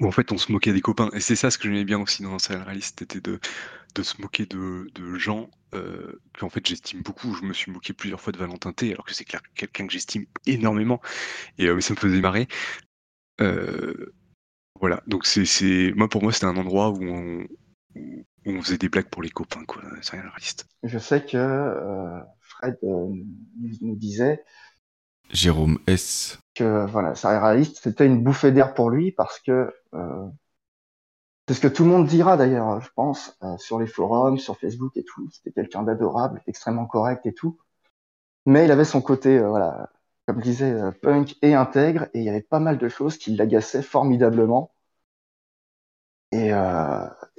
où 0.00 0.06
en 0.06 0.10
fait 0.10 0.32
on 0.32 0.38
se 0.38 0.50
moquait 0.50 0.72
des 0.72 0.80
copains. 0.80 1.10
Et 1.12 1.20
c'est 1.20 1.36
ça 1.36 1.50
ce 1.50 1.58
que 1.58 1.68
j'aimais 1.68 1.84
bien 1.84 2.00
aussi 2.00 2.22
dans 2.22 2.38
Serial 2.38 2.64
Realist, 2.66 2.98
c'était 2.98 3.20
de, 3.20 3.38
de 3.94 4.02
se 4.02 4.20
moquer 4.20 4.46
de, 4.46 4.90
de 4.94 5.14
gens 5.18 5.50
euh, 5.74 6.20
que 6.32 6.44
en 6.44 6.48
fait 6.48 6.66
j'estime 6.66 7.02
beaucoup. 7.02 7.34
Je 7.34 7.44
me 7.44 7.52
suis 7.52 7.70
moqué 7.70 7.92
plusieurs 7.92 8.20
fois 8.20 8.32
de 8.32 8.38
Valentin 8.38 8.72
T, 8.72 8.92
alors 8.92 9.04
que 9.04 9.14
c'est 9.14 9.26
quelqu'un 9.54 9.86
que 9.86 9.92
j'estime 9.92 10.26
énormément. 10.46 11.00
Et 11.58 11.66
euh, 11.66 11.80
ça 11.80 11.94
me 11.94 11.98
faisait 11.98 12.20
marrer. 12.20 12.48
Voilà, 14.80 15.00
donc 15.06 15.26
c'est, 15.26 15.92
moi 15.94 16.08
pour 16.08 16.22
moi 16.22 16.32
c'était 16.32 16.46
un 16.46 16.56
endroit 16.56 16.90
où 16.90 17.04
on, 17.04 17.46
où 17.94 18.24
on 18.46 18.62
faisait 18.62 18.78
des 18.78 18.88
blagues 18.88 19.08
pour 19.08 19.22
les 19.22 19.30
copains, 19.30 19.64
quoi, 19.64 19.82
Serial. 20.00 20.28
Je 20.82 20.98
sais 20.98 21.24
que 21.24 22.20
Fred 22.40 22.78
nous 22.82 23.96
disait 23.96 24.42
Jérôme 25.32 25.78
S. 25.86 26.38
que 26.54 26.86
voilà, 26.86 27.14
Serial 27.14 27.42
Realist, 27.42 27.80
c'était 27.82 28.06
une 28.06 28.22
bouffée 28.22 28.52
d'air 28.52 28.74
pour 28.74 28.90
lui 28.90 29.12
parce 29.12 29.38
que 29.40 29.72
euh, 29.94 30.28
c'est 31.48 31.54
ce 31.54 31.60
que 31.60 31.68
tout 31.68 31.84
le 31.84 31.90
monde 31.90 32.06
dira 32.06 32.36
d'ailleurs, 32.36 32.80
je 32.80 32.88
pense, 32.94 33.36
euh, 33.42 33.56
sur 33.58 33.78
les 33.78 33.86
forums, 33.86 34.38
sur 34.38 34.58
Facebook 34.58 34.96
et 34.96 35.04
tout. 35.04 35.28
C'était 35.32 35.52
quelqu'un 35.52 35.82
d'adorable, 35.82 36.42
extrêmement 36.46 36.86
correct 36.86 37.26
et 37.26 37.34
tout. 37.34 37.58
Mais 38.46 38.64
il 38.66 38.70
avait 38.72 38.84
son 38.84 39.02
côté, 39.02 39.38
euh, 39.38 39.48
voilà, 39.48 39.90
comme 40.26 40.38
je 40.40 40.44
disais, 40.44 40.74
punk 41.02 41.36
et 41.42 41.54
intègre, 41.54 42.04
et 42.14 42.20
il 42.20 42.24
y 42.24 42.30
avait 42.30 42.42
pas 42.42 42.60
mal 42.60 42.78
de 42.78 42.88
choses 42.88 43.18
qui 43.18 43.34
l'agaçaient 43.36 43.82
formidablement. 43.82 44.72
Et, 46.32 46.50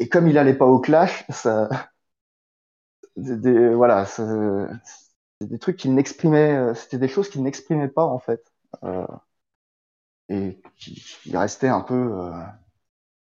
comme 0.10 0.28
il 0.28 0.38
allait 0.38 0.54
pas 0.54 0.66
au 0.66 0.80
clash, 0.80 1.26
ça, 1.30 1.70
voilà, 3.76 4.06
ça- 4.06 4.68
des 5.42 5.60
trucs 5.60 5.78
qu'il 5.78 5.94
n'exprimait, 5.94 6.56
euh, 6.56 6.74
c'était 6.74 6.98
des 6.98 7.08
choses 7.08 7.30
qu'il 7.30 7.44
n'exprimait 7.44 7.88
pas 7.88 8.06
en 8.06 8.20
fait, 8.20 8.54
euh, 8.84 9.06
et 10.30 10.62
qui, 10.78 11.36
restaient 11.36 11.68
un 11.68 11.82
peu 11.82 11.94
euh, 11.96 12.32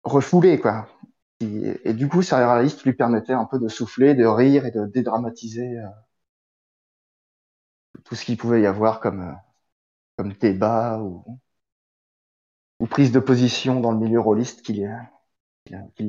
refoulées 0.03 0.59
quoi. 0.59 0.88
Et, 1.41 1.93
du 1.93 2.07
coup, 2.07 2.22
Serial 2.22 2.49
Realist 2.49 2.84
lui 2.85 2.93
permettait 2.93 3.34
un 3.34 3.45
peu 3.45 3.59
de 3.59 3.67
souffler, 3.67 4.15
de 4.15 4.26
rire 4.26 4.65
et 4.65 4.72
de 4.72 4.85
dédramatiser 4.85 5.77
tout 8.05 8.15
ce 8.15 8.23
qu'il 8.26 8.38
pouvait 8.38 8.61
y 8.61 8.65
avoir 8.65 8.99
comme 9.01 9.38
débat 10.39 10.99
ou, 11.01 11.23
prise 12.88 13.11
de 13.11 13.19
position 13.19 13.81
dans 13.81 13.91
le 13.91 13.99
milieu 13.99 14.19
rôliste 14.19 14.61
qui, 14.61 14.84
qui, 15.65 15.76
qui. 15.95 16.07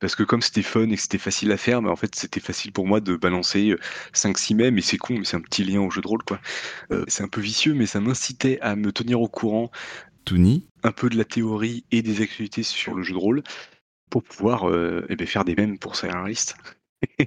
Parce 0.00 0.14
que 0.14 0.22
comme 0.22 0.40
c'était 0.42 0.62
fun 0.62 0.88
et 0.88 0.96
que 0.96 1.02
c'était 1.02 1.18
facile 1.18 1.52
à 1.52 1.56
faire, 1.56 1.82
mais 1.82 1.90
en 1.90 1.96
fait 1.96 2.14
c'était 2.14 2.40
facile 2.40 2.72
pour 2.72 2.86
moi 2.86 3.00
de 3.00 3.16
balancer 3.16 3.76
5-6 4.14 4.56
mèmes, 4.56 4.78
et 4.78 4.82
c'est 4.82 4.96
con, 4.96 5.18
mais 5.18 5.24
c'est 5.24 5.36
un 5.36 5.42
petit 5.42 5.62
lien 5.62 5.80
au 5.80 5.90
jeu 5.90 6.00
de 6.00 6.08
rôle 6.08 6.22
quoi. 6.22 6.40
Euh, 6.90 7.04
c'est 7.06 7.22
un 7.22 7.28
peu 7.28 7.40
vicieux, 7.40 7.74
mais 7.74 7.86
ça 7.86 8.00
m'incitait 8.00 8.58
à 8.60 8.76
me 8.76 8.92
tenir 8.92 9.20
au 9.20 9.28
courant 9.28 9.70
Tony 10.24 10.66
un 10.82 10.92
peu 10.92 11.10
de 11.10 11.18
la 11.18 11.24
théorie 11.24 11.84
et 11.90 12.02
des 12.02 12.22
actualités 12.22 12.62
sur 12.62 12.94
le 12.94 13.02
jeu 13.02 13.12
de 13.12 13.18
rôle 13.18 13.42
pour 14.10 14.22
pouvoir 14.22 14.68
euh, 14.68 15.06
eh 15.08 15.16
ben, 15.16 15.26
faire 15.26 15.44
des 15.44 15.54
mèmes 15.54 15.78
pour 15.78 15.96
Serialist. 15.96 16.56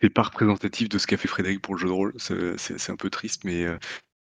c'est 0.00 0.10
pas 0.10 0.22
représentatif 0.22 0.88
de 0.88 0.98
ce 0.98 1.06
qu'a 1.06 1.16
fait 1.16 1.28
Frédéric 1.28 1.60
pour 1.60 1.74
le 1.74 1.80
jeu 1.80 1.88
de 1.88 1.92
rôle, 1.92 2.14
c'est 2.18 2.90
un 2.90 2.96
peu 2.96 3.10
triste, 3.10 3.44
mais 3.44 3.64
euh, 3.64 3.78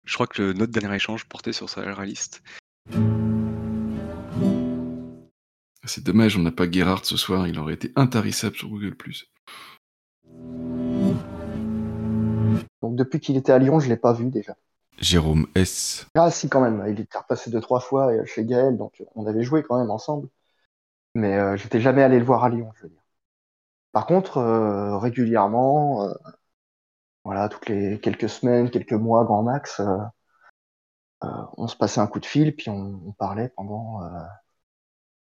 je 0.05 0.15
crois 0.15 0.27
que 0.27 0.53
notre 0.53 0.73
dernier 0.73 0.97
échange 0.97 1.25
portait 1.25 1.53
sur 1.53 1.69
Serialist. 1.69 2.43
C'est 5.89 6.05
dommage, 6.05 6.37
on 6.37 6.43
n'a 6.43 6.53
pas 6.53 6.71
Gerhard 6.71 7.05
ce 7.05 7.17
soir, 7.17 7.49
il 7.49 7.59
aurait 7.59 7.75
été 7.75 7.93
intarissable 7.97 8.55
sur 8.55 8.69
Google+. 8.69 8.95
Donc 12.83 12.95
depuis 12.95 13.21
qu'il 13.21 13.37
était 13.37 13.53
à 13.53 13.59
Lyon, 13.59 13.81
je 13.81 13.89
l'ai 13.89 13.97
pas 13.97 14.13
vu 14.13 14.27
déjà. 14.27 14.55
Jérôme 14.99 15.47
S. 15.55 16.07
Ah 16.15 16.31
si 16.31 16.49
quand 16.49 16.61
même, 16.61 16.85
il 16.89 17.01
était 17.01 17.19
repassé 17.19 17.51
deux 17.51 17.61
trois 17.61 17.81
fois 17.81 18.13
euh, 18.13 18.25
chez 18.27 18.45
Gaël, 18.45 18.77
donc 18.77 19.03
on 19.15 19.27
avait 19.27 19.45
joué 19.45 19.63
quand 19.63 19.79
même 19.79 19.91
ensemble. 19.91 20.29
Mais 21.15 21.37
euh, 21.37 21.57
j'étais 21.57 21.81
jamais 21.81 22.03
allé 22.03 22.19
le 22.19 22.25
voir 22.25 22.45
à 22.45 22.51
Lyon, 22.51 22.71
je 22.77 22.83
veux 22.83 22.89
dire. 22.91 23.03
Par 23.93 24.07
contre, 24.07 24.39
euh, 24.39 24.99
régulièrement, 24.99 26.05
euh, 26.05 26.15
voilà, 27.25 27.49
toutes 27.49 27.69
les 27.69 27.99
quelques 28.01 28.29
semaines, 28.29 28.71
quelques 28.71 28.93
mois, 28.93 29.25
grand 29.25 29.43
max, 29.43 29.81
euh, 29.81 29.97
euh, 31.25 31.29
on 31.57 31.67
se 31.67 31.77
passait 31.77 32.01
un 32.01 32.07
coup 32.07 32.21
de 32.21 32.27
fil, 32.27 32.55
puis 32.55 32.69
on, 32.69 33.01
on 33.07 33.13
parlait 33.13 33.49
pendant 33.57 34.03
euh, 34.03 34.21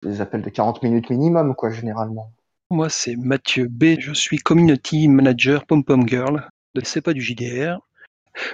des 0.03 0.21
appels 0.21 0.41
de 0.41 0.49
40 0.49 0.83
minutes 0.83 1.09
minimum, 1.09 1.55
quoi, 1.55 1.71
généralement. 1.71 2.31
Moi, 2.69 2.89
c'est 2.89 3.15
Mathieu 3.15 3.67
B. 3.69 3.99
Je 3.99 4.13
suis 4.13 4.37
Community 4.37 5.07
Manager 5.07 5.65
Pom 5.65 5.83
Pom 5.83 6.07
Girl. 6.07 6.49
C'est 6.83 7.01
pas 7.01 7.13
du 7.13 7.21
JDR. 7.21 7.79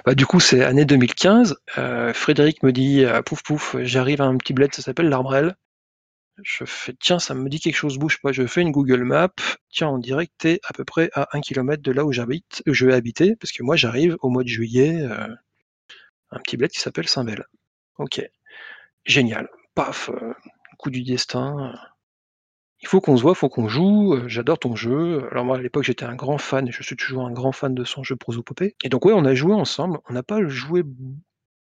Bah, 0.04 0.14
du 0.14 0.26
coup, 0.26 0.40
c'est 0.40 0.64
année 0.64 0.84
2015. 0.84 1.56
Euh, 1.78 2.12
Frédéric 2.14 2.62
me 2.62 2.72
dit 2.72 3.04
euh, 3.04 3.22
Pouf 3.22 3.42
pouf, 3.42 3.76
j'arrive 3.82 4.20
à 4.22 4.24
un 4.24 4.36
petit 4.36 4.52
bled, 4.52 4.74
ça 4.74 4.82
s'appelle 4.82 5.08
l'Arbrel. 5.08 5.56
Je 6.42 6.64
fais 6.64 6.94
Tiens, 6.98 7.18
ça 7.18 7.34
me 7.34 7.48
dit 7.48 7.60
quelque 7.60 7.76
chose, 7.76 7.98
bouge 7.98 8.20
pas. 8.20 8.32
Je 8.32 8.46
fais 8.46 8.62
une 8.62 8.72
Google 8.72 9.04
Map. 9.04 9.34
Tiens, 9.70 9.98
dirait 9.98 10.26
que 10.26 10.32
t'es 10.38 10.60
à 10.68 10.72
peu 10.72 10.84
près 10.84 11.10
à 11.14 11.28
un 11.32 11.40
kilomètre 11.40 11.82
de 11.82 11.92
là 11.92 12.04
où 12.04 12.12
j'habite, 12.12 12.62
où 12.66 12.72
je 12.72 12.86
vais 12.86 12.94
habiter, 12.94 13.36
parce 13.36 13.52
que 13.52 13.62
moi, 13.62 13.76
j'arrive 13.76 14.16
au 14.20 14.30
mois 14.30 14.42
de 14.42 14.48
juillet, 14.48 15.02
euh, 15.02 15.28
un 16.30 16.38
petit 16.40 16.56
bled 16.56 16.70
qui 16.70 16.80
s'appelle 16.80 17.08
Saint-Bel. 17.08 17.44
Ok. 17.98 18.22
Génial. 19.04 19.48
Paf, 19.74 20.10
du 20.90 21.02
destin. 21.02 21.72
euh, 21.72 21.76
il 22.80 22.86
faut 22.88 23.00
qu'on 23.00 23.16
se 23.16 23.22
voit, 23.22 23.34
faut 23.34 23.48
qu'on 23.48 23.66
joue. 23.68 24.14
euh, 24.14 24.28
J'adore 24.28 24.58
ton 24.60 24.76
jeu. 24.76 25.26
Alors 25.32 25.44
moi 25.44 25.56
à 25.56 25.60
l'époque 25.60 25.84
j'étais 25.84 26.04
un 26.04 26.14
grand 26.14 26.38
fan, 26.38 26.68
et 26.68 26.72
je 26.72 26.82
suis 26.84 26.96
toujours 26.96 27.26
un 27.26 27.32
grand 27.32 27.52
fan 27.52 27.74
de 27.74 27.84
son 27.84 28.02
jeu 28.04 28.14
Prosopopée. 28.16 28.76
Et 28.84 28.88
donc 28.88 29.04
ouais, 29.06 29.12
on 29.14 29.24
a 29.24 29.34
joué 29.34 29.54
ensemble. 29.54 29.98
On 30.08 30.12
n'a 30.12 30.22
pas 30.22 30.46
joué 30.46 30.82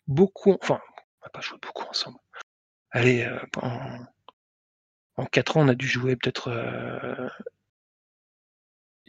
beaucoup, 0.09 0.57
enfin, 0.63 0.81
on 1.23 1.27
n'a 1.27 1.31
pas 1.31 1.41
joué 1.41 1.59
beaucoup 1.63 1.85
ensemble. 1.89 2.19
Allez, 2.93 3.25
euh, 3.25 3.39
en, 3.63 3.81
en 5.17 5.27
4 5.27 5.57
ans, 5.57 5.63
on 5.63 5.69
a 5.69 5.75
dû 5.75 5.87
jouer 5.87 6.17
peut-être 6.17 6.49
euh, 6.49 7.29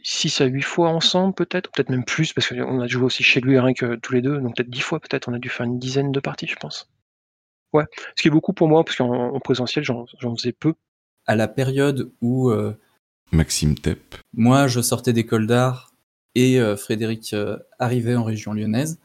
6 0.04 0.40
à 0.40 0.44
8 0.44 0.62
fois 0.62 0.90
ensemble, 0.90 1.34
peut-être, 1.34 1.72
peut-être 1.72 1.88
même 1.88 2.04
plus, 2.04 2.32
parce 2.32 2.46
qu'on 2.48 2.80
a 2.80 2.86
joué 2.86 3.02
aussi 3.04 3.24
chez 3.24 3.40
lui 3.40 3.58
rien 3.58 3.74
que 3.74 3.96
tous 3.96 4.12
les 4.12 4.22
deux, 4.22 4.38
donc 4.38 4.54
peut-être 4.54 4.70
10 4.70 4.80
fois, 4.82 5.00
peut-être. 5.00 5.28
On 5.28 5.34
a 5.34 5.38
dû 5.40 5.48
faire 5.48 5.66
une 5.66 5.78
dizaine 5.80 6.12
de 6.12 6.20
parties, 6.20 6.46
je 6.46 6.54
pense. 6.56 6.91
Ouais, 7.72 7.84
ce 8.16 8.22
qui 8.22 8.28
est 8.28 8.30
beaucoup 8.30 8.52
pour 8.52 8.68
moi, 8.68 8.84
parce 8.84 8.96
qu'en 8.96 9.10
en 9.10 9.40
présentiel, 9.40 9.84
j'en 9.84 10.06
faisais 10.36 10.52
peu. 10.52 10.74
À 11.26 11.36
la 11.36 11.48
période 11.48 12.10
où 12.20 12.50
euh, 12.50 12.76
Maxime 13.32 13.76
Tepp. 13.76 14.16
moi 14.34 14.66
je 14.66 14.80
sortais 14.80 15.12
d'école 15.12 15.46
d'art 15.46 15.92
et 16.34 16.60
euh, 16.60 16.76
Frédéric 16.76 17.32
euh, 17.32 17.56
arrivait 17.78 18.16
en 18.16 18.24
région 18.24 18.52
lyonnaise, 18.52 18.98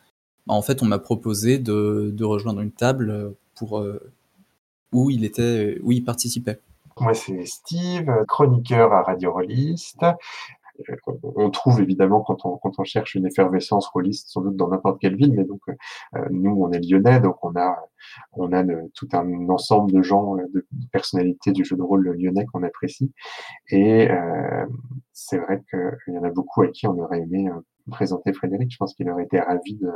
en 0.47 0.61
fait 0.61 0.81
on 0.81 0.85
m'a 0.85 0.99
proposé 0.99 1.59
de, 1.59 2.11
de 2.13 2.25
rejoindre 2.25 2.61
une 2.61 2.71
table 2.71 3.35
pour 3.55 3.79
euh, 3.79 4.11
où 4.91 5.09
il 5.09 5.23
était, 5.23 5.77
où 5.81 5.91
il 5.91 6.03
participait. 6.03 6.59
Moi, 6.99 7.13
c'est 7.13 7.45
Steve, 7.45 8.09
chroniqueur 8.27 8.91
à 8.91 9.03
Radio 9.03 9.31
Rollist. 9.31 10.03
On 11.23 11.49
trouve 11.49 11.81
évidemment 11.81 12.21
quand 12.21 12.45
on, 12.45 12.57
quand 12.57 12.73
on 12.79 12.83
cherche 12.83 13.15
une 13.15 13.25
effervescence 13.25 13.87
rôliste 13.87 14.29
sans 14.29 14.41
doute 14.41 14.55
dans 14.55 14.69
n'importe 14.69 14.99
quelle 14.99 15.15
ville, 15.15 15.33
mais 15.33 15.43
donc 15.45 15.61
euh, 15.69 16.25
nous 16.31 16.51
on 16.51 16.71
est 16.71 16.79
lyonnais, 16.79 17.19
donc 17.19 17.43
on 17.43 17.55
a 17.55 17.77
on 18.33 18.51
a 18.53 18.63
le- 18.63 18.89
tout 18.93 19.07
un 19.13 19.49
ensemble 19.49 19.91
de 19.91 20.01
gens, 20.01 20.37
euh, 20.37 20.43
de, 20.53 20.65
de 20.71 20.87
personnalités 20.91 21.51
du 21.51 21.65
jeu 21.65 21.75
de 21.75 21.81
rôle 21.81 22.07
lyonnais 22.17 22.45
qu'on 22.45 22.63
apprécie, 22.63 23.11
et 23.69 24.09
euh, 24.09 24.65
c'est 25.13 25.37
vrai 25.39 25.61
qu'il 25.69 26.13
y 26.13 26.17
en 26.17 26.23
a 26.23 26.29
beaucoup 26.31 26.61
à 26.61 26.67
qui 26.67 26.87
on 26.87 26.97
aurait 26.99 27.19
aimé 27.21 27.49
présenter 27.89 28.33
Frédéric. 28.33 28.69
Je 28.71 28.77
pense 28.77 28.93
qu'il 28.93 29.09
aurait 29.09 29.23
été 29.23 29.39
ravi 29.39 29.75
de 29.75 29.89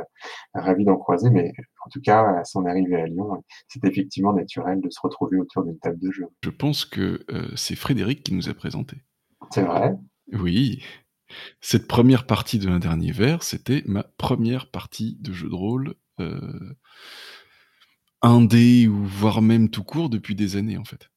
ravi 0.54 0.84
d'en 0.84 0.96
croiser, 0.96 1.28
mais 1.30 1.52
en 1.84 1.90
tout 1.90 2.00
cas 2.00 2.38
à 2.40 2.44
son 2.44 2.64
arrivée 2.64 2.96
à 2.96 3.06
Lyon, 3.06 3.44
c'est 3.68 3.84
effectivement 3.84 4.32
naturel 4.32 4.80
de 4.80 4.88
se 4.88 4.98
retrouver 5.02 5.38
autour 5.38 5.64
d'une 5.64 5.78
table 5.78 5.98
de 5.98 6.10
jeu. 6.10 6.26
Je 6.42 6.50
pense 6.50 6.84
que 6.86 7.20
euh, 7.30 7.48
c'est 7.54 7.76
Frédéric 7.76 8.22
qui 8.22 8.34
nous 8.34 8.48
a 8.48 8.54
présenté. 8.54 8.96
C'est 9.50 9.62
vrai. 9.62 9.94
Oui. 10.32 10.82
Cette 11.60 11.88
première 11.88 12.26
partie 12.26 12.58
de 12.58 12.68
Un 12.68 12.78
Dernier 12.78 13.12
Verre, 13.12 13.42
c'était 13.42 13.82
ma 13.86 14.02
première 14.02 14.70
partie 14.70 15.16
de 15.20 15.32
jeu 15.32 15.48
de 15.48 15.54
rôle, 15.54 15.94
euh, 16.20 16.74
indé 18.20 18.86
ou 18.86 19.04
voire 19.04 19.42
même 19.42 19.68
tout 19.70 19.84
court 19.84 20.10
depuis 20.10 20.34
des 20.34 20.56
années 20.56 20.76
en 20.78 20.84
fait. 20.84 21.10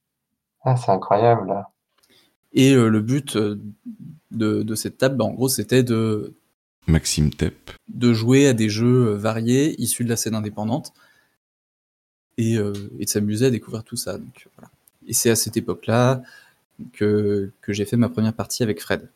Ah, 0.64 0.76
c'est 0.76 0.92
incroyable. 0.92 1.48
là. 1.48 1.72
Et 2.54 2.74
euh, 2.74 2.88
le 2.90 3.02
but 3.02 3.36
euh, 3.36 3.60
de, 4.32 4.64
de 4.64 4.76
cette 4.76 4.98
table, 4.98 5.18
bah, 5.18 5.26
en 5.26 5.34
gros, 5.34 5.50
c'était 5.50 5.84
de, 5.84 6.34
Maxime 6.88 7.32
Tepp. 7.32 7.72
de 7.88 8.14
jouer 8.14 8.48
à 8.48 8.54
des 8.54 8.70
jeux 8.70 9.08
euh, 9.10 9.18
variés 9.18 9.80
issus 9.82 10.04
de 10.04 10.10
la 10.10 10.16
scène 10.16 10.36
indépendante 10.36 10.94
et, 12.38 12.58
euh, 12.58 12.74
et 13.00 13.06
de 13.06 13.10
s'amuser 13.10 13.48
à 13.48 13.50
découvrir 13.50 13.84
tout 13.84 13.96
ça. 13.96 14.18
Donc, 14.18 14.48
voilà. 14.56 14.72
Et 15.08 15.14
c'est 15.14 15.30
à 15.30 15.36
cette 15.36 15.58
époque-là 15.58 16.22
que, 16.94 17.52
que 17.62 17.74
j'ai 17.74 17.86
fait 17.86 17.98
ma 17.98 18.10
première 18.10 18.34
partie 18.34 18.64
avec 18.64 18.82
Fred. 18.82 19.10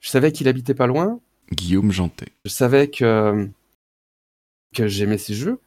Je 0.00 0.08
savais 0.10 0.32
qu'il 0.32 0.48
habitait 0.48 0.74
pas 0.74 0.86
loin. 0.86 1.20
Guillaume 1.52 1.92
Jantet. 1.92 2.28
Je 2.44 2.50
savais 2.50 2.88
que, 2.88 3.48
que 4.74 4.86
j'aimais 4.86 5.18
ces 5.18 5.34
jeux. 5.34 5.58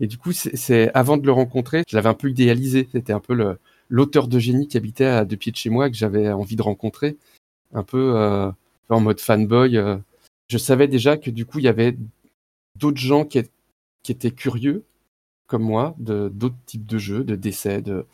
Et 0.00 0.06
du 0.06 0.18
coup, 0.18 0.32
c'est 0.32 0.92
avant 0.94 1.16
de 1.16 1.26
le 1.26 1.32
rencontrer, 1.32 1.84
je 1.88 1.96
l'avais 1.96 2.08
un 2.08 2.14
peu 2.14 2.28
idéalisé. 2.30 2.88
C'était 2.92 3.12
un 3.12 3.20
peu 3.20 3.34
le- 3.34 3.58
l'auteur 3.88 4.28
de 4.28 4.38
génie 4.38 4.68
qui 4.68 4.76
habitait 4.76 5.04
à 5.04 5.24
deux 5.24 5.36
pieds 5.36 5.52
de 5.52 5.56
chez 5.56 5.70
moi 5.70 5.88
que 5.88 5.96
j'avais 5.96 6.30
envie 6.32 6.56
de 6.56 6.62
rencontrer. 6.62 7.16
Un 7.72 7.82
peu 7.84 8.16
euh, 8.16 8.50
en 8.88 9.00
mode 9.00 9.20
fanboy. 9.20 9.76
euh. 9.76 9.96
Je 10.48 10.58
savais 10.58 10.88
déjà 10.88 11.16
que 11.16 11.30
du 11.30 11.46
coup, 11.46 11.58
il 11.60 11.64
y 11.64 11.68
avait 11.68 11.96
d'autres 12.78 13.00
gens 13.00 13.24
qui, 13.24 13.40
qui 14.02 14.12
étaient 14.12 14.30
curieux, 14.32 14.84
comme 15.46 15.62
moi, 15.62 15.94
de 15.98 16.28
d'autres 16.28 16.56
types 16.66 16.86
de 16.86 16.98
jeux, 16.98 17.24
de 17.24 17.36
décès, 17.36 17.80
de... 17.80 18.06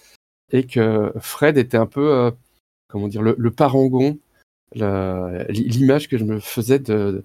et 0.50 0.66
que 0.66 1.12
Fred 1.20 1.58
était 1.58 1.76
un 1.76 1.86
peu, 1.86 2.12
euh, 2.12 2.30
comment 2.88 3.08
dire, 3.08 3.22
le, 3.22 3.34
le 3.38 3.50
parangon, 3.50 4.18
l'image 4.74 6.08
que 6.08 6.18
je 6.18 6.24
me 6.24 6.40
faisais 6.40 6.78
de, 6.78 7.24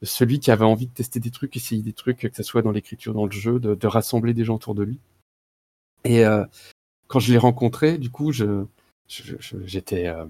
de 0.00 0.06
celui 0.06 0.40
qui 0.40 0.50
avait 0.50 0.64
envie 0.64 0.86
de 0.86 0.92
tester 0.92 1.20
des 1.20 1.30
trucs, 1.30 1.56
essayer 1.56 1.82
des 1.82 1.92
trucs, 1.92 2.18
que 2.18 2.36
ce 2.36 2.42
soit 2.42 2.62
dans 2.62 2.72
l'écriture, 2.72 3.14
dans 3.14 3.26
le 3.26 3.32
jeu, 3.32 3.58
de, 3.58 3.74
de 3.74 3.86
rassembler 3.86 4.34
des 4.34 4.44
gens 4.44 4.56
autour 4.56 4.74
de 4.74 4.82
lui. 4.82 4.98
Et 6.04 6.24
euh, 6.24 6.44
quand 7.08 7.20
je 7.20 7.32
l'ai 7.32 7.38
rencontré, 7.38 7.98
du 7.98 8.10
coup, 8.10 8.32
je, 8.32 8.64
j'étais 9.64 10.08
euh, 10.08 10.24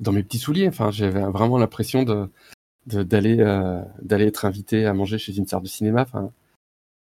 dans 0.00 0.12
mes 0.12 0.22
petits 0.22 0.38
souliers. 0.38 0.68
Enfin, 0.68 0.90
j'avais 0.90 1.20
vraiment 1.20 1.58
l'impression 1.58 2.02
de 2.02 2.28
d'aller 2.86 3.38
euh, 3.40 3.82
d'aller 4.00 4.26
être 4.26 4.44
invité 4.44 4.86
à 4.86 4.94
manger 4.94 5.18
chez 5.18 5.36
une 5.36 5.46
salle 5.46 5.62
de 5.62 5.68
cinéma. 5.68 6.02
Enfin, 6.02 6.30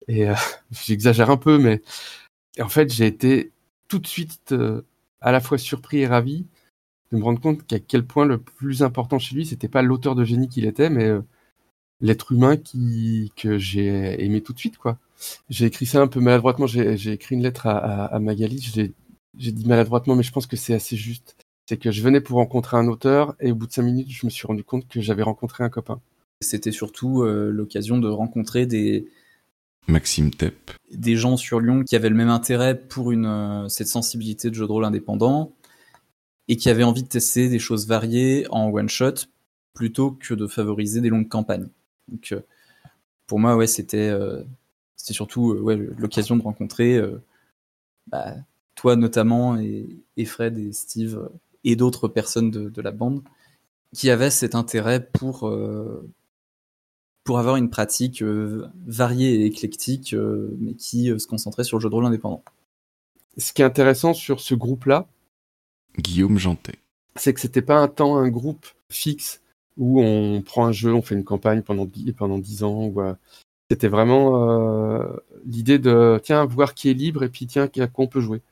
et 0.09 0.29
euh, 0.29 0.35
j'exagère 0.71 1.31
un 1.31 1.37
peu, 1.37 1.59
mais 1.59 1.83
en 2.61 2.69
fait, 2.69 2.93
j'ai 2.93 3.07
été 3.07 3.51
tout 3.93 3.99
de 3.99 4.07
suite 4.07 4.53
euh, 4.53 4.81
à 5.21 5.33
la 5.33 5.41
fois 5.41 5.59
surpris 5.59 5.99
et 5.99 6.07
ravi 6.07 6.47
de 7.13 7.19
me 7.19 7.25
rendre 7.25 7.43
compte 7.43 7.67
qu'à 7.67 7.79
quel 7.79 8.07
point 8.07 8.25
le 8.25 8.39
plus 8.39 8.83
important 8.83 9.19
chez 9.19 9.35
lui, 9.35 9.45
c'était 9.45 9.69
pas 9.69 9.83
l'auteur 9.83 10.15
de 10.15 10.25
génie 10.25 10.49
qu'il 10.49 10.65
était, 10.65 10.89
mais 10.89 11.05
euh, 11.05 11.21
l'être 12.01 12.33
humain 12.33 12.57
qui 12.57 13.33
que 13.37 13.59
j'ai 13.59 14.25
aimé 14.25 14.41
tout 14.41 14.55
de 14.55 14.59
suite, 14.59 14.79
quoi. 14.79 14.99
J'ai 15.51 15.67
écrit 15.67 15.85
ça 15.85 16.01
un 16.01 16.07
peu 16.09 16.21
maladroitement. 16.21 16.67
J'ai 16.67 17.13
écrit 17.13 17.35
une 17.35 17.43
lettre 17.43 17.67
à, 17.67 18.07
à, 18.07 18.19
Magali. 18.19 18.61
J'ai 18.61 18.95
j'ai 19.37 19.53
dit 19.53 19.67
maladroitement, 19.67 20.17
mais 20.17 20.23
je 20.23 20.33
pense 20.33 20.47
que 20.47 20.57
c'est 20.57 20.73
assez 20.73 20.97
juste. 20.97 21.37
C'est 21.69 21.77
que 21.77 21.91
je 21.91 22.03
venais 22.03 22.23
pour 22.23 22.39
rencontrer 22.39 22.79
un 22.79 22.89
auteur 22.89 23.37
et 23.41 23.53
au 23.53 23.55
bout 23.55 23.67
de 23.67 23.73
cinq 23.73 23.83
minutes, 23.83 24.11
je 24.11 24.25
me 24.25 24.31
suis 24.31 24.47
rendu 24.47 24.65
compte 24.65 24.89
que 24.89 25.03
j'avais 25.03 25.23
rencontré 25.23 25.65
un 25.65 25.71
copain. 25.71 26.01
C'était 26.41 26.73
surtout 26.73 27.23
euh, 27.23 27.51
l'occasion 27.51 27.99
de 27.99 28.09
rencontrer 28.09 28.65
des, 28.65 29.07
Maxime 29.89 30.31
Tepp. 30.31 30.71
des 30.93 31.17
gens 31.17 31.37
sur 31.37 31.61
Lyon 31.61 31.83
qui 31.85 31.97
avaient 31.97 32.09
le 32.09 32.15
même 32.15 32.29
intérêt 32.29 32.79
pour 32.79 33.11
une, 33.13 33.27
euh, 33.27 33.69
cette 33.69 33.89
sensibilité 33.89 34.49
de 34.49 34.55
jeu 34.55 34.67
de 34.67 34.73
rôle 34.73 34.85
indépendant 34.85 35.53
et 36.49 36.57
qui 36.57 36.69
avaient 36.69 36.85
envie 36.85 37.03
de 37.03 37.09
tester 37.09 37.49
des 37.49 37.59
choses 37.59 37.87
variées 37.87 38.47
en 38.51 38.71
one 38.71 38.89
shot 38.89 39.27
plutôt 39.75 40.13
que 40.13 40.35
de 40.35 40.47
favoriser 40.47 41.01
des 41.01 41.09
longues 41.09 41.29
campagnes. 41.29 41.69
Donc, 42.09 42.33
euh, 42.33 42.41
pour 43.27 43.39
moi, 43.39 43.57
ouais, 43.57 43.67
c'était 43.67 44.09
euh, 44.09 44.43
surtout 44.97 45.53
ouais, 45.55 45.77
l'occasion 45.99 46.37
de 46.37 46.43
rencontrer 46.43 47.01
bah, 48.09 48.35
toi 48.75 48.95
notamment 48.97 49.57
et, 49.57 50.25
Fred 50.25 50.59
et 50.59 50.73
Steve 50.73 51.29
et 51.65 51.77
d'autres 51.77 52.09
personnes 52.09 52.51
de, 52.51 52.83
la 52.83 52.91
bande 52.91 53.23
qui 53.95 54.11
avaient 54.11 54.31
cet 54.31 54.55
intérêt 54.55 55.05
pour, 55.05 55.51
pour 57.25 57.39
avoir 57.39 57.57
une 57.57 57.71
pratique 57.71 58.23
euh, 58.23 58.67
variée 58.87 59.35
et 59.35 59.47
éclectique, 59.47 60.15
euh, 60.15 60.57
mais 60.59 60.75
qui 60.75 61.11
euh, 61.11 61.19
se 61.19 61.27
concentrait 61.27 61.65
sur 61.65 61.79
le 61.79 61.83
jeu 61.83 61.89
de 61.89 61.95
rôle 61.95 62.07
indépendant. 62.07 62.43
Ce 63.39 63.53
qui 63.53 63.63
est 63.63 63.65
intéressant 63.65 64.15
sur 64.15 64.41
ce 64.41 64.55
groupe-là, 64.55 65.07
Guillaume 65.99 66.39
Jantet. 66.39 66.79
c'est 67.17 67.35
que 67.35 67.41
c'était 67.41 67.63
pas 67.63 67.79
un 67.79 67.89
temps, 67.89 68.17
un 68.17 68.29
groupe 68.29 68.67
fixe 68.91 69.43
où 69.77 70.01
on 70.01 70.43
prend 70.43 70.67
un 70.67 70.73
jeu, 70.73 70.93
on 70.93 71.03
fait 71.03 71.15
une 71.15 71.25
campagne 71.25 71.63
pendant 71.63 71.87
dix, 71.87 72.13
pendant 72.13 72.39
10 72.39 72.65
ans. 72.65 72.87
Ou, 72.87 73.01
euh, 73.01 73.15
c'était 73.71 73.89
vraiment 73.89 74.51
euh, 74.51 75.17
l'idée 75.47 75.79
de 75.79 76.21
tiens 76.23 76.45
voir 76.45 76.75
qui 76.75 76.91
est 76.91 76.95
libre 76.95 77.23
et 77.23 77.29
puis 77.29 77.47
tiens 77.47 77.71
à 77.77 77.87
quoi 77.87 78.05
on 78.05 78.09
peut 78.09 78.21
jouer. 78.21 78.43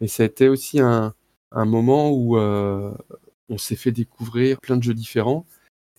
Et 0.00 0.08
ça 0.08 0.22
a 0.22 0.26
été 0.26 0.48
aussi 0.48 0.80
un, 0.80 1.14
un 1.52 1.64
moment 1.64 2.10
où 2.10 2.36
euh, 2.36 2.92
on 3.48 3.58
s'est 3.58 3.76
fait 3.76 3.92
découvrir 3.92 4.60
plein 4.60 4.76
de 4.76 4.82
jeux 4.82 4.94
différents 4.94 5.46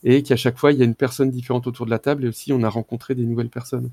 et 0.03 0.23
qu'à 0.23 0.35
chaque 0.35 0.57
fois 0.57 0.71
il 0.71 0.79
y 0.79 0.81
a 0.81 0.85
une 0.85 0.95
personne 0.95 1.31
différente 1.31 1.67
autour 1.67 1.85
de 1.85 1.91
la 1.91 1.99
table 1.99 2.25
et 2.25 2.27
aussi 2.27 2.53
on 2.53 2.63
a 2.63 2.69
rencontré 2.69 3.15
des 3.15 3.25
nouvelles 3.25 3.49
personnes. 3.49 3.91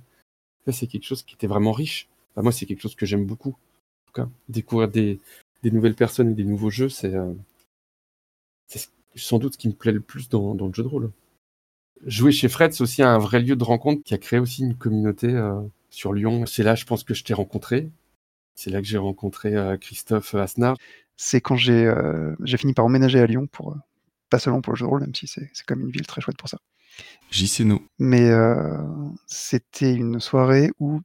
C'est 0.73 0.89
quelque 0.89 1.05
chose 1.05 1.23
qui 1.23 1.35
était 1.35 1.47
vraiment 1.47 1.73
riche. 1.73 2.09
Moi 2.37 2.53
c'est 2.53 2.67
quelque 2.67 2.83
chose 2.83 2.95
que 2.97 3.07
j'aime 3.07 3.25
beaucoup. 3.25 3.51
En 3.51 4.07
tout 4.07 4.23
cas, 4.23 4.29
découvrir 4.49 4.89
des, 4.89 5.21
nouvelles 5.65 5.95
personnes 5.95 6.31
et 6.31 6.35
des 6.35 6.45
nouveaux 6.45 6.71
jeux, 6.71 6.89
c'est 6.89 7.15
euh, 7.15 7.33
sans 9.17 9.39
doute 9.39 9.55
ce 9.55 9.59
qui 9.59 9.69
me 9.69 9.75
plaît 9.75 9.93
le 9.93 10.01
plus 10.01 10.29
dans, 10.29 10.55
le 10.55 10.73
jeu 10.73 10.83
de 10.83 10.89
rôle. 10.89 11.11
Jouer 12.05 12.31
chez 12.31 12.49
Fred, 12.49 12.73
c'est 12.73 12.83
aussi 12.83 13.03
un 13.03 13.19
vrai 13.19 13.41
lieu 13.41 13.57
de 13.57 13.65
rencontre 13.65 14.03
qui 14.05 14.15
a 14.15 14.19
créé 14.19 14.39
aussi 14.39 14.63
une 14.63 14.77
communauté 14.77 15.29
euh, 15.29 15.61
sur 15.91 16.13
Lyon. 16.13 16.45
C'est 16.47 16.63
là, 16.63 16.75
je 16.75 16.85
pense, 16.85 17.05
que 17.05 17.15
je 17.15 17.25
t'ai 17.25 17.35
rencontré. 17.35 17.91
C'est 18.55 18.71
là 18.71 18.81
que 18.81 18.87
j'ai 18.87 18.99
rencontré 18.99 19.57
euh, 19.57 19.77
Christophe 19.77 20.35
Asnard. 20.35 20.77
C'est 21.17 21.41
quand 21.41 21.57
j'ai 21.57 21.91
fini 22.59 22.75
par 22.75 22.85
emménager 22.85 23.19
à 23.19 23.27
Lyon 23.27 23.49
pour 23.51 23.77
pas 24.31 24.39
seulement 24.39 24.61
pour 24.61 24.73
le 24.73 24.79
jeu 24.79 24.85
de 24.85 24.91
rôle, 24.91 25.01
même 25.01 25.15
si 25.15 25.27
c'est 25.27 25.49
comme 25.67 25.81
une 25.81 25.91
ville 25.91 26.07
très 26.07 26.21
chouette 26.21 26.37
pour 26.37 26.49
ça. 26.49 26.59
JCNO. 27.31 27.83
Mais 27.99 28.31
euh, 28.31 28.77
c'était 29.27 29.95
une 29.95 30.21
soirée 30.21 30.71
où 30.79 31.01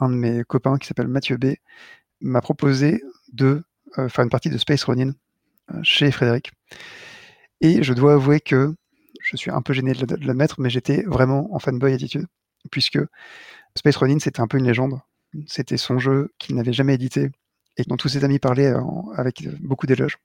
un 0.00 0.08
de 0.08 0.14
mes 0.14 0.44
copains 0.44 0.78
qui 0.78 0.86
s'appelle 0.86 1.08
Mathieu 1.08 1.36
B 1.36 1.54
m'a 2.20 2.40
proposé 2.40 3.02
de 3.32 3.62
euh, 3.98 4.08
faire 4.08 4.24
une 4.24 4.30
partie 4.30 4.50
de 4.50 4.58
Space 4.58 4.84
Ronin 4.84 5.12
euh, 5.72 5.80
chez 5.82 6.10
Frédéric. 6.10 6.52
Et 7.60 7.82
je 7.82 7.92
dois 7.92 8.14
avouer 8.14 8.40
que 8.40 8.74
je 9.20 9.36
suis 9.36 9.50
un 9.50 9.62
peu 9.62 9.72
gêné 9.72 9.92
de 9.92 10.00
l'ad- 10.00 10.18
de 10.20 10.26
l'admettre, 10.26 10.60
mais 10.60 10.70
j'étais 10.70 11.02
vraiment 11.02 11.54
en 11.54 11.58
fanboy 11.58 11.92
attitude, 11.92 12.26
puisque 12.70 12.98
Space 13.76 13.96
Ronin 13.96 14.18
c'était 14.18 14.40
un 14.40 14.46
peu 14.46 14.58
une 14.58 14.66
légende. 14.66 15.00
C'était 15.46 15.76
son 15.76 15.98
jeu 15.98 16.32
qu'il 16.38 16.56
n'avait 16.56 16.72
jamais 16.72 16.94
édité 16.94 17.30
et 17.76 17.82
dont 17.84 17.96
tous 17.96 18.08
ses 18.08 18.24
amis 18.24 18.38
parlaient 18.38 18.72
en- 18.74 19.10
avec 19.16 19.48
beaucoup 19.60 19.86
d'éloges. 19.86 20.18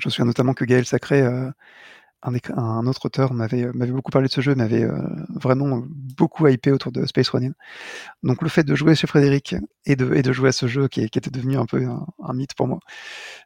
Je 0.00 0.08
me 0.08 0.10
souviens 0.10 0.26
notamment 0.26 0.54
que 0.54 0.64
Gaël 0.64 0.84
Sacré, 0.84 1.22
euh, 1.22 1.50
un, 2.22 2.86
autre 2.86 3.06
auteur, 3.06 3.32
m'avait 3.32 3.64
euh, 3.64 3.72
m'avait 3.74 3.92
beaucoup 3.92 4.10
parlé 4.10 4.28
de 4.28 4.32
ce 4.32 4.40
jeu, 4.40 4.54
m'avait 4.54 4.84
euh, 4.84 4.98
vraiment 5.30 5.82
beaucoup 5.86 6.46
hypé 6.48 6.70
autour 6.72 6.92
de 6.92 7.06
Space 7.06 7.28
Ronin. 7.30 7.52
Donc 8.22 8.42
le 8.42 8.48
fait 8.48 8.64
de 8.64 8.74
jouer 8.74 8.94
chez 8.94 9.06
Frédéric 9.06 9.56
et 9.86 9.96
de, 9.96 10.32
jouer 10.32 10.50
à 10.50 10.52
ce 10.52 10.66
jeu 10.66 10.88
qui, 10.88 11.02
était 11.02 11.30
devenu 11.30 11.56
un 11.58 11.66
peu 11.66 11.86
un, 11.86 12.32
mythe 12.34 12.54
pour 12.54 12.68
moi, 12.68 12.80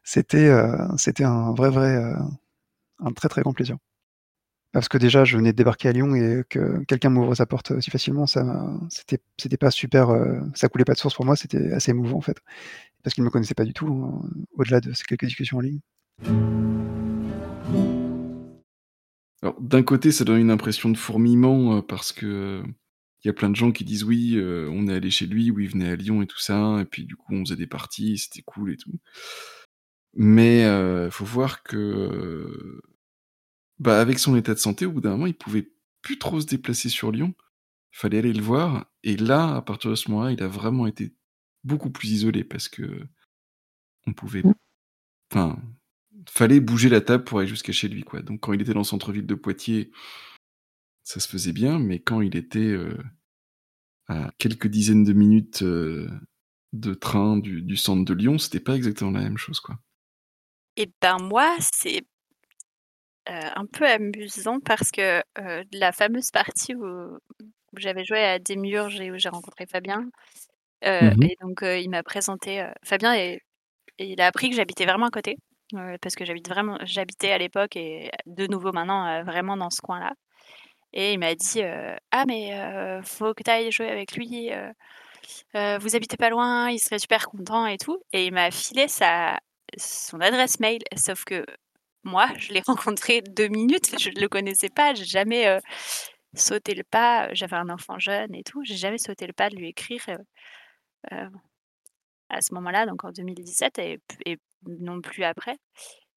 c'était 0.03 0.49
un 0.49 1.53
vrai 1.53 1.69
vrai 1.69 2.13
un 2.99 3.11
très 3.13 3.29
très 3.29 3.41
grand 3.41 3.53
plaisir. 3.53 3.77
Parce 4.73 4.89
que 4.89 4.97
déjà 4.97 5.23
je 5.25 5.37
venais 5.37 5.53
de 5.53 5.57
débarquer 5.57 5.89
à 5.89 5.91
Lyon 5.93 6.15
et 6.15 6.43
que 6.49 6.83
quelqu'un 6.85 7.09
m'ouvre 7.09 7.33
sa 7.35 7.45
porte 7.45 7.71
aussi 7.71 7.91
facilement, 7.91 8.27
ça 8.27 8.43
c'était 8.89 9.57
pas 9.57 9.71
super, 9.71 10.09
ça 10.53 10.67
coulait 10.69 10.85
pas 10.85 10.93
de 10.93 10.99
source 10.99 11.15
pour 11.15 11.25
moi, 11.25 11.35
c'était 11.37 11.71
assez 11.73 11.91
émouvant 11.91 12.17
en 12.17 12.21
fait, 12.21 12.37
parce 13.03 13.13
qu'il 13.13 13.23
me 13.23 13.29
connaissait 13.29 13.55
pas 13.55 13.65
du 13.65 13.73
tout, 13.73 13.87
hein, 13.87 14.29
au-delà 14.57 14.81
de 14.81 14.93
ces 14.93 15.03
quelques 15.05 15.25
discussions 15.25 15.57
en 15.57 15.61
ligne. 15.61 15.79
Alors, 19.41 19.59
d'un 19.61 19.83
côté, 19.83 20.11
ça 20.11 20.23
donne 20.23 20.39
une 20.39 20.51
impression 20.51 20.89
de 20.89 20.97
fourmillement 20.97 21.77
euh, 21.77 21.81
parce 21.81 22.11
que 22.11 22.25
euh, 22.25 22.63
il 23.25 23.27
y 23.27 23.31
a 23.31 23.33
plein 23.33 23.49
de 23.49 23.55
gens 23.55 23.71
qui 23.71 23.83
disent 23.83 24.03
oui, 24.03 24.35
euh, 24.35 24.69
on 24.71 24.87
est 24.87 24.93
allé 24.93 25.09
chez 25.09 25.25
lui, 25.25 25.49
ou 25.49 25.59
il 25.59 25.67
venait 25.67 25.89
à 25.89 25.95
Lyon 25.95 26.21
et 26.21 26.27
tout 26.27 26.39
ça, 26.39 26.79
et 26.79 26.85
puis 26.85 27.05
du 27.05 27.15
coup, 27.15 27.33
on 27.33 27.43
faisait 27.43 27.55
des 27.55 27.65
parties, 27.65 28.19
c'était 28.19 28.43
cool 28.43 28.71
et 28.73 28.77
tout. 28.77 28.99
Mais 30.13 30.63
euh, 30.65 31.09
faut 31.09 31.25
voir 31.25 31.63
que, 31.63 31.75
euh, 31.75 32.81
bah, 33.79 33.99
avec 33.99 34.19
son 34.19 34.35
état 34.35 34.53
de 34.53 34.59
santé, 34.59 34.85
au 34.85 34.91
bout 34.91 35.01
d'un 35.01 35.11
moment, 35.11 35.25
il 35.25 35.33
pouvait 35.33 35.71
plus 36.03 36.19
trop 36.19 36.39
se 36.39 36.45
déplacer 36.45 36.89
sur 36.89 37.11
Lyon. 37.11 37.33
Il 37.93 37.97
fallait 37.97 38.19
aller 38.19 38.33
le 38.33 38.43
voir, 38.43 38.85
et 39.03 39.17
là, 39.17 39.55
à 39.55 39.61
partir 39.63 39.89
de 39.89 39.95
ce 39.95 40.11
moment-là, 40.11 40.31
il 40.31 40.43
a 40.43 40.47
vraiment 40.47 40.85
été 40.85 41.15
beaucoup 41.63 41.89
plus 41.89 42.11
isolé 42.11 42.43
parce 42.43 42.69
que 42.69 43.07
on 44.05 44.13
pouvait, 44.13 44.43
enfin, 45.31 45.57
fallait 46.29 46.59
bouger 46.59 46.89
la 46.89 47.01
table 47.01 47.23
pour 47.23 47.39
aller 47.39 47.47
jusqu'à 47.47 47.71
chez 47.73 47.87
lui, 47.87 48.03
quoi. 48.03 48.21
Donc 48.21 48.41
quand 48.41 48.53
il 48.53 48.61
était 48.61 48.73
dans 48.73 48.79
le 48.79 48.85
centre-ville 48.85 49.25
de 49.25 49.35
Poitiers, 49.35 49.91
ça 51.03 51.19
se 51.19 51.27
faisait 51.29 51.53
bien, 51.53 51.79
mais 51.79 51.99
quand 51.99 52.21
il 52.21 52.35
était 52.35 52.59
euh, 52.59 52.97
à 54.07 54.31
quelques 54.39 54.67
dizaines 54.67 55.03
de 55.03 55.13
minutes 55.13 55.61
euh, 55.61 56.09
de 56.73 56.93
train 56.95 57.37
du, 57.37 57.61
du 57.61 57.77
centre 57.77 58.03
de 58.05 58.13
Lyon, 58.13 58.37
c'était 58.39 58.59
pas 58.59 58.75
exactement 58.75 59.11
la 59.11 59.21
même 59.21 59.37
chose, 59.37 59.59
quoi. 59.59 59.77
Et 60.77 60.89
ben 61.01 61.17
moi, 61.19 61.55
c'est 61.59 62.05
euh, 63.29 63.49
un 63.55 63.65
peu 63.65 63.87
amusant 63.87 64.59
parce 64.59 64.91
que 64.91 65.21
euh, 65.39 65.63
la 65.71 65.91
fameuse 65.91 66.31
partie 66.31 66.75
où, 66.75 66.85
où 66.85 67.77
j'avais 67.77 68.05
joué 68.05 68.19
à 68.23 68.39
Démiurge 68.39 68.99
et 69.01 69.11
où 69.11 69.17
j'ai 69.17 69.29
rencontré 69.29 69.65
Fabien, 69.65 70.09
euh, 70.85 71.11
Mhm. 71.11 71.23
et 71.23 71.37
donc 71.41 71.63
euh, 71.63 71.77
il 71.79 71.89
m'a 71.89 72.03
présenté 72.03 72.61
euh, 72.61 72.71
Fabien 72.83 73.15
et, 73.15 73.41
et 73.99 74.11
il 74.13 74.21
a 74.21 74.27
appris 74.27 74.49
que 74.49 74.55
j'habitais 74.57 74.85
vraiment 74.85 75.07
à 75.07 75.11
côté 75.11 75.37
parce 76.01 76.15
que 76.15 76.25
j'habite 76.25 76.47
vraiment, 76.49 76.77
j'habitais 76.83 77.31
à 77.31 77.37
l'époque 77.37 77.75
et 77.75 78.11
de 78.25 78.47
nouveau 78.47 78.71
maintenant 78.71 79.05
euh, 79.07 79.23
vraiment 79.23 79.57
dans 79.57 79.69
ce 79.69 79.81
coin-là. 79.81 80.13
Et 80.93 81.13
il 81.13 81.19
m'a 81.19 81.35
dit 81.35 81.61
euh, 81.63 81.95
ah 82.11 82.25
mais 82.27 82.53
euh, 82.59 83.01
faut 83.03 83.33
que 83.33 83.43
tu 83.43 83.51
ailles 83.51 83.71
jouer 83.71 83.89
avec 83.89 84.15
lui. 84.15 84.51
euh, 85.55 85.77
vous 85.79 85.95
habitez 85.95 86.17
pas 86.17 86.29
loin, 86.29 86.69
il 86.69 86.79
serait 86.79 86.99
super 86.99 87.27
content 87.27 87.65
et 87.67 87.77
tout. 87.77 88.01
Et 88.13 88.27
il 88.27 88.33
m'a 88.33 88.51
filé 88.51 88.87
sa, 88.87 89.39
son 89.77 90.19
adresse 90.21 90.59
mail, 90.59 90.81
sauf 90.95 91.23
que 91.25 91.45
moi, 92.03 92.27
je 92.37 92.53
l'ai 92.53 92.61
rencontré 92.67 93.21
deux 93.21 93.47
minutes, 93.49 93.99
je 93.99 94.09
ne 94.09 94.19
le 94.21 94.29
connaissais 94.29 94.69
pas, 94.69 94.93
j'ai 94.93 95.05
jamais 95.05 95.59
sauté 96.35 96.75
le 96.75 96.83
pas. 96.83 97.33
J'avais 97.33 97.57
un 97.57 97.69
enfant 97.69 97.99
jeune 97.99 98.35
et 98.35 98.43
tout, 98.43 98.63
j'ai 98.63 98.77
jamais 98.77 98.97
sauté 98.99 99.27
le 99.27 99.33
pas 99.33 99.49
de 99.49 99.55
lui 99.57 99.69
écrire 99.69 100.05
à 102.29 102.41
ce 102.41 102.53
moment-là, 102.55 102.85
donc 102.85 103.03
en 103.03 103.11
2017, 103.11 103.79
et, 103.79 103.99
et 104.25 104.37
non 104.67 105.01
plus 105.01 105.23
après, 105.23 105.57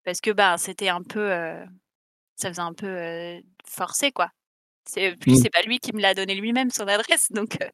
parce 0.04 0.20
que 0.20 0.30
bah, 0.30 0.56
c'était 0.58 0.88
un 0.88 1.02
peu, 1.02 1.32
euh, 1.32 1.64
ça 2.36 2.48
faisait 2.48 2.60
un 2.60 2.72
peu 2.74 2.86
euh, 2.86 3.40
forcé 3.66 4.12
quoi. 4.12 4.30
C'est 4.86 5.16
puis 5.16 5.32
Mm. 5.32 5.36
c'est 5.36 5.50
pas 5.50 5.62
lui 5.62 5.78
qui 5.80 5.92
me 5.94 6.00
l'a 6.00 6.14
donné 6.14 6.34
lui-même 6.34 6.70
son 6.70 6.86
adresse, 6.88 7.30
donc 7.32 7.60
euh, 7.62 7.68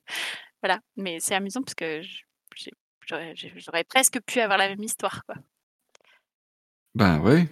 voilà. 0.63 0.81
Mais 0.97 1.21
c'est 1.21 1.35
amusant 1.35 1.63
parce 1.63 1.75
que 1.75 2.03
je- 2.03 2.23
j'ai- 2.57 2.73
j'aurais 3.07 3.35
j'ai- 3.37 3.53
j'aurais 3.57 3.85
presque 3.85 4.21
pu 4.27 4.41
avoir 4.41 4.59
la 4.59 4.69
même 4.69 4.83
histoire 4.83 5.25
quoi. 5.27 5.37
Ben 6.95 7.21
ouais. 7.21 7.47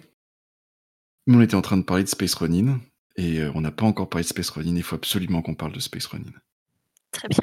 On 1.27 1.41
était 1.41 1.55
en 1.55 1.61
train 1.61 1.77
de 1.77 1.83
parler 1.83 2.03
de 2.03 2.09
Space 2.09 2.33
Ronin, 2.33 2.81
et 3.15 3.39
euh, 3.39 3.51
on 3.55 3.61
n'a 3.61 3.71
pas 3.71 3.85
encore 3.85 4.09
parlé 4.09 4.23
de 4.23 4.27
Space 4.29 4.49
Ronin, 4.49 4.75
il 4.75 4.83
faut 4.83 4.95
absolument 4.95 5.41
qu'on 5.41 5.55
parle 5.55 5.71
de 5.71 5.79
Space 5.79 6.05
Ronin. 6.07 6.31
Très 7.11 7.27
bien. 7.29 7.39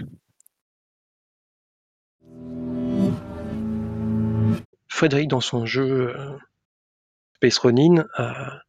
Frédéric, 4.91 5.29
dans 5.29 5.41
son 5.41 5.65
jeu 5.67 6.15
euh, 6.17 6.37
Space 7.37 7.59
Ronin, 7.59 8.07
a, 8.17 8.61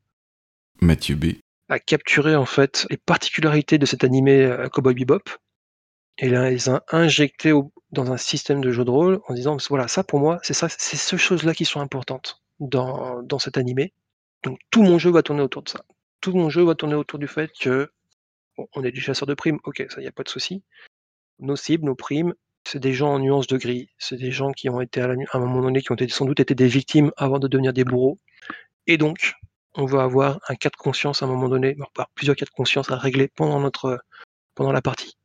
Mathieu 0.80 1.16
B. 1.16 1.26
a 1.68 1.80
capturé 1.80 2.36
en 2.36 2.46
fait 2.46 2.88
les 2.90 2.98
particularités 2.98 3.78
de 3.78 3.86
cet 3.86 4.04
animé 4.04 4.44
euh, 4.46 4.70
Cowboy 4.70 4.94
Bebop 4.94 5.24
et 6.18 6.30
là, 6.30 6.50
les 6.50 6.70
a 6.70 6.84
injectés 6.92 7.52
au- 7.52 7.72
dans 7.92 8.12
un 8.12 8.18
système 8.18 8.62
de 8.62 8.72
jeu 8.72 8.86
de 8.86 8.90
rôle 8.92 9.20
en 9.28 9.34
disant 9.34 9.58
voilà, 9.70 9.88
ça 9.88 10.04
pour 10.04 10.20
moi, 10.20 10.40
c'est 10.44 10.54
ça, 10.54 10.70
c'est 10.70 10.96
ces 10.96 11.18
choses-là 11.18 11.54
qui 11.54 11.66
sont 11.66 11.82
importantes 11.82 12.42
dans, 12.60 13.22
dans 13.24 13.40
cet 13.40 13.58
animé. 13.58 13.94
Donc 14.44 14.60
tout 14.70 14.84
mon 14.84 15.00
jeu 15.00 15.12
va 15.12 15.24
tourner 15.24 15.42
autour 15.42 15.64
de 15.64 15.70
ça. 15.70 15.84
Tout 16.22 16.34
mon 16.34 16.50
jeu 16.50 16.64
va 16.64 16.76
tourner 16.76 16.96
autour 16.96 17.18
du 17.20 17.28
fait 17.28 17.52
que 17.60 17.92
bon, 18.58 18.68
on 18.76 18.84
est 18.84 18.92
du 18.92 19.02
chasseur 19.02 19.28
de 19.28 19.34
primes, 19.34 19.60
ok, 19.64 19.86
ça 19.90 20.02
y 20.02 20.08
a 20.08 20.12
pas 20.12 20.24
de 20.24 20.30
souci. 20.30 20.64
Nos 21.40 21.56
cibles, 21.56 21.86
nos 21.86 21.96
primes, 21.96 22.36
c'est 22.66 22.80
des 22.80 22.94
gens 22.94 23.14
en 23.14 23.20
nuances 23.20 23.48
de 23.48 23.58
gris. 23.58 23.90
C'est 23.98 24.18
des 24.18 24.32
gens 24.32 24.52
qui 24.52 24.70
ont 24.70 24.82
été 24.82 25.02
à, 25.02 25.10
un 25.34 25.40
moment 25.40 25.62
donné, 25.62 25.82
qui 25.82 25.92
ont 25.92 25.98
sans 26.10 26.26
doute 26.26 26.40
été 26.40 26.56
des 26.56 26.68
victimes 26.68 27.12
avant 27.18 27.40
de 27.40 27.48
devenir 27.48 27.74
des 27.74 27.84
bourreaux. 27.84 28.18
Et 28.88 28.98
donc, 28.98 29.34
on 29.76 29.86
va 29.86 30.04
avoir 30.04 30.40
un 30.50 30.56
cas 30.56 30.70
de 30.70 30.76
conscience 30.76 31.22
à 31.22 31.26
un 31.26 31.30
moment 31.30 31.50
donné, 31.50 31.78
plusieurs 32.16 32.36
cas 32.36 32.46
de 32.46 32.52
conscience 32.52 32.92
à 32.92 32.98
régler 32.98 33.30
pendant 33.30 33.60
notre 33.60 34.04
pendant 34.56 34.72
la 34.72 34.82
partie. 34.82 35.18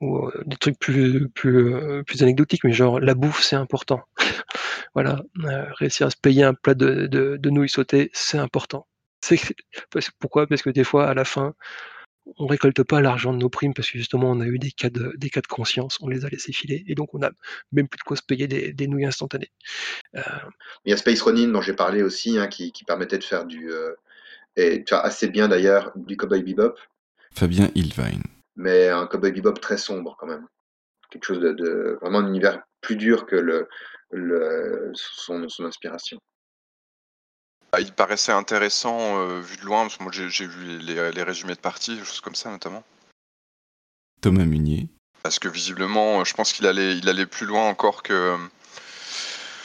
Ou 0.00 0.18
euh, 0.18 0.44
des 0.46 0.56
trucs 0.56 0.78
plus 0.78 1.28
plus 1.30 1.74
euh, 1.74 2.02
plus 2.04 2.22
anecdotiques, 2.22 2.64
mais 2.64 2.72
genre 2.72 3.00
la 3.00 3.14
bouffe 3.14 3.42
c'est 3.42 3.56
important. 3.56 4.00
voilà, 4.94 5.22
euh, 5.44 5.66
réussir 5.74 6.06
à 6.06 6.10
se 6.10 6.16
payer 6.16 6.44
un 6.44 6.54
plat 6.54 6.74
de, 6.74 7.38
nouilles 7.50 7.68
sautées, 7.68 8.10
c'est 8.12 8.38
important. 8.38 8.86
C'est 9.20 9.40
pourquoi? 10.20 10.46
Parce 10.46 10.62
que 10.62 10.70
des 10.70 10.84
fois, 10.84 11.08
à 11.08 11.14
la 11.14 11.24
fin, 11.24 11.54
on 12.36 12.46
récolte 12.46 12.82
pas 12.82 13.00
l'argent 13.00 13.32
de 13.32 13.38
nos 13.38 13.48
primes 13.48 13.74
parce 13.74 13.90
que 13.90 13.98
justement 13.98 14.30
on 14.30 14.40
a 14.40 14.46
eu 14.46 14.58
des 14.58 14.70
cas 14.70 14.90
de 14.90 15.12
des 15.16 15.30
cas 15.30 15.40
de 15.40 15.46
conscience, 15.46 15.98
on 16.00 16.08
les 16.08 16.24
a 16.24 16.28
laissés 16.28 16.52
filer 16.52 16.84
et 16.86 16.94
donc 16.94 17.14
on 17.14 17.22
a 17.22 17.30
même 17.72 17.88
plus 17.88 17.98
de 17.98 18.02
quoi 18.02 18.16
se 18.16 18.22
payer 18.22 18.46
des, 18.46 18.72
des 18.72 18.86
nouilles 18.86 19.06
instantanées. 19.06 19.50
Euh, 20.16 20.20
Il 20.84 20.90
y 20.90 20.92
a 20.92 20.96
Space 20.96 21.22
Ronin 21.22 21.48
dont 21.48 21.62
j'ai 21.62 21.74
parlé 21.74 22.02
aussi, 22.02 22.38
hein, 22.38 22.48
qui, 22.48 22.72
qui 22.72 22.84
permettait 22.84 23.18
de 23.18 23.24
faire 23.24 23.46
du, 23.46 23.70
euh, 23.70 23.94
et 24.56 24.84
tu 24.84 24.94
vois, 24.94 25.04
assez 25.04 25.28
bien 25.28 25.48
d'ailleurs, 25.48 25.92
du 25.96 26.16
Cowboy 26.16 26.42
Bebop. 26.42 26.74
Fabien 27.32 27.70
Ilvine. 27.74 28.22
Mais 28.56 28.88
un 28.88 29.06
Cowboy 29.06 29.32
Bebop 29.32 29.54
très 29.60 29.78
sombre 29.78 30.16
quand 30.18 30.26
même. 30.26 30.46
Quelque 31.10 31.24
chose 31.24 31.40
de, 31.40 31.52
de 31.52 31.98
vraiment 32.02 32.18
un 32.18 32.28
univers 32.28 32.60
plus 32.80 32.96
dur 32.96 33.24
que 33.26 33.36
le, 33.36 33.68
le 34.10 34.90
son, 34.94 35.48
son 35.48 35.64
inspiration. 35.64 36.18
Ah, 37.72 37.80
il 37.80 37.92
paraissait 37.92 38.32
intéressant 38.32 39.18
euh, 39.18 39.40
vu 39.40 39.56
de 39.58 39.64
loin, 39.64 39.82
parce 39.82 39.98
que 39.98 40.02
moi 40.02 40.12
j'ai 40.12 40.46
vu 40.46 40.78
les, 40.78 41.12
les 41.12 41.22
résumés 41.22 41.54
de 41.54 41.60
parties, 41.60 41.96
des 41.96 42.04
choses 42.04 42.20
comme 42.20 42.34
ça 42.34 42.50
notamment. 42.50 42.82
Thomas 44.20 44.44
Munier. 44.44 44.88
Parce 45.22 45.38
que 45.38 45.48
visiblement, 45.48 46.20
euh, 46.20 46.24
je 46.24 46.34
pense 46.34 46.52
qu'il 46.52 46.66
allait, 46.66 46.96
il 46.96 47.08
allait 47.08 47.26
plus 47.26 47.46
loin 47.46 47.68
encore 47.68 48.02
que 48.02 48.36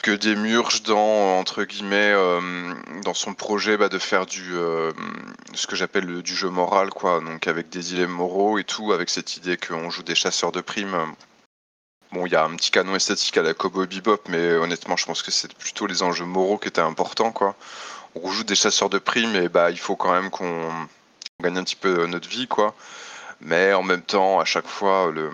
que 0.02 0.12
des 0.12 0.36
murges 0.36 0.84
dans 0.84 1.40
entre 1.40 1.64
guillemets 1.64 2.12
euh, 2.14 2.74
dans 3.04 3.14
son 3.14 3.34
projet 3.34 3.78
bah, 3.78 3.88
de 3.88 3.98
faire 3.98 4.26
du 4.26 4.54
euh, 4.54 4.92
ce 5.54 5.66
que 5.66 5.78
j'appelle 5.78 6.04
le- 6.06 6.22
du 6.22 6.36
jeu 6.36 6.50
moral 6.50 6.90
quoi, 6.90 7.22
donc 7.22 7.48
avec 7.48 7.70
des 7.70 7.80
dilemmes 7.80 8.12
moraux 8.12 8.58
et 8.60 8.66
tout, 8.66 8.92
avec 8.92 9.10
cette 9.10 9.38
idée 9.38 9.56
qu'on 9.56 9.90
joue 9.90 10.04
des 10.04 10.16
chasseurs 10.16 10.52
de 10.52 10.60
primes. 10.60 10.98
Bon, 12.12 12.26
il 12.26 12.34
y 12.34 12.36
a 12.36 12.44
un 12.44 12.54
petit 12.58 12.70
canon 12.70 12.96
esthétique 12.96 13.38
à 13.38 13.44
la 13.44 13.54
Cowboy 13.54 13.88
Bebop, 13.88 14.28
mais 14.28 14.52
honnêtement, 14.56 14.98
je 14.98 15.06
pense 15.06 15.24
que 15.24 15.32
c'est 15.32 15.54
plutôt 15.56 15.88
les 15.88 16.04
enjeux 16.04 16.26
moraux 16.26 16.58
qui 16.58 16.68
étaient 16.68 16.82
importants 16.82 17.32
quoi. 17.32 17.56
On 18.16 18.32
joue 18.32 18.44
des 18.44 18.56
chasseurs 18.56 18.90
de 18.90 19.00
primes 19.00 19.36
et 19.36 19.50
bah 19.50 19.72
il 19.72 19.80
faut 19.80 19.96
quand 19.96 20.14
même 20.14 20.30
qu'on 20.30 20.70
gagne 21.42 21.58
un 21.58 21.64
petit 21.64 21.76
peu 21.76 22.06
notre 22.06 22.30
vie 22.30 22.48
quoi. 22.48 22.76
Mais 23.42 23.74
en 23.74 23.84
même 23.84 24.04
temps, 24.04 24.40
à 24.40 24.46
chaque 24.46 24.68
fois, 24.68 25.12
le, 25.12 25.32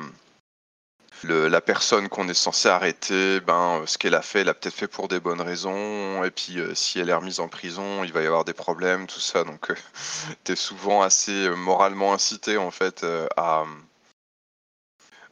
la 1.47 1.61
personne 1.61 2.09
qu'on 2.09 2.27
est 2.27 2.33
censé 2.33 2.69
arrêter, 2.69 3.39
ben, 3.41 3.81
euh, 3.81 3.85
ce 3.85 3.97
qu'elle 3.97 4.15
a 4.15 4.21
fait, 4.21 4.41
elle 4.41 4.49
a 4.49 4.53
peut-être 4.53 4.73
fait 4.73 4.87
pour 4.87 5.07
des 5.07 5.19
bonnes 5.19 5.41
raisons. 5.41 6.23
Et 6.23 6.31
puis, 6.31 6.59
euh, 6.59 6.73
si 6.73 6.99
elle 6.99 7.09
est 7.09 7.13
remise 7.13 7.39
en 7.39 7.47
prison, 7.47 8.03
il 8.03 8.11
va 8.13 8.23
y 8.23 8.25
avoir 8.25 8.45
des 8.45 8.53
problèmes, 8.53 9.05
tout 9.05 9.19
ça. 9.19 9.43
Donc, 9.43 9.71
tu 10.43 10.53
es 10.53 10.55
souvent 10.55 11.01
assez 11.03 11.47
euh, 11.47 11.55
moralement 11.55 12.13
incité, 12.13 12.57
en 12.57 12.71
fait, 12.71 13.03
euh, 13.03 13.27
à, 13.37 13.65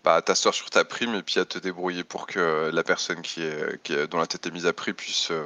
bah, 0.08 0.22
t'asseoir 0.22 0.54
sur 0.54 0.70
ta 0.70 0.86
prime 0.86 1.16
et 1.16 1.22
puis 1.22 1.38
à 1.40 1.44
te 1.44 1.60
débrouiller 1.60 2.06
pour 2.06 2.28
que 2.28 2.70
la 2.72 2.84
personne 2.84 3.22
qui 3.22 3.44
est, 3.44 3.82
qui 3.84 3.94
dont 4.08 4.20
la 4.20 4.28
tête 4.28 4.46
est 4.46 4.52
mise 4.52 4.66
à 4.66 4.72
prix 4.72 4.94
puisse 4.94 5.32
euh, 5.32 5.46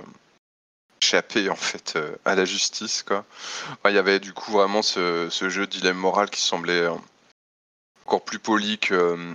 échapper, 1.02 1.50
en 1.50 1.56
fait, 1.56 1.94
euh, 1.96 2.16
à 2.26 2.36
la 2.36 2.46
justice, 2.46 3.04
quoi. 3.04 3.26
Enfin, 3.72 3.90
Il 3.90 3.96
y 3.96 4.00
avait, 4.00 4.20
du 4.20 4.34
coup, 4.34 4.52
vraiment 4.52 4.82
ce, 4.82 5.28
ce 5.30 5.50
jeu 5.50 5.66
de 5.66 5.72
dilemme 5.72 5.98
moral 5.98 6.30
qui 6.30 6.42
semblait 6.42 6.88
encore 8.06 8.24
plus 8.24 8.40
poli 8.40 8.78
que, 8.78 8.94
euh, 8.94 9.34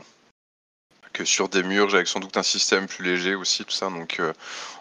que 1.13 1.25
sur 1.25 1.49
des 1.49 1.63
murs, 1.63 1.95
avec 1.95 2.09
sans 2.09 2.21
doute 2.21 2.37
un 2.37 2.43
système 2.43 2.87
plus 2.87 3.05
léger 3.05 3.35
aussi, 3.35 3.65
tout 3.65 3.71
ça. 3.71 3.89
Donc 3.89 4.21
euh, 4.21 4.33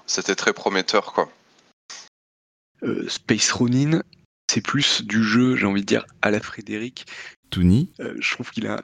c'était 0.06 0.36
très 0.36 0.54
prometteur, 0.54 1.14
quoi. 1.14 1.32
Euh, 2.84 3.08
Space 3.08 3.52
Ronin, 3.52 4.02
c'est 4.52 4.62
plus 4.62 5.02
du 5.04 5.24
jeu, 5.24 5.56
j'ai 5.56 5.66
envie 5.66 5.82
de 5.82 5.86
dire, 5.86 6.06
à 6.22 6.30
la 6.30 6.40
Frédéric. 6.40 7.06
Toony. 7.50 7.94
Euh, 8.00 8.16
je 8.20 8.34
trouve 8.34 8.52
qu'il 8.52 8.68
a. 8.68 8.84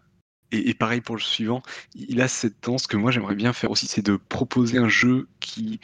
Et, 0.53 0.69
et 0.69 0.73
pareil 0.73 1.01
pour 1.01 1.15
le 1.15 1.21
suivant, 1.21 1.61
il 1.93 2.21
a 2.21 2.27
cette 2.27 2.61
tendance 2.61 2.87
que 2.87 2.97
moi 2.97 3.11
j'aimerais 3.11 3.35
bien 3.35 3.53
faire 3.53 3.71
aussi, 3.71 3.87
c'est 3.87 4.01
de 4.01 4.17
proposer 4.17 4.77
un 4.77 4.89
jeu 4.89 5.27
qui, 5.39 5.79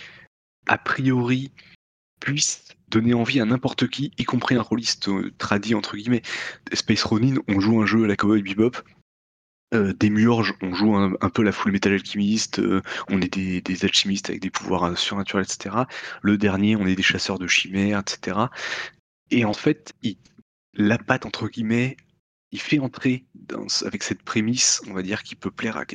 a 0.68 0.78
priori, 0.78 1.52
puisse 2.20 2.66
donner 2.90 3.14
envie 3.14 3.40
à 3.40 3.46
n'importe 3.46 3.88
qui, 3.88 4.12
y 4.18 4.24
compris 4.24 4.56
un 4.56 4.62
rôliste 4.62 5.10
euh, 5.10 5.34
tradit 5.38 5.76
entre 5.76 5.98
guillemets. 5.98 6.22
Space 6.74 7.04
Ronin, 7.04 7.36
on 7.48 7.60
joue 7.60 7.82
un 7.82 7.86
jeu 7.86 8.06
à 8.06 8.08
la 8.08 8.16
Cowboy 8.16 8.42
Bebop. 8.42 8.78
Euh, 9.74 9.92
des 9.94 10.10
Murges, 10.10 10.54
on 10.62 10.74
joue 10.74 10.96
un, 10.96 11.30
peu 11.30 11.44
la 11.44 11.52
Full 11.52 11.74
Metal 11.74 11.92
Alchemist, 11.92 12.60
euh, 12.60 12.82
on 13.10 13.22
est 13.22 13.34
des, 13.38 13.84
alchimistes 13.84 14.30
avec 14.30 14.42
des 14.42 14.50
pouvoirs 14.50 14.86
euh, 14.86 14.96
surnaturels, 14.96 15.44
etc. 15.44 15.76
Le 16.22 16.38
dernier, 16.38 16.78
on 16.78 16.88
est 16.88 16.96
des 16.96 17.04
chasseurs 17.04 17.38
de 17.38 17.48
chimères, 17.48 18.00
etc. 18.00 18.38
Et 19.30 19.44
en 19.44 19.54
fait, 19.54 19.94
la 20.74 20.98
patte, 20.98 21.26
entre 21.26 21.50
guillemets, 21.50 21.98
il 22.52 22.62
fait 22.62 22.80
entrer 22.80 23.26
dans, 23.36 23.68
avec 23.86 24.04
cette 24.04 24.24
prémisse, 24.24 24.82
on 24.88 24.94
va 24.94 25.02
dire, 25.02 25.22
qui 25.24 25.36
peut 25.36 25.52
plaire 25.52 25.76
à- 25.76 25.86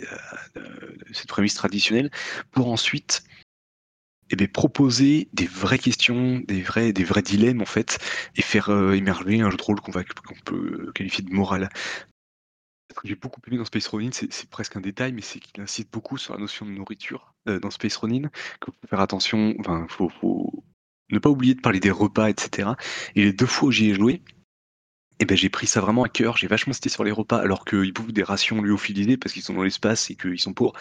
cette 1.12 1.28
prémisse 1.28 1.54
traditionnelle, 1.54 2.10
pour 2.50 2.70
ensuite 2.70 3.24
eh 4.32 4.36
bien, 4.36 4.46
proposer 4.46 5.28
des 5.32 5.46
vraies 5.46 5.78
questions, 5.78 6.40
des 6.46 6.62
vrais, 6.62 6.92
dilemmes, 6.92 7.60
en 7.60 7.66
fait, 7.66 7.98
et 8.34 8.42
faire 8.42 8.70
euh, 8.70 8.92
émerger 8.92 9.40
un 9.40 9.50
jeu 9.50 9.56
de 9.56 9.62
rôle 9.62 9.80
qu'on 9.80 9.92
peut 10.44 10.90
qualifier 10.94 11.22
de 11.22 11.32
moral. 11.32 11.68
Ce 12.90 12.94
que 13.00 13.08
j'ai 13.08 13.14
beaucoup 13.14 13.40
aimé 13.46 13.58
dans 13.58 13.64
Space 13.64 13.86
Ronin, 13.86 14.10
c'est 14.12 14.50
presque 14.50 14.76
un 14.76 14.80
détail, 14.80 15.12
mais 15.12 15.22
c'est 15.22 15.38
qu'il 15.38 15.62
incite 15.62 15.90
beaucoup 15.90 16.18
sur 16.18 16.34
la 16.34 16.40
notion 16.40 16.66
de 16.66 16.70
nourriture 16.70 17.34
euh, 17.48 17.60
dans 17.60 17.70
Space 17.70 17.96
Ronin, 17.96 18.30
qu'il 18.62 18.72
faut 18.72 18.88
faire 18.88 19.00
attention, 19.00 19.54
enfin, 19.60 19.86
faut, 19.88 20.08
faut 20.08 20.64
ne 21.10 21.18
pas 21.18 21.30
oublier 21.30 21.54
de 21.54 21.60
parler 21.60 21.80
des 21.80 21.90
repas, 21.90 22.28
etc. 22.28 22.70
Et 23.14 23.24
les 23.24 23.32
deux 23.32 23.46
fois 23.46 23.68
où 23.68 23.72
j'y 23.72 23.90
ai 23.90 23.94
joué, 23.94 24.22
eh 25.20 25.24
ben, 25.24 25.36
j'ai 25.36 25.50
pris 25.50 25.66
ça 25.66 25.80
vraiment 25.80 26.04
à 26.04 26.08
cœur, 26.08 26.36
j'ai 26.36 26.46
vachement 26.46 26.72
cité 26.72 26.88
sur 26.88 27.04
les 27.04 27.12
repas, 27.12 27.38
alors 27.38 27.64
qu'ils 27.64 27.92
bouffent 27.92 28.12
des 28.12 28.22
rations 28.22 28.60
lyophilisées 28.60 29.16
parce 29.16 29.32
qu'ils 29.32 29.42
sont 29.42 29.54
dans 29.54 29.62
l'espace 29.62 30.10
et 30.10 30.16
qu'ils 30.16 30.40
sont 30.40 30.54
pauvres. 30.54 30.74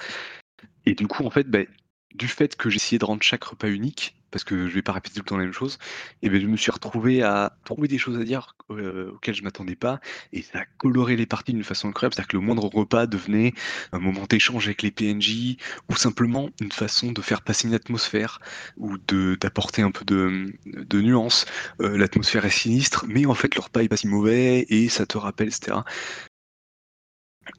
Et 0.86 0.96
du 0.96 1.08
coup, 1.08 1.24
en 1.26 1.30
fait, 1.30 1.44
ben, 1.44 1.68
du 2.16 2.28
fait 2.28 2.56
que 2.56 2.70
essayé 2.70 3.00
de 3.00 3.06
rendre 3.06 3.24
chaque 3.24 3.44
repas 3.44 3.70
unique, 3.70 4.16
parce 4.32 4.44
que 4.44 4.68
je 4.68 4.74
vais 4.74 4.82
pas 4.82 4.94
répéter 4.94 5.16
tout 5.16 5.22
le 5.22 5.26
temps 5.26 5.38
la 5.38 5.44
même 5.44 5.54
chose, 5.54 5.78
et 6.22 6.30
ben, 6.30 6.42
je 6.42 6.48
me 6.48 6.58
suis 6.58 6.72
retrouvé 6.72 7.22
à 7.22 7.54
trouver 7.66 7.88
des 7.88 7.98
choses 7.98 8.18
à 8.18 8.24
dire 8.24 8.56
euh, 8.72 9.12
auxquelles 9.12 9.36
je 9.36 9.44
m'attendais 9.44 9.76
pas, 9.76 10.00
et 10.34 10.42
ça 10.42 10.60
a 10.60 11.10
les 11.10 11.26
parties 11.26 11.54
d'une 11.54 11.64
façon 11.64 11.90
incroyable, 11.90 12.16
c'est-à-dire 12.16 12.30
que 12.30 12.38
le 12.38 12.44
moindre 12.44 12.66
repas 12.66 13.06
devenait 13.06 13.54
un 13.92 14.00
moment 14.00 14.26
d'échange 14.28 14.66
avec 14.68 14.82
les 14.82 14.92
PNJ, 14.92 15.58
ou 15.90 15.96
simplement 15.96 16.50
une 16.62 16.72
façon 16.72 17.12
de 17.12 17.22
faire 17.22 17.42
passer 17.42 17.68
une 17.68 17.74
atmosphère, 17.74 18.40
ou 18.78 18.98
d'apporter 18.98 19.82
un 19.82 19.92
peu 19.92 20.06
de, 20.06 20.54
de 20.66 21.02
nuance. 21.02 21.46
Euh, 21.82 21.98
L'atmosphère 21.98 22.46
est 22.46 22.50
sinistre, 22.50 23.06
mais 23.08 23.26
en 23.26 23.36
fait 23.36 23.54
le 23.56 23.62
repas 23.62 23.82
est 23.82 23.90
pas 23.90 23.98
si 23.98 24.08
mauvais, 24.08 24.66
et 24.70 24.90
ça 24.90 25.06
te 25.06 25.18
rappelle, 25.18 25.50
etc. 25.50 25.80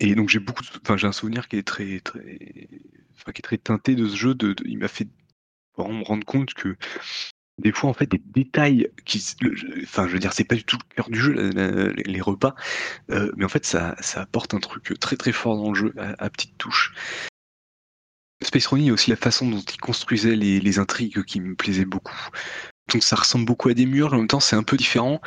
Et 0.00 0.14
donc 0.14 0.28
j'ai 0.28 0.38
beaucoup, 0.38 0.64
enfin 0.82 0.96
j'ai 0.96 1.06
un 1.06 1.12
souvenir 1.12 1.48
qui 1.48 1.56
est 1.56 1.66
très, 1.66 2.00
très, 2.00 2.20
qui 2.30 3.38
est 3.38 3.42
très 3.42 3.58
teinté 3.58 3.94
de 3.94 4.06
ce 4.08 4.16
jeu. 4.16 4.36
Il 4.64 4.78
m'a 4.78 4.88
fait 4.88 5.08
vraiment 5.76 6.00
me 6.00 6.04
rendre 6.04 6.24
compte 6.24 6.54
que 6.54 6.76
des 7.58 7.72
fois 7.72 7.90
en 7.90 7.92
fait 7.92 8.06
des 8.06 8.22
détails 8.24 8.88
qui, 9.04 9.24
enfin 9.82 10.06
je 10.08 10.12
veux 10.12 10.18
dire 10.18 10.32
c'est 10.32 10.44
pas 10.44 10.54
du 10.54 10.64
tout 10.64 10.78
le 10.90 10.94
cœur 10.94 11.10
du 11.10 11.20
jeu 11.20 11.32
les, 11.32 12.20
repas, 12.20 12.54
euh, 13.10 13.30
mais 13.36 13.44
en 13.44 13.48
fait 13.48 13.66
ça, 13.66 13.94
ça 14.00 14.22
apporte 14.22 14.54
un 14.54 14.60
truc 14.60 14.98
très 15.00 15.16
très 15.16 15.32
fort 15.32 15.56
dans 15.56 15.70
le 15.70 15.78
jeu 15.78 15.94
à, 15.98 16.24
à 16.24 16.30
petite 16.30 16.56
touche. 16.58 16.94
Space 18.42 18.66
Running, 18.66 18.86
il 18.86 18.88
y 18.88 18.90
a 18.90 18.94
aussi 18.94 19.10
la 19.10 19.16
façon 19.16 19.48
dont 19.48 19.60
il 19.60 19.76
construisait 19.78 20.36
les, 20.36 20.78
intrigues 20.78 21.22
qui 21.24 21.40
me 21.40 21.54
plaisaient 21.54 21.84
beaucoup. 21.84 22.28
Donc 22.92 23.02
ça 23.02 23.16
ressemble 23.16 23.44
beaucoup 23.44 23.68
à 23.68 23.74
des 23.74 23.86
murs, 23.86 24.12
en 24.12 24.18
même 24.18 24.26
temps 24.26 24.40
c'est 24.40 24.56
un 24.56 24.62
peu 24.62 24.76
différent. 24.76 25.20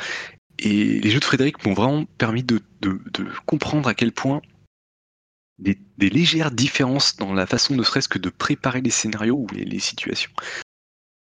Et 0.58 1.00
les 1.00 1.10
jeux 1.10 1.20
de 1.20 1.24
Frédéric 1.24 1.64
m'ont 1.66 1.74
vraiment 1.74 2.04
permis 2.18 2.42
de, 2.42 2.60
de- 2.80 3.00
de 3.12 3.26
comprendre 3.46 3.88
à 3.88 3.94
quel 3.94 4.12
point 4.12 4.40
des, 5.58 5.78
des 5.98 6.10
légères 6.10 6.50
différences 6.50 7.16
dans 7.16 7.32
la 7.34 7.46
façon 7.46 7.74
ne 7.74 7.82
serait-ce 7.82 8.08
que 8.08 8.18
de 8.18 8.28
préparer 8.30 8.80
les 8.80 8.90
scénarios 8.90 9.36
ou 9.36 9.46
les, 9.54 9.64
les 9.64 9.78
situations 9.78 10.30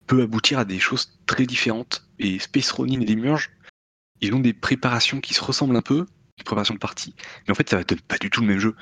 peut 0.07 0.21
aboutir 0.21 0.59
à 0.59 0.65
des 0.65 0.79
choses 0.79 1.19
très 1.25 1.45
différentes. 1.45 2.07
Et 2.19 2.37
Space 2.39 2.71
Ronin 2.71 3.01
et 3.01 3.05
Demiurge, 3.05 3.49
ils 4.21 4.33
ont 4.33 4.39
des 4.39 4.53
préparations 4.53 5.19
qui 5.19 5.33
se 5.33 5.43
ressemblent 5.43 5.75
un 5.75 5.81
peu, 5.81 6.05
des 6.37 6.43
préparations 6.43 6.73
de 6.75 6.79
partie, 6.79 7.15
mais 7.47 7.51
en 7.51 7.55
fait 7.55 7.69
ça 7.69 7.83
donne 7.83 8.01
pas 8.01 8.17
du 8.17 8.29
tout 8.29 8.41
le 8.41 8.47
même 8.47 8.59
jeu. 8.59 8.75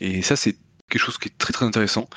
Et 0.00 0.22
ça 0.22 0.36
c'est 0.36 0.56
quelque 0.88 1.02
chose 1.02 1.18
qui 1.18 1.28
est 1.28 1.38
très 1.38 1.52
très 1.52 1.66
intéressant. 1.66 2.08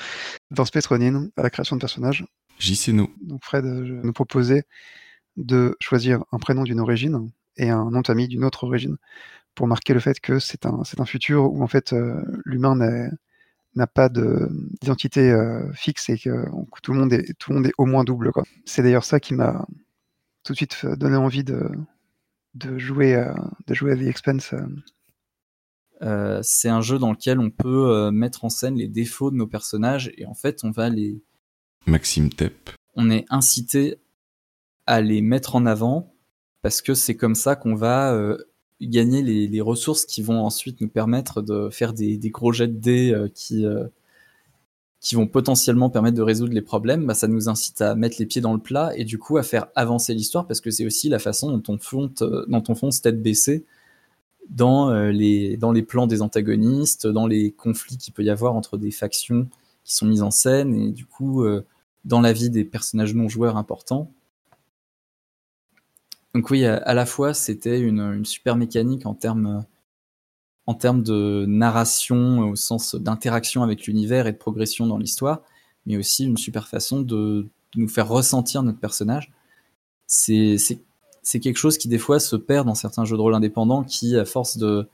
Dans 0.49 0.65
Space 0.65 0.86
Ronin, 0.88 1.28
à 1.38 1.44
la 1.44 1.49
création 1.49 1.76
de 1.76 1.82
personnages, 1.82 2.26
JCNO. 2.60 3.11
donc 3.22 3.44
Fred 3.44 3.65
euh, 3.65 4.02
nous 4.03 4.14
proposait 4.14 4.64
de 5.36 5.76
choisir 5.82 6.24
un 6.32 6.38
prénom 6.40 6.64
d'une 6.64 6.80
origine 6.80 7.30
et 7.57 7.69
un 7.69 7.89
nom 7.91 8.01
de 8.01 8.07
famille 8.07 8.27
d'une 8.27 8.43
autre 8.43 8.65
origine 8.65 8.97
pour 9.55 9.67
marquer 9.67 9.93
le 9.93 9.99
fait 9.99 10.19
que 10.19 10.39
c'est 10.39 10.65
un, 10.65 10.84
c'est 10.84 10.99
un 10.99 11.05
futur 11.05 11.51
où 11.51 11.63
en 11.63 11.67
fait 11.67 11.93
euh, 11.93 12.21
l'humain 12.45 12.75
n'a 13.75 13.88
pas 13.88 14.09
de- 14.09 14.49
d'identité 14.81 15.31
euh, 15.31 15.71
fixe 15.73 16.09
et 16.09 16.17
que, 16.17 16.45
tout, 16.81 16.93
le 16.93 16.99
monde 16.99 17.13
est, 17.13 17.34
tout 17.39 17.51
le 17.51 17.57
monde 17.57 17.67
est 17.67 17.73
au 17.77 17.85
moins 17.85 18.03
double. 18.03 18.31
quoi. 18.31 18.43
C'est 18.65 18.84
d'ailleurs 18.84 19.05
ça 19.05 19.19
qui 19.19 19.34
m'a 19.34 19.65
tout 20.43 20.53
de 20.53 20.57
suite 20.57 20.81
euh, 20.85 20.95
donné 20.95 21.15
envie 21.15 21.43
de, 21.43 21.69
de, 22.55 22.77
jouer, 22.77 23.15
à, 23.15 23.35
de 23.67 23.73
jouer 23.73 23.91
à 23.91 23.95
The 23.95 24.53
euh. 24.53 24.67
Euh, 26.01 26.39
c'est 26.43 26.69
un 26.69 26.81
jeu 26.81 26.99
dans 26.99 27.11
lequel 27.11 27.39
on 27.39 27.49
peut 27.49 27.89
euh, 27.89 28.11
mettre 28.11 28.43
en 28.45 28.49
scène 28.49 28.75
les 28.75 28.88
défauts 28.88 29.31
de 29.31 29.35
nos 29.35 29.47
personnages 29.47 30.11
et 30.17 30.25
en 30.25 30.34
fait 30.34 30.63
on 30.63 30.71
va 30.71 30.89
les 30.89 31.23
Maxime 31.85 32.30
Tepp. 32.30 32.71
on 32.95 33.09
est 33.09 33.25
incité 33.30 33.97
à 34.85 35.01
les 35.01 35.21
mettre 35.21 35.55
en 35.55 35.65
avant 35.65 36.12
parce 36.64 36.81
que 36.81 36.95
c'est 36.95 37.15
comme 37.15 37.35
ça 37.35 37.56
qu'on 37.56 37.76
va 37.76 38.14
euh, 38.14 38.38
gagner 38.81 39.22
les, 39.22 39.61
ressources 39.61 40.06
qui 40.06 40.23
vont 40.23 40.44
ensuite 40.44 40.80
nous 40.81 40.88
permettre 40.88 41.41
de 41.44 41.69
faire 41.69 41.94
des, 41.94 42.18
gros 42.30 42.53
jets 42.53 42.69
de 42.69 42.80
dés 42.80 43.11
euh, 43.11 43.27
qui, 43.35 43.65
euh, 43.65 43.85
qui 45.02 45.15
vont 45.15 45.27
potentiellement 45.27 45.90
permettre 45.90 46.15
de 46.15 46.22
résoudre 46.22 46.53
les 46.53 46.61
problèmes. 46.61 47.06
Bah, 47.06 47.15
ça 47.15 47.27
nous 47.27 47.49
incite 47.49 47.81
à 47.81 47.95
mettre 47.95 48.15
les 48.18 48.26
pieds 48.26 48.41
dans 48.41 48.53
le 48.53 48.60
plat 48.60 48.94
et 48.95 49.03
du 49.03 49.19
coup 49.19 49.38
à 49.38 49.44
faire 49.44 49.68
avancer 49.76 50.14
l'histoire 50.14 50.48
parce 50.48 50.61
que 50.61 50.72
c'est 50.72 50.85
aussi 50.85 51.10
la 51.10 51.19
façon 51.19 51.56
dont 51.56 51.73
on 51.73 51.77
fonte, 51.77 52.23
dont 52.23 52.64
on 52.69 52.76
fonce 52.76 53.02
tête 53.02 53.22
baissée 53.22 53.65
dans, 54.49 54.94
les, 55.10 55.57
dans 55.57 55.73
les 55.73 55.84
plans 55.84 56.07
des 56.07 56.22
antagonistes, 56.22 57.07
dans 57.07 57.27
les 57.27 57.52
conflits 57.52 57.98
qu'il 57.98 58.14
peut 58.14 58.23
y 58.23 58.30
avoir 58.30 58.56
entre 58.56 58.77
des 58.77 58.91
factions 58.91 59.49
qui 59.84 59.95
sont 59.95 60.06
mises 60.06 60.23
en 60.23 60.31
scène 60.31 60.73
et 60.76 60.91
du 60.91 61.06
coup 61.06 61.45
dans 62.06 62.22
la 62.22 62.31
vie 62.31 62.49
des 62.49 62.64
personnages 62.64 63.14
non 63.14 63.27
joueurs 63.27 63.57
importants. 63.57 64.11
Donc 66.34 66.49
oui, 66.49 66.65
à, 66.65 66.93
la 66.93 67.05
fois 67.05 67.34
c'était 67.34 67.80
une, 67.80 68.26
super 68.26 68.55
mécanique 68.55 69.05
en 69.05 69.14
termes 69.14 69.65
en 70.65 70.73
termes 70.76 71.03
de 71.03 71.45
narration 71.47 72.49
au 72.49 72.55
sens 72.55 72.95
d'interaction 72.95 73.64
avec 73.64 73.85
l'univers 73.85 74.27
et 74.27 74.31
de 74.31 74.38
progression 74.38 74.88
dans 74.88 74.97
l'histoire, 74.97 75.41
mais 75.85 75.97
aussi 75.97 76.26
une 76.26 76.38
super 76.38 76.68
façon 76.68 77.01
de 77.01 77.47
nous 77.76 77.89
faire 77.89 78.07
ressentir 78.07 78.64
notre 78.64 78.80
personnage. 78.80 79.31
C'est 80.07 80.57
quelque 81.41 81.57
chose 81.57 81.77
qui 81.77 81.88
des 81.88 81.97
fois 81.97 82.19
se 82.19 82.35
perd 82.35 82.65
dans 82.65 82.76
certains 82.76 83.05
jeux 83.05 83.18
de 83.18 83.22
rôle 83.22 83.35
indépendants 83.35 83.84
qui, 83.84 84.18
à 84.18 84.26
force 84.26 84.57
de 84.57 84.88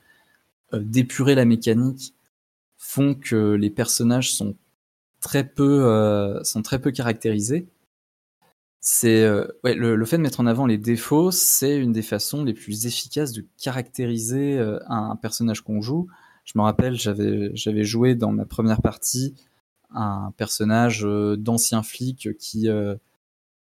euh, 0.72 0.80
d'épurer 0.80 1.34
la 1.34 1.44
mécanique, 1.44 2.14
font 2.78 3.14
que 3.14 3.54
les 3.54 3.70
personnages 3.70 4.32
sont 4.32 4.56
très 5.20 5.44
peu, 5.44 5.84
euh, 5.84 6.42
sont 6.44 6.62
très 6.62 6.80
peu 6.80 6.90
caractérisés. 6.92 7.66
C'est 8.80 9.24
euh, 9.24 9.46
ouais, 9.64 9.74
le, 9.74 10.04
fait 10.06 10.16
de 10.16 10.22
mettre 10.22 10.40
en 10.40 10.46
avant 10.46 10.66
les 10.66 10.78
défauts, 10.78 11.30
c'est 11.30 11.76
une 11.76 11.92
des 11.92 12.02
façons 12.02 12.44
les 12.44 12.54
plus 12.54 12.86
efficaces 12.86 13.32
de 13.32 13.44
caractériser 13.62 14.58
un, 14.86 15.16
personnage 15.16 15.60
qu'on 15.60 15.82
joue. 15.82 16.08
Je 16.44 16.52
me 16.56 16.62
rappelle, 16.62 16.94
j'avais 16.94 17.50
j'avais 17.54 17.84
joué 17.84 18.14
dans 18.14 18.32
ma 18.32 18.46
première 18.46 18.80
partie 18.80 19.34
un 19.92 20.32
personnage 20.36 21.06
d'ancien 21.38 21.82
flic 21.82 22.36
qui 22.38 22.68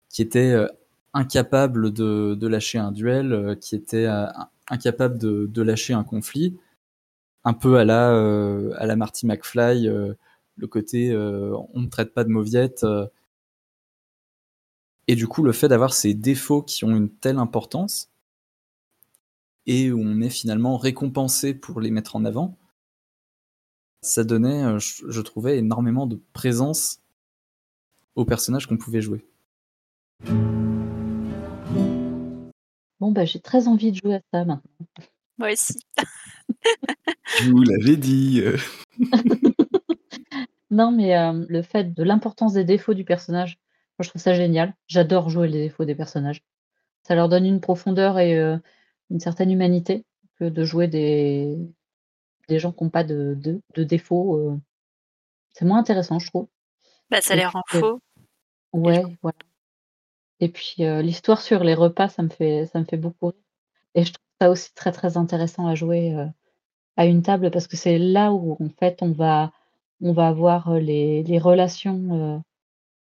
qui 0.09 0.23
était 0.23 0.55
incapable 1.15 1.93
de, 1.93 2.36
de, 2.39 2.47
lâcher 2.47 2.78
un 2.78 2.93
duel, 2.93 3.59
qui 3.61 3.74
était 3.74 4.07
incapable 4.69 5.19
de, 5.19 5.47
de, 5.47 5.62
lâcher 5.62 5.95
un 5.95 6.05
conflit, 6.05 6.57
un 7.45 7.55
peu 7.55 7.78
à 7.78 7.85
la 7.85 8.11
à 8.77 8.86
la 8.86 8.97
Marty 8.97 9.27
McFly 9.27 9.89
le 10.59 10.66
côté 10.66 11.12
euh, 11.12 11.57
on 11.73 11.81
ne 11.81 11.86
traite 11.86 12.12
pas 12.12 12.24
de 12.24 12.28
mauviette. 12.28 12.85
Euh. 15.09 15.12
et 15.12 15.16
du 15.16 15.26
coup, 15.26 15.43
le 15.43 15.52
fait 15.52 15.68
d'avoir 15.68 15.93
ces 15.93 16.14
défauts 16.14 16.62
qui 16.62 16.85
ont 16.85 16.94
une 16.94 17.10
telle 17.10 17.39
importance 17.39 18.10
et 19.66 19.90
où 19.93 20.01
on 20.01 20.20
est 20.20 20.30
finalement 20.30 20.76
récompensé 20.76 21.55
pour 21.55 21.80
les 21.80 21.90
mettre 21.90 22.16
en 22.16 22.24
avant, 22.24 22.56
ça 24.01 24.24
donnait, 24.24 24.64
euh, 24.64 24.78
je, 24.78 25.20
trouvais, 25.20 25.59
énormément 25.59 26.06
de 26.06 26.20
présence 26.32 27.01
au 28.14 28.24
personnage 28.24 28.66
qu'on 28.66 28.76
pouvait 28.76 29.02
jouer. 29.02 29.24
Bon, 33.01 33.12
bah, 33.12 33.24
j'ai 33.24 33.40
très 33.40 33.68
envie 33.68 33.93
de 33.93 33.97
jouer 33.97 34.16
à 34.16 34.20
ça 34.32 34.44
maintenant. 34.44 34.62
Moi 35.39 35.52
aussi. 35.52 35.80
Je 37.39 37.51
vous 37.51 37.62
l'avais 37.62 37.97
dit. 37.97 38.43
Non, 40.70 40.93
mais 40.93 41.14
le 41.48 41.62
fait 41.62 41.94
de 41.94 42.02
l'importance 42.02 42.52
des 42.52 42.64
défauts 42.64 42.93
du 42.93 43.05
personnage, 43.05 43.59
moi 43.98 44.04
je 44.04 44.10
trouve 44.10 44.22
ça 44.22 44.34
génial. 44.34 44.74
J'adore 44.86 45.28
jouer 45.30 45.48
les 45.48 45.62
défauts 45.64 45.84
des 45.84 45.94
personnages. 45.94 46.42
Ça 47.02 47.14
leur 47.14 47.28
donne 47.28 47.46
une 47.46 47.60
profondeur 47.60 48.18
et 48.18 48.34
une 49.10 49.20
certaine 49.20 49.50
humanité 49.50 50.04
que 50.38 50.44
de 50.44 50.64
jouer 50.64 50.88
des 50.88 51.56
des 52.48 52.58
gens 52.58 52.72
qui 52.72 52.84
n'ont 52.84 52.90
pas 52.90 53.04
de 53.04 53.34
de 53.38 53.60
de 53.74 53.84
défauts, 53.84 54.58
c'est 55.52 55.64
moins 55.64 55.78
intéressant, 55.78 56.18
je 56.18 56.28
trouve 56.28 56.48
Bah, 57.10 57.20
ça 57.20 57.34
les 57.36 57.46
rend 57.46 57.62
faux. 57.66 58.00
ouais, 58.72 59.02
voilà 59.22 59.38
et 60.40 60.48
puis, 60.48 60.76
l'histoire 60.78 61.40
sur 61.40 61.64
les 61.64 61.74
repas, 61.74 62.08
ça 62.08 62.22
me 62.22 62.28
fait 62.28 62.66
ça 62.66 62.80
me 62.80 62.84
fait 62.84 62.96
beaucoup 62.96 63.26
rire 63.28 63.34
et 63.94 64.04
je 64.04 64.12
trouve 64.12 64.24
ça 64.40 64.50
aussi 64.50 64.72
très, 64.74 64.92
très 64.92 65.16
intéressant 65.16 65.66
à 65.66 65.74
jouer, 65.74 66.14
à 66.96 67.06
une 67.06 67.22
table 67.22 67.50
parce 67.50 67.66
que 67.68 67.76
c'est 67.76 67.98
là 67.98 68.32
où, 68.32 68.56
en 68.60 68.68
fait, 68.78 68.98
on 69.02 69.12
va 69.12 69.52
on 70.00 70.12
va 70.12 70.28
avoir 70.28 70.74
les, 70.78 71.22
les 71.24 71.38
relations 71.38 72.42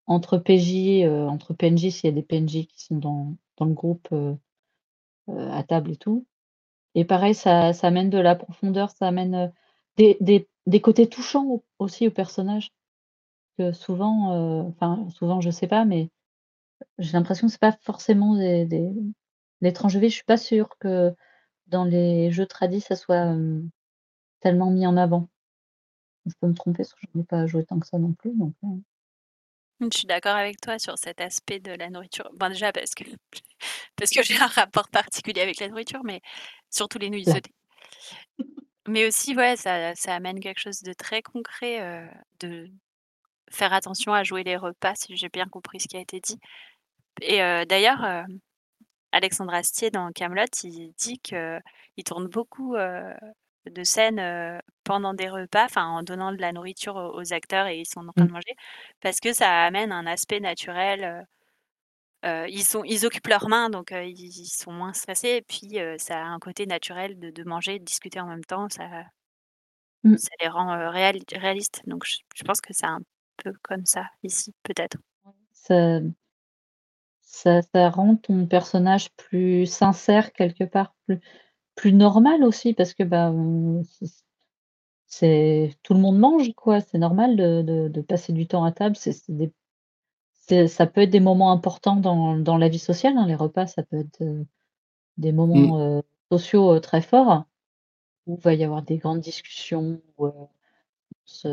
entre 0.08 0.38
PJ, 0.38 1.06
entre 1.06 1.54
PNJ, 1.54 1.90
s'il 1.90 2.06
y 2.06 2.08
a 2.08 2.12
des 2.12 2.24
PNJ 2.24 2.68
qui 2.68 2.84
sont 2.84 2.98
dans, 2.98 3.36
le 3.60 3.74
groupe 3.74 4.08
à 5.28 5.64
table 5.64 5.92
et 5.92 5.98
tout. 5.98 6.26
Et 6.96 7.06
pareil, 7.06 7.36
ça, 7.36 7.74
ça 7.74 7.88
amène 7.88 8.10
de 8.10 8.18
la 8.18 8.36
profondeur, 8.36 8.90
ça 8.92 9.08
amène 9.08 9.52
des, 9.98 10.18
des, 10.22 10.48
des 10.66 10.82
côtés 10.82 11.08
touchants 11.08 11.64
aussi 11.80 12.08
aux 12.08 12.12
personnages. 12.12 12.72
Que 13.58 13.72
souvent, 13.74 14.66
enfin, 14.68 15.08
souvent, 15.10 15.42
je 15.42 15.50
sais 15.50 15.68
pas, 15.68 15.86
mais 15.86 16.10
j'ai 17.00 17.14
l'impression 17.14 17.48
que 17.48 17.52
c'est 17.54 17.60
pas 17.60 17.78
forcément 17.82 18.36
des, 18.36 18.66
des 18.66 18.92
l'étranger 19.62 20.00
je 20.10 20.16
suis 20.16 20.24
pas 20.24 20.38
sûre 20.38 20.70
que 20.80 21.16
dans 21.68 21.84
les 21.84 22.32
jeux 22.32 22.46
tradis, 22.46 22.82
ça 22.82 22.96
soit 22.96 23.36
tellement 24.40 24.72
mis 24.72 24.88
en 24.88 24.98
avant. 24.98 25.30
Je 26.26 26.34
peux 26.40 26.48
me 26.48 26.54
tromper 26.54 26.78
parce 26.80 26.94
que 26.94 27.02
je 27.14 27.18
n'ai 27.18 27.24
pas 27.24 27.46
joué 27.48 27.66
tant 27.66 27.80
que 27.80 27.88
ça 27.88 28.00
non 28.00 28.14
plus, 28.14 28.36
donc 28.36 28.54
Je 29.80 29.98
suis 29.98 30.08
d'accord 30.08 30.36
avec 30.36 30.60
toi 30.60 30.80
sur 30.80 30.98
cet 30.98 31.22
aspect 31.22 31.60
de 31.60 31.72
la 31.72 31.90
nourriture. 31.90 32.30
Bon, 32.34 32.50
déjà 32.50 32.72
parce 32.72 32.96
que 32.96 33.04
parce 33.96 34.12
que 34.12 34.24
j'ai 34.24 34.38
un 34.38 34.48
rapport 34.48 34.90
particulier 34.90 35.42
avec 35.42 35.60
la 35.60 35.70
nourriture, 35.70 36.02
mais 36.04 36.22
surtout 36.72 36.98
les 37.00 37.10
nouilles 37.10 37.26
sautées. 37.26 37.54
Mais 38.88 39.06
aussi, 39.08 39.36
ouais, 39.36 39.56
ça 39.58 39.94
ça 39.96 40.16
amène 40.16 40.40
quelque 40.40 40.60
chose 40.60 40.82
de 40.82 40.94
très 40.94 41.22
concret, 41.22 41.82
euh, 41.82 42.08
de 42.40 42.70
faire 43.52 43.74
attention 43.74 44.14
à 44.14 44.24
jouer 44.24 44.44
les 44.44 44.58
repas, 44.58 44.96
si 44.96 45.18
j'ai 45.18 45.30
bien 45.30 45.48
compris 45.48 45.80
ce 45.82 45.88
qui 45.88 45.98
a 45.98 46.02
été 46.02 46.20
dit. 46.22 46.40
Et 47.22 47.42
euh, 47.44 47.66
d'ailleurs, 47.66 48.04
euh, 48.06 48.24
Alexandre 49.12 49.54
Astier 49.54 49.92
dans 49.92 50.12
Camelot, 50.14 50.46
il 50.64 50.94
dit 50.98 51.20
qu'il 51.20 52.04
tourne 52.06 52.28
beaucoup, 52.28 52.76
de 53.70 53.84
scènes 53.84 54.62
pendant 54.84 55.14
des 55.14 55.30
repas, 55.30 55.66
enfin 55.66 55.86
en 55.86 56.04
donnant 56.04 56.32
de 56.32 56.38
la 56.38 56.52
nourriture 56.54 56.96
aux, 56.96 57.34
acteurs 57.34 57.68
et 57.68 57.80
ils 57.80 57.86
sont 57.86 58.08
en 58.08 58.14
train 58.14 58.26
de 58.26 58.30
mmh. 58.30 58.34
manger, 58.34 58.56
parce 59.02 59.20
que 59.20 59.34
ça 59.34 59.66
amène 59.66 59.92
un 59.92 60.06
aspect 60.06 60.40
naturel. 60.40 61.26
ils, 62.24 62.64
sont, 62.64 62.84
ils 62.84 63.06
occupent 63.06 63.28
leurs 63.28 63.50
mains, 63.50 63.70
donc 63.70 63.92
ils, 63.92 64.48
sont 64.48 64.72
moins 64.72 64.94
stressés, 64.94 65.38
et 65.38 65.42
puis 65.42 65.78
ça 65.98 66.20
a 66.20 66.26
un 66.26 66.40
côté 66.40 66.66
naturel 66.66 67.20
de, 67.20 67.30
de, 67.32 67.44
manger, 67.44 67.80
de 67.80 67.86
discuter 67.86 68.20
en 68.20 68.28
même 68.28 68.46
temps, 68.46 68.68
ça, 68.70 68.88
mmh. 70.04 70.18
ça 70.18 70.30
les 70.42 70.48
rend 70.48 70.90
réalistes. 70.90 71.82
Donc 71.88 72.06
je, 72.06 72.44
pense 72.44 72.62
que 72.62 72.74
c'est 72.74 72.86
un 72.86 73.00
peu 73.38 73.54
comme 73.62 73.86
ça 73.86 74.06
ici, 74.24 74.54
peut-être. 74.64 74.98
Ça, 75.54 76.00
ça, 77.22 77.62
ça, 77.62 77.90
rend 77.90 78.16
ton 78.16 78.48
personnage 78.48 79.10
plus 79.16 79.66
sincère 79.66 80.32
quelque 80.34 80.64
part, 80.64 80.96
plus, 81.06 81.20
plus 81.78 81.94
normal 81.94 82.44
aussi 82.44 82.74
parce 82.74 82.94
que, 82.94 83.04
bah, 83.04 83.34
c'est 85.08 85.76
tout 85.84 85.94
le 85.94 86.02
monde 86.02 86.20
mange 86.20 86.54
quoi, 86.56 86.82
c'est 86.82 86.98
normal 86.98 87.38
de 87.38 87.90
de 87.90 88.02
passer 88.02 88.34
du 88.34 88.48
temps 88.48 88.66
à 88.66 88.72
table, 88.74 88.98
c'est 88.98 89.16
des 89.30 89.54
ça 90.68 90.88
peut 90.88 91.02
être 91.02 91.10
des 91.12 91.20
moments 91.22 91.52
importants 91.52 91.98
dans 91.98 92.38
dans 92.38 92.58
la 92.58 92.70
vie 92.70 92.80
sociale, 92.80 93.18
hein, 93.18 93.28
les 93.28 93.36
repas, 93.36 93.68
ça 93.68 93.84
peut 93.84 93.98
être, 94.00 94.24
des 95.18 95.32
moments, 95.34 96.00
mmh. 96.00 96.04
sociaux, 96.32 96.80
très 96.82 97.02
forts, 97.02 97.46
où 98.28 98.36
il 98.38 98.42
va 98.44 98.54
y 98.56 98.64
avoir 98.66 98.84
des 98.84 98.98
grandes 99.00 99.22
discussions, 99.22 100.02
où, 100.18 100.28
on 100.28 100.50
se 101.26 101.50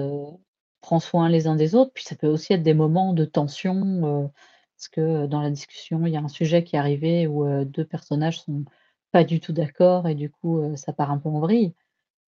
prend 0.82 1.01
soin 1.01 1.28
les 1.30 1.46
uns 1.48 1.56
des 1.56 1.74
autres, 1.76 1.92
puis 1.94 2.05
ça 2.05 2.16
peut 2.16 2.28
aussi 2.28 2.52
être 2.55 2.62
des 2.64 2.74
moments 2.74 3.14
de 3.14 3.24
tension, 3.26 4.32
parce 4.76 4.88
que, 4.90 5.26
dans 5.26 5.42
la 5.42 5.51
discussion, 5.51 6.06
il 6.06 6.12
y 6.14 6.16
a 6.18 6.22
un 6.22 6.28
sujet 6.28 6.64
qui 6.64 6.76
est 6.76 6.80
arrivé 6.80 7.26
où, 7.28 7.46
2 7.64 7.84
personnages 7.86 8.42
sont 8.42 8.64
pas 9.15 9.23
du 9.23 9.39
tout 9.39 9.53
d'accord 9.53 10.09
et 10.09 10.16
du 10.16 10.28
coup, 10.28 10.61
ça 10.74 10.93
part 10.93 11.12
un 11.12 11.19
peu 11.19 11.28
en 11.28 11.39
vrille 11.39 11.73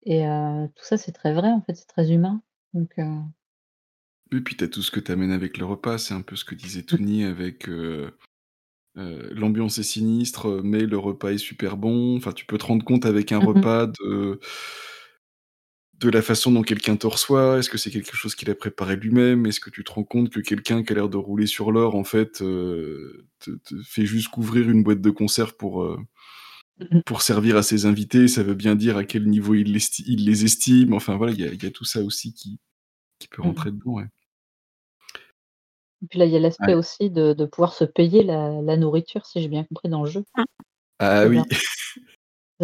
et 0.05 0.23
tout 0.77 0.85
ça, 0.85 0.97
c'est 0.97 1.11
très 1.11 1.35
vrai, 1.35 1.49
en 1.49 1.61
fait, 1.63 1.75
c'est 1.75 1.89
très 1.89 2.13
humain 2.13 2.41
donc 2.75 2.95
Et 4.33 4.41
puis 4.41 4.57
tu 4.57 4.63
as 4.63 4.69
tout 4.69 4.83
ce 4.83 4.93
que 4.93 5.01
tu 5.01 5.11
amènes 5.11 5.33
avec 5.33 5.59
le 5.59 5.65
repas, 5.65 5.99
c'est 5.99 6.15
un 6.15 6.23
peu 6.23 6.37
ce 6.37 6.45
que 6.45 6.55
disait 6.55 6.83
mmh. 6.83 6.85
Tony 6.85 7.25
avec, 7.25 7.69
l'ambiance 8.95 9.79
est 9.79 9.83
sinistre, 9.83 10.61
mais 10.63 10.87
le 10.87 10.97
repas 10.97 11.33
est 11.33 11.39
super 11.39 11.77
bon. 11.77 12.17
Enfin, 12.17 12.31
tu 12.33 12.47
peux 12.47 12.57
te 12.57 12.67
rendre 12.67 12.85
compte 12.85 13.05
avec 13.05 13.33
un 13.33 13.41
mmh 13.41 13.47
repas 13.47 13.87
de 13.89 14.39
de 15.99 16.11
la 16.11 16.21
façon 16.21 16.53
dont 16.53 16.63
quelqu'un 16.63 16.97
te 16.97 17.07
reçoit. 17.07 17.59
Est-ce 17.59 17.71
que 17.71 17.79
c'est 17.79 17.91
quelque 17.91 18.15
chose 18.15 18.35
qu'il 18.35 18.51
a 18.51 18.55
préparé 18.55 18.97
lui-même? 18.97 19.47
Est-ce 19.47 19.61
que 19.61 19.71
tu 19.71 19.83
te 19.83 19.91
rends 19.91 20.05
compte 20.05 20.29
que 20.29 20.41
quelqu'un 20.41 20.85
qui 20.85 20.93
a 20.93 20.97
l'air 20.97 21.09
de 21.09 21.17
rouler 21.17 21.47
sur 21.47 21.73
l'or, 21.73 21.95
en 21.95 22.05
fait, 22.05 22.33
te 22.33 23.25
te 23.41 23.83
fait 23.83 24.05
juste 24.05 24.29
couvrir 24.29 24.69
une 24.69 24.83
boîte 24.83 25.01
de 25.01 25.11
conserve 25.11 25.57
pour, 25.57 25.97
pour 27.05 27.23
servir 27.23 27.57
à 27.57 27.63
ses 27.63 27.87
invités, 27.87 28.29
ça 28.29 28.43
veut 28.43 28.55
bien 28.55 28.77
dire 28.77 28.97
à 28.97 29.05
quel 29.05 29.27
niveau 29.27 29.55
il, 29.55 29.73
les 29.73 30.45
estime. 30.45 30.93
Enfin 30.93 31.17
voilà, 31.17 31.33
il 31.33 31.41
y 31.41 31.67
a, 31.67 31.71
tout 31.71 31.85
ça 31.85 32.01
aussi 32.03 32.33
qui, 32.33 32.59
qui 33.19 33.29
peut 33.29 33.43
mmh 33.43 33.47
rentrer 33.47 33.71
dedans. 33.71 33.93
Ouais. 33.93 34.07
Et 36.03 36.07
puis 36.09 36.19
là, 36.19 36.27
il 36.27 36.33
y 36.33 36.37
a 36.37 36.41
l'aspect 36.41 36.75
aussi 36.75 37.11
de, 37.11 37.33
de, 37.33 37.45
pouvoir 37.47 37.73
se 37.73 37.85
payer 37.85 38.23
la, 38.23 38.61
la 38.61 38.77
nourriture, 38.77 39.25
si 39.25 39.41
j'ai 39.41 39.49
bien 39.49 39.65
compris, 39.65 39.89
dans 39.89 40.03
le 40.05 40.11
jeu. 40.11 40.25
Ah 40.99 41.27
oui. 41.27 41.41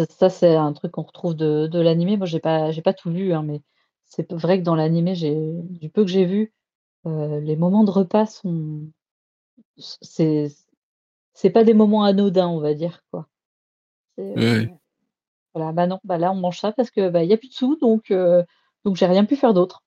Ça, 0.09 0.29
c'est 0.29 0.55
un 0.55 0.73
truc 0.73 0.91
qu'on 0.91 1.03
retrouve 1.03 1.35
de, 1.35 1.67
de 1.67 1.79
l'animé. 1.79 2.17
Moi, 2.17 2.25
j'ai 2.25 2.39
pas, 2.39 2.71
j'ai 2.71 2.81
pas 2.81 2.93
tout 2.93 3.11
vu, 3.11 3.33
hein, 3.33 3.43
mais 3.43 3.61
c'est 4.05 4.31
vrai 4.33 4.59
que 4.59 4.63
dans 4.63 4.75
l'animé, 4.75 5.15
j'ai 5.15 5.35
du 5.69 5.89
peu 5.89 6.03
que 6.03 6.11
j'ai 6.11 6.25
vu, 6.25 6.53
euh, 7.05 7.39
les 7.41 7.55
moments 7.55 7.83
de 7.83 7.91
repas 7.91 8.25
sont, 8.25 8.87
c'est, 9.77 10.51
c'est 11.33 11.49
pas 11.49 11.63
des 11.63 11.73
moments 11.73 12.03
anodins, 12.03 12.47
on 12.47 12.59
va 12.59 12.73
dire 12.73 13.03
quoi. 13.11 13.27
Ouais. 14.17 14.69
voilà, 15.53 15.71
bah 15.71 15.87
non, 15.87 15.99
bah 16.03 16.17
là 16.17 16.31
on 16.31 16.35
mange 16.35 16.59
ça 16.59 16.71
parce 16.71 16.91
que, 16.91 17.09
bah, 17.09 17.23
il 17.23 17.29
y 17.29 17.33
a 17.33 17.37
plus 17.37 17.49
de 17.49 17.53
sous 17.53 17.75
donc 17.77 18.11
heu, 18.11 18.43
donc 18.85 18.95
j'ai 18.97 19.05
rien 19.07 19.25
pu 19.25 19.35
faire 19.35 19.53
d'autre. 19.53 19.83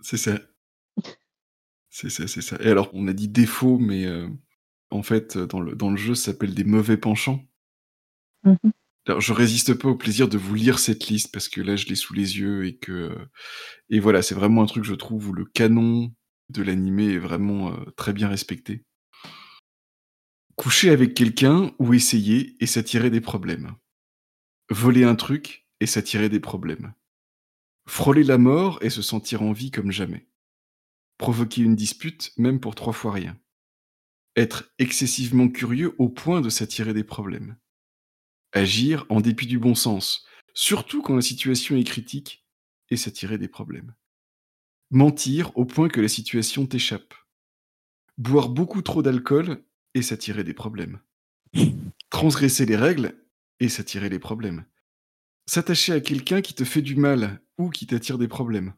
C'est 0.00 0.16
ça. 0.16 0.38
C'est 1.90 2.08
ça, 2.08 2.26
c'est 2.26 2.40
ça. 2.40 2.56
Et 2.60 2.68
alors 2.70 2.88
on 2.94 3.08
a 3.08 3.12
dit 3.12 3.28
défaut, 3.28 3.76
mais 3.78 4.06
heu, 4.06 4.30
en 4.90 5.02
fait, 5.02 5.36
dans 5.38 5.60
le 5.60 5.74
dans 5.76 5.90
le 5.90 5.96
jeu, 5.98 6.14
ça 6.14 6.32
s'appelle 6.32 6.54
des 6.54 6.64
mauvais 6.64 6.96
penchants. 6.96 7.44
Mmh 8.44 8.72
Alors, 9.06 9.20
je 9.20 9.32
résiste 9.32 9.74
pas 9.74 9.88
au 9.88 9.96
plaisir 9.96 10.28
de 10.28 10.38
vous 10.38 10.54
lire 10.54 10.78
cette 10.78 11.08
liste 11.08 11.32
parce 11.32 11.48
que 11.48 11.60
là, 11.60 11.74
je 11.76 11.86
l'ai 11.86 11.94
sous 11.96 12.14
les 12.14 12.38
yeux 12.38 12.66
et 12.66 12.76
que 12.76 13.16
et 13.90 14.00
voilà, 14.00 14.22
c'est 14.22 14.34
vraiment 14.36 14.62
un 14.62 14.66
truc, 14.66 14.84
je 14.84 14.94
trouve, 14.94 15.28
où 15.30 15.32
le 15.32 15.44
canon 15.46 16.12
de 16.50 16.62
l'animé 16.62 17.12
est 17.14 17.18
vraiment 17.18 17.72
euh, 17.72 17.84
très 17.96 18.12
bien 18.12 18.28
respecté. 18.28 18.84
Coucher 20.58 20.90
avec 20.90 21.14
quelqu'un 21.14 21.72
ou 21.78 21.94
essayer 21.94 22.56
et 22.58 22.66
s'attirer 22.66 23.10
des 23.10 23.20
problèmes. 23.20 23.76
Voler 24.70 25.04
un 25.04 25.14
truc 25.14 25.68
et 25.78 25.86
s'attirer 25.86 26.28
des 26.28 26.40
problèmes. 26.40 26.94
Frôler 27.86 28.24
la 28.24 28.38
mort 28.38 28.80
et 28.82 28.90
se 28.90 29.00
sentir 29.00 29.42
en 29.42 29.52
vie 29.52 29.70
comme 29.70 29.92
jamais. 29.92 30.26
Provoquer 31.16 31.62
une 31.62 31.76
dispute 31.76 32.32
même 32.38 32.58
pour 32.58 32.74
trois 32.74 32.92
fois 32.92 33.12
rien. 33.12 33.38
Être 34.34 34.74
excessivement 34.80 35.48
curieux 35.48 35.94
au 35.98 36.08
point 36.08 36.40
de 36.40 36.50
s'attirer 36.50 36.92
des 36.92 37.04
problèmes. 37.04 37.56
Agir 38.50 39.06
en 39.10 39.20
dépit 39.20 39.46
du 39.46 39.60
bon 39.60 39.76
sens, 39.76 40.26
surtout 40.54 41.02
quand 41.02 41.14
la 41.14 41.22
situation 41.22 41.76
est 41.76 41.84
critique, 41.84 42.44
et 42.90 42.96
s'attirer 42.96 43.38
des 43.38 43.46
problèmes. 43.46 43.94
Mentir 44.90 45.56
au 45.56 45.64
point 45.64 45.88
que 45.88 46.00
la 46.00 46.08
situation 46.08 46.66
t'échappe. 46.66 47.14
Boire 48.16 48.48
beaucoup 48.48 48.82
trop 48.82 49.02
d'alcool 49.02 49.64
et 49.94 50.02
s'attirer 50.02 50.44
des 50.44 50.54
problèmes. 50.54 51.00
Transgresser 52.10 52.66
les 52.66 52.76
règles 52.76 53.14
et 53.60 53.68
s'attirer 53.68 54.10
des 54.10 54.18
problèmes. 54.18 54.64
S'attacher 55.46 55.92
à 55.92 56.00
quelqu'un 56.00 56.40
qui 56.40 56.54
te 56.54 56.64
fait 56.64 56.82
du 56.82 56.96
mal 56.96 57.40
ou 57.56 57.70
qui 57.70 57.86
t'attire 57.86 58.18
des 58.18 58.28
problèmes. 58.28 58.74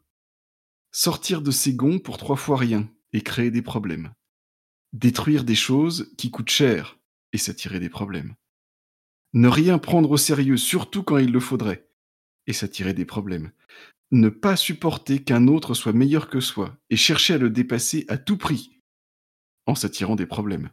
Sortir 0.92 1.42
de 1.42 1.50
ses 1.50 1.74
gonds 1.74 1.98
pour 1.98 2.18
trois 2.18 2.36
fois 2.36 2.56
rien 2.56 2.88
et 3.12 3.22
créer 3.22 3.50
des 3.50 3.62
problèmes. 3.62 4.12
Détruire 4.92 5.44
des 5.44 5.54
choses 5.54 6.12
qui 6.16 6.30
coûtent 6.30 6.50
cher 6.50 6.98
et 7.32 7.38
s'attirer 7.38 7.80
des 7.80 7.88
problèmes. 7.88 8.34
Ne 9.32 9.48
rien 9.48 9.78
prendre 9.78 10.10
au 10.10 10.16
sérieux, 10.16 10.56
surtout 10.56 11.04
quand 11.04 11.18
il 11.18 11.30
le 11.30 11.38
faudrait, 11.38 11.88
et 12.48 12.52
s'attirer 12.52 12.94
des 12.94 13.04
problèmes. 13.04 13.52
Ne 14.10 14.28
pas 14.28 14.56
supporter 14.56 15.22
qu'un 15.22 15.46
autre 15.46 15.74
soit 15.74 15.92
meilleur 15.92 16.28
que 16.28 16.40
soi, 16.40 16.76
et 16.90 16.96
chercher 16.96 17.34
à 17.34 17.38
le 17.38 17.50
dépasser 17.50 18.04
à 18.08 18.18
tout 18.18 18.36
prix, 18.36 18.80
en 19.66 19.76
s'attirant 19.76 20.16
des 20.16 20.26
problèmes. 20.26 20.70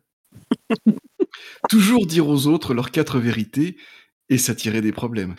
Toujours 1.70 2.06
dire 2.06 2.28
aux 2.28 2.48
autres 2.48 2.74
leurs 2.74 2.92
quatre 2.92 3.20
vérités, 3.20 3.78
et 4.30 4.38
s'attirer 4.38 4.82
des 4.82 4.92
problèmes. 4.92 5.36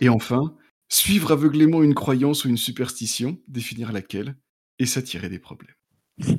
Et 0.00 0.08
enfin, 0.08 0.56
suivre 0.88 1.32
aveuglément 1.32 1.82
une 1.82 1.94
croyance 1.94 2.44
ou 2.44 2.48
une 2.48 2.56
superstition, 2.56 3.38
définir 3.48 3.92
laquelle, 3.92 4.36
et 4.78 4.86
s'attirer 4.86 5.28
des 5.28 5.38
problèmes. 5.38 5.74
Il 6.18 6.36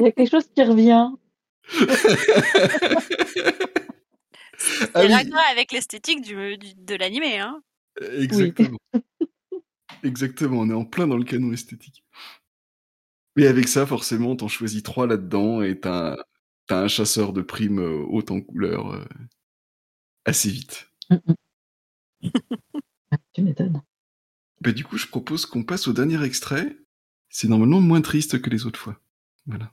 y 0.00 0.06
a 0.06 0.12
quelque 0.12 0.30
chose 0.30 0.48
qui 0.54 0.62
revient. 0.62 1.08
C'est 4.58 4.90
Ah 4.94 5.04
oui. 5.04 5.12
avec 5.50 5.72
l'esthétique 5.72 6.20
du, 6.22 6.56
du- 6.58 6.74
de 6.76 6.94
l'animé. 6.94 7.38
Hein. 7.38 7.62
Exactement. 8.18 8.78
Exactement, 10.02 10.60
on 10.60 10.70
est 10.70 10.74
en 10.74 10.84
plein 10.84 11.06
dans 11.06 11.16
le 11.16 11.24
canon 11.24 11.52
esthétique. 11.52 12.04
Mais 13.36 13.46
avec 13.46 13.68
ça, 13.68 13.86
forcément, 13.86 14.36
t'en 14.36 14.48
choisis 14.48 14.82
trois 14.82 15.06
là-dedans 15.06 15.62
et 15.62 15.80
t'as 15.80 16.16
t'as 16.66 16.82
un 16.82 16.88
chasseur 16.88 17.32
de 17.32 17.42
primes 17.42 17.80
euh, 17.80 18.04
haute 18.08 18.30
en 18.30 18.40
couleur 18.40 18.92
euh, 18.92 19.04
assez 20.24 20.50
vite. 20.50 20.90
Tu 23.32 23.42
m'étonnes. 23.42 23.82
Bah, 24.60 24.72
du 24.72 24.84
coup, 24.84 24.96
je 24.96 25.06
propose 25.06 25.44
qu'on 25.46 25.64
passe 25.64 25.88
au 25.88 25.92
dernier 25.92 26.22
extrait. 26.22 26.76
C'est 27.28 27.48
normalement 27.48 27.80
moins 27.80 28.00
triste 28.00 28.40
que 28.40 28.50
les 28.50 28.66
autres 28.66 28.78
fois. 28.78 29.00
Voilà. 29.46 29.72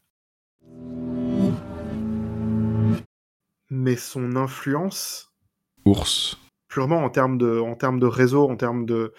Mais 3.70 3.96
son 3.96 4.36
influence, 4.36 5.32
Ours. 5.86 6.38
purement 6.68 7.04
en 7.04 7.10
termes 7.10 7.38
de, 7.38 7.60
en 7.60 7.76
termes 7.76 8.00
de 8.00 8.08
réseau, 8.08 8.50
en 8.50 8.56
termes 8.56 8.86
de, 8.86 9.14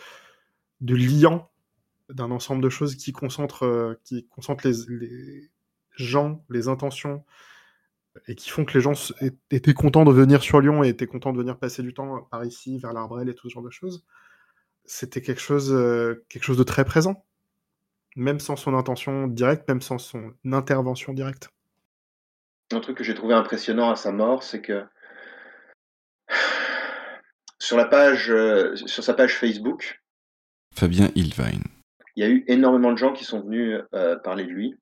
de 0.80 0.94
liant, 0.96 1.49
d'un 2.12 2.30
ensemble 2.30 2.62
de 2.62 2.68
choses 2.68 2.96
qui 2.96 3.12
concentrent, 3.12 3.64
euh, 3.64 3.94
qui 4.04 4.26
concentrent 4.28 4.66
les, 4.66 4.74
les 4.88 5.50
gens, 5.96 6.44
les 6.48 6.68
intentions, 6.68 7.24
et 8.26 8.34
qui 8.34 8.50
font 8.50 8.64
que 8.64 8.74
les 8.74 8.80
gens 8.80 8.92
étaient 9.50 9.74
contents 9.74 10.04
de 10.04 10.12
venir 10.12 10.42
sur 10.42 10.60
Lyon 10.60 10.82
et 10.82 10.88
étaient 10.88 11.06
contents 11.06 11.32
de 11.32 11.38
venir 11.38 11.58
passer 11.58 11.82
du 11.82 11.94
temps 11.94 12.22
par 12.30 12.44
ici, 12.44 12.78
vers 12.78 12.92
l'Arbrel 12.92 13.28
et 13.28 13.34
tout 13.34 13.48
ce 13.48 13.54
genre 13.54 13.62
de 13.62 13.70
choses. 13.70 14.04
C'était 14.84 15.20
quelque 15.20 15.40
chose, 15.40 15.72
euh, 15.72 16.24
quelque 16.28 16.42
chose 16.42 16.58
de 16.58 16.64
très 16.64 16.84
présent, 16.84 17.24
même 18.16 18.40
sans 18.40 18.56
son 18.56 18.74
intention 18.74 19.28
directe, 19.28 19.68
même 19.68 19.80
sans 19.80 19.98
son 19.98 20.34
intervention 20.44 21.12
directe. 21.12 21.50
Un 22.72 22.80
truc 22.80 22.96
que 22.96 23.04
j'ai 23.04 23.14
trouvé 23.14 23.34
impressionnant 23.34 23.90
à 23.90 23.96
sa 23.96 24.12
mort, 24.12 24.42
c'est 24.42 24.62
que 24.62 24.84
sur 27.58 27.76
la 27.76 27.84
page, 27.84 28.30
euh, 28.30 28.74
sur 28.86 29.04
sa 29.04 29.14
page 29.14 29.36
Facebook, 29.36 30.00
Fabien 30.74 31.10
Ilvine. 31.14 31.79
Il 32.20 32.22
y 32.22 32.26
a 32.26 32.34
eu 32.34 32.44
énormément 32.48 32.92
de 32.92 32.98
gens 32.98 33.14
qui 33.14 33.24
sont 33.24 33.40
venus 33.40 33.80
euh, 33.94 34.16
parler 34.16 34.44
de 34.44 34.50
lui. 34.50 34.74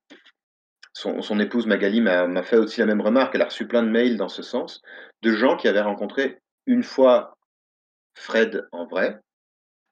Son, 0.93 1.23
son 1.23 1.39
épouse 1.39 1.66
Magali 1.69 2.01
m'a 2.01 2.43
fait 2.43 2.56
aussi 2.56 2.81
la 2.81 2.86
même 2.86 3.01
remarque. 3.01 3.32
Elle 3.36 3.43
a 3.43 3.47
reçu 3.47 3.69
plein 3.69 3.85
de 3.85 3.89
mails 3.89 4.16
dans 4.16 4.28
ce 4.28 4.43
sens 4.43 4.82
de 5.23 5.31
gens 5.32 5.56
qui 5.56 5.69
avaient 5.69 5.81
rencontré 5.81 6.39
une 6.66 6.82
fois 6.82 7.36
Fred 8.15 8.66
en 8.73 8.86
vrai. 8.86 9.20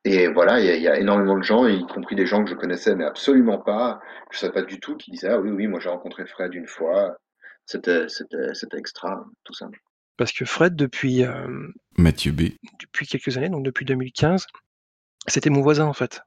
Et 0.04 0.26
voilà, 0.26 0.58
il 0.58 0.66
y, 0.66 0.70
a- 0.70 0.74
il 0.76 0.82
y 0.82 0.88
a 0.88 0.98
énormément 0.98 1.38
de 1.38 1.44
gens, 1.44 1.68
y 1.68 1.86
compris 1.86 2.16
des 2.16 2.26
gens 2.26 2.42
que 2.42 2.50
je 2.50 2.56
connaissais 2.56 2.96
mais 2.96 3.04
absolument 3.04 3.58
pas, 3.58 4.00
je 4.32 4.38
savais 4.38 4.52
pas 4.52 4.62
du 4.62 4.80
tout, 4.80 4.96
qui 4.96 5.12
disaient 5.12 5.28
ah 5.28 5.38
oui 5.38 5.50
oui 5.50 5.68
moi 5.68 5.78
j'ai 5.78 5.88
rencontré 5.88 6.26
Fred 6.26 6.52
une 6.54 6.66
fois. 6.66 7.16
C'était 7.64 8.08
c'était 8.08 8.54
c'était 8.54 8.78
extra 8.78 9.24
tout 9.44 9.54
ça. 9.54 9.68
Parce 10.16 10.32
que 10.32 10.44
Fred, 10.44 10.74
depuis, 10.74 11.24
euh, 11.24 11.68
Mathieu 11.98 12.32
B. 12.32 12.42
depuis 12.80 13.06
quelques 13.06 13.36
années, 13.36 13.50
donc 13.50 13.64
depuis 13.64 13.84
2015, 13.84 14.46
c'était 15.28 15.50
mon 15.50 15.60
voisin 15.60 15.84
en 15.86 15.92
fait. 15.92 16.22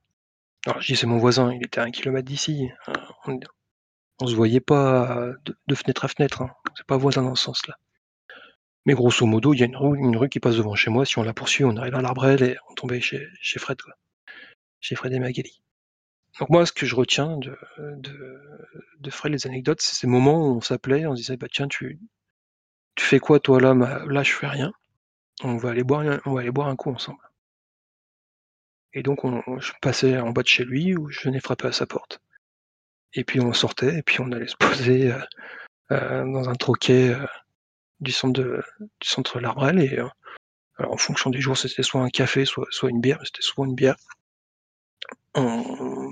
Alors 0.66 0.82
je 0.82 0.88
dis 0.88 0.96
c'est 0.96 1.08
mon 1.08 1.18
voisin, 1.18 1.54
il 1.54 1.64
était 1.66 1.80
à 1.80 1.84
un 1.84 1.92
kilomètre 1.92 2.28
d'ici. 2.28 2.70
Euh, 2.90 2.94
On, 3.26 3.40
on 4.22 4.28
se 4.28 4.36
voyait 4.36 4.60
pas 4.60 5.32
de, 5.46 5.76
fenêtre 5.76 6.06
à 6.06 6.08
fenêtre, 6.10 6.42
hein. 6.42 6.52
c'est 6.76 6.86
pas 6.86 6.98
voisin 6.98 7.24
dans 7.24 7.36
ce 7.36 7.46
sens-là. 7.46 7.78
Mais 8.86 8.94
grosso 8.94 9.26
modo, 9.26 9.54
il 9.54 9.60
y 9.60 9.64
a 9.64 9.66
une 9.66 10.18
rue, 10.18 10.30
qui 10.30 10.40
passe 10.40 10.58
devant 10.58 10.76
chez 10.76 10.90
moi. 10.90 11.06
Si 11.06 11.20
on 11.20 11.24
la 11.24 11.34
poursuit, 11.34 11.64
on 11.64 11.78
arrive 11.78 11.96
à 11.96 12.02
l'Arbrel 12.02 12.42
et 12.44 12.58
on 12.70 12.74
tombait 12.74 13.02
chez, 13.02 13.28
chez 13.42 13.60
Fred. 13.60 13.78
Chez 14.80 14.96
Fred 14.96 15.14
et 15.14 15.20
Magali. 15.20 15.62
Donc 16.40 16.50
moi, 16.50 16.66
ce 16.66 16.72
que 16.72 16.86
je 16.86 16.96
retiens 16.96 17.38
de, 17.38 19.10
Fred, 19.10 19.34
les 19.34 19.48
anecdotes, 19.48 19.82
c'est 19.82 19.96
ces 19.96 20.08
moments 20.08 20.48
où 20.48 20.58
on 20.58 20.62
s'appelait, 20.62 21.06
on 21.06 21.16
se 21.16 21.22
disait, 21.22 21.38
bah 21.38 21.48
tiens, 21.52 21.68
tu, 21.68 22.00
fais 22.98 23.20
quoi 23.20 23.40
toi 23.40 23.60
là 23.60 23.74
Là, 23.74 24.24
je 24.24 24.32
fais 24.32 24.48
rien. 24.48 24.72
On 25.44 25.58
va 25.58 25.70
aller 25.70 25.84
boire 25.84 26.68
un 26.68 26.76
coup 26.76 26.92
ensemble. 26.92 27.20
Et 28.94 29.04
donc, 29.04 29.24
on, 29.24 29.42
on- 29.48 29.60
je 29.60 29.74
passais 29.82 30.18
en 30.20 30.32
bas 30.32 30.44
de 30.44 30.48
chez 30.48 30.66
lui 30.66 30.96
ou 30.96 31.10
je 31.10 31.22
venais 31.22 31.40
frapper 31.40 31.68
à 31.68 31.72
sa 31.72 31.86
porte. 31.86 32.20
Et 33.14 33.24
puis 33.24 33.40
on 33.40 33.54
sortait 33.54 33.98
et 33.98 34.04
puis 34.04 34.20
on 34.22 34.32
allait 34.32 34.48
se 34.48 34.56
poser 34.60 35.12
euh, 35.12 35.20
euh, 35.92 36.24
dans 36.32 36.50
un 36.50 36.56
troquet 36.56 37.10
euh, 37.10 37.26
du 38.00 38.12
centre 38.12 38.34
de, 38.42 38.62
du 38.80 39.08
centre 39.08 39.40
l'Arbrel 39.40 39.80
et 39.80 39.98
alors, 39.98 40.14
en 40.94 40.98
fonction 40.98 41.30
des 41.30 41.42
jours, 41.42 41.58
c'était 41.58 41.84
soit 41.84 42.02
un 42.02 42.10
café, 42.10 42.46
soit, 42.46 42.68
soit 42.72 42.90
une 42.90 43.02
bière, 43.02 43.20
c'était 43.24 43.42
souvent 43.42 43.66
une 43.68 43.76
bière. 43.76 43.96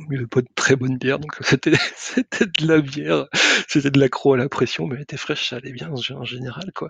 Il 0.10 0.18
avait 0.18 0.28
pas 0.28 0.42
de 0.42 0.48
très 0.56 0.76
bonne 0.76 0.98
bière, 0.98 1.20
donc 1.20 1.36
c'était 1.42 1.74
c'était 1.98 2.46
de 2.46 2.68
la 2.68 2.80
bière, 2.82 3.26
c'était 3.68 3.92
de 3.92 4.00
l'accro 4.00 4.34
à 4.34 4.38
la 4.38 4.48
pression, 4.48 4.88
mais 4.88 4.96
elle 4.96 5.02
était 5.02 5.18
fraîche, 5.18 5.50
ça 5.50 5.58
allait 5.58 5.72
bien 5.74 5.90
en 5.90 5.96
gé- 5.96 6.14
en 6.16 6.24
général, 6.24 6.72
quoi. 6.74 6.90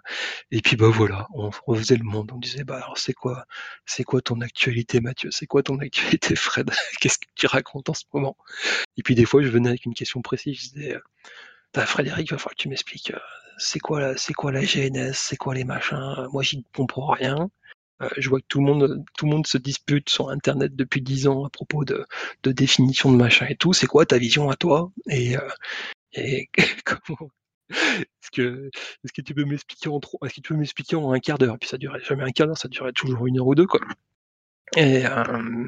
Et 0.51 0.61
puis 0.61 0.75
bah 0.75 0.89
voilà, 0.89 1.27
on 1.33 1.49
refaisait 1.65 1.95
le 1.97 2.03
monde, 2.03 2.31
on 2.33 2.37
disait 2.37 2.63
bah 2.63 2.77
alors 2.77 2.97
c'est 2.97 3.13
quoi, 3.13 3.45
c'est 3.85 4.03
quoi 4.03 4.21
ton 4.21 4.41
actualité, 4.41 4.99
Mathieu, 5.01 5.31
c'est 5.31 5.47
quoi 5.47 5.63
ton 5.63 5.79
actualité, 5.79 6.35
Fred, 6.35 6.69
qu'est-ce 7.01 7.17
que 7.19 7.25
tu 7.35 7.47
racontes 7.47 7.89
en 7.89 7.93
ce 7.93 8.03
moment? 8.13 8.37
Et 8.97 9.03
puis 9.03 9.15
des 9.15 9.25
fois, 9.25 9.41
je 9.43 9.49
venais 9.49 9.69
avec 9.69 9.85
une 9.85 9.93
question 9.95 10.21
précise, 10.21 10.57
je 10.57 10.69
disais, 10.69 10.95
euh, 10.95 10.99
bah, 11.73 11.85
Frédéric, 11.85 12.31
va 12.31 12.37
falloir 12.37 12.55
que 12.55 12.61
tu 12.63 12.69
m'expliques, 12.69 13.11
euh, 13.11 13.19
c'est 13.57 13.79
quoi, 13.79 14.01
la- 14.01 14.17
c'est 14.17 14.33
quoi 14.33 14.51
la 14.51 14.63
GNS, 14.63 15.17
c'est 15.17 15.37
quoi 15.37 15.55
les 15.55 15.63
machins, 15.65 16.27
moi 16.33 16.43
j'y 16.43 16.63
comprends 16.75 17.11
rien. 17.11 17.49
Euh, 18.01 18.09
je 18.17 18.29
vois 18.29 18.39
que 18.39 18.45
tout 18.47 18.59
le 18.59 18.65
monde, 18.65 19.03
tout 19.17 19.25
le 19.25 19.31
monde 19.31 19.47
se 19.47 19.57
dispute 19.57 20.09
sur 20.09 20.29
Internet 20.29 20.75
depuis 20.75 21.01
dix 21.01 21.27
ans 21.27 21.45
à 21.45 21.49
propos 21.49 21.85
de, 21.85 22.05
de 22.43 22.51
définition 22.51 23.11
de 23.11 23.17
machin 23.17 23.47
et 23.49 23.55
tout. 23.55 23.73
C'est 23.73 23.87
quoi 23.87 24.05
ta 24.05 24.17
vision 24.17 24.49
à 24.49 24.55
toi? 24.55 24.91
Et, 25.09 25.37
euh, 25.37 25.49
et 26.13 26.49
Est-ce 27.69 28.31
que, 28.31 28.69
est-ce 29.03 29.13
que 29.13 29.21
tu 29.21 29.33
peux 29.33 29.45
m'expliquer 29.45 29.89
en 29.89 29.99
trop 29.99 30.17
Est-ce 30.23 30.35
que 30.35 30.41
tu 30.41 30.53
peux 30.53 30.59
m'expliquer 30.59 30.95
en 30.95 31.11
un 31.11 31.19
quart 31.19 31.37
d'heure? 31.37 31.57
Puis 31.59 31.69
ça 31.69 31.77
durait 31.77 32.01
jamais 32.01 32.23
un 32.23 32.31
quart 32.31 32.47
d'heure, 32.47 32.57
ça 32.57 32.67
durait 32.69 32.93
toujours 32.93 33.27
une 33.27 33.39
heure 33.39 33.47
ou 33.47 33.55
deux, 33.55 33.67
quoi. 33.67 33.81
Et, 34.75 35.05
euh, 35.05 35.65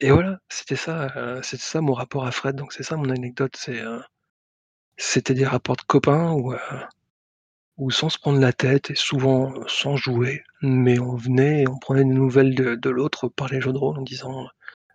et 0.00 0.10
voilà, 0.10 0.38
c'était 0.48 0.76
ça, 0.76 1.08
euh, 1.16 1.42
c'était 1.42 1.62
ça 1.62 1.80
mon 1.80 1.92
rapport 1.94 2.26
à 2.26 2.30
Fred. 2.30 2.56
Donc 2.56 2.72
c'est 2.72 2.82
ça 2.82 2.96
mon 2.96 3.10
anecdote. 3.10 3.54
C'est, 3.56 3.80
euh, 3.80 4.00
c'était 4.98 5.34
des 5.34 5.46
rapports 5.46 5.76
de 5.76 5.82
copains 5.82 6.32
où, 6.32 6.52
euh, 6.52 6.58
où 7.78 7.90
sans 7.92 8.08
se 8.08 8.18
prendre 8.18 8.40
la 8.40 8.52
tête 8.52 8.90
et 8.90 8.94
souvent 8.96 9.54
sans 9.68 9.96
jouer, 9.96 10.42
mais 10.62 10.98
on 10.98 11.14
venait 11.14 11.62
et 11.62 11.68
on 11.68 11.78
prenait 11.78 12.04
des 12.04 12.10
nouvelles 12.10 12.54
de, 12.54 12.90
l'autre 12.90 13.28
par 13.28 13.48
les 13.48 13.60
jeux 13.60 13.72
de 13.72 13.78
rôle 13.78 13.98
en 13.98 14.02
disant 14.02 14.48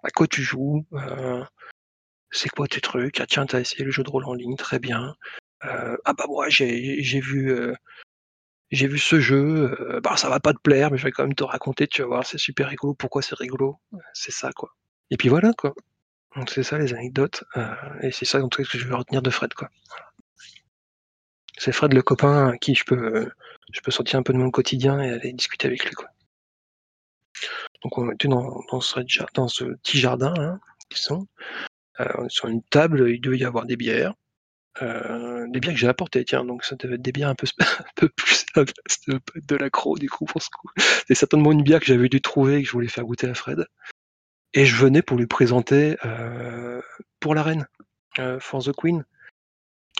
à 0.03 0.09
quoi 0.09 0.27
tu 0.27 0.43
joues, 0.43 0.85
euh, 0.93 1.43
c'est 2.31 2.49
quoi 2.49 2.67
tes 2.67 2.81
trucs, 2.81 3.21
ah 3.21 3.25
tiens 3.25 3.45
t'as 3.45 3.61
essayé 3.61 3.85
le 3.85 3.91
jeu 3.91 4.03
de 4.03 4.09
rôle 4.09 4.25
en 4.25 4.33
ligne, 4.33 4.57
très 4.57 4.79
bien, 4.79 5.15
Euh, 5.65 5.95
ah 6.05 6.13
bah 6.13 6.25
moi 6.27 6.49
j'ai 6.49 7.21
vu 7.21 7.51
euh, 7.51 7.73
j'ai 8.71 8.87
vu 8.87 8.99
ce 8.99 9.19
jeu, 9.21 9.75
bah 10.03 10.17
ça 10.17 10.29
va 10.29 10.39
pas 10.41 10.53
te 10.53 10.59
plaire, 10.59 10.91
mais 10.91 10.97
je 10.97 11.05
vais 11.05 11.11
quand 11.11 11.23
même 11.23 11.35
te 11.35 11.43
raconter, 11.43 11.87
tu 11.87 12.01
vas 12.01 12.07
voir, 12.07 12.25
c'est 12.25 12.39
super 12.39 12.69
rigolo. 12.69 12.93
Pourquoi 12.95 13.21
c'est 13.21 13.35
rigolo? 13.35 13.79
C'est 14.13 14.31
ça, 14.31 14.51
quoi. 14.51 14.71
Et 15.11 15.17
puis 15.17 15.29
voilà, 15.29 15.53
quoi. 15.53 15.73
Donc 16.35 16.49
c'est 16.49 16.63
ça 16.63 16.77
les 16.79 16.93
anecdotes, 16.93 17.43
et 18.01 18.11
c'est 18.11 18.25
ça 18.25 18.43
en 18.43 18.49
tout 18.49 18.63
cas 18.63 18.69
que 18.69 18.77
je 18.79 18.87
vais 18.87 18.95
retenir 18.95 19.21
de 19.21 19.29
Fred, 19.29 19.53
quoi. 19.53 19.69
C'est 21.57 21.71
Fred 21.71 21.93
le 21.93 22.01
copain 22.01 22.49
à 22.49 22.57
qui 22.57 22.75
je 22.75 22.83
peux, 22.83 23.29
je 23.71 23.81
peux 23.81 23.91
sortir 23.91 24.19
un 24.19 24.23
peu 24.23 24.33
de 24.33 24.37
mon 24.37 24.51
quotidien 24.51 24.99
et 25.01 25.11
aller 25.11 25.33
discuter 25.33 25.67
avec 25.67 25.85
lui, 25.85 25.93
quoi. 25.93 26.07
Donc 27.83 27.97
on 27.97 28.11
était 28.11 28.27
dans, 28.27 28.61
ce, 28.79 28.99
petit 29.01 29.99
jardin, 29.99 30.33
hein, 30.37 30.59
qui 30.89 31.01
sont, 31.01 31.27
euh, 31.99 32.05
sur 32.29 32.47
une 32.47 32.63
table, 32.63 33.09
il 33.09 33.19
devait 33.19 33.39
y 33.39 33.45
avoir 33.45 33.65
des 33.65 33.75
bières. 33.75 34.13
Euh, 34.81 35.45
des 35.49 35.59
bières 35.59 35.73
que 35.73 35.79
j'ai 35.79 35.87
apportées, 35.87 36.25
tiens, 36.25 36.45
donc 36.45 36.63
ça 36.63 36.75
devait 36.75 36.95
être 36.95 37.01
des 37.01 37.11
bières 37.11 37.29
un 37.29 37.35
peu, 37.35 37.45
un 37.79 37.85
peu 37.95 38.09
plus 38.09 38.45
de, 38.55 39.19
de 39.35 39.55
l'accro 39.55 39.97
du 39.97 40.09
coup 40.09 40.25
pour 40.25 40.41
ce 40.41 40.49
coup. 40.49 40.69
C'est 41.07 41.15
certainement 41.15 41.51
une 41.51 41.63
bière 41.63 41.79
que 41.79 41.85
j'avais 41.85 42.09
dû 42.09 42.21
trouver 42.21 42.57
et 42.57 42.61
que 42.61 42.67
je 42.67 42.73
voulais 42.73 42.87
faire 42.87 43.03
goûter 43.03 43.27
à 43.27 43.33
Fred. 43.33 43.67
Et 44.53 44.65
je 44.65 44.75
venais 44.75 45.01
pour 45.01 45.17
lui 45.17 45.27
présenter 45.27 45.97
euh, 46.05 46.81
pour 47.19 47.35
la 47.35 47.43
reine, 47.43 47.67
For 48.39 48.63
the 48.63 48.71
Queen. 48.71 49.03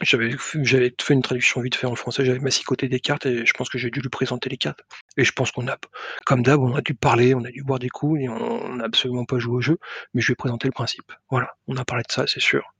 J'avais 0.03 0.35
j'avais 0.61 0.93
fait 1.01 1.13
une 1.13 1.21
traduction 1.21 1.61
vite 1.61 1.75
fait 1.75 1.87
en 1.87 1.95
français, 1.95 2.25
j'avais 2.25 2.39
massicoté 2.39 2.87
des 2.87 2.99
cartes 2.99 3.25
et 3.25 3.45
je 3.45 3.53
pense 3.53 3.69
que 3.69 3.77
j'ai 3.77 3.89
dû 3.89 4.01
lui 4.01 4.09
présenter 4.09 4.49
les 4.49 4.57
cartes. 4.57 4.81
Et 5.17 5.23
je 5.23 5.31
pense 5.31 5.51
qu'on 5.51 5.67
a, 5.67 5.77
comme 6.25 6.43
d'hab, 6.43 6.59
on 6.61 6.75
a 6.75 6.81
dû 6.81 6.93
parler, 6.93 7.33
on 7.33 7.43
a 7.43 7.51
dû 7.51 7.63
boire 7.63 7.79
des 7.79 7.89
coups 7.89 8.21
et 8.21 8.29
on 8.29 8.75
n'a 8.75 8.85
absolument 8.85 9.25
pas 9.25 9.39
joué 9.39 9.55
au 9.55 9.61
jeu, 9.61 9.77
mais 10.13 10.21
je 10.21 10.27
lui 10.27 10.33
ai 10.33 10.35
présenté 10.35 10.67
le 10.67 10.73
principe. 10.73 11.11
Voilà, 11.29 11.49
on 11.67 11.77
a 11.77 11.85
parlé 11.85 12.03
de 12.07 12.11
ça, 12.11 12.25
c'est 12.27 12.41
sûr. 12.41 12.73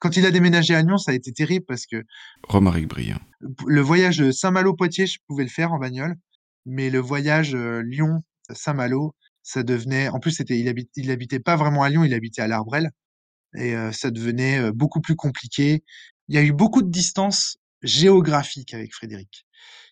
Quand 0.00 0.16
il 0.16 0.26
a 0.26 0.30
déménagé 0.30 0.74
à 0.74 0.82
Lyon, 0.82 0.96
ça 0.96 1.10
a 1.10 1.14
été 1.14 1.32
terrible 1.32 1.64
parce 1.66 1.86
que 1.86 2.04
Romaric 2.46 2.86
Briand. 2.86 3.20
le 3.66 3.80
voyage 3.80 4.18
de 4.18 4.30
Saint-Malo-Poitiers, 4.30 5.06
je 5.06 5.18
pouvais 5.26 5.42
le 5.42 5.50
faire 5.50 5.72
en 5.72 5.78
bagnole, 5.78 6.14
mais 6.66 6.90
le 6.90 7.00
voyage 7.00 7.54
euh, 7.54 7.82
Lyon-Saint-Malo, 7.82 9.14
ça 9.42 9.62
devenait. 9.62 10.08
En 10.08 10.20
plus, 10.20 10.32
c'était, 10.32 10.58
il, 10.58 10.68
habite, 10.68 10.90
il 10.96 11.10
habitait 11.10 11.40
pas 11.40 11.56
vraiment 11.56 11.82
à 11.82 11.88
Lyon, 11.88 12.04
il 12.04 12.14
habitait 12.14 12.42
à 12.42 12.46
l'Arbrel, 12.46 12.90
et 13.56 13.74
euh, 13.74 13.90
ça 13.90 14.10
devenait 14.10 14.60
euh, 14.60 14.72
beaucoup 14.72 15.00
plus 15.00 15.16
compliqué. 15.16 15.82
Il 16.28 16.34
y 16.34 16.38
a 16.38 16.42
eu 16.42 16.52
beaucoup 16.52 16.82
de 16.82 16.90
distances 16.90 17.58
géographiques 17.82 18.74
avec 18.74 18.94
Frédéric, 18.94 19.46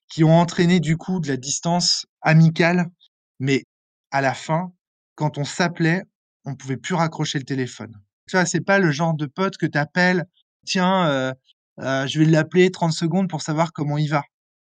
qui 0.09 0.25
ont 0.25 0.39
entraîné 0.39 0.81
du 0.81 0.97
coup 0.97 1.21
de 1.21 1.29
la 1.29 1.37
distance 1.37 2.07
amicale, 2.21 2.91
mais 3.39 3.65
à 4.11 4.21
la 4.21 4.35
fin, 4.35 4.73
quand 5.15 5.39
on 5.39 5.45
s'appelait, 5.45 6.03
on 6.45 6.55
pouvait 6.55 6.77
plus 6.77 6.95
raccrocher 6.95 7.39
le 7.39 7.45
téléphone. 7.45 7.93
Tu 8.29 8.37
vois, 8.37 8.45
c'est 8.45 8.61
pas 8.61 8.79
le 8.79 8.91
genre 8.91 9.15
de 9.15 9.27
pote 9.27 9.57
que 9.57 9.67
t'appelles, 9.67 10.25
tiens, 10.65 11.07
euh, 11.07 11.33
euh, 11.81 12.07
je 12.07 12.19
vais 12.19 12.25
l'appeler 12.27 12.71
30 12.71 12.93
secondes 12.93 13.29
pour 13.29 13.43
savoir 13.43 13.73
comment 13.73 13.99
il 13.99 14.09
va. 14.09 14.23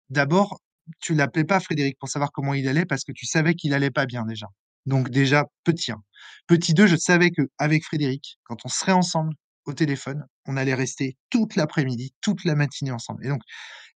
D'abord, 0.10 0.60
tu 1.00 1.14
l'appelais 1.14 1.44
pas 1.44 1.60
Frédéric 1.60 1.98
pour 2.00 2.10
savoir 2.10 2.32
comment 2.32 2.54
il 2.54 2.68
allait 2.68 2.86
parce 2.86 3.04
que 3.04 3.12
tu 3.12 3.26
savais 3.26 3.56
qu'il 3.56 3.74
allait 3.74 3.92
pas 3.92 4.06
bien 4.06 4.26
déjà. 4.26 4.48
Donc 4.86 5.10
déjà, 5.10 5.46
petit 5.64 5.92
1. 5.92 6.02
Petit 6.48 6.74
2, 6.74 6.88
je 6.88 6.96
savais 6.96 7.32
que 7.32 7.44
avec 7.58 7.86
Frédéric, 7.86 8.40
quand 8.44 8.58
on 8.66 8.70
serait 8.70 8.92
ensemble 8.92 9.34
au 9.66 9.74
téléphone, 9.74 10.26
on 10.46 10.58
allait 10.58 10.74
rester 10.74 11.18
toute 11.30 11.56
l'après-midi, 11.56 12.14
toute 12.22 12.46
la 12.46 12.56
matinée 12.56 12.92
ensemble. 12.92 13.26
Et 13.26 13.30
donc, 13.30 13.42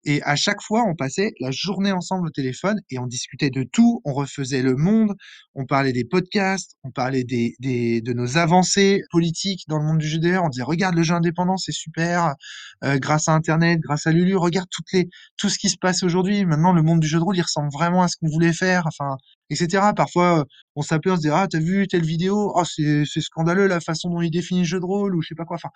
et 0.08 0.22
à 0.22 0.36
chaque 0.36 0.62
fois, 0.62 0.84
on 0.88 0.94
passait 0.94 1.32
la 1.40 1.50
journée 1.50 1.92
ensemble 1.92 2.28
au 2.28 2.30
téléphone 2.30 2.80
et 2.92 3.00
on 3.00 3.08
discutait 3.08 3.50
de 3.50 3.64
tout, 3.64 4.02
on 4.06 4.14
refaisait 4.14 4.62
le 4.62 4.76
monde, 4.76 5.16
on 5.56 5.66
parlait 5.66 5.94
des 5.94 6.06
podcasts, 6.06 6.76
on 6.84 6.92
parlait 6.92 7.24
des, 7.24 7.56
des 7.60 8.02
de 8.02 8.14
nos 8.14 8.38
avancées 8.38 9.02
politiques 9.10 9.64
dans 9.68 9.80
le 9.80 9.86
monde 9.86 9.98
du 9.98 10.08
GDR. 10.08 10.44
On 10.44 10.50
disait 10.50 10.64
regarde 10.64 10.94
le 10.96 11.02
jeu 11.02 11.16
indépendant, 11.16 11.58
c'est 11.58 11.72
super, 11.72 12.36
euh, 12.84 13.00
grâce 13.00 13.28
à 13.28 13.34
Internet, 13.34 13.80
grâce 13.80 14.06
à 14.06 14.12
Lulu, 14.12 14.36
regarde 14.36 14.68
toutes 14.70 14.92
les 14.94 15.10
tout 15.38 15.50
ce 15.50 15.58
qui 15.58 15.70
se 15.70 15.78
passe 15.82 16.04
aujourd'hui. 16.04 16.46
Maintenant, 16.46 16.72
le 16.72 16.84
monde 16.84 17.00
du 17.00 17.08
jeu 17.08 17.18
de 17.18 17.24
rôle, 17.24 17.38
il 17.38 17.42
ressemble 17.42 17.70
vraiment 17.74 18.04
à 18.04 18.08
ce 18.08 18.18
qu'on 18.18 18.30
voulait 18.30 18.54
faire, 18.54 18.84
enfin, 18.86 19.18
etc. 19.50 19.94
Parfois, 19.96 20.40
euh, 20.42 20.44
on 20.76 20.82
s'appelait, 20.82 21.12
on 21.12 21.16
se 21.16 21.22
disait 21.22 21.34
ah 21.34 21.48
t'as 21.50 21.60
vu 21.60 21.88
telle 21.88 22.06
vidéo, 22.06 22.52
oh 22.56 22.64
c'est 22.66 23.06
scandaleux 23.22 23.68
la 23.68 23.80
façon 23.80 24.10
dont 24.10 24.22
il 24.22 24.32
définit 24.32 24.62
le 24.62 24.66
jeu 24.66 24.80
de 24.80 24.86
rôle 24.86 25.16
ou 25.16 25.22
je 25.22 25.30
sais 25.30 25.36
pas 25.36 25.46
quoi. 25.46 25.58
Enfin, 25.58 25.70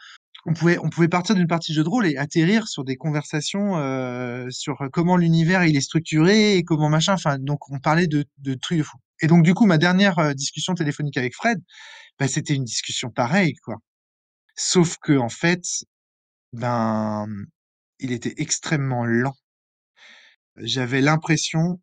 on 0.46 0.54
pouvait, 0.54 0.78
on 0.80 0.90
pouvait 0.90 1.08
partir 1.08 1.36
d'une 1.36 1.48
partie 1.48 1.72
de 1.72 1.78
jeu 1.78 1.84
de 1.84 1.90
rôle 1.90 2.08
et 2.08 2.18
atterrir 2.18 2.68
sur 2.68 2.84
des 2.84 2.96
conversations 2.96 3.78
euh, 3.78 4.48
sur 4.50 4.78
comment 4.91 5.18
l'univers 5.18 5.66
il 5.66 5.76
est 5.76 5.82
structuré 5.82 6.56
et 6.56 6.64
comment 6.64 6.90
machin. 6.90 7.14
Enfin, 7.14 7.38
donc 7.40 7.70
on 7.72 7.80
parlait 7.80 8.08
de, 8.08 8.26
de 8.40 8.54
trucs 8.56 8.80
de 8.80 8.84
fou. 8.84 8.98
Et 9.22 9.28
donc 9.28 9.44
du 9.44 9.54
coup, 9.54 9.66
ma 9.66 9.78
dernière 9.78 10.18
euh, 10.20 10.34
discussion 10.34 10.74
téléphonique 10.76 11.18
avec 11.18 11.36
Fred, 11.36 11.60
bah, 12.20 12.28
c'était 12.28 12.56
une 12.56 12.64
discussion 12.66 13.10
pareille, 13.10 13.56
quoi. 13.56 13.78
Sauf 14.56 14.98
que 15.02 15.18
en 15.18 15.30
fait, 15.30 15.64
ben, 16.54 17.28
il 18.00 18.12
était 18.12 18.34
extrêmement 18.38 19.06
lent. 19.06 19.36
J'avais 20.58 21.02
l'impression 21.02 21.80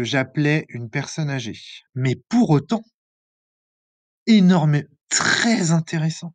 j'appelais 0.00 0.66
une 0.68 0.90
personne 0.90 1.30
âgée, 1.30 1.58
mais 1.94 2.16
pour 2.28 2.50
autant, 2.50 2.82
énorme, 4.26 4.82
très 5.08 5.72
intéressant. 5.72 6.34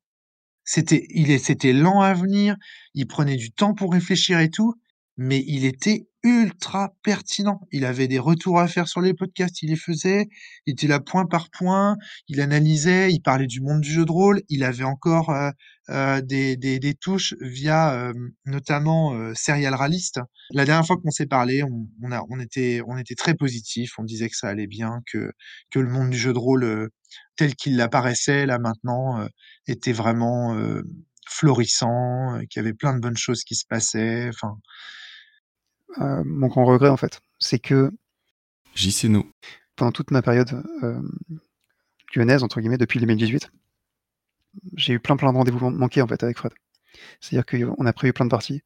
C'était, 0.63 1.05
il 1.09 1.39
c'était 1.39 1.73
lent 1.73 2.01
à 2.01 2.13
venir, 2.13 2.55
il 2.93 3.07
prenait 3.07 3.37
du 3.37 3.51
temps 3.51 3.73
pour 3.73 3.93
réfléchir 3.93 4.39
et 4.39 4.49
tout, 4.49 4.75
mais 5.15 5.43
il 5.47 5.65
était 5.65 6.07
ultra 6.27 6.93
pertinent. 7.03 7.61
Il 7.71 7.85
avait 7.85 8.09
des 8.09 8.19
retours 8.19 8.59
à 8.59 8.67
faire 8.67 8.89
sur 8.89 8.99
les 8.99 9.13
podcasts, 9.13 9.61
il 9.61 9.69
les 9.69 9.77
faisait, 9.77 10.27
il 10.65 10.73
était 10.73 10.87
là 10.87 10.99
point 10.99 11.25
par 11.25 11.49
point, 11.49 11.95
il 12.27 12.41
analysait, 12.41 13.11
il 13.13 13.21
parlait 13.21 13.47
du 13.47 13.61
monde 13.61 13.79
du 13.79 13.89
jeu 13.89 14.03
de 14.03 14.11
rôle, 14.11 14.41
il 14.49 14.65
avait 14.65 14.83
encore 14.83 15.29
euh, 15.29 15.51
euh, 15.89 16.21
des, 16.21 16.97
touches 16.99 17.33
via 17.39 17.93
euh, 17.93 18.13
notamment 18.45 19.33
Serial 19.35 19.73
Ralist. 19.73 20.19
La 20.51 20.65
dernière 20.65 20.85
fois 20.85 20.97
qu'on 20.97 21.11
s'est 21.11 21.27
parlé, 21.27 21.63
on, 21.63 22.39
était, 22.41 22.81
très 23.15 23.33
positif, 23.33 23.93
on 23.97 24.03
disait 24.03 24.27
que 24.27 24.35
ça 24.35 24.49
allait 24.49 24.67
bien, 24.67 24.99
que, 25.09 25.31
le 25.75 25.89
monde 25.89 26.09
du 26.09 26.17
jeu 26.17 26.33
de 26.33 26.39
rôle 26.39 26.89
tel 27.37 27.55
qu'il 27.55 27.79
apparaissait 27.79 28.45
là 28.45 28.59
maintenant 28.59 29.25
était 29.67 29.93
vraiment 29.93 30.57
florissant, 31.25 32.39
qu'il 32.49 32.61
y 32.61 32.65
avait 32.65 32.73
plein 32.73 32.93
de 32.93 32.99
bonnes 32.99 33.17
choses 33.17 33.43
qui 33.43 33.55
se 33.55 33.65
passaient. 33.65 34.29
Euh, 35.99 36.23
mon 36.25 36.47
grand 36.47 36.65
regret, 36.65 36.89
en 36.89 36.97
fait, 36.97 37.21
c'est 37.39 37.59
que. 37.59 37.91
JCNO. 38.75 39.25
Pendant 39.75 39.91
toute 39.91 40.11
ma 40.11 40.21
période 40.21 40.63
euh, 40.83 41.01
lyonnaise, 42.15 42.43
entre 42.43 42.59
guillemets, 42.59 42.77
depuis 42.77 42.99
2018, 42.99 43.51
j'ai 44.75 44.93
eu 44.93 44.99
plein 44.99 45.17
plein 45.17 45.31
de 45.31 45.37
rendez-vous 45.37 45.69
manqués 45.69 46.01
en 46.01 46.07
fait 46.07 46.21
avec 46.23 46.37
Fred. 46.37 46.51
C'est-à-dire 47.19 47.45
qu'on 47.45 47.85
a 47.85 47.93
prévu 47.93 48.13
plein 48.13 48.25
de 48.25 48.29
parties 48.31 48.61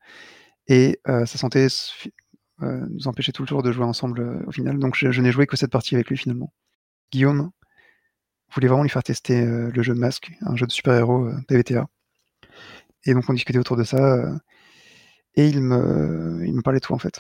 et 0.68 1.00
euh, 1.10 1.26
sentait 1.26 1.68
euh, 2.62 2.86
nous 2.90 3.08
empêcher 3.08 3.34
tout 3.34 3.42
le 3.42 3.48
tour 3.48 3.62
de 3.62 3.72
jouer 3.72 3.84
ensemble 3.84 4.44
au 4.48 4.52
final. 4.52 4.80
Donc 4.80 4.96
je, 4.96 5.12
je 5.12 5.22
n'ai 5.22 5.32
joué 5.32 5.48
que 5.48 5.58
cette 5.58 5.72
partie 5.72 5.96
avec 5.96 6.10
lui 6.10 6.18
finalement. 6.18 6.54
Guillaume 7.12 7.52
voulait 8.54 8.68
vraiment 8.68 8.84
lui 8.84 8.90
faire 8.90 9.04
tester 9.04 9.44
le 9.46 9.84
jeu 9.84 9.94
de 9.94 10.00
masque, 10.00 10.32
un 10.42 10.56
jeu 10.56 10.66
de 10.66 10.72
super-héros 10.72 11.30
PVTA. 11.48 11.88
Et 13.06 13.14
donc 13.14 13.30
on 13.30 13.34
discutait 13.34 13.60
autour 13.60 13.76
de 13.76 13.84
ça. 13.84 14.40
Et 15.36 15.48
il 15.48 15.62
me, 15.62 16.44
il 16.46 16.54
me 16.54 16.62
parlait 16.62 16.80
tout 16.80 16.94
en 16.94 16.98
fait. 16.98 17.20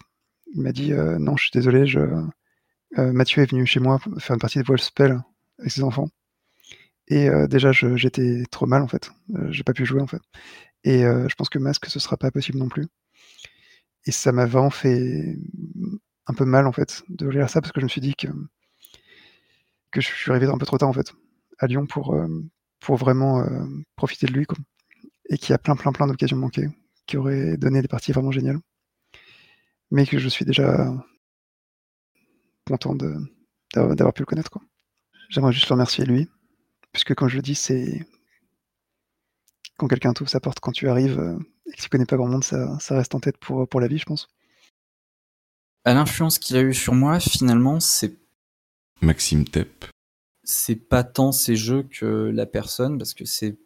Il 0.53 0.61
m'a 0.61 0.71
dit 0.71 0.93
euh, 0.93 1.17
non, 1.17 1.37
je 1.37 1.43
suis 1.43 1.51
désolé, 1.51 1.85
je, 1.87 1.99
euh, 1.99 3.13
Mathieu 3.13 3.41
est 3.41 3.51
venu 3.51 3.65
chez 3.65 3.79
moi 3.79 3.99
faire 4.19 4.33
une 4.33 4.39
partie 4.39 4.59
de 4.59 4.65
voile 4.65 4.81
spell 4.81 5.21
avec 5.59 5.71
ses 5.71 5.83
enfants. 5.83 6.09
Et 7.07 7.29
euh, 7.29 7.47
déjà, 7.47 7.71
j'étais 7.71 8.43
trop 8.51 8.65
mal 8.67 8.81
en 8.81 8.87
fait. 8.87 9.11
J'ai 9.49 9.63
pas 9.63 9.73
pu 9.73 9.85
jouer 9.85 10.01
en 10.01 10.07
fait. 10.07 10.21
Et 10.83 11.01
je 11.03 11.35
pense 11.35 11.49
que 11.49 11.59
masque, 11.59 11.85
ce 11.87 11.99
sera 11.99 12.17
pas 12.17 12.31
possible 12.31 12.57
non 12.57 12.69
plus. 12.69 12.87
Et 14.05 14.11
ça 14.11 14.31
m'a 14.31 14.45
vraiment 14.45 14.71
fait 14.71 15.37
un 16.27 16.33
peu 16.33 16.45
mal 16.45 16.67
en 16.67 16.71
fait 16.71 17.03
de 17.09 17.27
lire 17.29 17.49
ça 17.49 17.61
parce 17.61 17.71
que 17.71 17.79
je 17.81 17.85
me 17.85 17.89
suis 17.89 18.01
dit 18.01 18.15
que 18.15 18.27
que 19.91 20.01
je 20.01 20.07
suis 20.07 20.31
arrivé 20.31 20.47
un 20.47 20.57
peu 20.57 20.65
trop 20.65 20.77
tard 20.77 20.89
en 20.89 20.93
fait 20.93 21.13
à 21.59 21.67
Lyon 21.67 21.85
pour 21.85 22.17
pour 22.79 22.95
vraiment 22.95 23.45
profiter 23.95 24.25
de 24.25 24.33
lui 24.33 24.45
quoi. 24.45 24.57
Et 25.29 25.37
qu'il 25.37 25.51
y 25.51 25.53
a 25.53 25.59
plein 25.59 25.75
plein 25.75 25.91
plein 25.91 26.07
d'occasions 26.07 26.37
manquées 26.37 26.69
qui 27.11 27.17
aurait 27.17 27.57
donné 27.57 27.81
des 27.81 27.89
parties 27.89 28.13
vraiment 28.13 28.31
géniales. 28.31 28.59
Mais 29.91 30.05
que 30.05 30.17
je 30.17 30.29
suis 30.29 30.45
déjà 30.45 30.93
content 32.65 32.95
d'avoir 32.95 34.13
pu 34.13 34.21
le 34.21 34.25
connaître. 34.25 34.57
J'aimerais 35.29 35.51
juste 35.51 35.67
le 35.67 35.73
remercier 35.73 36.05
lui, 36.05 36.29
puisque 36.93 37.13
quand 37.13 37.27
je 37.27 37.35
le 37.35 37.41
dis, 37.41 37.55
c'est 37.55 38.07
quand 39.77 39.89
quelqu'un 39.89 40.13
t'ouvre 40.13 40.29
sa 40.29 40.39
porte 40.39 40.61
quand 40.61 40.71
tu 40.71 40.87
arrives 40.87 41.19
euh, 41.19 41.37
et 41.65 41.71
que 41.73 41.81
tu 41.81 41.89
connais 41.89 42.05
pas 42.05 42.15
grand 42.15 42.27
monde, 42.27 42.45
ça, 42.45 42.79
ça 42.79 42.95
reste 42.95 43.13
en 43.13 43.19
tête 43.19 43.37
pour, 43.37 43.67
pour 43.67 43.81
la 43.81 43.87
vie, 43.87 43.97
je 43.97 44.05
pense. 44.05 44.29
À 45.83 45.93
l'influence 45.93 46.39
qu'il 46.39 46.55
a 46.55 46.61
eu 46.61 46.73
sur 46.73 46.93
moi, 46.93 47.19
finalement, 47.19 47.81
c'est. 47.81 48.15
Maxime 49.01 49.45
Tepp. 49.45 49.85
C'est 50.43 50.75
pas 50.75 51.03
tant 51.03 51.31
ces 51.31 51.55
jeux 51.55 51.83
que 51.83 52.31
la 52.33 52.45
personne, 52.45 52.97
parce 52.97 53.13
que 53.13 53.25
c'est 53.25 53.57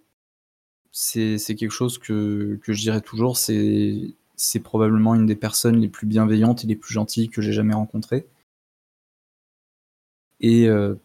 c'est 0.97 1.55
quelque 1.55 1.71
chose 1.71 1.97
que, 1.97 2.57
que 2.63 2.71
je 2.71 2.81
dirais 2.81 3.01
toujours, 3.01 3.35
c'est 3.37 4.15
probablement 4.63 5.13
une 5.13 5.25
des 5.25 5.35
personnes 5.35 5.81
les 5.81 5.89
plus 5.89 6.07
bienveillantes 6.07 6.63
et 6.63 6.67
les 6.67 6.77
plus 6.77 6.93
gentilles 6.93 7.27
que 7.29 7.41
j'ai 7.41 7.51
jamais 7.51 7.73
rencontrées. 7.73 8.25
Et, 10.39 10.69
euh, 10.69 10.95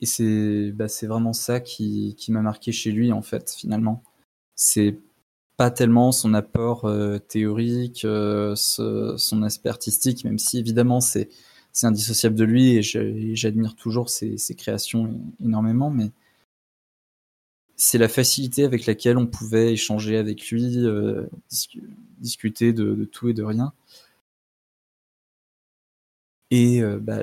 et 0.00 0.06
c'est 0.06 0.72
bah, 0.72 0.86
vraiment 1.02 1.34
ça 1.34 1.60
qui, 1.60 2.14
qui 2.16 2.32
m'a 2.32 2.40
marqué 2.40 2.72
chez 2.72 2.90
lui, 2.90 3.12
en 3.12 3.20
fait, 3.20 3.54
finalement. 3.54 4.02
C'est 4.56 4.96
pas 5.58 5.70
tellement 5.70 6.10
son 6.10 6.32
apport 6.32 6.86
euh, 6.86 7.18
théorique, 7.18 8.06
euh, 8.06 8.54
son 8.56 9.42
aspect 9.42 9.68
artistique, 9.68 10.24
même 10.24 10.38
si 10.38 10.58
évidemment 10.58 11.02
c'est 11.02 11.28
indissociable 11.82 12.34
de 12.34 12.44
lui 12.44 12.76
et 12.76 12.82
j'admire 12.82 13.76
toujours 13.76 14.08
ses, 14.08 14.38
ses 14.38 14.54
créations 14.54 15.20
énormément, 15.38 15.90
mais 15.90 16.12
c'est 17.80 17.96
la 17.98 18.08
facilité 18.08 18.64
avec 18.64 18.84
laquelle 18.84 19.16
on 19.16 19.26
pouvait 19.26 19.72
échanger 19.72 20.18
avec 20.18 20.50
lui, 20.50 20.84
euh, 20.86 21.26
discu- 21.50 21.82
discuter 22.18 22.74
de, 22.74 23.06
tout 23.10 23.30
et 23.30 23.34
de 23.34 23.42
rien. 23.42 23.72
Et 26.50 26.82
euh, 26.82 26.98
bah, 27.00 27.20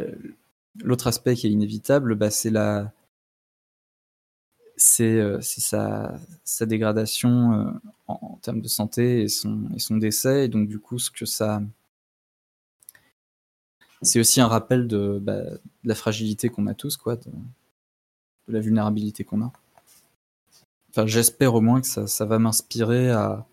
l'autre 0.83 1.05
aspect 1.07 1.35
qui 1.35 1.45
est 1.47 1.51
inévitable, 1.51 2.15
bah, 2.15 2.31
c'est 2.31 2.49
la, 2.49 2.91
c'est 4.77 5.19
euh, 5.19 5.39
sa, 5.41 6.65
dégradation 6.65 7.79
en, 8.07 8.39
termes 8.41 8.61
de 8.61 8.67
santé 8.67 9.21
et 9.21 9.27
son, 9.27 9.69
décès. 9.91 10.45
Et 10.45 10.47
donc, 10.47 10.67
du 10.67 10.79
coup, 10.79 10.97
ce 10.97 11.11
que 11.11 11.25
ça. 11.25 11.61
C'est 14.01 14.19
aussi 14.19 14.41
un 14.41 14.47
rappel 14.47 14.87
de, 14.87 15.19
bah, 15.21 15.43
la 15.83 15.95
fragilité 15.95 16.49
qu'on 16.49 16.65
a 16.65 16.73
tous, 16.73 16.97
quoi, 16.97 17.15
de 17.15 17.31
la 18.47 18.59
vulnérabilité 18.59 19.23
qu'on 19.23 19.43
a. 19.43 19.51
J'espère 21.05 21.53
au 21.55 21.61
moins 21.61 21.81
que 21.81 21.87
ça, 21.87 22.07
ça 22.07 22.25
va 22.25 22.39
m'inspirer 22.39 23.11
à, 23.11 23.45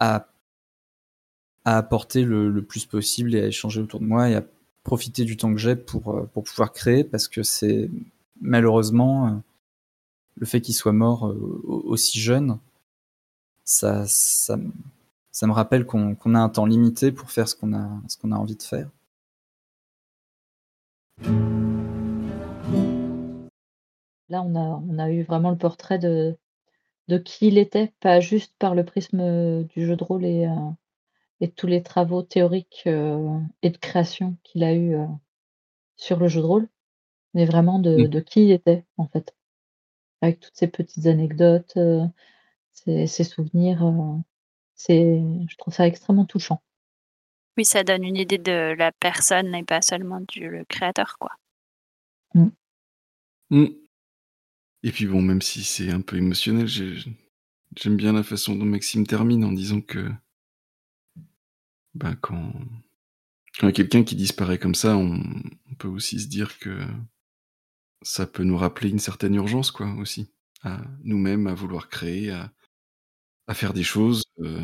à, 0.00 0.28
à 1.64 1.76
apporter 1.78 2.22
le, 2.24 2.62
plus 2.62 2.86
possible 2.86 3.34
et 3.34 3.40
à 3.42 3.46
échanger 3.46 3.80
autour 3.80 4.00
de 4.00 4.06
moi 4.06 4.28
et 4.30 4.34
à 4.36 4.44
profiter 4.82 5.24
du 5.24 5.36
temps 5.36 5.52
que 5.52 5.58
j'ai 5.60 5.76
pour, 5.76 6.14
euh, 6.14 6.24
pour 6.32 6.44
pouvoir 6.44 6.72
créer 6.72 7.04
parce 7.04 7.28
que 7.28 7.42
c'est 7.42 7.90
malheureusement 8.40 9.28
euh, 9.28 9.30
le 10.36 10.46
fait 10.46 10.60
qu'il 10.60 10.74
soit 10.74 10.92
mort 10.92 11.26
euh, 11.28 11.60
au- 11.64 11.82
aussi 11.86 12.20
jeune, 12.20 12.58
ça, 13.64 14.04
ça, 14.06 14.56
me- 14.56 14.72
ça 15.32 15.46
me 15.46 15.52
rappelle 15.52 15.86
qu'on 15.86 16.14
a 16.34 16.38
un 16.38 16.48
temps 16.48 16.66
limité 16.66 17.12
pour 17.12 17.30
faire 17.30 17.48
ce 17.48 17.56
qu'on 17.56 17.74
a, 17.74 17.88
ce 18.08 18.16
qu'on 18.16 18.32
a 18.32 18.36
envie 18.36 18.56
de 18.56 18.62
faire. 18.62 18.88
Là, 24.30 24.42
on 24.42 24.54
a 24.56 24.60
on 24.88 24.98
a 24.98 25.10
eu 25.10 25.22
vraiment 25.22 25.50
le 25.50 25.58
portrait 25.58 25.98
de 25.98 26.36
de 27.08 27.18
qui 27.18 27.48
il 27.48 27.58
était, 27.58 27.92
pas 28.00 28.20
juste 28.20 28.54
par 28.58 28.74
le 28.74 28.84
prisme, 28.84 29.20
heu, 29.20 29.64
du 29.66 29.86
jeu 29.86 29.96
de 29.96 30.04
rôle 30.04 30.24
et 30.26 30.46
heu 30.46 30.50
et 31.40 31.50
tous 31.50 31.66
les 31.68 31.82
travaux 31.82 32.22
théoriques, 32.22 32.84
heu 32.86 33.18
et 33.62 33.70
de 33.70 33.78
création 33.78 34.36
qu'il 34.44 34.64
a 34.64 34.74
eu, 34.74 34.94
heu, 34.96 35.06
sur 35.96 36.18
le 36.20 36.28
jeu 36.28 36.40
de 36.42 36.46
rôle, 36.46 36.68
mais 37.34 37.46
vraiment 37.46 37.78
de 37.80 38.04
Mmh. 38.04 38.08
de 38.08 38.20
qui 38.20 38.44
il 38.46 38.52
était, 38.52 38.84
en 38.98 39.08
fait. 39.08 39.34
Avec 40.22 40.40
toutes 40.40 40.56
ces 40.56 40.68
petites 40.68 41.06
anecdotes, 41.06 41.76
heu, 41.78 42.02
ses 42.72 43.06
ses 43.08 43.24
souvenirs, 43.24 43.84
heu, 43.86 44.20
c'est 44.76 45.22
je 45.48 45.56
trouve 45.58 45.74
ça 45.74 45.86
extrêmement 45.88 46.26
touchant. 46.26 46.60
Oui, 47.56 47.64
ça 47.64 47.84
donne 47.84 48.02
une 48.02 48.16
idée 48.16 48.38
de 48.38 48.74
la 48.76 48.90
personne 48.90 49.54
et 49.54 49.62
pas 49.62 49.80
seulement 49.80 50.20
du 50.26 50.48
le 50.48 50.64
créateur, 50.64 51.16
quoi. 51.20 51.30
Mmh. 53.50 53.83
Et 54.84 54.92
puis 54.92 55.06
bon, 55.06 55.20
même 55.20 55.42
si 55.42 55.64
c'est 55.64 55.90
un 55.90 56.00
peu 56.00 56.16
émotionnel, 56.16 56.68
j'ai 56.68 56.94
j'aime 57.76 57.96
bien 57.96 58.12
la 58.12 58.22
façon 58.22 58.54
dont 58.56 58.64
Maxime 58.66 59.06
termine 59.06 59.44
en 59.44 59.52
disant 59.52 59.80
que 59.80 60.10
ben, 61.94 62.14
quand 62.20 62.52
quand 63.58 63.66
il 63.68 63.70
y 63.70 63.72
a 63.72 63.72
quelqu'un 63.72 64.04
qui 64.04 64.14
disparaît 64.16 64.58
comme 64.58 64.74
ça, 64.76 64.96
on 64.96 65.20
on 65.70 65.74
peut 65.78 65.88
aussi 65.88 66.20
se 66.20 66.28
dire 66.28 66.58
que 66.58 66.78
ça 68.02 68.26
peut 68.26 68.44
nous 68.44 68.56
rappeler 68.56 68.90
une 68.90 68.98
certaine 69.00 69.34
urgence, 69.34 69.70
quoi, 69.72 69.92
aussi, 69.94 70.30
à 70.62 70.80
nous-mêmes, 71.02 71.46
à 71.48 71.54
vouloir 71.54 71.88
créer, 71.88 72.30
à 72.30 72.52
à 73.48 73.54
faire 73.54 73.74
des 73.74 73.84
choses, 73.84 74.24
heu, 74.40 74.62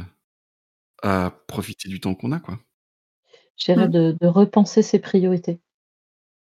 à 1.02 1.30
profiter 1.46 1.88
du 1.90 2.00
temps 2.00 2.14
qu'on 2.14 2.32
a, 2.32 2.40
quoi. 2.40 2.58
Je 3.58 3.66
dirais 3.66 3.86
Mmh. 3.86 3.92
de 3.92 4.16
de 4.20 4.26
repenser 4.26 4.82
ses 4.82 4.98
priorités, 4.98 5.60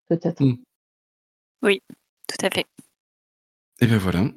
peut-être. 0.08 0.44
Mmh. 0.44 0.58
Oui, 1.64 1.82
tout 2.28 2.45
à 2.45 2.50
fait. 2.54 2.66
Et 3.82 3.88
ben 3.88 3.98
voilà, 3.98 4.32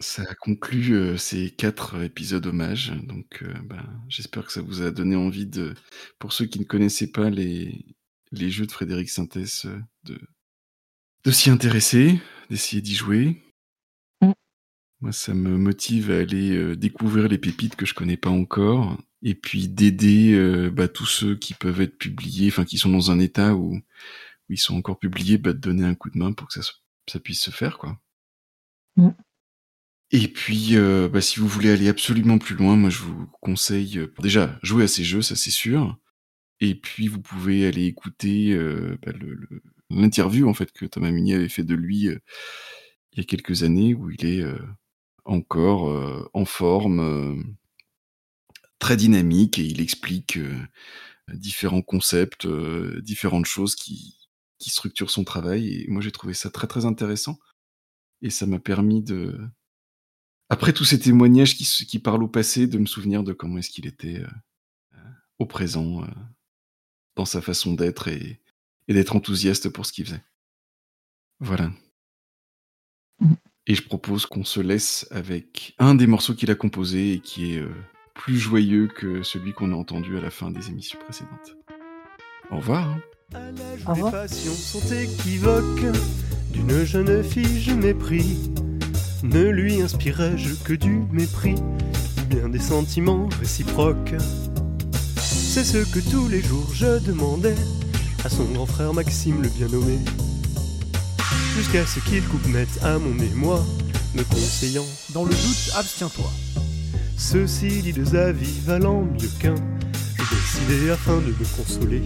ça 0.00 0.24
conclut, 0.36 0.94
heu, 0.94 1.18
ces 1.18 1.50
4 1.50 2.02
épisodes 2.02 2.46
hommages, 2.46 2.92
donc 3.04 3.44
ben, 3.64 3.84
j'espère 4.08 4.46
que 4.46 4.52
ça 4.52 4.62
vous 4.62 4.82
a 4.82 4.90
donné 4.92 5.16
envie 5.16 5.46
de 5.46 5.74
pour 6.18 6.32
ceux 6.32 6.46
qui 6.46 6.60
ne 6.60 6.64
connaissaient 6.66 7.12
pas 7.12 7.30
les 7.30 7.84
les 8.32 8.50
jeux 8.50 8.66
de 8.66 8.72
Frédéric 8.72 9.10
Sintès, 9.10 9.66
de 10.04 10.18
de 11.24 11.30
s'y 11.32 11.50
intéresser, 11.50 12.20
d'essayer 12.50 12.82
d'y 12.82 12.94
jouer. 12.94 13.42
Mmh. 14.22 14.32
Moi, 15.02 15.12
ça 15.12 15.34
me 15.34 15.58
motive 15.58 16.10
à 16.12 16.18
aller, 16.20 16.76
découvrir 16.76 17.28
les 17.28 17.38
pépites 17.38 17.76
que 17.76 17.86
je 17.86 17.94
connais 17.94 18.16
pas 18.18 18.30
encore 18.30 18.98
et 19.22 19.34
puis 19.36 19.68
d'aider, 19.68 20.70
bah, 20.72 20.88
tous 20.88 21.06
ceux 21.06 21.36
qui 21.36 21.54
peuvent 21.54 21.80
être 21.82 21.98
publiés, 21.98 22.48
enfin 22.50 22.64
qui 22.66 22.78
sont 22.78 22.90
dans 22.90 23.10
un 23.12 23.20
état 23.20 23.54
où 23.56 23.76
où 24.50 24.54
ils 24.54 24.58
sont 24.58 24.76
encore 24.76 24.98
publiés, 25.00 25.38
bah, 25.38 25.52
de 25.54 25.58
donner 25.60 25.84
un 25.84 25.94
coup 25.96 26.10
de 26.10 26.18
main 26.18 26.32
pour 26.34 26.48
que 26.48 26.54
ça 26.62 26.62
ça 27.10 27.20
puisse 27.20 27.42
se 27.42 27.50
faire, 27.52 27.78
quoi. 27.78 27.98
Mmh. 28.96 29.10
Et 30.12 30.28
puis, 30.28 30.76
heu, 30.76 31.08
bah, 31.08 31.20
si 31.20 31.40
vous 31.40 31.48
voulez 31.48 31.70
aller 31.70 31.88
absolument 31.88 32.38
plus 32.38 32.54
loin, 32.54 32.76
moi 32.76 32.90
je 32.90 33.00
vous 33.00 33.26
conseille, 33.40 33.98
heu, 33.98 34.14
déjà 34.20 34.58
jouer 34.62 34.84
à 34.84 34.88
ces 34.88 35.04
jeux, 35.04 35.22
ça 35.22 35.36
c'est 35.36 35.50
sûr. 35.50 35.98
Et 36.60 36.74
puis 36.76 37.08
vous 37.08 37.20
pouvez 37.20 37.66
aller 37.66 37.86
écouter, 37.86 38.52
heu, 38.54 38.98
bah, 39.06 39.12
l'interview 39.90 40.48
en 40.48 40.54
fait 40.54 40.72
que 40.72 40.86
Thomas 40.86 41.10
Munier 41.12 41.36
avait 41.36 41.48
fait 41.50 41.64
de 41.64 41.74
lui, 41.74 42.06
il 42.06 42.20
y 43.18 43.20
a 43.20 43.24
quelques 43.24 43.62
années 43.64 43.94
où 43.94 44.10
il 44.10 44.26
est, 44.26 44.44
encore, 45.24 46.30
en 46.34 46.44
forme, 46.46 47.56
très 48.80 48.96
dynamique 48.96 49.58
et 49.58 49.64
il 49.64 49.80
explique, 49.80 50.38
différents 51.32 51.82
concepts, 51.82 52.46
différentes 53.02 53.46
choses 53.46 53.76
qui 53.76 54.16
qui 54.60 54.70
structurent 54.70 55.10
son 55.10 55.24
travail 55.24 55.82
et 55.82 55.86
moi 55.88 56.02
j'ai 56.02 56.12
trouvé 56.12 56.34
ça 56.34 56.50
très, 56.50 56.66
très 56.68 56.86
intéressant 56.86 57.38
et 58.22 58.30
ça 58.30 58.46
m'a 58.46 58.58
permis 58.58 59.02
de 59.02 59.38
après 60.48 60.72
tous 60.72 60.84
ces 60.84 61.00
témoignages 61.00 61.56
qui 61.56 61.98
parlent 61.98 62.22
au 62.22 62.28
passé, 62.28 62.66
de 62.66 62.78
me 62.78 62.86
souvenir 62.86 63.24
de 63.24 63.32
comment 63.32 63.58
est-ce 63.58 63.70
qu'il 63.70 63.86
était, 63.86 64.20
heu, 64.20 64.28
au 65.38 65.46
présent, 65.46 66.04
heu, 66.04 66.08
dans 67.16 67.24
sa 67.24 67.42
façon 67.42 67.74
d'être 67.74 68.06
et 68.06 68.40
d'être 68.88 69.16
enthousiaste 69.16 69.68
pour 69.70 69.86
ce 69.86 69.92
qu'il 69.92 70.06
faisait. 70.06 70.22
Voilà. 71.40 71.72
Et 73.66 73.74
je 73.74 73.82
propose 73.82 74.26
qu'on 74.26 74.44
se 74.44 74.60
laisse 74.60 75.08
avec 75.10 75.74
un 75.78 75.96
des 75.96 76.06
morceaux 76.06 76.34
qu'il 76.34 76.52
a 76.52 76.54
composé 76.54 77.14
et 77.14 77.20
qui 77.20 77.54
est, 77.54 77.64
plus 78.16 78.38
joyeux 78.38 78.88
que 78.88 79.22
celui 79.22 79.52
qu'on 79.52 79.72
a 79.72 79.76
entendu 79.76 80.16
à 80.16 80.20
la 80.20 80.30
fin 80.30 80.50
des 80.50 80.68
émissions 80.70 80.98
précédentes. 80.98 81.56
Au 82.50 82.56
revoir, 82.56 82.88
hein. 82.88 83.02
Revoir. 83.84 84.12
Les 84.12 84.18
passions 84.28 84.52
sont 84.52 84.94
équivoques. 84.94 85.96
D'une 86.56 86.84
jeune 86.84 87.22
fille, 87.22 87.60
je 87.60 87.72
mépris. 87.72 88.50
Ne 89.22 89.50
lui 89.50 89.82
inspirais-je 89.82 90.54
que 90.64 90.72
du 90.72 91.02
mépris, 91.12 91.54
ou 91.54 92.34
bien 92.34 92.48
des 92.48 92.58
sentiments 92.58 93.28
réciproques. 93.38 94.14
C'est 95.18 95.64
ce 95.64 95.78
que 95.78 96.00
tous 96.10 96.28
les 96.28 96.40
jours 96.40 96.66
je 96.72 96.98
demandais 97.00 97.54
à 98.24 98.30
son 98.30 98.44
grand 98.44 98.64
frère 98.64 98.94
Maxime 98.94 99.42
le 99.42 99.50
bien 99.50 99.68
nommé. 99.68 99.98
Jusqu'à 101.54 101.84
ce 101.84 102.00
qu'il 102.00 102.22
coupe 102.24 102.46
net 102.48 102.68
à 102.82 102.98
mon 102.98 103.22
émoi, 103.22 103.62
me 104.14 104.22
conseillant 104.22 104.86
Dans 105.12 105.24
le 105.24 105.30
doute, 105.30 105.70
abstiens-toi. 105.76 106.30
Ceci 107.18 107.82
dit 107.82 107.92
deux 107.92 108.16
avis 108.16 108.60
valant 108.64 109.02
mieux 109.02 109.30
qu'un. 109.40 109.54
J'ai 110.16 110.36
décidé 110.36 110.90
afin 110.90 111.18
de 111.18 111.26
me 111.26 111.56
consoler 111.56 112.02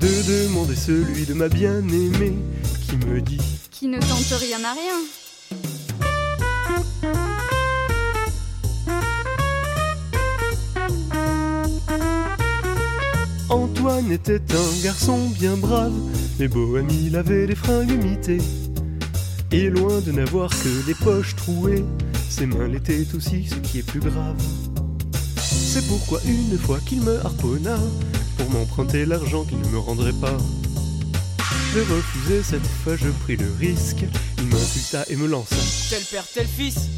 de 0.00 0.44
demander 0.46 0.76
celui 0.76 1.24
de 1.24 1.34
ma 1.34 1.48
bien-aimée 1.48 2.34
qui 2.86 2.96
me 2.96 3.20
dit 3.20 3.40
Qui 3.70 3.88
ne 3.88 3.98
tente 3.98 4.40
rien 4.40 4.58
à 4.64 4.72
rien. 4.72 4.98
Antoine 13.48 14.10
était 14.12 14.40
un 14.52 14.82
garçon 14.82 15.28
bien 15.30 15.56
brave, 15.56 15.92
mais 16.38 16.48
bohème 16.48 16.88
il 16.90 17.16
avait 17.16 17.46
des 17.46 17.54
fringues 17.54 18.02
mitées. 18.02 18.42
Et 19.52 19.70
loin 19.70 20.00
de 20.00 20.12
n'avoir 20.12 20.50
que 20.50 20.86
les 20.86 20.94
poches 20.94 21.36
trouées, 21.36 21.84
ses 22.28 22.46
mains 22.46 22.68
l'étaient 22.68 23.06
aussi, 23.14 23.46
ce 23.46 23.54
qui 23.56 23.78
est 23.78 23.86
plus 23.86 24.00
grave. 24.00 24.36
C'est 25.38 25.86
pourquoi 25.86 26.20
une 26.26 26.58
fois 26.58 26.78
qu'il 26.84 27.00
me 27.02 27.24
harponna, 27.24 27.78
pour 28.36 28.50
m'emprunter 28.50 29.06
l'argent 29.06 29.44
qu'il 29.44 29.60
ne 29.60 29.68
me 29.68 29.78
rendrait 29.78 30.12
pas, 30.20 30.36
de 31.76 31.82
refuser, 31.82 32.42
cette 32.42 32.66
fois 32.66 32.96
je 32.96 33.08
pris 33.08 33.36
le 33.36 33.44
risque. 33.58 34.04
Il 34.38 34.46
m'insulta 34.46 35.04
et 35.10 35.16
me 35.16 35.26
lança. 35.26 35.56
Tel 35.90 36.02
père, 36.04 36.24
tel 36.32 36.46
fils 36.46 36.88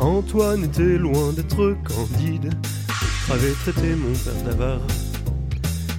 Antoine 0.00 0.64
était 0.64 0.98
loin 0.98 1.32
d'être 1.32 1.76
candide. 1.84 2.52
J'avais 3.28 3.52
traité 3.52 3.94
mon 3.94 4.12
père 4.12 4.42
d'avare. 4.44 4.80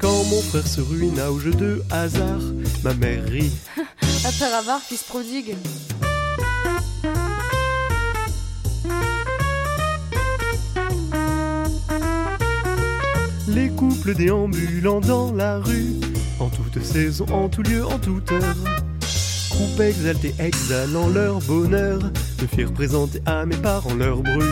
Quand 0.01 0.25
mon 0.25 0.41
frère 0.41 0.67
se 0.67 0.81
ruina 0.81 1.31
au 1.31 1.39
jeu 1.39 1.51
de 1.51 1.81
hasard, 1.89 2.41
ma 2.83 2.93
mère 2.95 3.23
rit. 3.23 3.51
à 4.25 4.31
père 4.37 4.55
avare, 4.55 4.81
qui 4.89 4.97
se 4.97 5.05
prodigue. 5.05 5.55
Les 13.47 13.69
couples 13.69 14.15
déambulant 14.15 14.99
dans 14.99 15.31
la 15.31 15.59
rue 15.59 15.95
en 16.39 16.49
toute 16.49 16.83
saison, 16.83 17.25
en 17.31 17.49
tout 17.49 17.63
lieu, 17.63 17.85
en 17.85 17.97
toute 17.99 18.31
heure. 18.31 18.55
Groupes 19.49 19.79
exaltés 19.79 20.35
exhalant 20.39 21.07
leur 21.07 21.39
bonheur, 21.41 21.99
me 22.41 22.47
firent 22.47 22.73
présenter 22.73 23.21
à 23.25 23.45
mes 23.45 23.57
parents 23.57 23.95
leur 23.95 24.21
bruit. 24.21 24.45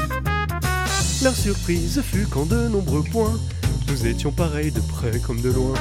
Leur 1.24 1.36
surprise 1.36 2.02
fut 2.02 2.26
qu'en 2.26 2.46
de 2.46 2.68
nombreux 2.68 3.04
points, 3.04 3.40
nous 3.88 4.06
étions 4.08 4.32
pareils 4.32 4.72
de 4.72 4.82
près 4.82 5.20
comme 5.20 5.42
de 5.42 5.52
loin. 5.52 5.74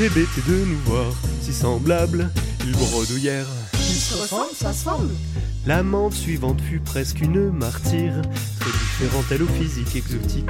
Hébétés 0.00 0.42
de 0.48 0.64
nous 0.64 0.78
voir 0.86 1.12
si 1.40 1.52
semblables, 1.52 2.30
ils 2.64 2.72
bredouillèrent. 2.72 3.46
Ils 3.74 3.80
se 3.80 4.22
ressemblent, 4.22 4.54
ça 4.54 4.72
semble. 4.72 5.14
L'amante 5.66 6.14
suivante 6.14 6.60
fut 6.60 6.80
presque 6.80 7.20
une 7.20 7.50
martyre, 7.50 8.22
très 8.60 8.70
différente 8.70 9.24
elle 9.30 9.42
au 9.42 9.46
physique 9.46 9.96
exotique. 9.96 10.48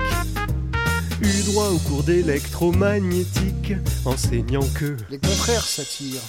Eut 1.20 1.43
droit 1.47 1.69
au 1.69 1.78
cours 1.78 2.03
d'électromagnétique, 2.05 3.74
enseignant 4.05 4.66
que 4.74 4.97
Les 5.11 5.19
contraires 5.19 5.65
s'attirent. 5.65 6.23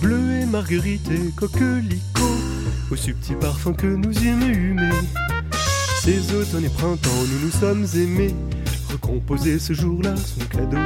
bleu 0.00 0.40
et 0.40 0.46
marguerite 0.46 1.10
et 1.10 1.30
coquelicot, 1.36 2.38
au 2.90 2.96
subtil 2.96 3.36
parfum 3.36 3.72
que 3.72 3.86
nous 3.86 4.12
eûmes 4.22 4.50
humé. 4.50 4.90
Ces 6.02 6.32
automnes 6.34 6.64
et 6.64 6.70
printemps, 6.70 7.24
nous 7.30 7.46
nous 7.46 7.50
sommes 7.50 7.86
aimés, 7.94 8.34
recomposer 8.90 9.58
ce 9.58 9.72
jour-là 9.72 10.14
son 10.16 10.44
cadeau. 10.46 10.78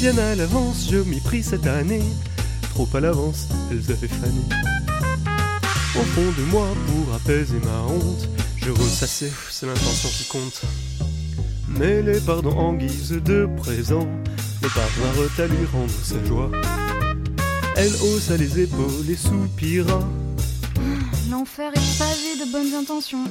Bien 0.00 0.18
à 0.18 0.34
l'avance, 0.34 0.88
je 0.90 0.98
m'y 0.98 1.20
pris 1.20 1.42
cette 1.42 1.66
année, 1.66 2.02
à 2.94 3.00
l'avance, 3.00 3.46
elles 3.70 3.92
avaient 3.92 4.08
fané. 4.08 4.40
Au 5.96 6.02
fond 6.02 6.32
de 6.38 6.44
moi, 6.50 6.66
pour 6.86 7.14
apaiser 7.14 7.58
ma 7.62 7.92
honte, 7.92 8.28
je 8.56 8.70
ressassais, 8.70 9.32
c'est 9.50 9.66
l'intention 9.66 10.08
qui 10.08 10.24
compte. 10.28 10.62
Mais 11.68 12.02
les 12.02 12.20
pardons 12.20 12.56
en 12.56 12.72
guise 12.72 13.12
de 13.12 13.48
présent 13.58 14.06
ne 14.62 14.68
parvinrent 14.68 15.40
à 15.40 15.46
lui 15.46 15.66
rendre 15.72 15.90
sa 16.02 16.24
joie. 16.24 16.50
Elle 17.76 17.94
haussa 18.02 18.36
les 18.36 18.60
épaules 18.60 19.10
et 19.10 19.16
soupira. 19.16 20.00
L'enfer 21.30 21.72
est 21.74 21.98
pavé 21.98 22.44
de 22.44 22.50
bonnes 22.50 22.74
intentions. 22.74 23.24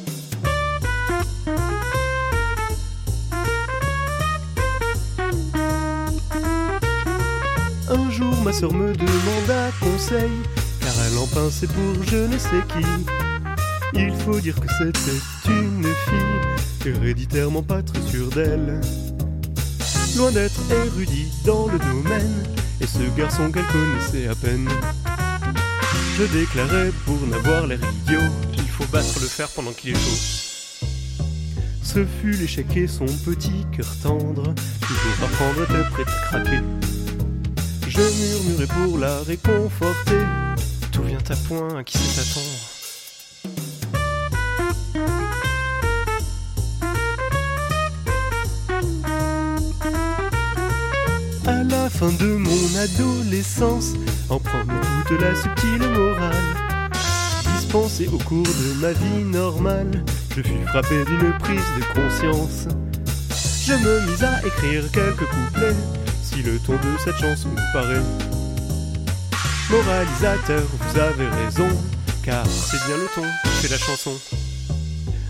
Un 7.91 8.11
jour, 8.11 8.35
ma 8.43 8.53
sœur 8.53 8.71
me 8.71 8.93
demanda 8.93 9.71
conseil, 9.81 10.29
car 10.79 10.93
elle 11.07 11.17
en 11.17 11.25
pinçait 11.25 11.65
pour 11.65 12.03
je 12.03 12.17
ne 12.17 12.37
sais 12.37 12.63
qui. 12.67 12.85
Il 13.95 14.13
faut 14.23 14.39
dire 14.39 14.55
que 14.59 14.67
c'était 14.77 15.17
une 15.47 15.83
fille, 15.83 16.91
héréditairement 16.91 17.63
pas 17.63 17.81
très 17.81 18.01
sûre 18.03 18.29
d'elle. 18.29 18.79
Loin 20.15 20.31
d'être 20.31 20.61
érudit 20.85 21.31
dans 21.45 21.67
le 21.67 21.79
domaine, 21.79 22.43
et 22.79 22.85
ce 22.85 22.99
garçon 23.17 23.51
qu'elle 23.51 23.65
connaissait 23.65 24.27
à 24.27 24.35
peine. 24.35 24.69
Je 26.17 26.23
déclarais 26.25 26.91
pour 27.05 27.19
n'avoir 27.27 27.65
l'air 27.65 27.79
idiot, 28.03 28.21
il 28.53 28.67
faut 28.67 28.85
battre 28.91 29.19
le 29.19 29.27
fer 29.27 29.47
pendant 29.55 29.71
qu'il 29.71 29.91
est 29.91 29.95
chaud. 29.95 30.89
Ce 31.81 32.05
fut 32.05 32.33
l'échec 32.33 32.67
et 32.77 32.87
son 32.87 33.05
petit 33.05 33.65
cœur 33.75 33.89
tendre, 34.03 34.53
toujours 34.79 35.23
apprendre 35.23 35.63
était 35.63 35.89
prêt 35.89 36.03
à 36.03 36.27
craquer. 36.27 36.61
Je 37.99 38.05
murmurai 38.05 38.65
pour 38.67 38.97
la 38.97 39.19
réconforter, 39.23 40.19
tout 40.89 41.03
vient 41.03 41.17
à 41.17 41.35
point, 41.35 41.79
à 41.79 41.83
qui 41.83 41.97
sait 41.97 42.21
attendre. 42.21 42.47
À 51.45 51.63
la 51.63 51.89
fin 51.89 52.07
de 52.07 52.37
mon 52.37 52.77
adolescence, 52.79 53.95
en 54.29 54.39
prenant 54.39 54.79
toute 55.05 55.19
la 55.19 55.35
subtile 55.35 55.89
morale, 55.89 56.89
dispensée 57.57 58.07
au 58.07 58.17
cours 58.19 58.43
de 58.43 58.79
ma 58.79 58.93
vie 58.93 59.25
normale, 59.25 60.05
je 60.37 60.41
fus 60.41 60.65
frappé 60.67 61.03
d'une 61.03 61.37
prise 61.39 61.59
de 61.77 61.83
conscience. 61.93 62.69
Je 63.65 63.73
me 63.73 63.99
mis 64.05 64.23
à 64.23 64.39
écrire 64.47 64.89
quelques 64.93 65.27
couplets, 65.27 65.75
le 66.43 66.59
ton 66.59 66.73
de 66.73 66.97
cette 67.03 67.17
chanson 67.17 67.49
vous 67.49 67.73
paraît. 67.73 68.01
Moralisateur, 69.69 70.63
vous 70.71 70.99
avez 70.99 71.27
raison, 71.43 71.67
car 72.23 72.45
c'est 72.47 72.83
bien 72.87 72.97
le 72.97 73.07
ton 73.13 73.27
qui 73.43 73.49
fait 73.61 73.67
la 73.69 73.77
chanson. 73.77 74.13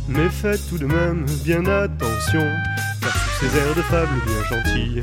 Mais 0.07 0.29
faites 0.29 0.67
tout 0.69 0.77
de 0.77 0.85
même 0.85 1.25
bien 1.43 1.65
attention, 1.65 2.45
car 3.01 3.13
sous 3.13 3.45
ces 3.45 3.57
airs 3.57 3.75
de 3.75 3.81
fable 3.83 4.21
bien 4.25 4.57
gentilles, 4.57 5.01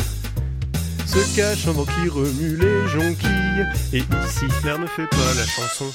se 1.06 1.36
cache 1.36 1.66
un 1.68 1.72
vent 1.72 1.84
qui 1.84 2.08
remue 2.08 2.56
les 2.56 2.88
jonquilles, 2.88 3.66
et 3.92 3.98
ici 3.98 4.46
l'air 4.64 4.78
ne 4.78 4.86
fait 4.86 5.06
pas 5.06 5.34
la 5.36 5.46
chanson. 5.46 5.92